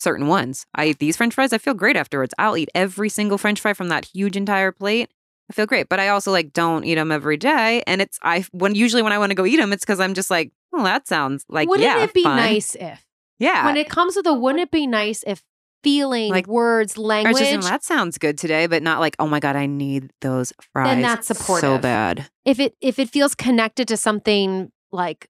certain 0.00 0.26
ones. 0.28 0.66
I 0.74 0.86
eat 0.86 0.98
these 0.98 1.16
French 1.16 1.34
fries. 1.34 1.52
I 1.52 1.58
feel 1.58 1.74
great 1.74 1.96
afterwards. 1.96 2.34
I'll 2.38 2.56
eat 2.56 2.70
every 2.74 3.08
single 3.08 3.36
French 3.38 3.60
fry 3.60 3.72
from 3.74 3.88
that 3.88 4.06
huge 4.06 4.36
entire 4.36 4.72
plate. 4.72 5.10
I 5.50 5.52
feel 5.52 5.66
great, 5.66 5.88
but 5.88 6.00
I 6.00 6.08
also 6.08 6.32
like 6.32 6.52
don't 6.52 6.84
eat 6.84 6.94
them 6.94 7.12
every 7.12 7.36
day. 7.36 7.82
And 7.86 8.00
it's 8.00 8.18
I 8.22 8.44
when 8.52 8.74
usually 8.74 9.02
when 9.02 9.12
I 9.12 9.18
want 9.18 9.30
to 9.30 9.34
go 9.34 9.44
eat 9.44 9.56
them, 9.56 9.72
it's 9.72 9.84
because 9.84 10.00
I'm 10.00 10.14
just 10.14 10.30
like, 10.30 10.52
well, 10.72 10.84
that 10.84 11.06
sounds 11.06 11.44
like 11.48 11.68
wouldn't 11.68 11.84
yeah, 11.86 12.02
it 12.02 12.14
be 12.14 12.22
fun. 12.22 12.36
nice 12.36 12.74
if 12.74 13.04
Yeah, 13.38 13.66
when 13.66 13.76
it 13.76 13.88
comes 13.88 14.16
with 14.16 14.26
a 14.26 14.32
wouldn't 14.32 14.62
it 14.62 14.70
be 14.70 14.86
nice 14.86 15.22
if 15.26 15.42
feeling, 15.82 16.30
Like- 16.30 16.46
words, 16.46 16.96
language, 16.96 17.36
just, 17.36 17.68
that 17.68 17.84
sounds 17.84 18.16
good 18.16 18.38
today, 18.38 18.66
but 18.66 18.82
not 18.82 19.00
like, 19.00 19.16
oh 19.18 19.26
my 19.26 19.38
god, 19.38 19.54
I 19.54 19.66
need 19.66 20.10
those 20.22 20.50
fries. 20.72 21.02
that's 21.02 21.28
so 21.28 21.34
supportive. 21.34 21.82
bad. 21.82 22.26
if 22.46 22.58
it 22.58 22.74
if 22.80 22.98
it 22.98 23.10
feels 23.10 23.34
connected 23.34 23.88
to 23.88 23.96
something 23.98 24.72
like 24.92 25.28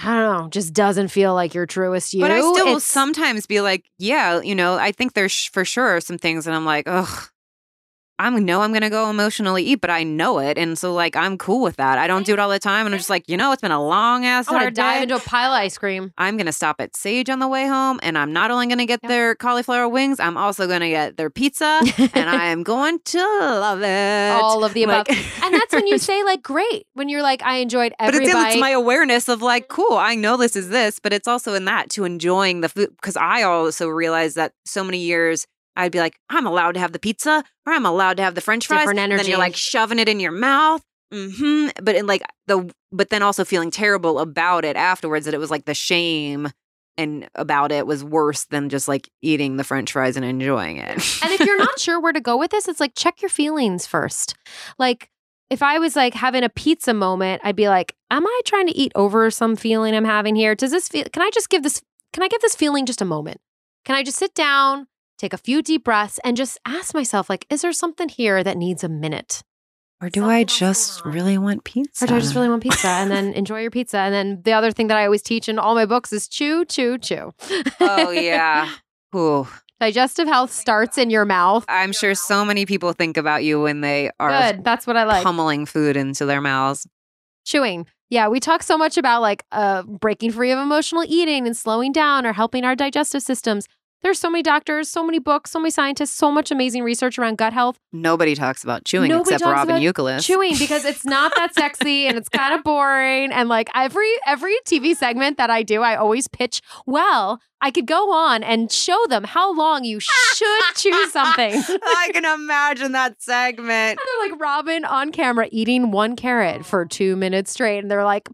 I 0.00 0.06
don't 0.06 0.42
know, 0.42 0.48
just 0.48 0.72
doesn't 0.72 1.08
feel 1.08 1.34
like 1.34 1.54
your 1.54 1.66
truest 1.66 2.14
you. 2.14 2.20
but 2.22 2.30
I 2.32 2.38
still 2.40 2.64
will 2.66 2.80
sometimes 2.80 3.46
be 3.46 3.60
like, 3.60 3.84
yeah, 3.98 4.40
you 4.40 4.54
know, 4.54 4.74
I 4.74 4.90
think 4.90 5.12
there's 5.12 5.30
sh- 5.30 5.50
for 5.50 5.64
sure 5.64 6.00
some 6.00 6.18
things 6.18 6.46
that 6.46 6.54
I'm 6.54 6.64
like, 6.64 6.84
ugh. 6.88 7.28
I'm 8.18 8.44
know 8.44 8.60
I'm 8.62 8.72
gonna 8.72 8.90
go 8.90 9.10
emotionally 9.10 9.64
eat, 9.64 9.80
but 9.80 9.90
I 9.90 10.04
know 10.04 10.38
it, 10.38 10.56
and 10.56 10.78
so 10.78 10.92
like 10.94 11.16
I'm 11.16 11.36
cool 11.36 11.62
with 11.62 11.76
that. 11.76 11.98
I 11.98 12.06
don't 12.06 12.24
do 12.24 12.32
it 12.32 12.38
all 12.38 12.48
the 12.48 12.58
time, 12.60 12.86
and 12.86 12.94
I'm 12.94 12.98
just 12.98 13.10
like, 13.10 13.28
you 13.28 13.36
know, 13.36 13.50
it's 13.52 13.60
been 13.60 13.72
a 13.72 13.84
long 13.84 14.24
ass 14.24 14.46
I 14.48 14.52
to 14.52 14.58
hard 14.58 14.74
dive 14.74 14.98
day. 14.98 15.02
into 15.02 15.16
a 15.16 15.20
pile 15.20 15.52
of 15.52 15.56
ice 15.60 15.76
cream. 15.78 16.12
I'm 16.16 16.36
gonna 16.36 16.52
stop 16.52 16.76
at 16.80 16.94
Sage 16.96 17.28
on 17.28 17.40
the 17.40 17.48
way 17.48 17.66
home, 17.66 17.98
and 18.02 18.16
I'm 18.16 18.32
not 18.32 18.50
only 18.52 18.68
gonna 18.68 18.86
get 18.86 19.00
Yep. 19.02 19.08
their 19.08 19.34
cauliflower 19.34 19.88
wings, 19.88 20.20
I'm 20.20 20.36
also 20.36 20.68
gonna 20.68 20.88
get 20.90 21.16
their 21.16 21.28
pizza, 21.30 21.80
and 22.14 22.30
I 22.30 22.46
am 22.46 22.62
going 22.62 23.00
to 23.06 23.18
love 23.18 23.82
it. 23.82 24.40
All 24.40 24.62
of 24.64 24.74
the 24.74 24.84
above. 24.84 25.08
Like- 25.08 25.42
and 25.44 25.52
that's 25.54 25.72
when 25.74 25.86
you 25.88 25.98
say 26.10 26.22
like 26.22 26.42
great. 26.42 26.86
When 26.94 27.08
you're 27.08 27.22
like, 27.22 27.42
I 27.42 27.56
enjoyed 27.56 27.94
But 27.98 28.14
every 28.14 28.26
it's, 28.26 28.32
bite. 28.34 28.52
it's 28.52 28.60
my 28.60 28.70
awareness 28.70 29.28
of 29.28 29.42
like, 29.42 29.68
cool, 29.68 29.96
I 29.96 30.14
know 30.14 30.36
this 30.36 30.54
is 30.54 30.68
this, 30.68 31.00
but 31.00 31.12
it's 31.12 31.26
also 31.26 31.54
in 31.54 31.64
that 31.64 31.90
to 31.90 32.04
enjoying 32.04 32.60
the 32.60 32.68
food. 32.68 32.90
Because 32.90 33.16
I 33.16 33.42
also 33.42 33.88
realized 33.88 34.36
that 34.36 34.52
so 34.64 34.84
many 34.84 34.98
years 34.98 35.46
I'd 35.76 35.92
be 35.92 35.98
like, 35.98 36.18
I'm 36.30 36.46
allowed 36.46 36.72
to 36.72 36.80
have 36.80 36.92
the 36.92 36.98
pizza 36.98 37.42
or 37.66 37.72
I'm 37.72 37.86
allowed 37.86 38.16
to 38.18 38.22
have 38.22 38.34
the 38.34 38.40
french 38.40 38.66
fries. 38.66 38.80
Different 38.80 38.98
And 39.00 39.10
then 39.10 39.18
energy. 39.18 39.30
you're 39.30 39.38
like 39.38 39.56
shoving 39.56 39.98
it 39.98 40.08
in 40.08 40.20
your 40.20 40.32
mouth. 40.32 40.82
Mm-hmm. 41.12 41.68
But 41.84 41.96
in 41.96 42.06
like 42.06 42.22
the, 42.46 42.70
but 42.92 43.10
then 43.10 43.22
also 43.22 43.44
feeling 43.44 43.70
terrible 43.70 44.18
about 44.18 44.64
it 44.64 44.76
afterwards 44.76 45.24
that 45.26 45.34
it 45.34 45.38
was 45.38 45.50
like 45.50 45.64
the 45.64 45.74
shame 45.74 46.50
and 46.96 47.28
about 47.34 47.72
it 47.72 47.86
was 47.86 48.04
worse 48.04 48.44
than 48.46 48.68
just 48.68 48.86
like 48.86 49.08
eating 49.20 49.56
the 49.56 49.64
french 49.64 49.92
fries 49.92 50.16
and 50.16 50.24
enjoying 50.24 50.76
it. 50.76 50.90
and 51.22 51.32
if 51.32 51.40
you're 51.40 51.58
not 51.58 51.78
sure 51.80 52.00
where 52.00 52.12
to 52.12 52.20
go 52.20 52.36
with 52.36 52.50
this, 52.52 52.68
it's 52.68 52.80
like 52.80 52.94
check 52.94 53.20
your 53.20 53.28
feelings 53.28 53.86
first. 53.86 54.34
Like 54.78 55.10
if 55.50 55.62
I 55.62 55.78
was 55.78 55.94
like 55.96 56.14
having 56.14 56.42
a 56.44 56.48
pizza 56.48 56.94
moment, 56.94 57.42
I'd 57.44 57.56
be 57.56 57.68
like, 57.68 57.94
am 58.10 58.26
I 58.26 58.40
trying 58.44 58.66
to 58.68 58.76
eat 58.76 58.92
over 58.94 59.30
some 59.30 59.56
feeling 59.56 59.94
I'm 59.94 60.04
having 60.04 60.36
here? 60.36 60.54
Does 60.54 60.70
this 60.70 60.88
feel 60.88 61.04
can 61.12 61.22
I 61.22 61.30
just 61.34 61.50
give 61.50 61.62
this 61.62 61.82
can 62.12 62.22
I 62.22 62.28
give 62.28 62.40
this 62.40 62.54
feeling 62.56 62.86
just 62.86 63.02
a 63.02 63.04
moment? 63.04 63.40
Can 63.84 63.96
I 63.96 64.02
just 64.02 64.18
sit 64.18 64.34
down, 64.34 64.86
take 65.24 65.32
a 65.32 65.38
few 65.38 65.62
deep 65.62 65.84
breaths 65.84 66.20
and 66.24 66.36
just 66.36 66.58
ask 66.66 66.94
myself 66.94 67.30
like 67.30 67.46
is 67.50 67.62
there 67.62 67.72
something 67.72 68.08
here 68.08 68.44
that 68.44 68.56
needs 68.56 68.84
a 68.84 68.88
minute? 68.88 69.42
or 70.04 70.10
do 70.10 70.28
I 70.28 70.44
just 70.44 71.02
really 71.06 71.38
want 71.38 71.64
pizza? 71.64 72.04
Or 72.04 72.08
do 72.08 72.16
I 72.16 72.20
just 72.20 72.34
really 72.34 72.50
want 72.50 72.62
pizza 72.62 72.88
and 72.88 73.10
then 73.10 73.32
enjoy 73.42 73.62
your 73.62 73.70
pizza? 73.70 73.96
And 73.98 74.12
then 74.12 74.42
the 74.42 74.52
other 74.52 74.70
thing 74.70 74.88
that 74.88 74.98
I 74.98 75.06
always 75.06 75.22
teach 75.22 75.48
in 75.48 75.58
all 75.58 75.74
my 75.74 75.86
books 75.86 76.12
is 76.12 76.28
chew, 76.28 76.66
chew, 76.66 76.98
chew. 76.98 77.32
Oh, 77.80 78.10
yeah. 78.10 78.70
Ooh. 79.16 79.48
Digestive 79.80 80.28
health 80.28 80.52
starts 80.52 80.98
in 80.98 81.08
your 81.08 81.24
mouth. 81.24 81.64
I'm 81.68 81.92
sure 81.92 82.14
so 82.14 82.44
many 82.44 82.66
people 82.66 82.92
think 82.92 83.16
about 83.16 83.44
you 83.44 83.62
when 83.62 83.80
they 83.80 84.10
are 84.20 84.52
Good. 84.52 84.64
That's 84.64 84.86
what 84.86 84.98
I 84.98 85.04
like. 85.04 85.24
pummeling 85.24 85.64
food 85.64 85.96
into 85.96 86.26
their 86.26 86.42
mouths. 86.42 86.86
Chewing. 87.46 87.86
Yeah, 88.10 88.28
we 88.28 88.40
talk 88.40 88.62
so 88.62 88.76
much 88.76 88.98
about 88.98 89.22
like 89.22 89.44
uh, 89.52 89.84
breaking 89.84 90.32
free 90.32 90.50
of 90.50 90.58
emotional 90.58 91.04
eating 91.06 91.46
and 91.46 91.56
slowing 91.56 91.92
down 91.92 92.26
or 92.26 92.34
helping 92.34 92.64
our 92.64 92.76
digestive 92.76 93.22
systems. 93.22 93.68
There's 94.04 94.18
so 94.18 94.28
many 94.28 94.42
doctors, 94.42 94.90
so 94.90 95.02
many 95.02 95.18
books, 95.18 95.50
so 95.50 95.58
many 95.58 95.70
scientists, 95.70 96.10
so 96.10 96.30
much 96.30 96.50
amazing 96.50 96.82
research 96.82 97.18
around 97.18 97.38
gut 97.38 97.54
health. 97.54 97.78
Nobody 97.90 98.34
talks 98.34 98.62
about 98.62 98.84
chewing 98.84 99.08
Nobody 99.08 99.36
except 99.36 99.50
Robyn 99.50 99.76
Youkilis. 99.76 100.22
Chewing 100.22 100.58
because 100.58 100.84
it's 100.84 101.06
not 101.06 101.34
that 101.36 101.54
sexy 101.58 102.06
and 102.06 102.18
it's 102.18 102.28
kind 102.28 102.52
of 102.52 102.62
boring. 102.62 103.32
And 103.32 103.48
like 103.48 103.70
every 103.74 104.12
every 104.26 104.54
TV 104.66 104.94
segment 104.94 105.38
that 105.38 105.48
I 105.48 105.62
do, 105.62 105.80
I 105.80 105.96
always 105.96 106.28
pitch. 106.28 106.60
Well, 106.84 107.40
I 107.62 107.70
could 107.70 107.86
go 107.86 108.12
on 108.12 108.42
and 108.42 108.70
show 108.70 109.02
them 109.08 109.24
how 109.24 109.56
long 109.56 109.84
you 109.84 110.00
should 110.00 110.74
chew 110.76 111.06
something. 111.10 111.54
I 111.66 112.10
can 112.12 112.26
imagine 112.26 112.92
that 112.92 113.22
segment. 113.22 113.98
they're 114.20 114.28
like 114.28 114.38
Robyn 114.38 114.84
on 114.84 115.12
camera 115.12 115.48
eating 115.50 115.92
one 115.92 116.14
carrot 116.14 116.66
for 116.66 116.84
two 116.84 117.16
minutes 117.16 117.52
straight, 117.52 117.78
and 117.78 117.90
they're 117.90 118.04
like 118.04 118.28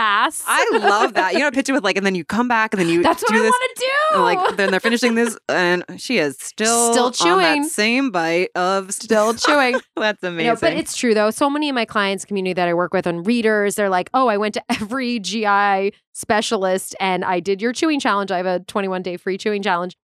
pass. 0.00 0.42
I 0.46 0.78
love 0.78 1.14
that. 1.14 1.34
You 1.34 1.40
know, 1.40 1.48
a 1.48 1.52
picture 1.52 1.72
with 1.72 1.84
like, 1.84 1.96
and 1.96 2.06
then 2.06 2.14
you 2.14 2.24
come 2.24 2.48
back, 2.48 2.72
and 2.72 2.80
then 2.80 2.88
you 2.88 3.02
That's 3.10 3.22
what 3.22 3.32
I 3.34 3.40
want 3.40 3.76
to 3.76 3.80
do. 3.82 4.14
and, 4.16 4.22
like 4.24 4.56
then 4.56 4.70
they're 4.70 4.80
finishing 4.80 5.14
this, 5.14 5.36
and 5.48 5.84
she 5.98 6.18
is 6.18 6.36
still 6.40 6.92
Still 6.92 7.10
chewing. 7.10 7.62
that 7.62 7.70
same 7.70 8.10
bite 8.10 8.50
of 8.54 8.92
Still 8.94 9.34
chewing. 9.34 9.80
That's 9.96 10.22
You 10.22 10.28
amazing. 10.30 10.46
know, 10.46 10.56
but 10.60 10.72
it's 10.72 10.96
true 10.96 11.12
though. 11.14 11.30
So 11.30 11.50
many 11.50 11.68
of 11.68 11.74
my 11.74 11.84
clients 11.84 12.24
community 12.24 12.54
that 12.54 12.68
I 12.68 12.74
work 12.74 12.92
with 12.94 13.06
and 13.06 13.26
readers, 13.26 13.74
they're 13.74 13.90
like, 13.90 14.08
"Oh, 14.14 14.28
I 14.28 14.36
went 14.36 14.54
to 14.54 14.62
every 14.70 15.18
GI 15.18 15.92
specialist 16.12 16.94
and 17.00 17.24
I 17.24 17.40
did 17.40 17.60
your 17.62 17.72
chewing 17.72 18.00
challenge. 18.00 18.30
I 18.30 18.36
have 18.38 18.46
a 18.46 18.60
21 18.60 19.02
day 19.02 19.16
free 19.16 19.36
chewing 19.38 19.62
challenge, 19.62 19.96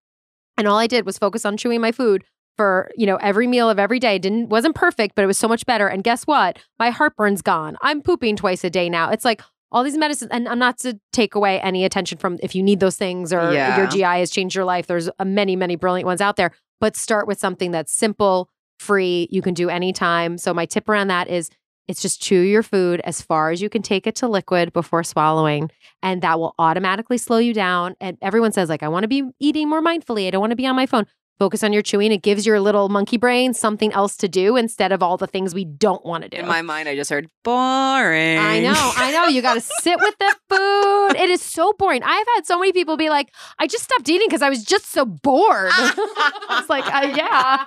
and 0.57 0.67
all 0.67 0.77
I 0.77 0.87
did 0.87 1.05
was 1.05 1.17
focus 1.17 1.45
on 1.45 1.57
chewing 1.57 1.81
my 1.81 1.91
food 1.91 2.23
for 2.55 2.89
you 2.95 3.05
know 3.05 3.17
every 3.17 3.47
meal 3.47 3.69
of 3.69 3.77
every 3.79 3.99
day. 3.99 4.17
Didn't 4.19 4.49
wasn't 4.49 4.75
perfect, 4.75 5.15
but 5.15 5.23
it 5.23 5.27
was 5.27 5.37
so 5.37 5.47
much 5.47 5.65
better. 5.65 5.87
And 5.87 6.03
guess 6.03 6.23
what? 6.25 6.59
My 6.79 6.89
heartburn's 6.89 7.41
gone. 7.41 7.77
I'm 7.81 8.01
pooping 8.01 8.35
twice 8.35 8.63
a 8.63 8.69
day 8.69 8.89
now. 8.89 9.11
It's 9.11 9.25
like 9.25 9.41
all 9.71 9.83
these 9.83 9.97
medicines, 9.97 10.29
and 10.31 10.47
I'm 10.47 10.59
not 10.59 10.77
to 10.79 10.99
take 11.11 11.35
away 11.35 11.59
any 11.61 11.83
attention 11.83 12.17
from 12.17 12.37
if 12.41 12.55
you 12.55 12.63
need 12.63 12.79
those 12.79 12.95
things 12.95 13.33
or 13.33 13.51
Yeah. 13.51 13.77
your 13.77 13.87
GI 13.87 14.01
has 14.19 14.29
changed 14.31 14.55
your 14.55 14.65
life. 14.65 14.87
There's 14.87 15.09
many, 15.23 15.55
many 15.55 15.75
brilliant 15.75 16.05
ones 16.05 16.21
out 16.21 16.35
there, 16.37 16.51
but 16.79 16.95
start 16.95 17.27
with 17.27 17.39
something 17.39 17.71
that's 17.71 17.91
simple, 17.91 18.49
free, 18.79 19.27
you 19.31 19.41
can 19.41 19.53
do 19.53 19.69
anytime. 19.69 20.37
So 20.37 20.53
my 20.53 20.65
tip 20.65 20.87
around 20.87 21.07
that 21.09 21.27
is 21.27 21.49
it's 21.87 22.01
just 22.01 22.21
chew 22.21 22.41
your 22.41 22.63
food 22.63 22.99
as 23.05 23.21
far 23.21 23.49
as 23.49 23.61
you 23.61 23.69
can 23.69 23.81
take 23.81 24.05
it 24.07 24.15
to 24.17 24.27
liquid 24.27 24.73
before 24.73 25.03
swallowing 25.03 25.71
and 26.03 26.21
that 26.21 26.37
will 26.37 26.53
automatically 26.59 27.17
slow 27.17 27.37
you 27.37 27.53
down 27.53 27.95
and 28.01 28.17
everyone 28.21 28.51
says 28.51 28.67
like 28.67 28.83
I 28.83 28.89
want 28.89 29.03
to 29.03 29.07
be 29.07 29.23
eating 29.39 29.69
more 29.69 29.81
mindfully. 29.81 30.27
I 30.27 30.31
don't 30.31 30.41
want 30.41 30.51
to 30.51 30.57
be 30.57 30.67
on 30.67 30.75
my 30.75 30.85
phone. 30.85 31.05
Focus 31.39 31.63
on 31.63 31.71
your 31.71 31.83
chewing. 31.83 32.11
It 32.11 32.23
gives 32.23 32.45
your 32.45 32.59
little 32.59 32.89
monkey 32.89 33.17
brain 33.17 33.53
something 33.53 33.93
else 33.93 34.17
to 34.17 34.27
do 34.27 34.55
instead 34.55 34.91
of 34.91 35.03
all 35.03 35.17
the 35.17 35.27
things 35.27 35.53
we 35.53 35.65
don't 35.65 36.03
want 36.03 36.23
to 36.23 36.29
do. 36.29 36.37
in 36.37 36.47
my 36.47 36.63
mind, 36.63 36.89
I 36.89 36.95
just 36.95 37.11
heard 37.11 37.29
boring. 37.43 38.39
I 38.39 38.59
know, 38.59 38.73
I 38.95 39.11
know. 39.11 39.27
You 39.27 39.41
got 39.41 39.53
to 39.53 39.61
sit 39.81 39.99
with 39.99 40.17
the 40.17 40.35
food. 40.49 41.21
It 41.21 41.29
is 41.29 41.41
so 41.41 41.73
boring. 41.77 42.01
I've 42.03 42.27
had 42.35 42.45
so 42.45 42.57
many 42.57 42.71
people 42.71 42.97
be 42.97 43.09
like, 43.09 43.33
I 43.59 43.67
just 43.67 43.83
stopped 43.83 44.09
eating 44.09 44.27
because 44.27 44.41
I 44.41 44.49
was 44.49 44.63
just 44.63 44.87
so 44.91 45.05
bored. 45.05 45.71
it's 45.77 46.69
like, 46.69 46.85
uh, 46.91 47.13
yeah, 47.15 47.65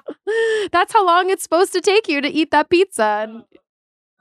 that's 0.72 0.92
how 0.92 1.06
long 1.06 1.30
it's 1.30 1.42
supposed 1.42 1.72
to 1.74 1.80
take 1.80 2.08
you 2.08 2.20
to 2.20 2.28
eat 2.28 2.50
that 2.50 2.70
pizza. 2.70 3.44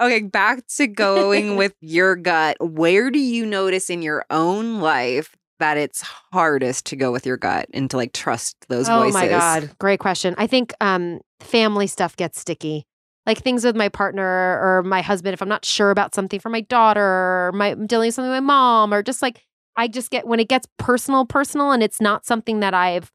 Okay, 0.02 0.22
back 0.22 0.66
to 0.78 0.88
going 0.88 1.56
with 1.58 1.74
your 1.82 2.16
gut. 2.16 2.56
Where 2.62 3.12
do 3.12 3.20
you 3.20 3.46
notice 3.46 3.90
in 3.90 4.02
your 4.02 4.26
own 4.30 4.80
life 4.80 5.36
that 5.60 5.78
it's 5.78 6.02
hardest 6.02 6.88
to 6.88 6.96
go 6.96 7.12
with 7.12 7.26
your 7.26 7.38
gut 7.38 7.68
and 7.74 7.90
to 7.92 7.98
like 7.98 8.14
trust 8.14 8.56
those 8.68 8.90
oh 8.90 9.00
voices? 9.00 9.16
Oh 9.16 9.20
my 9.20 9.28
God. 9.28 9.72
Great 9.80 10.00
question. 10.00 10.36
I 10.38 10.48
think 10.48 10.74
um, 10.82 11.22
family 11.40 11.88
stuff 11.88 12.16
gets 12.16 12.40
sticky. 12.40 12.86
Like 13.26 13.40
things 13.40 13.64
with 13.64 13.76
my 13.76 13.90
partner 13.90 14.24
or 14.24 14.84
my 14.84 15.02
husband, 15.02 15.34
if 15.34 15.42
I'm 15.42 15.50
not 15.50 15.64
sure 15.64 15.92
about 15.92 16.16
something 16.16 16.40
for 16.40 16.50
my 16.50 16.62
daughter 16.62 17.02
or 17.02 17.52
my 17.54 17.68
I'm 17.68 17.86
dealing 17.86 18.08
with 18.08 18.16
something 18.16 18.32
with 18.32 18.38
my 18.38 18.48
mom, 18.54 18.94
or 18.94 19.04
just 19.04 19.22
like 19.22 19.46
I 19.76 19.88
just 19.88 20.10
get 20.10 20.26
when 20.26 20.40
it 20.40 20.48
gets 20.48 20.68
personal, 20.78 21.26
personal, 21.26 21.72
and 21.72 21.84
it's 21.84 22.02
not 22.02 22.26
something 22.26 22.60
that 22.62 22.74
I 22.74 22.92
have 22.92 23.12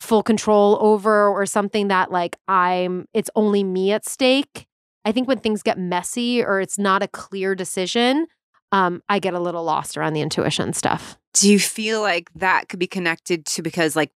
full 0.00 0.22
control 0.22 0.76
over 0.80 1.28
or 1.28 1.46
something 1.46 1.88
that 1.88 2.10
like 2.10 2.36
I'm 2.46 3.06
it's 3.14 3.30
only 3.36 3.64
me 3.64 3.92
at 3.92 4.04
stake. 4.04 4.66
I 5.06 5.12
think 5.12 5.28
when 5.28 5.38
things 5.38 5.62
get 5.62 5.78
messy 5.78 6.42
or 6.42 6.60
it's 6.60 6.78
not 6.78 7.02
a 7.02 7.08
clear 7.08 7.54
decision, 7.54 8.26
um, 8.72 9.02
I 9.08 9.18
get 9.18 9.34
a 9.34 9.40
little 9.40 9.64
lost 9.64 9.96
around 9.96 10.12
the 10.12 10.20
intuition 10.20 10.72
stuff. 10.72 11.16
Do 11.34 11.50
you 11.50 11.58
feel 11.58 12.00
like 12.00 12.30
that 12.34 12.68
could 12.68 12.78
be 12.78 12.86
connected 12.86 13.44
to 13.46 13.62
because 13.62 13.96
like 13.96 14.10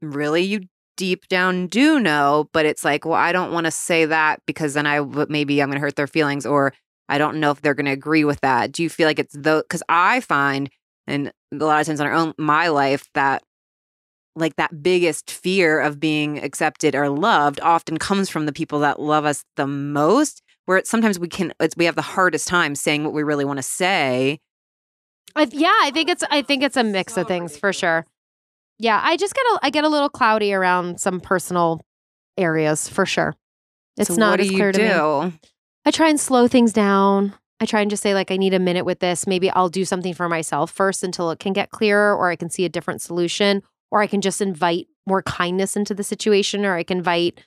really 0.00 0.42
you 0.42 0.60
deep 0.96 1.28
down 1.28 1.66
do 1.66 2.00
know, 2.00 2.48
but 2.52 2.66
it's 2.66 2.84
like, 2.84 3.04
well, 3.04 3.14
I 3.14 3.32
don't 3.32 3.52
want 3.52 3.66
to 3.66 3.70
say 3.70 4.06
that 4.06 4.40
because 4.46 4.74
then 4.74 4.86
I 4.86 5.00
maybe 5.28 5.62
I'm 5.62 5.68
going 5.68 5.76
to 5.76 5.80
hurt 5.80 5.96
their 5.96 6.06
feelings 6.06 6.46
or 6.46 6.72
I 7.08 7.18
don't 7.18 7.40
know 7.40 7.50
if 7.50 7.60
they're 7.60 7.74
going 7.74 7.86
to 7.86 7.92
agree 7.92 8.24
with 8.24 8.40
that. 8.40 8.72
Do 8.72 8.82
you 8.82 8.88
feel 8.88 9.06
like 9.06 9.18
it's 9.18 9.34
though 9.38 9.62
cuz 9.64 9.82
I 9.88 10.20
find 10.20 10.70
and 11.06 11.32
a 11.52 11.56
lot 11.56 11.80
of 11.80 11.86
times 11.86 12.00
in 12.00 12.06
our 12.06 12.12
own 12.12 12.32
my 12.38 12.68
life 12.68 13.08
that 13.14 13.42
like 14.34 14.56
that 14.56 14.82
biggest 14.82 15.30
fear 15.30 15.78
of 15.80 16.00
being 16.00 16.42
accepted 16.42 16.94
or 16.94 17.10
loved 17.10 17.60
often 17.60 17.98
comes 17.98 18.30
from 18.30 18.46
the 18.46 18.52
people 18.52 18.78
that 18.80 18.98
love 18.98 19.26
us 19.26 19.44
the 19.56 19.66
most 19.66 20.42
where 20.64 20.78
it's, 20.78 20.88
sometimes 20.88 21.18
we 21.18 21.28
can 21.28 21.52
it's, 21.60 21.76
we 21.76 21.84
have 21.84 21.96
the 21.96 22.02
hardest 22.02 22.48
time 22.48 22.74
saying 22.74 23.04
what 23.04 23.12
we 23.12 23.22
really 23.22 23.44
want 23.44 23.58
to 23.58 23.62
say 23.62 24.38
I, 25.34 25.48
yeah, 25.50 25.76
I 25.82 25.90
think 25.92 26.08
it's 26.10 26.24
I 26.30 26.42
think 26.42 26.62
it's 26.62 26.76
a 26.76 26.84
mix 26.84 27.16
of 27.16 27.26
things 27.26 27.56
for 27.56 27.72
sure. 27.72 28.06
Yeah, 28.78 29.00
I 29.02 29.16
just 29.16 29.34
get 29.34 29.44
a 29.46 29.58
I 29.62 29.70
get 29.70 29.84
a 29.84 29.88
little 29.88 30.08
cloudy 30.08 30.52
around 30.52 31.00
some 31.00 31.20
personal 31.20 31.80
areas 32.36 32.88
for 32.88 33.06
sure. 33.06 33.34
It's 33.96 34.08
So 34.08 34.16
not 34.16 34.30
what 34.32 34.36
do 34.38 34.42
as 34.44 34.50
you 34.50 34.56
clear 34.58 34.72
to 34.72 34.78
me. 34.78 34.88
do? 35.30 35.38
I 35.84 35.90
try 35.90 36.08
and 36.08 36.18
slow 36.18 36.48
things 36.48 36.72
down. 36.72 37.34
I 37.60 37.66
try 37.66 37.80
and 37.80 37.90
just 37.90 38.02
say 38.02 38.14
like 38.14 38.30
I 38.30 38.36
need 38.36 38.54
a 38.54 38.58
minute 38.58 38.84
with 38.84 38.98
this. 39.00 39.26
Maybe 39.26 39.50
I'll 39.50 39.68
do 39.68 39.84
something 39.84 40.14
for 40.14 40.28
myself 40.28 40.70
first 40.70 41.04
until 41.04 41.30
it 41.30 41.38
can 41.38 41.52
get 41.52 41.70
clearer 41.70 42.16
or 42.16 42.28
I 42.30 42.36
can 42.36 42.50
see 42.50 42.64
a 42.64 42.68
different 42.68 43.02
solution 43.02 43.62
or 43.90 44.00
I 44.00 44.06
can 44.06 44.20
just 44.20 44.40
invite 44.40 44.86
more 45.06 45.22
kindness 45.22 45.76
into 45.76 45.94
the 45.94 46.04
situation 46.04 46.64
or 46.64 46.74
I 46.74 46.82
can 46.82 46.98
invite 46.98 47.40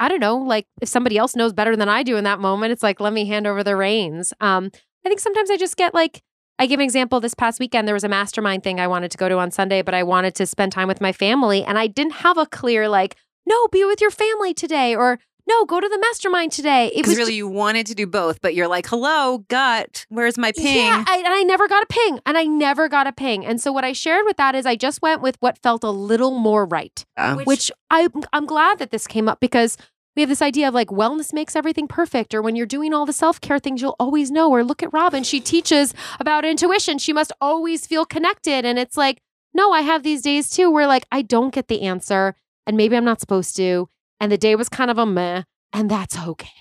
I 0.00 0.08
don't 0.08 0.20
know, 0.20 0.36
like 0.36 0.66
if 0.80 0.88
somebody 0.88 1.16
else 1.16 1.36
knows 1.36 1.52
better 1.52 1.76
than 1.76 1.88
I 1.88 2.02
do 2.02 2.16
in 2.16 2.24
that 2.24 2.40
moment, 2.40 2.72
it's 2.72 2.82
like 2.82 2.98
let 2.98 3.12
me 3.12 3.24
hand 3.26 3.46
over 3.46 3.62
the 3.62 3.76
reins. 3.76 4.32
Um 4.40 4.70
I 5.04 5.08
think 5.08 5.20
sometimes 5.20 5.50
I 5.50 5.56
just 5.56 5.76
get 5.76 5.94
like 5.94 6.22
I 6.62 6.66
give 6.66 6.78
an 6.78 6.84
example 6.84 7.18
this 7.18 7.34
past 7.34 7.58
weekend 7.58 7.88
there 7.88 7.94
was 7.94 8.04
a 8.04 8.08
mastermind 8.08 8.62
thing 8.62 8.78
I 8.78 8.86
wanted 8.86 9.10
to 9.10 9.18
go 9.18 9.28
to 9.28 9.36
on 9.38 9.50
Sunday, 9.50 9.82
but 9.82 9.94
I 9.94 10.04
wanted 10.04 10.36
to 10.36 10.46
spend 10.46 10.70
time 10.70 10.86
with 10.86 11.00
my 11.00 11.10
family 11.12 11.64
and 11.64 11.76
I 11.76 11.88
didn't 11.88 12.12
have 12.12 12.38
a 12.38 12.46
clear 12.46 12.88
like 12.88 13.16
no, 13.44 13.66
be 13.72 13.84
with 13.84 14.00
your 14.00 14.12
family 14.12 14.54
today 14.54 14.94
or 14.94 15.18
no, 15.48 15.64
go 15.64 15.80
to 15.80 15.88
the 15.88 15.98
mastermind 15.98 16.52
today. 16.52 16.92
It 16.94 17.04
was 17.04 17.16
really, 17.16 17.34
you 17.34 17.48
wanted 17.48 17.86
to 17.88 17.96
do 17.96 18.06
both, 18.06 18.40
but 18.40 18.54
you're 18.54 18.68
like, 18.68 18.86
"Hello, 18.86 19.38
gut, 19.48 20.06
where's 20.08 20.38
my 20.38 20.52
ping?" 20.52 20.76
Yeah, 20.76 21.04
I, 21.04 21.16
and 21.16 21.34
I 21.34 21.42
never 21.42 21.66
got 21.66 21.82
a 21.82 21.86
ping, 21.86 22.20
and 22.24 22.38
I 22.38 22.44
never 22.44 22.88
got 22.88 23.08
a 23.08 23.12
ping. 23.12 23.44
And 23.44 23.60
so 23.60 23.72
what 23.72 23.84
I 23.84 23.92
shared 23.92 24.24
with 24.24 24.36
that 24.36 24.54
is 24.54 24.66
I 24.66 24.76
just 24.76 25.02
went 25.02 25.20
with 25.20 25.36
what 25.40 25.58
felt 25.58 25.82
a 25.82 25.90
little 25.90 26.30
more 26.30 26.64
right, 26.64 27.04
Yeah. 27.18 27.34
which 27.34 27.72
I 27.90 28.06
I'm 28.32 28.46
glad 28.46 28.78
that 28.78 28.92
this 28.92 29.08
came 29.08 29.28
up 29.28 29.40
because 29.40 29.76
we 30.14 30.22
have 30.22 30.28
this 30.28 30.42
idea 30.42 30.68
of 30.68 30.74
like 30.74 30.88
wellness 30.88 31.32
makes 31.32 31.56
everything 31.56 31.88
perfect, 31.88 32.34
or 32.34 32.42
when 32.42 32.56
you're 32.56 32.66
doing 32.66 32.92
all 32.92 33.06
the 33.06 33.12
self 33.12 33.40
care 33.40 33.58
things, 33.58 33.80
you'll 33.80 33.96
always 33.98 34.30
know. 34.30 34.50
Or 34.50 34.62
look 34.62 34.82
at 34.82 34.92
Robyn, 34.92 35.24
she 35.24 35.40
teaches 35.40 35.94
about 36.20 36.44
intuition. 36.44 36.98
She 36.98 37.12
must 37.12 37.32
always 37.40 37.86
feel 37.86 38.04
connected, 38.04 38.64
and 38.64 38.78
it's 38.78 38.96
like 38.96 39.20
no, 39.54 39.72
I 39.72 39.82
have 39.82 40.02
these 40.02 40.22
days 40.22 40.50
too 40.50 40.70
where 40.70 40.86
like 40.86 41.06
I 41.12 41.22
don't 41.22 41.54
get 41.54 41.68
the 41.68 41.82
answer, 41.82 42.34
and 42.66 42.76
maybe 42.76 42.96
I'm 42.96 43.04
not 43.04 43.20
supposed 43.20 43.56
to, 43.56 43.88
and 44.20 44.30
the 44.30 44.38
day 44.38 44.54
was 44.54 44.68
kind 44.68 44.90
of 44.90 44.98
a 44.98 45.06
meh, 45.06 45.42
and 45.72 45.90
that's 45.90 46.18
okay. 46.18 46.48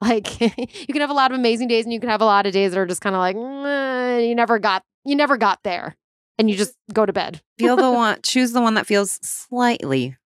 Like 0.00 0.38
you 0.38 0.92
can 0.92 1.00
have 1.00 1.08
a 1.08 1.14
lot 1.14 1.30
of 1.30 1.38
amazing 1.38 1.66
days 1.66 1.84
and 1.84 1.92
you 1.92 2.00
can 2.00 2.10
have 2.10 2.20
a 2.20 2.26
lot 2.26 2.44
of 2.44 2.52
days 2.52 2.72
that 2.72 2.78
are 2.78 2.84
just 2.84 3.00
kind 3.00 3.14
of 3.14 3.20
like 3.20 3.36
"Meh, 3.36 4.18
you 4.18 4.34
never 4.34 4.58
got 4.58 4.82
you 5.06 5.16
never 5.16 5.38
got 5.38 5.60
there 5.62 5.96
and 6.36 6.50
you 6.50 6.56
just 6.56 6.74
go 6.92 7.06
to 7.06 7.12
bed. 7.12 7.40
Feel 7.58 7.76
the 7.76 7.90
one, 7.90 8.18
choose 8.22 8.52
the 8.52 8.60
one 8.60 8.74
that 8.74 8.86
feels 8.86 9.12
slightly 9.22 10.16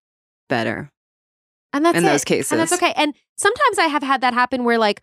better 0.48 0.90
And 1.78 1.86
that's 1.86 1.96
in 1.96 2.04
it. 2.04 2.08
those 2.08 2.24
cases. 2.24 2.50
And 2.50 2.60
that's 2.60 2.72
okay. 2.72 2.92
And 2.96 3.14
sometimes 3.36 3.78
I 3.78 3.84
have 3.84 4.02
had 4.02 4.20
that 4.22 4.34
happen 4.34 4.64
where 4.64 4.78
like 4.78 5.00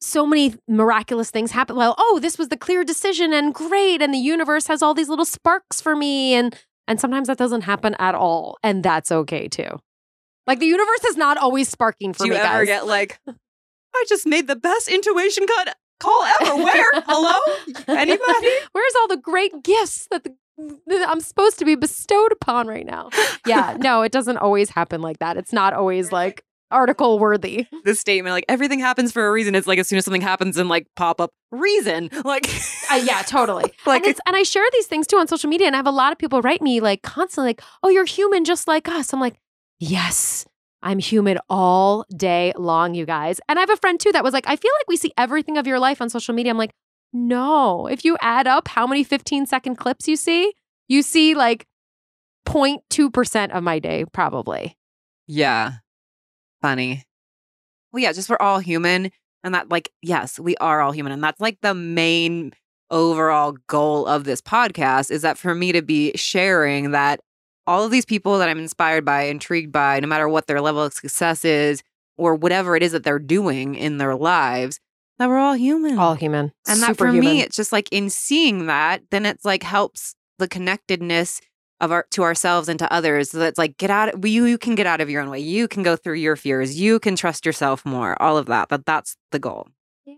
so 0.00 0.24
many 0.24 0.54
miraculous 0.68 1.32
things 1.32 1.50
happen. 1.50 1.74
Well, 1.74 1.96
oh, 1.98 2.20
this 2.22 2.38
was 2.38 2.48
the 2.48 2.56
clear 2.56 2.84
decision 2.84 3.32
and 3.32 3.52
great 3.52 4.00
and 4.00 4.14
the 4.14 4.18
universe 4.18 4.68
has 4.68 4.82
all 4.82 4.94
these 4.94 5.08
little 5.08 5.24
sparks 5.24 5.80
for 5.80 5.96
me 5.96 6.34
and 6.34 6.56
and 6.86 7.00
sometimes 7.00 7.26
that 7.26 7.38
doesn't 7.38 7.62
happen 7.62 7.96
at 7.98 8.14
all 8.14 8.56
and 8.62 8.84
that's 8.84 9.10
okay 9.10 9.48
too. 9.48 9.80
Like 10.46 10.60
the 10.60 10.66
universe 10.66 11.02
is 11.08 11.16
not 11.16 11.38
always 11.38 11.68
sparking 11.68 12.12
for 12.12 12.22
Do 12.22 12.26
you 12.28 12.34
me 12.34 12.38
ever 12.38 12.64
guys. 12.64 12.66
get 12.66 12.86
like, 12.86 13.18
I 13.26 14.04
just 14.08 14.26
made 14.26 14.46
the 14.46 14.54
best 14.54 14.86
intuition 14.86 15.44
cut 15.48 15.76
call 15.98 16.24
ever? 16.40 16.62
Where? 16.62 16.90
Hello? 16.94 17.40
Anybody? 17.88 18.50
Where's 18.70 18.94
all 19.00 19.08
the 19.08 19.16
great 19.16 19.64
gifts 19.64 20.06
that, 20.12 20.22
the, 20.22 20.36
I'm 20.58 21.20
supposed 21.20 21.58
to 21.58 21.64
be 21.64 21.74
bestowed 21.74 22.32
upon 22.32 22.66
right 22.66 22.86
now? 22.86 23.10
Yeah, 23.46 23.76
no, 23.78 24.02
it 24.02 24.10
doesn't 24.10 24.38
always 24.38 24.70
happen 24.70 25.00
like 25.00 25.20
that. 25.20 25.36
It's 25.36 25.52
not 25.52 25.72
always 25.72 26.10
like 26.10 26.42
article 26.72 27.20
worthy. 27.20 27.66
This 27.84 28.00
statement, 28.00 28.32
like 28.32 28.44
everything 28.48 28.80
happens 28.80 29.12
for 29.12 29.24
a 29.24 29.30
reason. 29.30 29.54
It's 29.54 29.68
like 29.68 29.78
as 29.78 29.86
soon 29.86 29.98
as 29.98 30.04
something 30.04 30.20
happens 30.20 30.56
and 30.56 30.68
like 30.68 30.88
pop 30.96 31.20
up 31.20 31.30
reason, 31.52 32.10
like 32.24 32.48
Uh, 32.90 32.96
yeah, 32.96 33.22
totally. 33.22 33.72
like 33.86 34.02
and, 34.02 34.10
it's, 34.10 34.20
and 34.26 34.34
I 34.34 34.42
share 34.42 34.64
these 34.72 34.88
things 34.88 35.06
too 35.06 35.16
on 35.18 35.28
social 35.28 35.48
media, 35.48 35.68
and 35.68 35.76
I 35.76 35.78
have 35.78 35.86
a 35.86 35.92
lot 35.92 36.10
of 36.10 36.18
people 36.18 36.42
write 36.42 36.60
me 36.60 36.80
like 36.80 37.02
constantly, 37.02 37.50
like, 37.50 37.62
"Oh, 37.84 37.88
you're 37.88 38.04
human 38.04 38.44
just 38.44 38.66
like 38.66 38.88
us." 38.88 39.12
I'm 39.12 39.20
like, 39.20 39.36
"Yes, 39.78 40.44
I'm 40.82 40.98
human 40.98 41.38
all 41.48 42.04
day 42.16 42.52
long, 42.56 42.94
you 42.94 43.06
guys." 43.06 43.38
And 43.48 43.60
I 43.60 43.62
have 43.62 43.70
a 43.70 43.76
friend 43.76 44.00
too 44.00 44.10
that 44.10 44.24
was 44.24 44.34
like, 44.34 44.48
"I 44.48 44.56
feel 44.56 44.72
like 44.80 44.88
we 44.88 44.96
see 44.96 45.12
everything 45.16 45.56
of 45.56 45.68
your 45.68 45.78
life 45.78 46.02
on 46.02 46.10
social 46.10 46.34
media." 46.34 46.50
I'm 46.50 46.58
like, 46.58 46.72
"No, 47.16 47.86
if 47.86 48.04
you 48.04 48.16
add 48.20 48.46
up 48.46 48.68
how 48.68 48.86
many 48.86 49.02
15 49.02 49.46
second 49.46 49.76
clips 49.76 50.06
you 50.06 50.16
see, 50.16 50.52
you 50.88 51.02
see 51.02 51.34
like 51.34 51.66
0.2 52.46 53.12
percent 53.12 53.52
of 53.52 53.62
my 53.62 53.78
day, 53.78 54.04
probably." 54.12 54.76
Yeah. 55.26 55.78
Funny. 56.62 57.04
Well, 57.92 58.02
yeah, 58.02 58.12
just 58.12 58.28
we're 58.28 58.36
all 58.40 58.58
human. 58.58 59.10
And 59.42 59.54
that, 59.54 59.70
like, 59.70 59.92
yes, 60.02 60.38
we 60.38 60.56
are 60.56 60.80
all 60.80 60.92
human. 60.92 61.12
And 61.12 61.22
that's 61.22 61.40
like 61.40 61.58
the 61.62 61.74
main 61.74 62.52
overall 62.90 63.56
goal 63.68 64.06
of 64.06 64.24
this 64.24 64.40
podcast 64.40 65.10
is 65.10 65.22
that 65.22 65.38
for 65.38 65.54
me 65.54 65.72
to 65.72 65.82
be 65.82 66.12
sharing 66.16 66.90
that 66.92 67.20
all 67.66 67.84
of 67.84 67.90
these 67.90 68.04
people 68.04 68.38
that 68.38 68.48
I'm 68.48 68.58
inspired 68.58 69.04
by, 69.04 69.22
intrigued 69.22 69.72
by, 69.72 70.00
no 70.00 70.06
matter 70.06 70.28
what 70.28 70.46
their 70.46 70.60
level 70.60 70.82
of 70.82 70.92
success 70.92 71.44
is 71.44 71.82
or 72.16 72.34
whatever 72.34 72.76
it 72.76 72.82
is 72.82 72.92
that 72.92 73.02
they're 73.02 73.18
doing 73.18 73.74
in 73.74 73.98
their 73.98 74.14
lives, 74.14 74.78
that 75.18 75.28
we're 75.28 75.38
all 75.38 75.54
human. 75.54 75.98
All 75.98 76.14
human. 76.14 76.52
and 76.66 76.80
that 76.82 76.88
for 76.96 77.06
Superhuman. 77.06 77.24
me, 77.24 77.40
it's 77.40 77.56
just 77.56 77.72
like 77.72 77.88
in 77.92 78.10
seeing 78.10 78.66
that, 78.66 79.02
then 79.10 79.24
it's 79.26 79.44
like 79.44 79.62
helps 79.62 80.14
the 80.38 80.48
connectedness 80.48 81.40
of 81.80 81.92
our 81.92 82.06
to 82.10 82.22
ourselves 82.22 82.68
and 82.68 82.78
to 82.78 82.90
others. 82.92 83.30
So 83.30 83.40
it's 83.42 83.58
like 83.58 83.76
get 83.76 83.90
out. 83.90 84.24
You 84.26 84.44
you 84.44 84.58
can 84.58 84.74
get 84.74 84.86
out 84.86 85.00
of 85.00 85.10
your 85.10 85.22
own 85.22 85.30
way. 85.30 85.40
You 85.40 85.68
can 85.68 85.82
go 85.82 85.96
through 85.96 86.14
your 86.14 86.36
fears. 86.36 86.78
You 86.80 86.98
can 86.98 87.16
trust 87.16 87.44
yourself 87.46 87.84
more. 87.84 88.20
All 88.22 88.36
of 88.38 88.46
that. 88.46 88.68
That 88.70 88.86
that's 88.86 89.16
the 89.32 89.38
goal. 89.38 89.68
Yeah. 90.06 90.14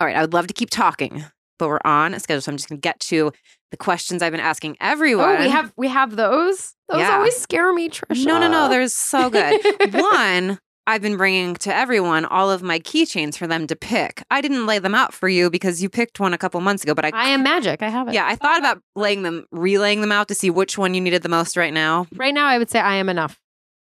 All 0.00 0.06
right. 0.06 0.16
I 0.16 0.20
would 0.20 0.32
love 0.32 0.46
to 0.48 0.54
keep 0.54 0.70
talking, 0.70 1.24
but 1.58 1.68
we're 1.68 1.78
on 1.84 2.12
a 2.14 2.20
schedule, 2.20 2.40
so 2.40 2.50
I'm 2.50 2.56
just 2.56 2.68
gonna 2.68 2.80
get 2.80 2.98
to 3.00 3.32
the 3.70 3.76
questions 3.76 4.22
I've 4.22 4.32
been 4.32 4.40
asking 4.40 4.76
everyone. 4.80 5.36
Oh, 5.36 5.40
we 5.40 5.48
have 5.48 5.72
we 5.76 5.88
have 5.88 6.16
those. 6.16 6.74
Those 6.88 7.00
Yeah. 7.00 7.16
always 7.16 7.36
scare 7.36 7.72
me, 7.72 7.88
Trisha. 7.88 8.24
No, 8.26 8.38
no, 8.40 8.48
no. 8.48 8.68
They're 8.68 8.88
so 8.88 9.30
good. 9.30 9.60
One, 9.94 10.58
I've 10.86 11.00
been 11.00 11.16
bringing 11.16 11.54
to 11.56 11.74
everyone 11.74 12.24
all 12.26 12.50
of 12.50 12.62
my 12.62 12.78
keychains 12.78 13.36
for 13.38 13.46
them 13.46 13.66
to 13.68 13.76
pick. 13.76 14.22
I 14.30 14.40
didn't 14.40 14.66
lay 14.66 14.78
them 14.78 14.94
out 14.94 15.14
for 15.14 15.28
you 15.28 15.48
because 15.50 15.82
you 15.82 15.88
picked 15.88 16.20
one 16.20 16.34
a 16.34 16.38
couple 16.38 16.60
months 16.60 16.82
ago, 16.84 16.94
but 16.94 17.06
I, 17.06 17.10
I 17.14 17.28
am 17.30 17.42
magic. 17.42 17.82
I 17.82 17.88
have 17.88 18.08
it. 18.08 18.14
yeah, 18.14 18.26
I 18.26 18.36
thought 18.36 18.58
about 18.58 18.82
laying 18.94 19.22
them, 19.22 19.46
relaying 19.50 20.00
them 20.02 20.12
out 20.12 20.28
to 20.28 20.34
see 20.34 20.50
which 20.50 20.76
one 20.76 20.92
you 20.94 21.00
needed 21.00 21.22
the 21.22 21.28
most 21.30 21.56
right 21.56 21.72
now. 21.72 22.06
Right 22.14 22.34
now, 22.34 22.46
I 22.46 22.58
would 22.58 22.70
say 22.70 22.80
I 22.80 22.96
am 22.96 23.08
enough. 23.08 23.38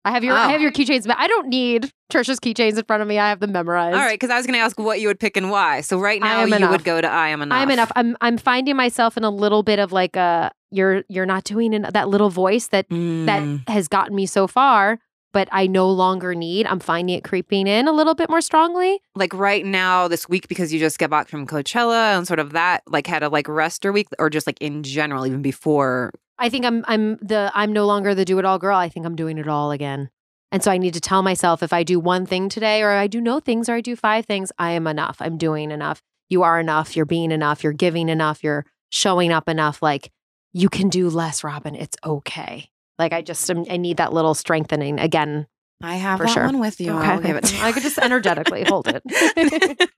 I 0.04 0.12
have 0.12 0.22
your 0.22 0.36
I 0.36 0.44
Oh. 0.44 0.48
have 0.50 0.60
your 0.60 0.70
keychains, 0.70 1.04
but 1.08 1.16
I 1.18 1.26
don't 1.26 1.48
need 1.48 1.90
Trisha's 2.12 2.38
keychains 2.38 2.78
in 2.78 2.84
front 2.84 3.02
of 3.02 3.08
me. 3.08 3.18
I 3.18 3.28
have 3.30 3.40
them 3.40 3.50
memorized. 3.50 3.96
All 3.96 4.00
right, 4.02 4.14
because 4.14 4.30
I 4.30 4.36
was 4.36 4.46
going 4.46 4.54
to 4.56 4.60
ask 4.60 4.78
what 4.78 5.00
you 5.00 5.08
would 5.08 5.18
pick 5.18 5.36
and 5.36 5.50
why. 5.50 5.80
So 5.80 5.98
right 5.98 6.20
now 6.20 6.44
you 6.44 6.54
enough. 6.54 6.70
would 6.70 6.84
go 6.84 7.00
to 7.00 7.08
I 7.10 7.30
am 7.30 7.42
enough. 7.42 7.58
I'm 7.58 7.70
enough. 7.72 7.90
I'm 7.96 8.16
I'm 8.20 8.38
finding 8.38 8.76
myself 8.76 9.16
in 9.16 9.24
a 9.24 9.30
little 9.30 9.64
bit 9.64 9.80
of 9.80 9.90
like 9.90 10.14
a 10.14 10.52
you're 10.70 11.02
you're 11.08 11.26
not 11.26 11.42
doing 11.42 11.74
an, 11.74 11.88
that 11.92 12.08
little 12.08 12.30
voice 12.30 12.68
that 12.68 12.88
Mm. 12.90 13.26
that 13.26 13.72
has 13.72 13.88
gotten 13.88 14.14
me 14.14 14.26
so 14.26 14.46
far, 14.46 15.00
but 15.36 15.50
I 15.52 15.66
no 15.66 15.90
longer 15.90 16.34
need. 16.34 16.64
I'm 16.64 16.80
finding 16.80 17.14
it 17.14 17.22
creeping 17.22 17.66
in 17.66 17.88
a 17.88 17.92
little 17.92 18.14
bit 18.14 18.30
more 18.30 18.40
strongly. 18.40 19.02
like 19.14 19.34
right 19.34 19.66
now 19.66 20.08
this 20.08 20.26
week 20.30 20.48
because 20.48 20.72
you 20.72 20.80
just 20.80 20.98
got 20.98 21.10
back 21.10 21.28
from 21.28 21.46
Coachella 21.46 22.16
and 22.16 22.26
sort 22.26 22.38
of 22.38 22.52
that 22.52 22.82
like 22.86 23.06
had 23.06 23.22
a 23.22 23.28
like 23.28 23.46
rest 23.46 23.76
rester 23.76 23.92
week 23.92 24.08
or 24.18 24.30
just 24.30 24.46
like 24.46 24.56
in 24.62 24.82
general 24.82 25.26
even 25.26 25.42
before. 25.42 26.10
I 26.38 26.48
think 26.48 26.64
I'm 26.64 26.86
I'm 26.88 27.16
the 27.16 27.52
I'm 27.54 27.70
no 27.74 27.84
longer 27.84 28.14
the 28.14 28.24
do 28.24 28.38
it 28.38 28.46
all 28.46 28.58
girl. 28.58 28.78
I 28.78 28.88
think 28.88 29.04
I'm 29.04 29.14
doing 29.14 29.36
it 29.36 29.46
all 29.46 29.72
again. 29.72 30.08
And 30.52 30.64
so 30.64 30.70
I 30.70 30.78
need 30.78 30.94
to 30.94 31.00
tell 31.00 31.22
myself 31.22 31.62
if 31.62 31.74
I 31.74 31.82
do 31.82 32.00
one 32.00 32.24
thing 32.24 32.48
today 32.48 32.80
or 32.80 32.92
I 32.92 33.06
do 33.06 33.20
no 33.20 33.38
things 33.38 33.68
or 33.68 33.74
I 33.74 33.82
do 33.82 33.94
five 33.94 34.24
things, 34.24 34.50
I 34.58 34.70
am 34.70 34.86
enough. 34.86 35.18
I'm 35.20 35.36
doing 35.36 35.70
enough. 35.70 36.00
You 36.30 36.44
are 36.44 36.58
enough. 36.58 36.96
You're 36.96 37.04
being 37.04 37.30
enough. 37.30 37.62
You're 37.62 37.74
giving 37.74 38.08
enough. 38.08 38.42
You're 38.42 38.64
showing 38.90 39.32
up 39.32 39.50
enough. 39.50 39.82
Like 39.82 40.12
you 40.54 40.70
can 40.70 40.88
do 40.88 41.10
less, 41.10 41.44
Robyn. 41.44 41.74
It's 41.74 41.98
okay. 42.02 42.70
Like 42.98 43.12
I 43.12 43.22
just 43.22 43.48
am- 43.50 43.64
I 43.70 43.76
need 43.76 43.96
that 43.98 44.12
little 44.12 44.34
strengthening 44.34 44.98
again. 44.98 45.46
I 45.82 45.96
have 45.96 46.18
For 46.18 46.26
that 46.26 46.32
sure. 46.32 46.44
one 46.44 46.58
with 46.58 46.80
you. 46.80 46.92
I'll 46.92 47.20
give 47.20 47.36
it 47.36 47.44
to 47.44 47.54
you. 47.56 47.62
I 47.62 47.72
could 47.72 47.82
just 47.82 47.98
energetically 47.98 48.64
hold 48.64 48.88
it. 48.88 49.02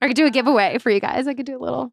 I 0.00 0.08
could 0.08 0.16
do 0.16 0.26
a 0.26 0.30
giveaway 0.30 0.78
for 0.78 0.90
you 0.90 1.00
guys. 1.00 1.26
I 1.26 1.34
could 1.34 1.46
do 1.46 1.56
a 1.58 1.62
little 1.62 1.92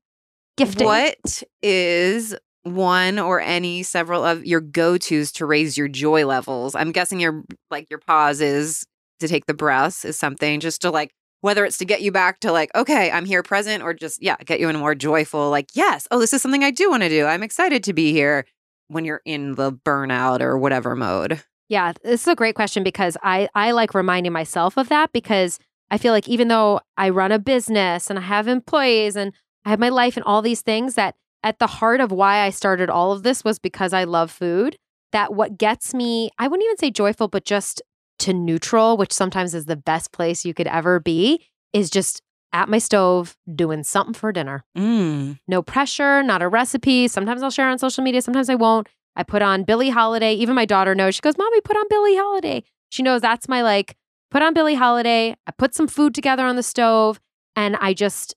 gifting. 0.58 0.86
What 0.86 1.44
is 1.62 2.36
one 2.64 3.20
or 3.20 3.42
any 3.42 3.84
several 3.84 4.24
of 4.24 4.46
your 4.46 4.62
go-tos 4.62 5.32
to 5.34 5.46
raise 5.46 5.78
your 5.78 5.88
joy 5.90 6.26
levels? 6.26 6.76
I'm 6.76 6.92
guessing 6.94 7.20
your 7.20 7.44
like 7.70 7.90
your 7.90 8.00
pause 8.00 8.40
is 8.40 8.86
to 9.20 9.28
take 9.28 9.46
the 9.46 9.54
breaths 9.54 10.06
is 10.06 10.18
something 10.18 10.60
just 10.60 10.82
to 10.82 10.90
like 10.92 11.12
whether 11.42 11.66
it's 11.66 11.78
to 11.78 11.86
get 11.86 12.02
you 12.02 12.12
back 12.12 12.40
to 12.42 12.52
like 12.54 12.70
okay, 12.76 13.12
I'm 13.12 13.26
here 13.26 13.44
present 13.44 13.84
or 13.84 13.94
just 13.94 14.24
yeah, 14.24 14.38
get 14.46 14.62
you 14.62 14.70
in 14.70 14.76
a 14.76 14.80
more 14.80 14.96
joyful 14.96 15.50
like 15.50 15.68
yes, 15.74 16.08
oh 16.12 16.20
this 16.20 16.32
is 16.34 16.42
something 16.42 16.64
I 16.64 16.72
do 16.72 16.90
want 16.90 17.04
to 17.04 17.10
do. 17.10 17.26
I'm 17.26 17.44
excited 17.44 17.84
to 17.84 17.94
be 17.94 18.14
here 18.14 18.46
when 18.94 19.06
you're 19.06 19.22
in 19.26 19.56
the 19.56 19.72
burnout 19.72 20.42
or 20.42 20.58
whatever 20.58 20.96
mode. 20.96 21.44
Yeah, 21.70 21.94
this 22.04 22.22
is 22.22 22.28
a 22.28 22.36
great 22.36 22.56
question 22.56 22.84
because 22.84 23.18
I 23.24 23.50
I 23.56 23.72
like 23.72 23.94
reminding 23.94 24.32
myself 24.32 24.78
of 24.78 24.90
that 24.90 25.12
because 25.12 25.60
I 25.90 25.98
feel 25.98 26.14
like 26.14 26.28
even 26.28 26.48
though 26.48 26.82
I 26.98 27.10
run 27.10 27.32
a 27.32 27.40
business 27.40 28.10
and 28.10 28.18
I 28.18 28.24
have 28.24 28.48
employees 28.48 29.16
and 29.16 29.34
I 29.66 29.70
have 29.70 29.80
my 29.80 29.90
life 29.90 30.18
and 30.18 30.24
all 30.26 30.42
these 30.42 30.62
things 30.62 30.96
that 30.96 31.16
at 31.44 31.60
the 31.60 31.68
heart 31.68 32.00
of 32.00 32.12
why 32.12 32.40
I 32.40 32.50
started 32.50 32.90
all 32.90 33.12
of 33.12 33.24
this 33.24 33.44
was 33.44 33.60
because 33.60 33.94
I 33.94 34.06
love 34.06 34.32
food. 34.32 34.78
That 35.12 35.34
what 35.34 35.58
gets 35.58 35.94
me, 35.94 36.32
I 36.40 36.48
wouldn't 36.48 36.66
even 36.66 36.78
say 36.78 36.90
joyful, 36.90 37.28
but 37.28 37.46
just 37.46 37.82
to 38.20 38.34
neutral, 38.34 38.98
which 38.98 39.12
sometimes 39.12 39.54
is 39.54 39.66
the 39.66 39.76
best 39.76 40.12
place 40.12 40.46
you 40.46 40.54
could 40.54 40.68
ever 40.68 41.00
be, 41.00 41.46
is 41.72 41.90
just 41.90 42.22
at 42.54 42.70
my 42.70 42.78
stove 42.78 43.36
doing 43.54 43.84
something 43.84 44.14
for 44.14 44.32
dinner. 44.32 44.64
Mm. 44.78 45.40
No 45.48 45.62
pressure, 45.62 46.24
not 46.24 46.42
a 46.42 46.48
recipe. 46.48 47.08
Sometimes 47.08 47.44
I'll 47.44 47.52
share 47.52 47.68
on 47.68 47.80
social 47.80 48.04
media, 48.04 48.22
sometimes 48.22 48.50
I 48.50 48.56
won't. 48.56 48.88
I 49.16 49.24
put 49.24 49.42
on 49.42 49.64
Billie 49.64 49.90
Holiday. 49.90 50.34
Even 50.36 50.56
my 50.56 50.66
daughter 50.66 50.96
knows. 50.96 51.16
She 51.16 51.22
goes, 51.22 51.38
Mommy, 51.38 51.62
put 51.62 51.78
on 51.78 51.86
Billie 51.90 52.16
Holiday. 52.16 52.64
She 52.90 53.04
knows 53.04 53.22
that's 53.22 53.50
my 53.50 53.62
like, 53.62 53.96
put 54.32 54.42
on 54.42 54.54
Billie 54.54 54.76
Holiday. 54.76 55.36
I 55.46 55.52
put 55.52 55.76
some 55.76 55.88
food 55.88 56.16
together 56.16 56.46
on 56.46 56.56
the 56.56 56.64
stove 56.64 57.20
and 57.56 57.76
I 57.80 57.94
just, 57.94 58.36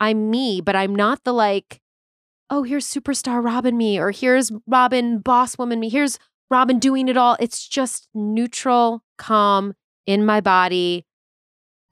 I'm 0.00 0.30
me, 0.30 0.60
but 0.60 0.76
I'm 0.76 0.94
not 0.94 1.24
the 1.24 1.32
like, 1.32 1.80
oh, 2.50 2.62
here's 2.62 2.86
superstar 2.86 3.44
Robyn 3.44 3.76
me 3.76 3.98
or 3.98 4.10
here's 4.10 4.52
Robyn 4.66 5.18
boss 5.18 5.58
woman 5.58 5.80
me. 5.80 5.88
Here's 5.88 6.18
Robyn 6.50 6.78
doing 6.78 7.08
it 7.08 7.16
all. 7.16 7.36
It's 7.40 7.66
just 7.66 8.08
neutral, 8.14 9.02
calm 9.18 9.74
in 10.06 10.24
my 10.24 10.40
body. 10.40 11.04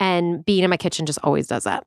And 0.04 0.44
being 0.44 0.62
in 0.62 0.68
my 0.68 0.76
kitchen 0.76 1.06
just 1.06 1.18
always 1.22 1.46
does 1.46 1.64
that. 1.64 1.86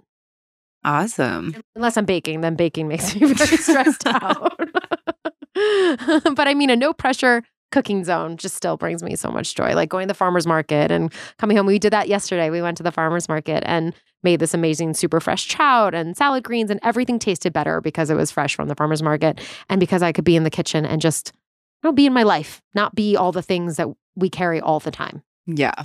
Awesome. 0.84 1.56
Unless 1.76 1.98
I'm 1.98 2.06
baking, 2.06 2.42
then 2.42 2.56
baking 2.56 2.88
makes 2.88 3.16
me 3.20 3.32
very 3.32 3.58
stressed 3.58 4.08
out. 4.08 4.58
but 6.36 6.48
I 6.48 6.56
mean, 6.56 6.72
a 6.72 6.76
no 6.76 6.94
pressure 6.94 7.44
cooking 7.72 8.04
zone 8.04 8.38
just 8.38 8.56
still 8.56 8.76
brings 8.76 9.04
me 9.04 9.16
so 9.16 9.30
much 9.30 9.54
joy. 9.54 9.76
Like 9.76 9.90
going 9.90 10.08
to 10.08 10.12
the 10.12 10.18
farmer's 10.18 10.48
market 10.48 10.90
and 10.90 11.14
coming 11.38 11.56
home. 11.58 11.68
We 11.68 11.78
did 11.78 11.94
that 11.94 12.08
yesterday. 12.08 12.50
We 12.50 12.60
went 12.60 12.78
to 12.78 12.84
the 12.84 12.92
farmer's 12.92 13.30
market 13.30 13.64
and 13.68 13.94
made 14.24 14.40
this 14.40 14.56
amazing 14.56 14.96
super 14.96 15.20
fresh 15.20 15.46
trout 15.46 15.94
and 15.94 16.18
salad 16.18 16.44
greens, 16.44 16.72
and 16.72 16.80
everything 16.82 17.20
tasted 17.20 17.54
better 17.54 17.82
because 17.82 18.10
it 18.10 18.16
was 18.16 18.32
fresh 18.32 18.56
from 18.56 18.68
the 18.68 18.76
farmer's 18.76 19.04
market 19.04 19.40
and 19.70 19.80
because 19.80 20.02
I 20.02 20.12
could 20.12 20.26
be 20.26 20.36
in 20.36 20.44
the 20.44 20.50
kitchen 20.50 20.88
and 20.88 21.02
just 21.02 21.34
you 21.84 21.90
know, 21.90 21.94
be 21.94 22.08
in 22.08 22.14
my 22.14 22.24
life, 22.24 22.64
not 22.74 22.96
be 22.96 23.16
all 23.16 23.32
the 23.32 23.44
things 23.44 23.76
that 23.76 23.90
we 24.16 24.28
carry 24.28 24.60
all 24.60 24.80
the 24.80 24.90
time. 24.90 25.22
Yeah. 25.46 25.84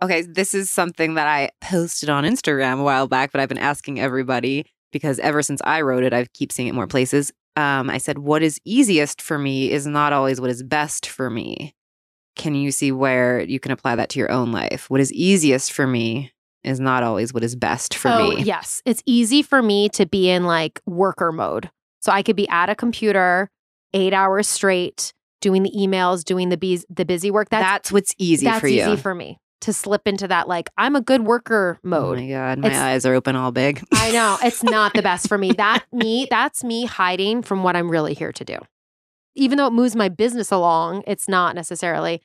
Okay, 0.00 0.22
this 0.22 0.54
is 0.54 0.70
something 0.70 1.14
that 1.14 1.26
I 1.26 1.50
posted 1.60 2.08
on 2.08 2.24
Instagram 2.24 2.80
a 2.80 2.84
while 2.84 3.08
back, 3.08 3.32
but 3.32 3.40
I've 3.40 3.48
been 3.48 3.58
asking 3.58 3.98
everybody 3.98 4.64
because 4.92 5.18
ever 5.18 5.42
since 5.42 5.60
I 5.64 5.80
wrote 5.80 6.04
it, 6.04 6.12
I 6.12 6.26
keep 6.34 6.52
seeing 6.52 6.68
it 6.68 6.74
more 6.74 6.86
places. 6.86 7.32
Um, 7.56 7.90
I 7.90 7.98
said, 7.98 8.18
What 8.18 8.42
is 8.42 8.60
easiest 8.64 9.20
for 9.20 9.38
me 9.38 9.72
is 9.72 9.86
not 9.86 10.12
always 10.12 10.40
what 10.40 10.50
is 10.50 10.62
best 10.62 11.06
for 11.06 11.28
me. 11.28 11.74
Can 12.36 12.54
you 12.54 12.70
see 12.70 12.92
where 12.92 13.40
you 13.40 13.58
can 13.58 13.72
apply 13.72 13.96
that 13.96 14.10
to 14.10 14.20
your 14.20 14.30
own 14.30 14.52
life? 14.52 14.88
What 14.88 15.00
is 15.00 15.12
easiest 15.12 15.72
for 15.72 15.86
me 15.86 16.32
is 16.62 16.78
not 16.78 17.02
always 17.02 17.34
what 17.34 17.42
is 17.42 17.56
best 17.56 17.96
for 17.96 18.08
oh, 18.08 18.30
me. 18.30 18.42
yes. 18.42 18.80
It's 18.84 19.02
easy 19.06 19.42
for 19.42 19.62
me 19.62 19.88
to 19.90 20.06
be 20.06 20.30
in 20.30 20.44
like 20.44 20.80
worker 20.86 21.32
mode. 21.32 21.70
So 22.00 22.12
I 22.12 22.22
could 22.22 22.36
be 22.36 22.48
at 22.48 22.68
a 22.68 22.76
computer 22.76 23.50
eight 23.92 24.12
hours 24.12 24.46
straight 24.46 25.12
doing 25.40 25.64
the 25.64 25.72
emails, 25.76 26.22
doing 26.22 26.50
the 26.50 26.56
bus- 26.56 26.84
the 26.88 27.04
busy 27.04 27.32
work. 27.32 27.48
That's 27.48 27.64
That's 27.64 27.92
what's 27.92 28.14
easy 28.18 28.46
that's 28.46 28.60
for 28.60 28.68
you. 28.68 28.82
easy 28.82 28.96
for 28.96 29.16
me 29.16 29.38
to 29.62 29.72
slip 29.72 30.06
into 30.06 30.28
that 30.28 30.46
like 30.48 30.70
I'm 30.78 30.94
a 30.96 31.00
good 31.00 31.22
worker 31.22 31.78
mode. 31.82 31.98
oh 32.02 32.06
mode. 32.10 32.18
my 32.18 32.28
God, 32.28 32.58
my 32.58 32.68
It's- 32.68 32.80
eyes 32.82 33.06
are 33.06 33.14
open 33.14 33.36
all 33.36 33.50
big. 33.52 33.82
I 33.92 34.10
know 34.12 34.38
it's 34.42 34.62
not 34.62 34.94
the 34.94 35.02
best 35.02 35.28
for 35.28 35.36
me. 35.38 35.52
That 35.52 35.84
me, 35.92 36.26
that's 36.30 36.62
me 36.62 36.86
hiding 36.86 37.42
from 37.42 37.62
what 37.62 37.74
I'm 37.76 37.90
really 37.90 38.14
here 38.14 38.32
to 38.32 38.44
do. 38.44 38.58
Even 39.34 39.58
though 39.58 39.66
it 39.66 39.72
moves 39.72 39.94
my 39.96 40.08
business 40.08 40.50
along, 40.50 41.02
it's 41.06 41.28
not 41.28 41.54
necessarily. 41.54 42.22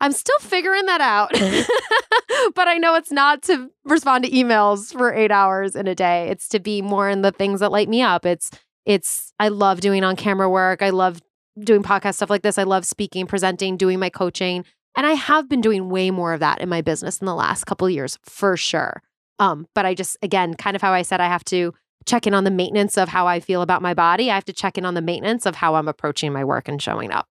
I'm 0.00 0.12
still 0.12 0.38
figuring 0.40 0.86
that 0.86 1.00
out. 1.00 1.30
but 2.54 2.68
I 2.68 2.78
know 2.78 2.94
it's 2.94 3.12
not 3.12 3.42
to 3.42 3.70
respond 3.84 4.24
to 4.24 4.30
emails 4.30 4.92
for 4.96 5.12
8 5.12 5.30
hours 5.30 5.76
in 5.76 5.86
a 5.86 5.94
day. 5.94 6.28
It's 6.30 6.48
to 6.50 6.60
be 6.60 6.82
more 6.82 7.08
in 7.08 7.22
the 7.22 7.32
things 7.32 7.60
that 7.60 7.70
light 7.72 7.88
me 7.88 8.02
up. 8.02 8.24
It's 8.26 8.50
it's 8.86 9.32
I 9.38 9.48
love 9.48 9.80
doing 9.80 10.02
on 10.04 10.16
camera 10.16 10.48
work. 10.48 10.82
I 10.82 10.90
love 10.90 11.20
doing 11.58 11.82
podcast 11.82 12.14
stuff 12.14 12.30
like 12.30 12.42
this. 12.42 12.56
I 12.58 12.62
love 12.62 12.86
speaking, 12.86 13.26
presenting, 13.26 13.76
doing 13.76 13.98
my 13.98 14.08
coaching. 14.10 14.64
And 14.96 15.06
I 15.06 15.12
have 15.12 15.48
been 15.48 15.60
doing 15.60 15.88
way 15.88 16.10
more 16.10 16.32
of 16.32 16.40
that 16.40 16.60
in 16.60 16.68
my 16.68 16.80
business 16.82 17.18
in 17.18 17.26
the 17.26 17.34
last 17.34 17.64
couple 17.64 17.86
of 17.86 17.92
years 17.92 18.18
for 18.22 18.56
sure. 18.56 19.02
Um, 19.38 19.66
but 19.74 19.86
I 19.86 19.94
just 19.94 20.16
again, 20.22 20.54
kind 20.54 20.76
of 20.76 20.82
how 20.82 20.92
I 20.92 21.02
said 21.02 21.20
I 21.20 21.26
have 21.28 21.44
to 21.44 21.72
check 22.06 22.26
in 22.26 22.34
on 22.34 22.44
the 22.44 22.50
maintenance 22.50 22.96
of 22.98 23.08
how 23.08 23.26
I 23.26 23.40
feel 23.40 23.62
about 23.62 23.82
my 23.82 23.94
body. 23.94 24.30
I 24.30 24.34
have 24.34 24.44
to 24.46 24.52
check 24.52 24.76
in 24.78 24.84
on 24.84 24.94
the 24.94 25.02
maintenance 25.02 25.46
of 25.46 25.54
how 25.56 25.74
I'm 25.76 25.86
approaching 25.88 26.32
my 26.32 26.44
work 26.44 26.66
and 26.68 26.80
showing 26.82 27.12
up. 27.12 27.26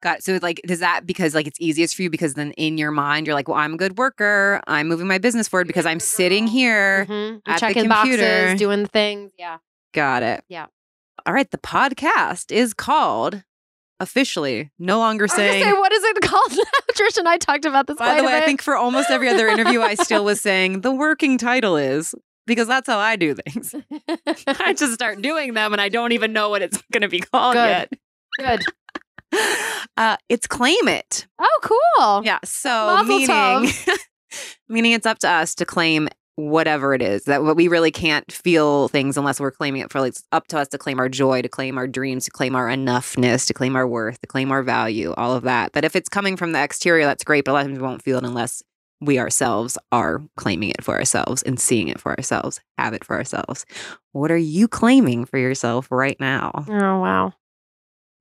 Got 0.00 0.18
it. 0.18 0.24
So 0.24 0.38
like 0.40 0.60
does 0.66 0.78
that 0.78 1.06
because 1.06 1.34
like 1.34 1.46
it's 1.48 1.60
easiest 1.60 1.96
for 1.96 2.02
you 2.02 2.10
because 2.10 2.34
then 2.34 2.52
in 2.52 2.78
your 2.78 2.92
mind 2.92 3.26
you're 3.26 3.34
like, 3.34 3.48
well, 3.48 3.56
I'm 3.58 3.74
a 3.74 3.76
good 3.76 3.98
worker. 3.98 4.60
I'm 4.66 4.86
moving 4.88 5.08
my 5.08 5.18
business 5.18 5.48
forward 5.48 5.66
because 5.66 5.86
I'm 5.86 5.98
sitting 6.00 6.46
here. 6.46 7.04
Mhm. 7.06 7.40
at 7.46 7.54
the 7.54 7.60
checking 7.60 7.88
computer. 7.90 8.22
boxes, 8.22 8.58
doing 8.58 8.82
the 8.82 8.88
things. 8.88 9.32
Yeah. 9.36 9.58
Got 9.92 10.22
it. 10.22 10.44
Yeah. 10.48 10.66
All 11.26 11.32
right. 11.34 11.50
The 11.50 11.58
podcast 11.58 12.52
is 12.52 12.74
called 12.74 13.42
officially 14.00 14.70
no 14.78 14.98
longer 14.98 15.24
I 15.24 15.34
saying. 15.36 15.64
say, 15.64 15.72
what 15.72 15.92
is 15.92 16.02
it 16.04 16.20
called? 16.22 16.52
Trish 16.94 17.18
and 17.18 17.28
I 17.28 17.36
talked 17.38 17.64
about 17.64 17.86
this. 17.86 17.96
by 17.98 18.16
the 18.16 18.24
way, 18.24 18.36
I 18.36 18.40
think 18.42 18.62
for 18.62 18.76
almost 18.76 19.10
every 19.10 19.28
other 19.28 19.48
interview, 19.48 19.80
I 19.80 19.94
still 19.94 20.24
was 20.24 20.40
saying 20.40 20.82
the 20.82 20.92
working 20.92 21.38
title 21.38 21.76
is 21.76 22.14
because 22.46 22.66
that's 22.68 22.88
how 22.88 22.98
I 22.98 23.16
do 23.16 23.34
things. 23.34 23.74
I 24.46 24.72
just 24.74 24.94
start 24.94 25.20
doing 25.20 25.54
them 25.54 25.72
and 25.72 25.80
I 25.82 25.88
don't 25.88 26.12
even 26.12 26.32
know 26.32 26.48
what 26.48 26.62
it's 26.62 26.82
going 26.92 27.02
to 27.02 27.08
be 27.08 27.20
called 27.20 27.54
Good. 27.54 27.68
yet. 27.68 27.92
Good. 28.38 28.62
Uh, 29.96 30.16
it's 30.28 30.46
claim 30.46 30.88
it. 30.88 31.26
Oh, 31.38 31.58
cool. 31.62 32.24
Yeah. 32.24 32.38
So 32.44 32.68
Mazel 32.70 33.60
meaning, 33.60 33.72
meaning 34.68 34.92
it's 34.92 35.06
up 35.06 35.18
to 35.20 35.28
us 35.28 35.54
to 35.56 35.66
claim 35.66 36.08
whatever 36.38 36.94
it 36.94 37.02
is 37.02 37.24
that 37.24 37.44
we 37.56 37.66
really 37.66 37.90
can't 37.90 38.30
feel 38.30 38.86
things 38.86 39.16
unless 39.16 39.40
we're 39.40 39.50
claiming 39.50 39.80
it 39.80 39.90
for 39.90 40.00
like 40.00 40.10
it's 40.10 40.22
up 40.30 40.46
to 40.46 40.56
us 40.56 40.68
to 40.68 40.78
claim 40.78 41.00
our 41.00 41.08
joy 41.08 41.42
to 41.42 41.48
claim 41.48 41.76
our 41.76 41.88
dreams 41.88 42.26
to 42.26 42.30
claim 42.30 42.54
our 42.54 42.68
enoughness 42.68 43.44
to 43.44 43.52
claim 43.52 43.74
our 43.74 43.88
worth 43.88 44.20
to 44.20 44.26
claim 44.28 44.52
our 44.52 44.62
value 44.62 45.12
all 45.16 45.34
of 45.34 45.42
that 45.42 45.72
but 45.72 45.84
if 45.84 45.96
it's 45.96 46.08
coming 46.08 46.36
from 46.36 46.52
the 46.52 46.62
exterior 46.62 47.04
that's 47.04 47.24
great 47.24 47.44
but 47.44 47.50
a 47.50 47.54
lot 47.54 47.62
of 47.62 47.66
times 47.66 47.80
we 47.80 47.84
won't 47.84 48.02
feel 48.02 48.18
it 48.18 48.24
unless 48.24 48.62
we 49.00 49.18
ourselves 49.18 49.76
are 49.90 50.22
claiming 50.36 50.70
it 50.70 50.84
for 50.84 50.94
ourselves 50.96 51.42
and 51.42 51.58
seeing 51.58 51.88
it 51.88 51.98
for 52.00 52.16
ourselves 52.16 52.60
have 52.78 52.94
it 52.94 53.04
for 53.04 53.16
ourselves 53.16 53.66
what 54.12 54.30
are 54.30 54.36
you 54.36 54.68
claiming 54.68 55.24
for 55.24 55.38
yourself 55.38 55.90
right 55.90 56.20
now 56.20 56.64
Oh, 56.68 57.00
wow. 57.00 57.32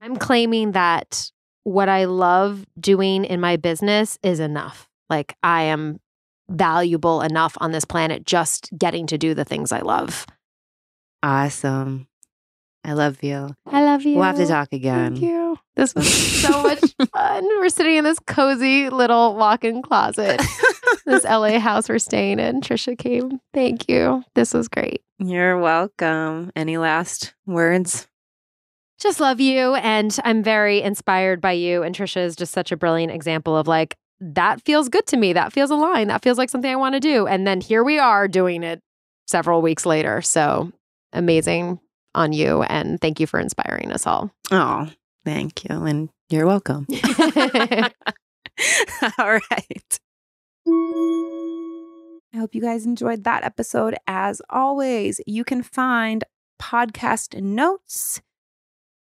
I'm 0.02 0.16
claiming 0.16 0.72
that 0.72 1.32
what 1.64 1.90
I 1.90 2.06
love 2.06 2.66
doing 2.80 3.26
in 3.26 3.42
my 3.42 3.58
business 3.58 4.18
is 4.24 4.40
enough. 4.40 4.88
Like 5.10 5.36
I 5.44 5.64
am 5.64 6.00
valuable 6.50 7.22
enough 7.22 7.58
on 7.60 7.72
this 7.72 7.86
planet 7.86 8.26
just 8.26 8.70
getting 8.78 9.08
to 9.08 9.18
do 9.18 9.34
the 9.34 9.46
things 9.46 9.72
I 9.72 9.80
love. 9.80 10.26
awesome 11.24 12.08
i 12.86 12.94
love 12.94 13.22
you 13.24 13.50
I 13.66 13.84
love 13.84 14.04
you. 14.04 14.16
we'll 14.16 14.24
have 14.24 14.38
to 14.38 14.46
talk 14.46 14.70
again 14.72 15.16
Thank 15.16 15.22
you. 15.24 15.58
This 15.76 15.94
was 15.94 16.08
so 16.42 16.64
much 16.64 16.96
fun. 17.14 17.44
We're 17.60 17.70
sitting 17.70 17.98
in 17.98 18.04
this 18.04 18.18
cozy 18.26 18.90
little 18.90 19.36
walk-in 19.36 19.82
closet. 19.84 20.42
this 21.06 21.24
LA 21.24 21.60
house 21.60 21.88
we're 21.88 22.00
staying 22.00 22.40
in. 22.40 22.62
Trisha 22.62 22.98
came. 22.98 23.40
Thank 23.54 23.88
you. 23.88 24.24
This 24.34 24.54
was 24.56 24.68
great. 24.68 25.04
you're 25.20 25.60
welcome 25.60 26.52
any 26.56 26.78
last 26.80 27.36
words 27.46 28.08
Just 29.00 29.20
love 29.20 29.40
you. 29.40 29.76
And 29.76 30.18
I'm 30.24 30.42
very 30.42 30.82
inspired 30.82 31.42
by 31.42 31.52
you. 31.52 31.84
And 31.84 31.94
Trisha 31.96 32.24
is 32.26 32.36
just 32.36 32.54
such 32.54 32.72
a 32.72 32.78
brilliant 32.78 33.12
example 33.14 33.56
of 33.56 33.68
like, 33.68 33.96
that 34.20 34.62
feels 34.64 34.90
good 34.90 35.06
to 35.08 35.18
me. 35.18 35.34
That 35.34 35.54
feels 35.54 35.70
aligned. 35.70 36.10
That 36.10 36.24
feels 36.24 36.38
like 36.38 36.50
something 36.50 36.72
I 36.72 36.76
want 36.76 36.96
to 36.96 37.00
do. 37.00 37.28
And 37.28 37.46
then 37.46 37.62
here 37.62 37.84
we 37.84 38.00
are 38.00 38.28
doing 38.28 38.64
it 38.64 38.82
several 39.28 39.62
weeks 39.62 39.86
later. 39.86 40.22
So 40.22 40.72
amazing 41.14 41.80
on 42.16 42.34
you. 42.34 42.64
And 42.64 43.00
thank 43.00 43.20
you 43.20 43.28
for 43.28 43.40
inspiring 43.40 43.92
us 43.92 44.08
all. 44.08 44.32
oh 44.52 44.90
thank 45.26 45.66
you 45.66 45.84
and 45.84 46.10
you're 46.30 46.46
welcome 46.46 46.88
All 49.20 49.40
right. 49.52 50.00
I 52.34 52.38
hope 52.38 52.56
you 52.56 52.62
guys 52.62 52.86
enjoyed 52.86 53.24
that 53.26 53.44
episode. 53.44 53.96
As 54.08 54.42
always, 54.50 55.20
you 55.28 55.44
can 55.44 55.62
find 55.64 56.24
podcast 56.62 57.40
notes, 57.42 58.22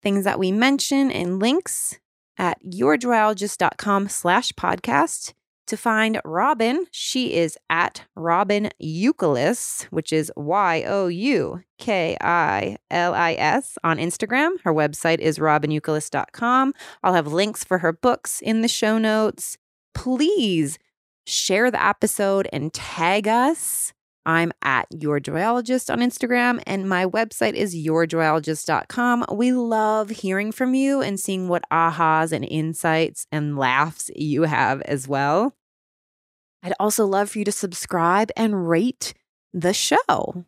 things 0.02 0.23
that 0.26 0.40
we 0.40 0.52
mention, 0.52 1.11
and 1.11 1.40
links 1.40 1.99
at 2.38 2.64
yourjoyologist.com 2.64 4.10
slash 4.10 4.52
podcast. 4.54 5.34
To 5.68 5.78
find 5.78 6.20
Robyn, 6.26 6.86
she 6.92 7.36
is 7.36 7.58
at 7.70 8.04
Robyn 8.18 8.70
Youkilis, 8.82 9.86
which 9.86 10.12
is 10.12 10.32
Y 10.36 10.84
O 10.86 11.08
U 11.08 11.62
K 11.80 12.18
I 12.20 12.76
L 12.92 13.14
I 13.14 13.34
S 13.34 13.78
on 13.82 13.98
Instagram. 13.98 14.52
Her 14.66 14.74
website 14.74 15.20
is 15.20 15.40
robynyoukilis.com. 15.40 16.74
I'll 17.02 17.14
have 17.14 17.32
links 17.32 17.64
for 17.64 17.78
her 17.78 17.94
books 17.94 18.42
in 18.42 18.62
the 18.62 18.68
show 18.68 18.98
notes. 18.98 19.58
Please 19.96 20.78
share 21.26 21.72
the 21.72 21.84
episode 21.84 22.50
and 22.52 22.74
tag 22.74 23.28
us. 23.28 23.94
I'm 24.26 24.52
at 24.62 24.88
Your 24.91 25.20
Joyologist 25.20 25.91
on 25.91 26.00
Instagram, 26.00 26.62
and 26.66 26.88
my 26.88 27.06
website 27.06 27.54
is 27.54 27.76
yourjoyologist.com. 27.76 29.26
We 29.32 29.52
love 29.52 30.10
hearing 30.10 30.52
from 30.52 30.74
you 30.74 31.02
and 31.02 31.20
seeing 31.20 31.48
what 31.48 31.64
ahas 31.72 32.32
and 32.32 32.45
insights 32.45 33.28
and 33.32 33.58
laughs 33.58 34.10
you 34.16 34.44
have 34.44 34.82
as 34.84 35.08
well. 35.08 35.56
I'd 36.64 36.74
also 36.80 37.06
love 37.06 37.32
for 37.32 37.40
you 37.40 37.45
to 37.45 37.52
subscribe 37.52 38.32
and 38.38 38.70
rate 38.70 39.14
the 39.54 39.74
show. 39.74 40.45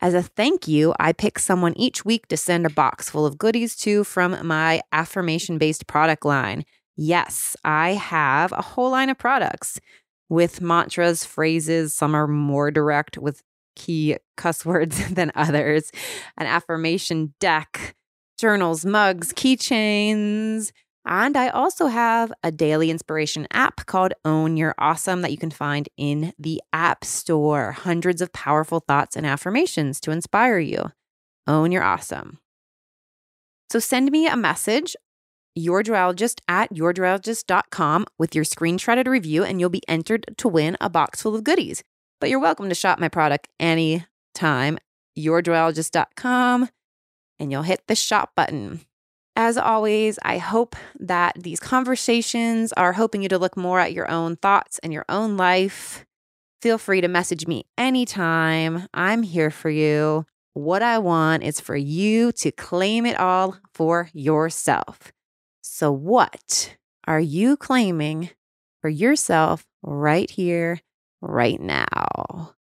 As 0.00 0.14
a 0.14 0.22
thank 0.22 0.68
you, 0.68 0.94
I 0.98 1.12
pick 1.12 1.38
someone 1.38 1.74
each 1.76 2.04
week 2.04 2.28
to 2.28 2.36
send 2.36 2.66
a 2.66 2.70
box 2.70 3.08
full 3.10 3.26
of 3.26 3.38
goodies 3.38 3.76
to 3.76 4.04
from 4.04 4.46
my 4.46 4.80
affirmation 4.92 5.58
based 5.58 5.86
product 5.86 6.24
line. 6.24 6.64
Yes, 6.96 7.56
I 7.64 7.90
have 7.92 8.52
a 8.52 8.62
whole 8.62 8.90
line 8.90 9.10
of 9.10 9.18
products 9.18 9.80
with 10.28 10.60
mantras, 10.60 11.24
phrases. 11.24 11.94
Some 11.94 12.14
are 12.14 12.26
more 12.26 12.70
direct 12.70 13.18
with 13.18 13.42
key 13.74 14.16
cuss 14.36 14.64
words 14.66 15.12
than 15.12 15.32
others. 15.34 15.90
An 16.36 16.46
affirmation 16.46 17.34
deck, 17.40 17.94
journals, 18.38 18.84
mugs, 18.84 19.32
keychains. 19.32 20.72
And 21.08 21.36
I 21.36 21.50
also 21.50 21.86
have 21.86 22.32
a 22.42 22.50
daily 22.50 22.90
inspiration 22.90 23.46
app 23.52 23.86
called 23.86 24.12
Own 24.24 24.56
Your 24.56 24.74
Awesome 24.76 25.22
that 25.22 25.30
you 25.30 25.38
can 25.38 25.52
find 25.52 25.88
in 25.96 26.32
the 26.36 26.60
App 26.72 27.04
Store. 27.04 27.72
Hundreds 27.72 28.20
of 28.20 28.32
powerful 28.32 28.80
thoughts 28.80 29.14
and 29.14 29.24
affirmations 29.24 30.00
to 30.00 30.10
inspire 30.10 30.58
you. 30.58 30.90
Own 31.46 31.70
Your 31.70 31.84
Awesome. 31.84 32.40
So 33.70 33.78
send 33.78 34.10
me 34.10 34.26
a 34.26 34.36
message 34.36 34.96
yourjoyologist 35.56 36.40
at 36.48 36.72
yourjoyologist.com 36.72 38.06
with 38.18 38.34
your 38.34 38.44
screenshotted 38.44 39.06
review, 39.06 39.44
and 39.44 39.60
you'll 39.60 39.70
be 39.70 39.88
entered 39.88 40.26
to 40.38 40.48
win 40.48 40.76
a 40.80 40.90
box 40.90 41.22
full 41.22 41.34
of 41.34 41.44
goodies. 41.44 41.82
But 42.20 42.30
you're 42.30 42.40
welcome 42.40 42.68
to 42.68 42.74
shop 42.74 42.98
my 42.98 43.08
product 43.08 43.48
anytime. 43.58 44.78
Yourjoyologist.com, 45.18 46.68
and 47.38 47.52
you'll 47.52 47.62
hit 47.62 47.82
the 47.86 47.94
shop 47.94 48.32
button. 48.36 48.80
As 49.34 49.58
always, 49.58 50.18
I 50.22 50.38
hope 50.38 50.76
that 50.98 51.34
these 51.38 51.60
conversations 51.60 52.72
are 52.72 52.94
helping 52.94 53.22
you 53.22 53.28
to 53.28 53.38
look 53.38 53.56
more 53.56 53.80
at 53.80 53.92
your 53.92 54.10
own 54.10 54.36
thoughts 54.36 54.78
and 54.78 54.92
your 54.92 55.04
own 55.10 55.36
life. 55.36 56.06
Feel 56.62 56.78
free 56.78 57.02
to 57.02 57.08
message 57.08 57.46
me 57.46 57.64
anytime. 57.76 58.88
I'm 58.94 59.22
here 59.22 59.50
for 59.50 59.68
you. 59.68 60.24
What 60.54 60.82
I 60.82 60.98
want 60.98 61.42
is 61.42 61.60
for 61.60 61.76
you 61.76 62.32
to 62.32 62.50
claim 62.50 63.04
it 63.04 63.20
all 63.20 63.58
for 63.74 64.08
yourself. 64.14 65.12
So, 65.68 65.90
what 65.92 66.76
are 67.06 67.20
you 67.20 67.56
claiming 67.56 68.30
for 68.80 68.88
yourself 68.88 69.66
right 69.82 70.30
here, 70.30 70.80
right 71.20 71.60
now? 71.60 72.54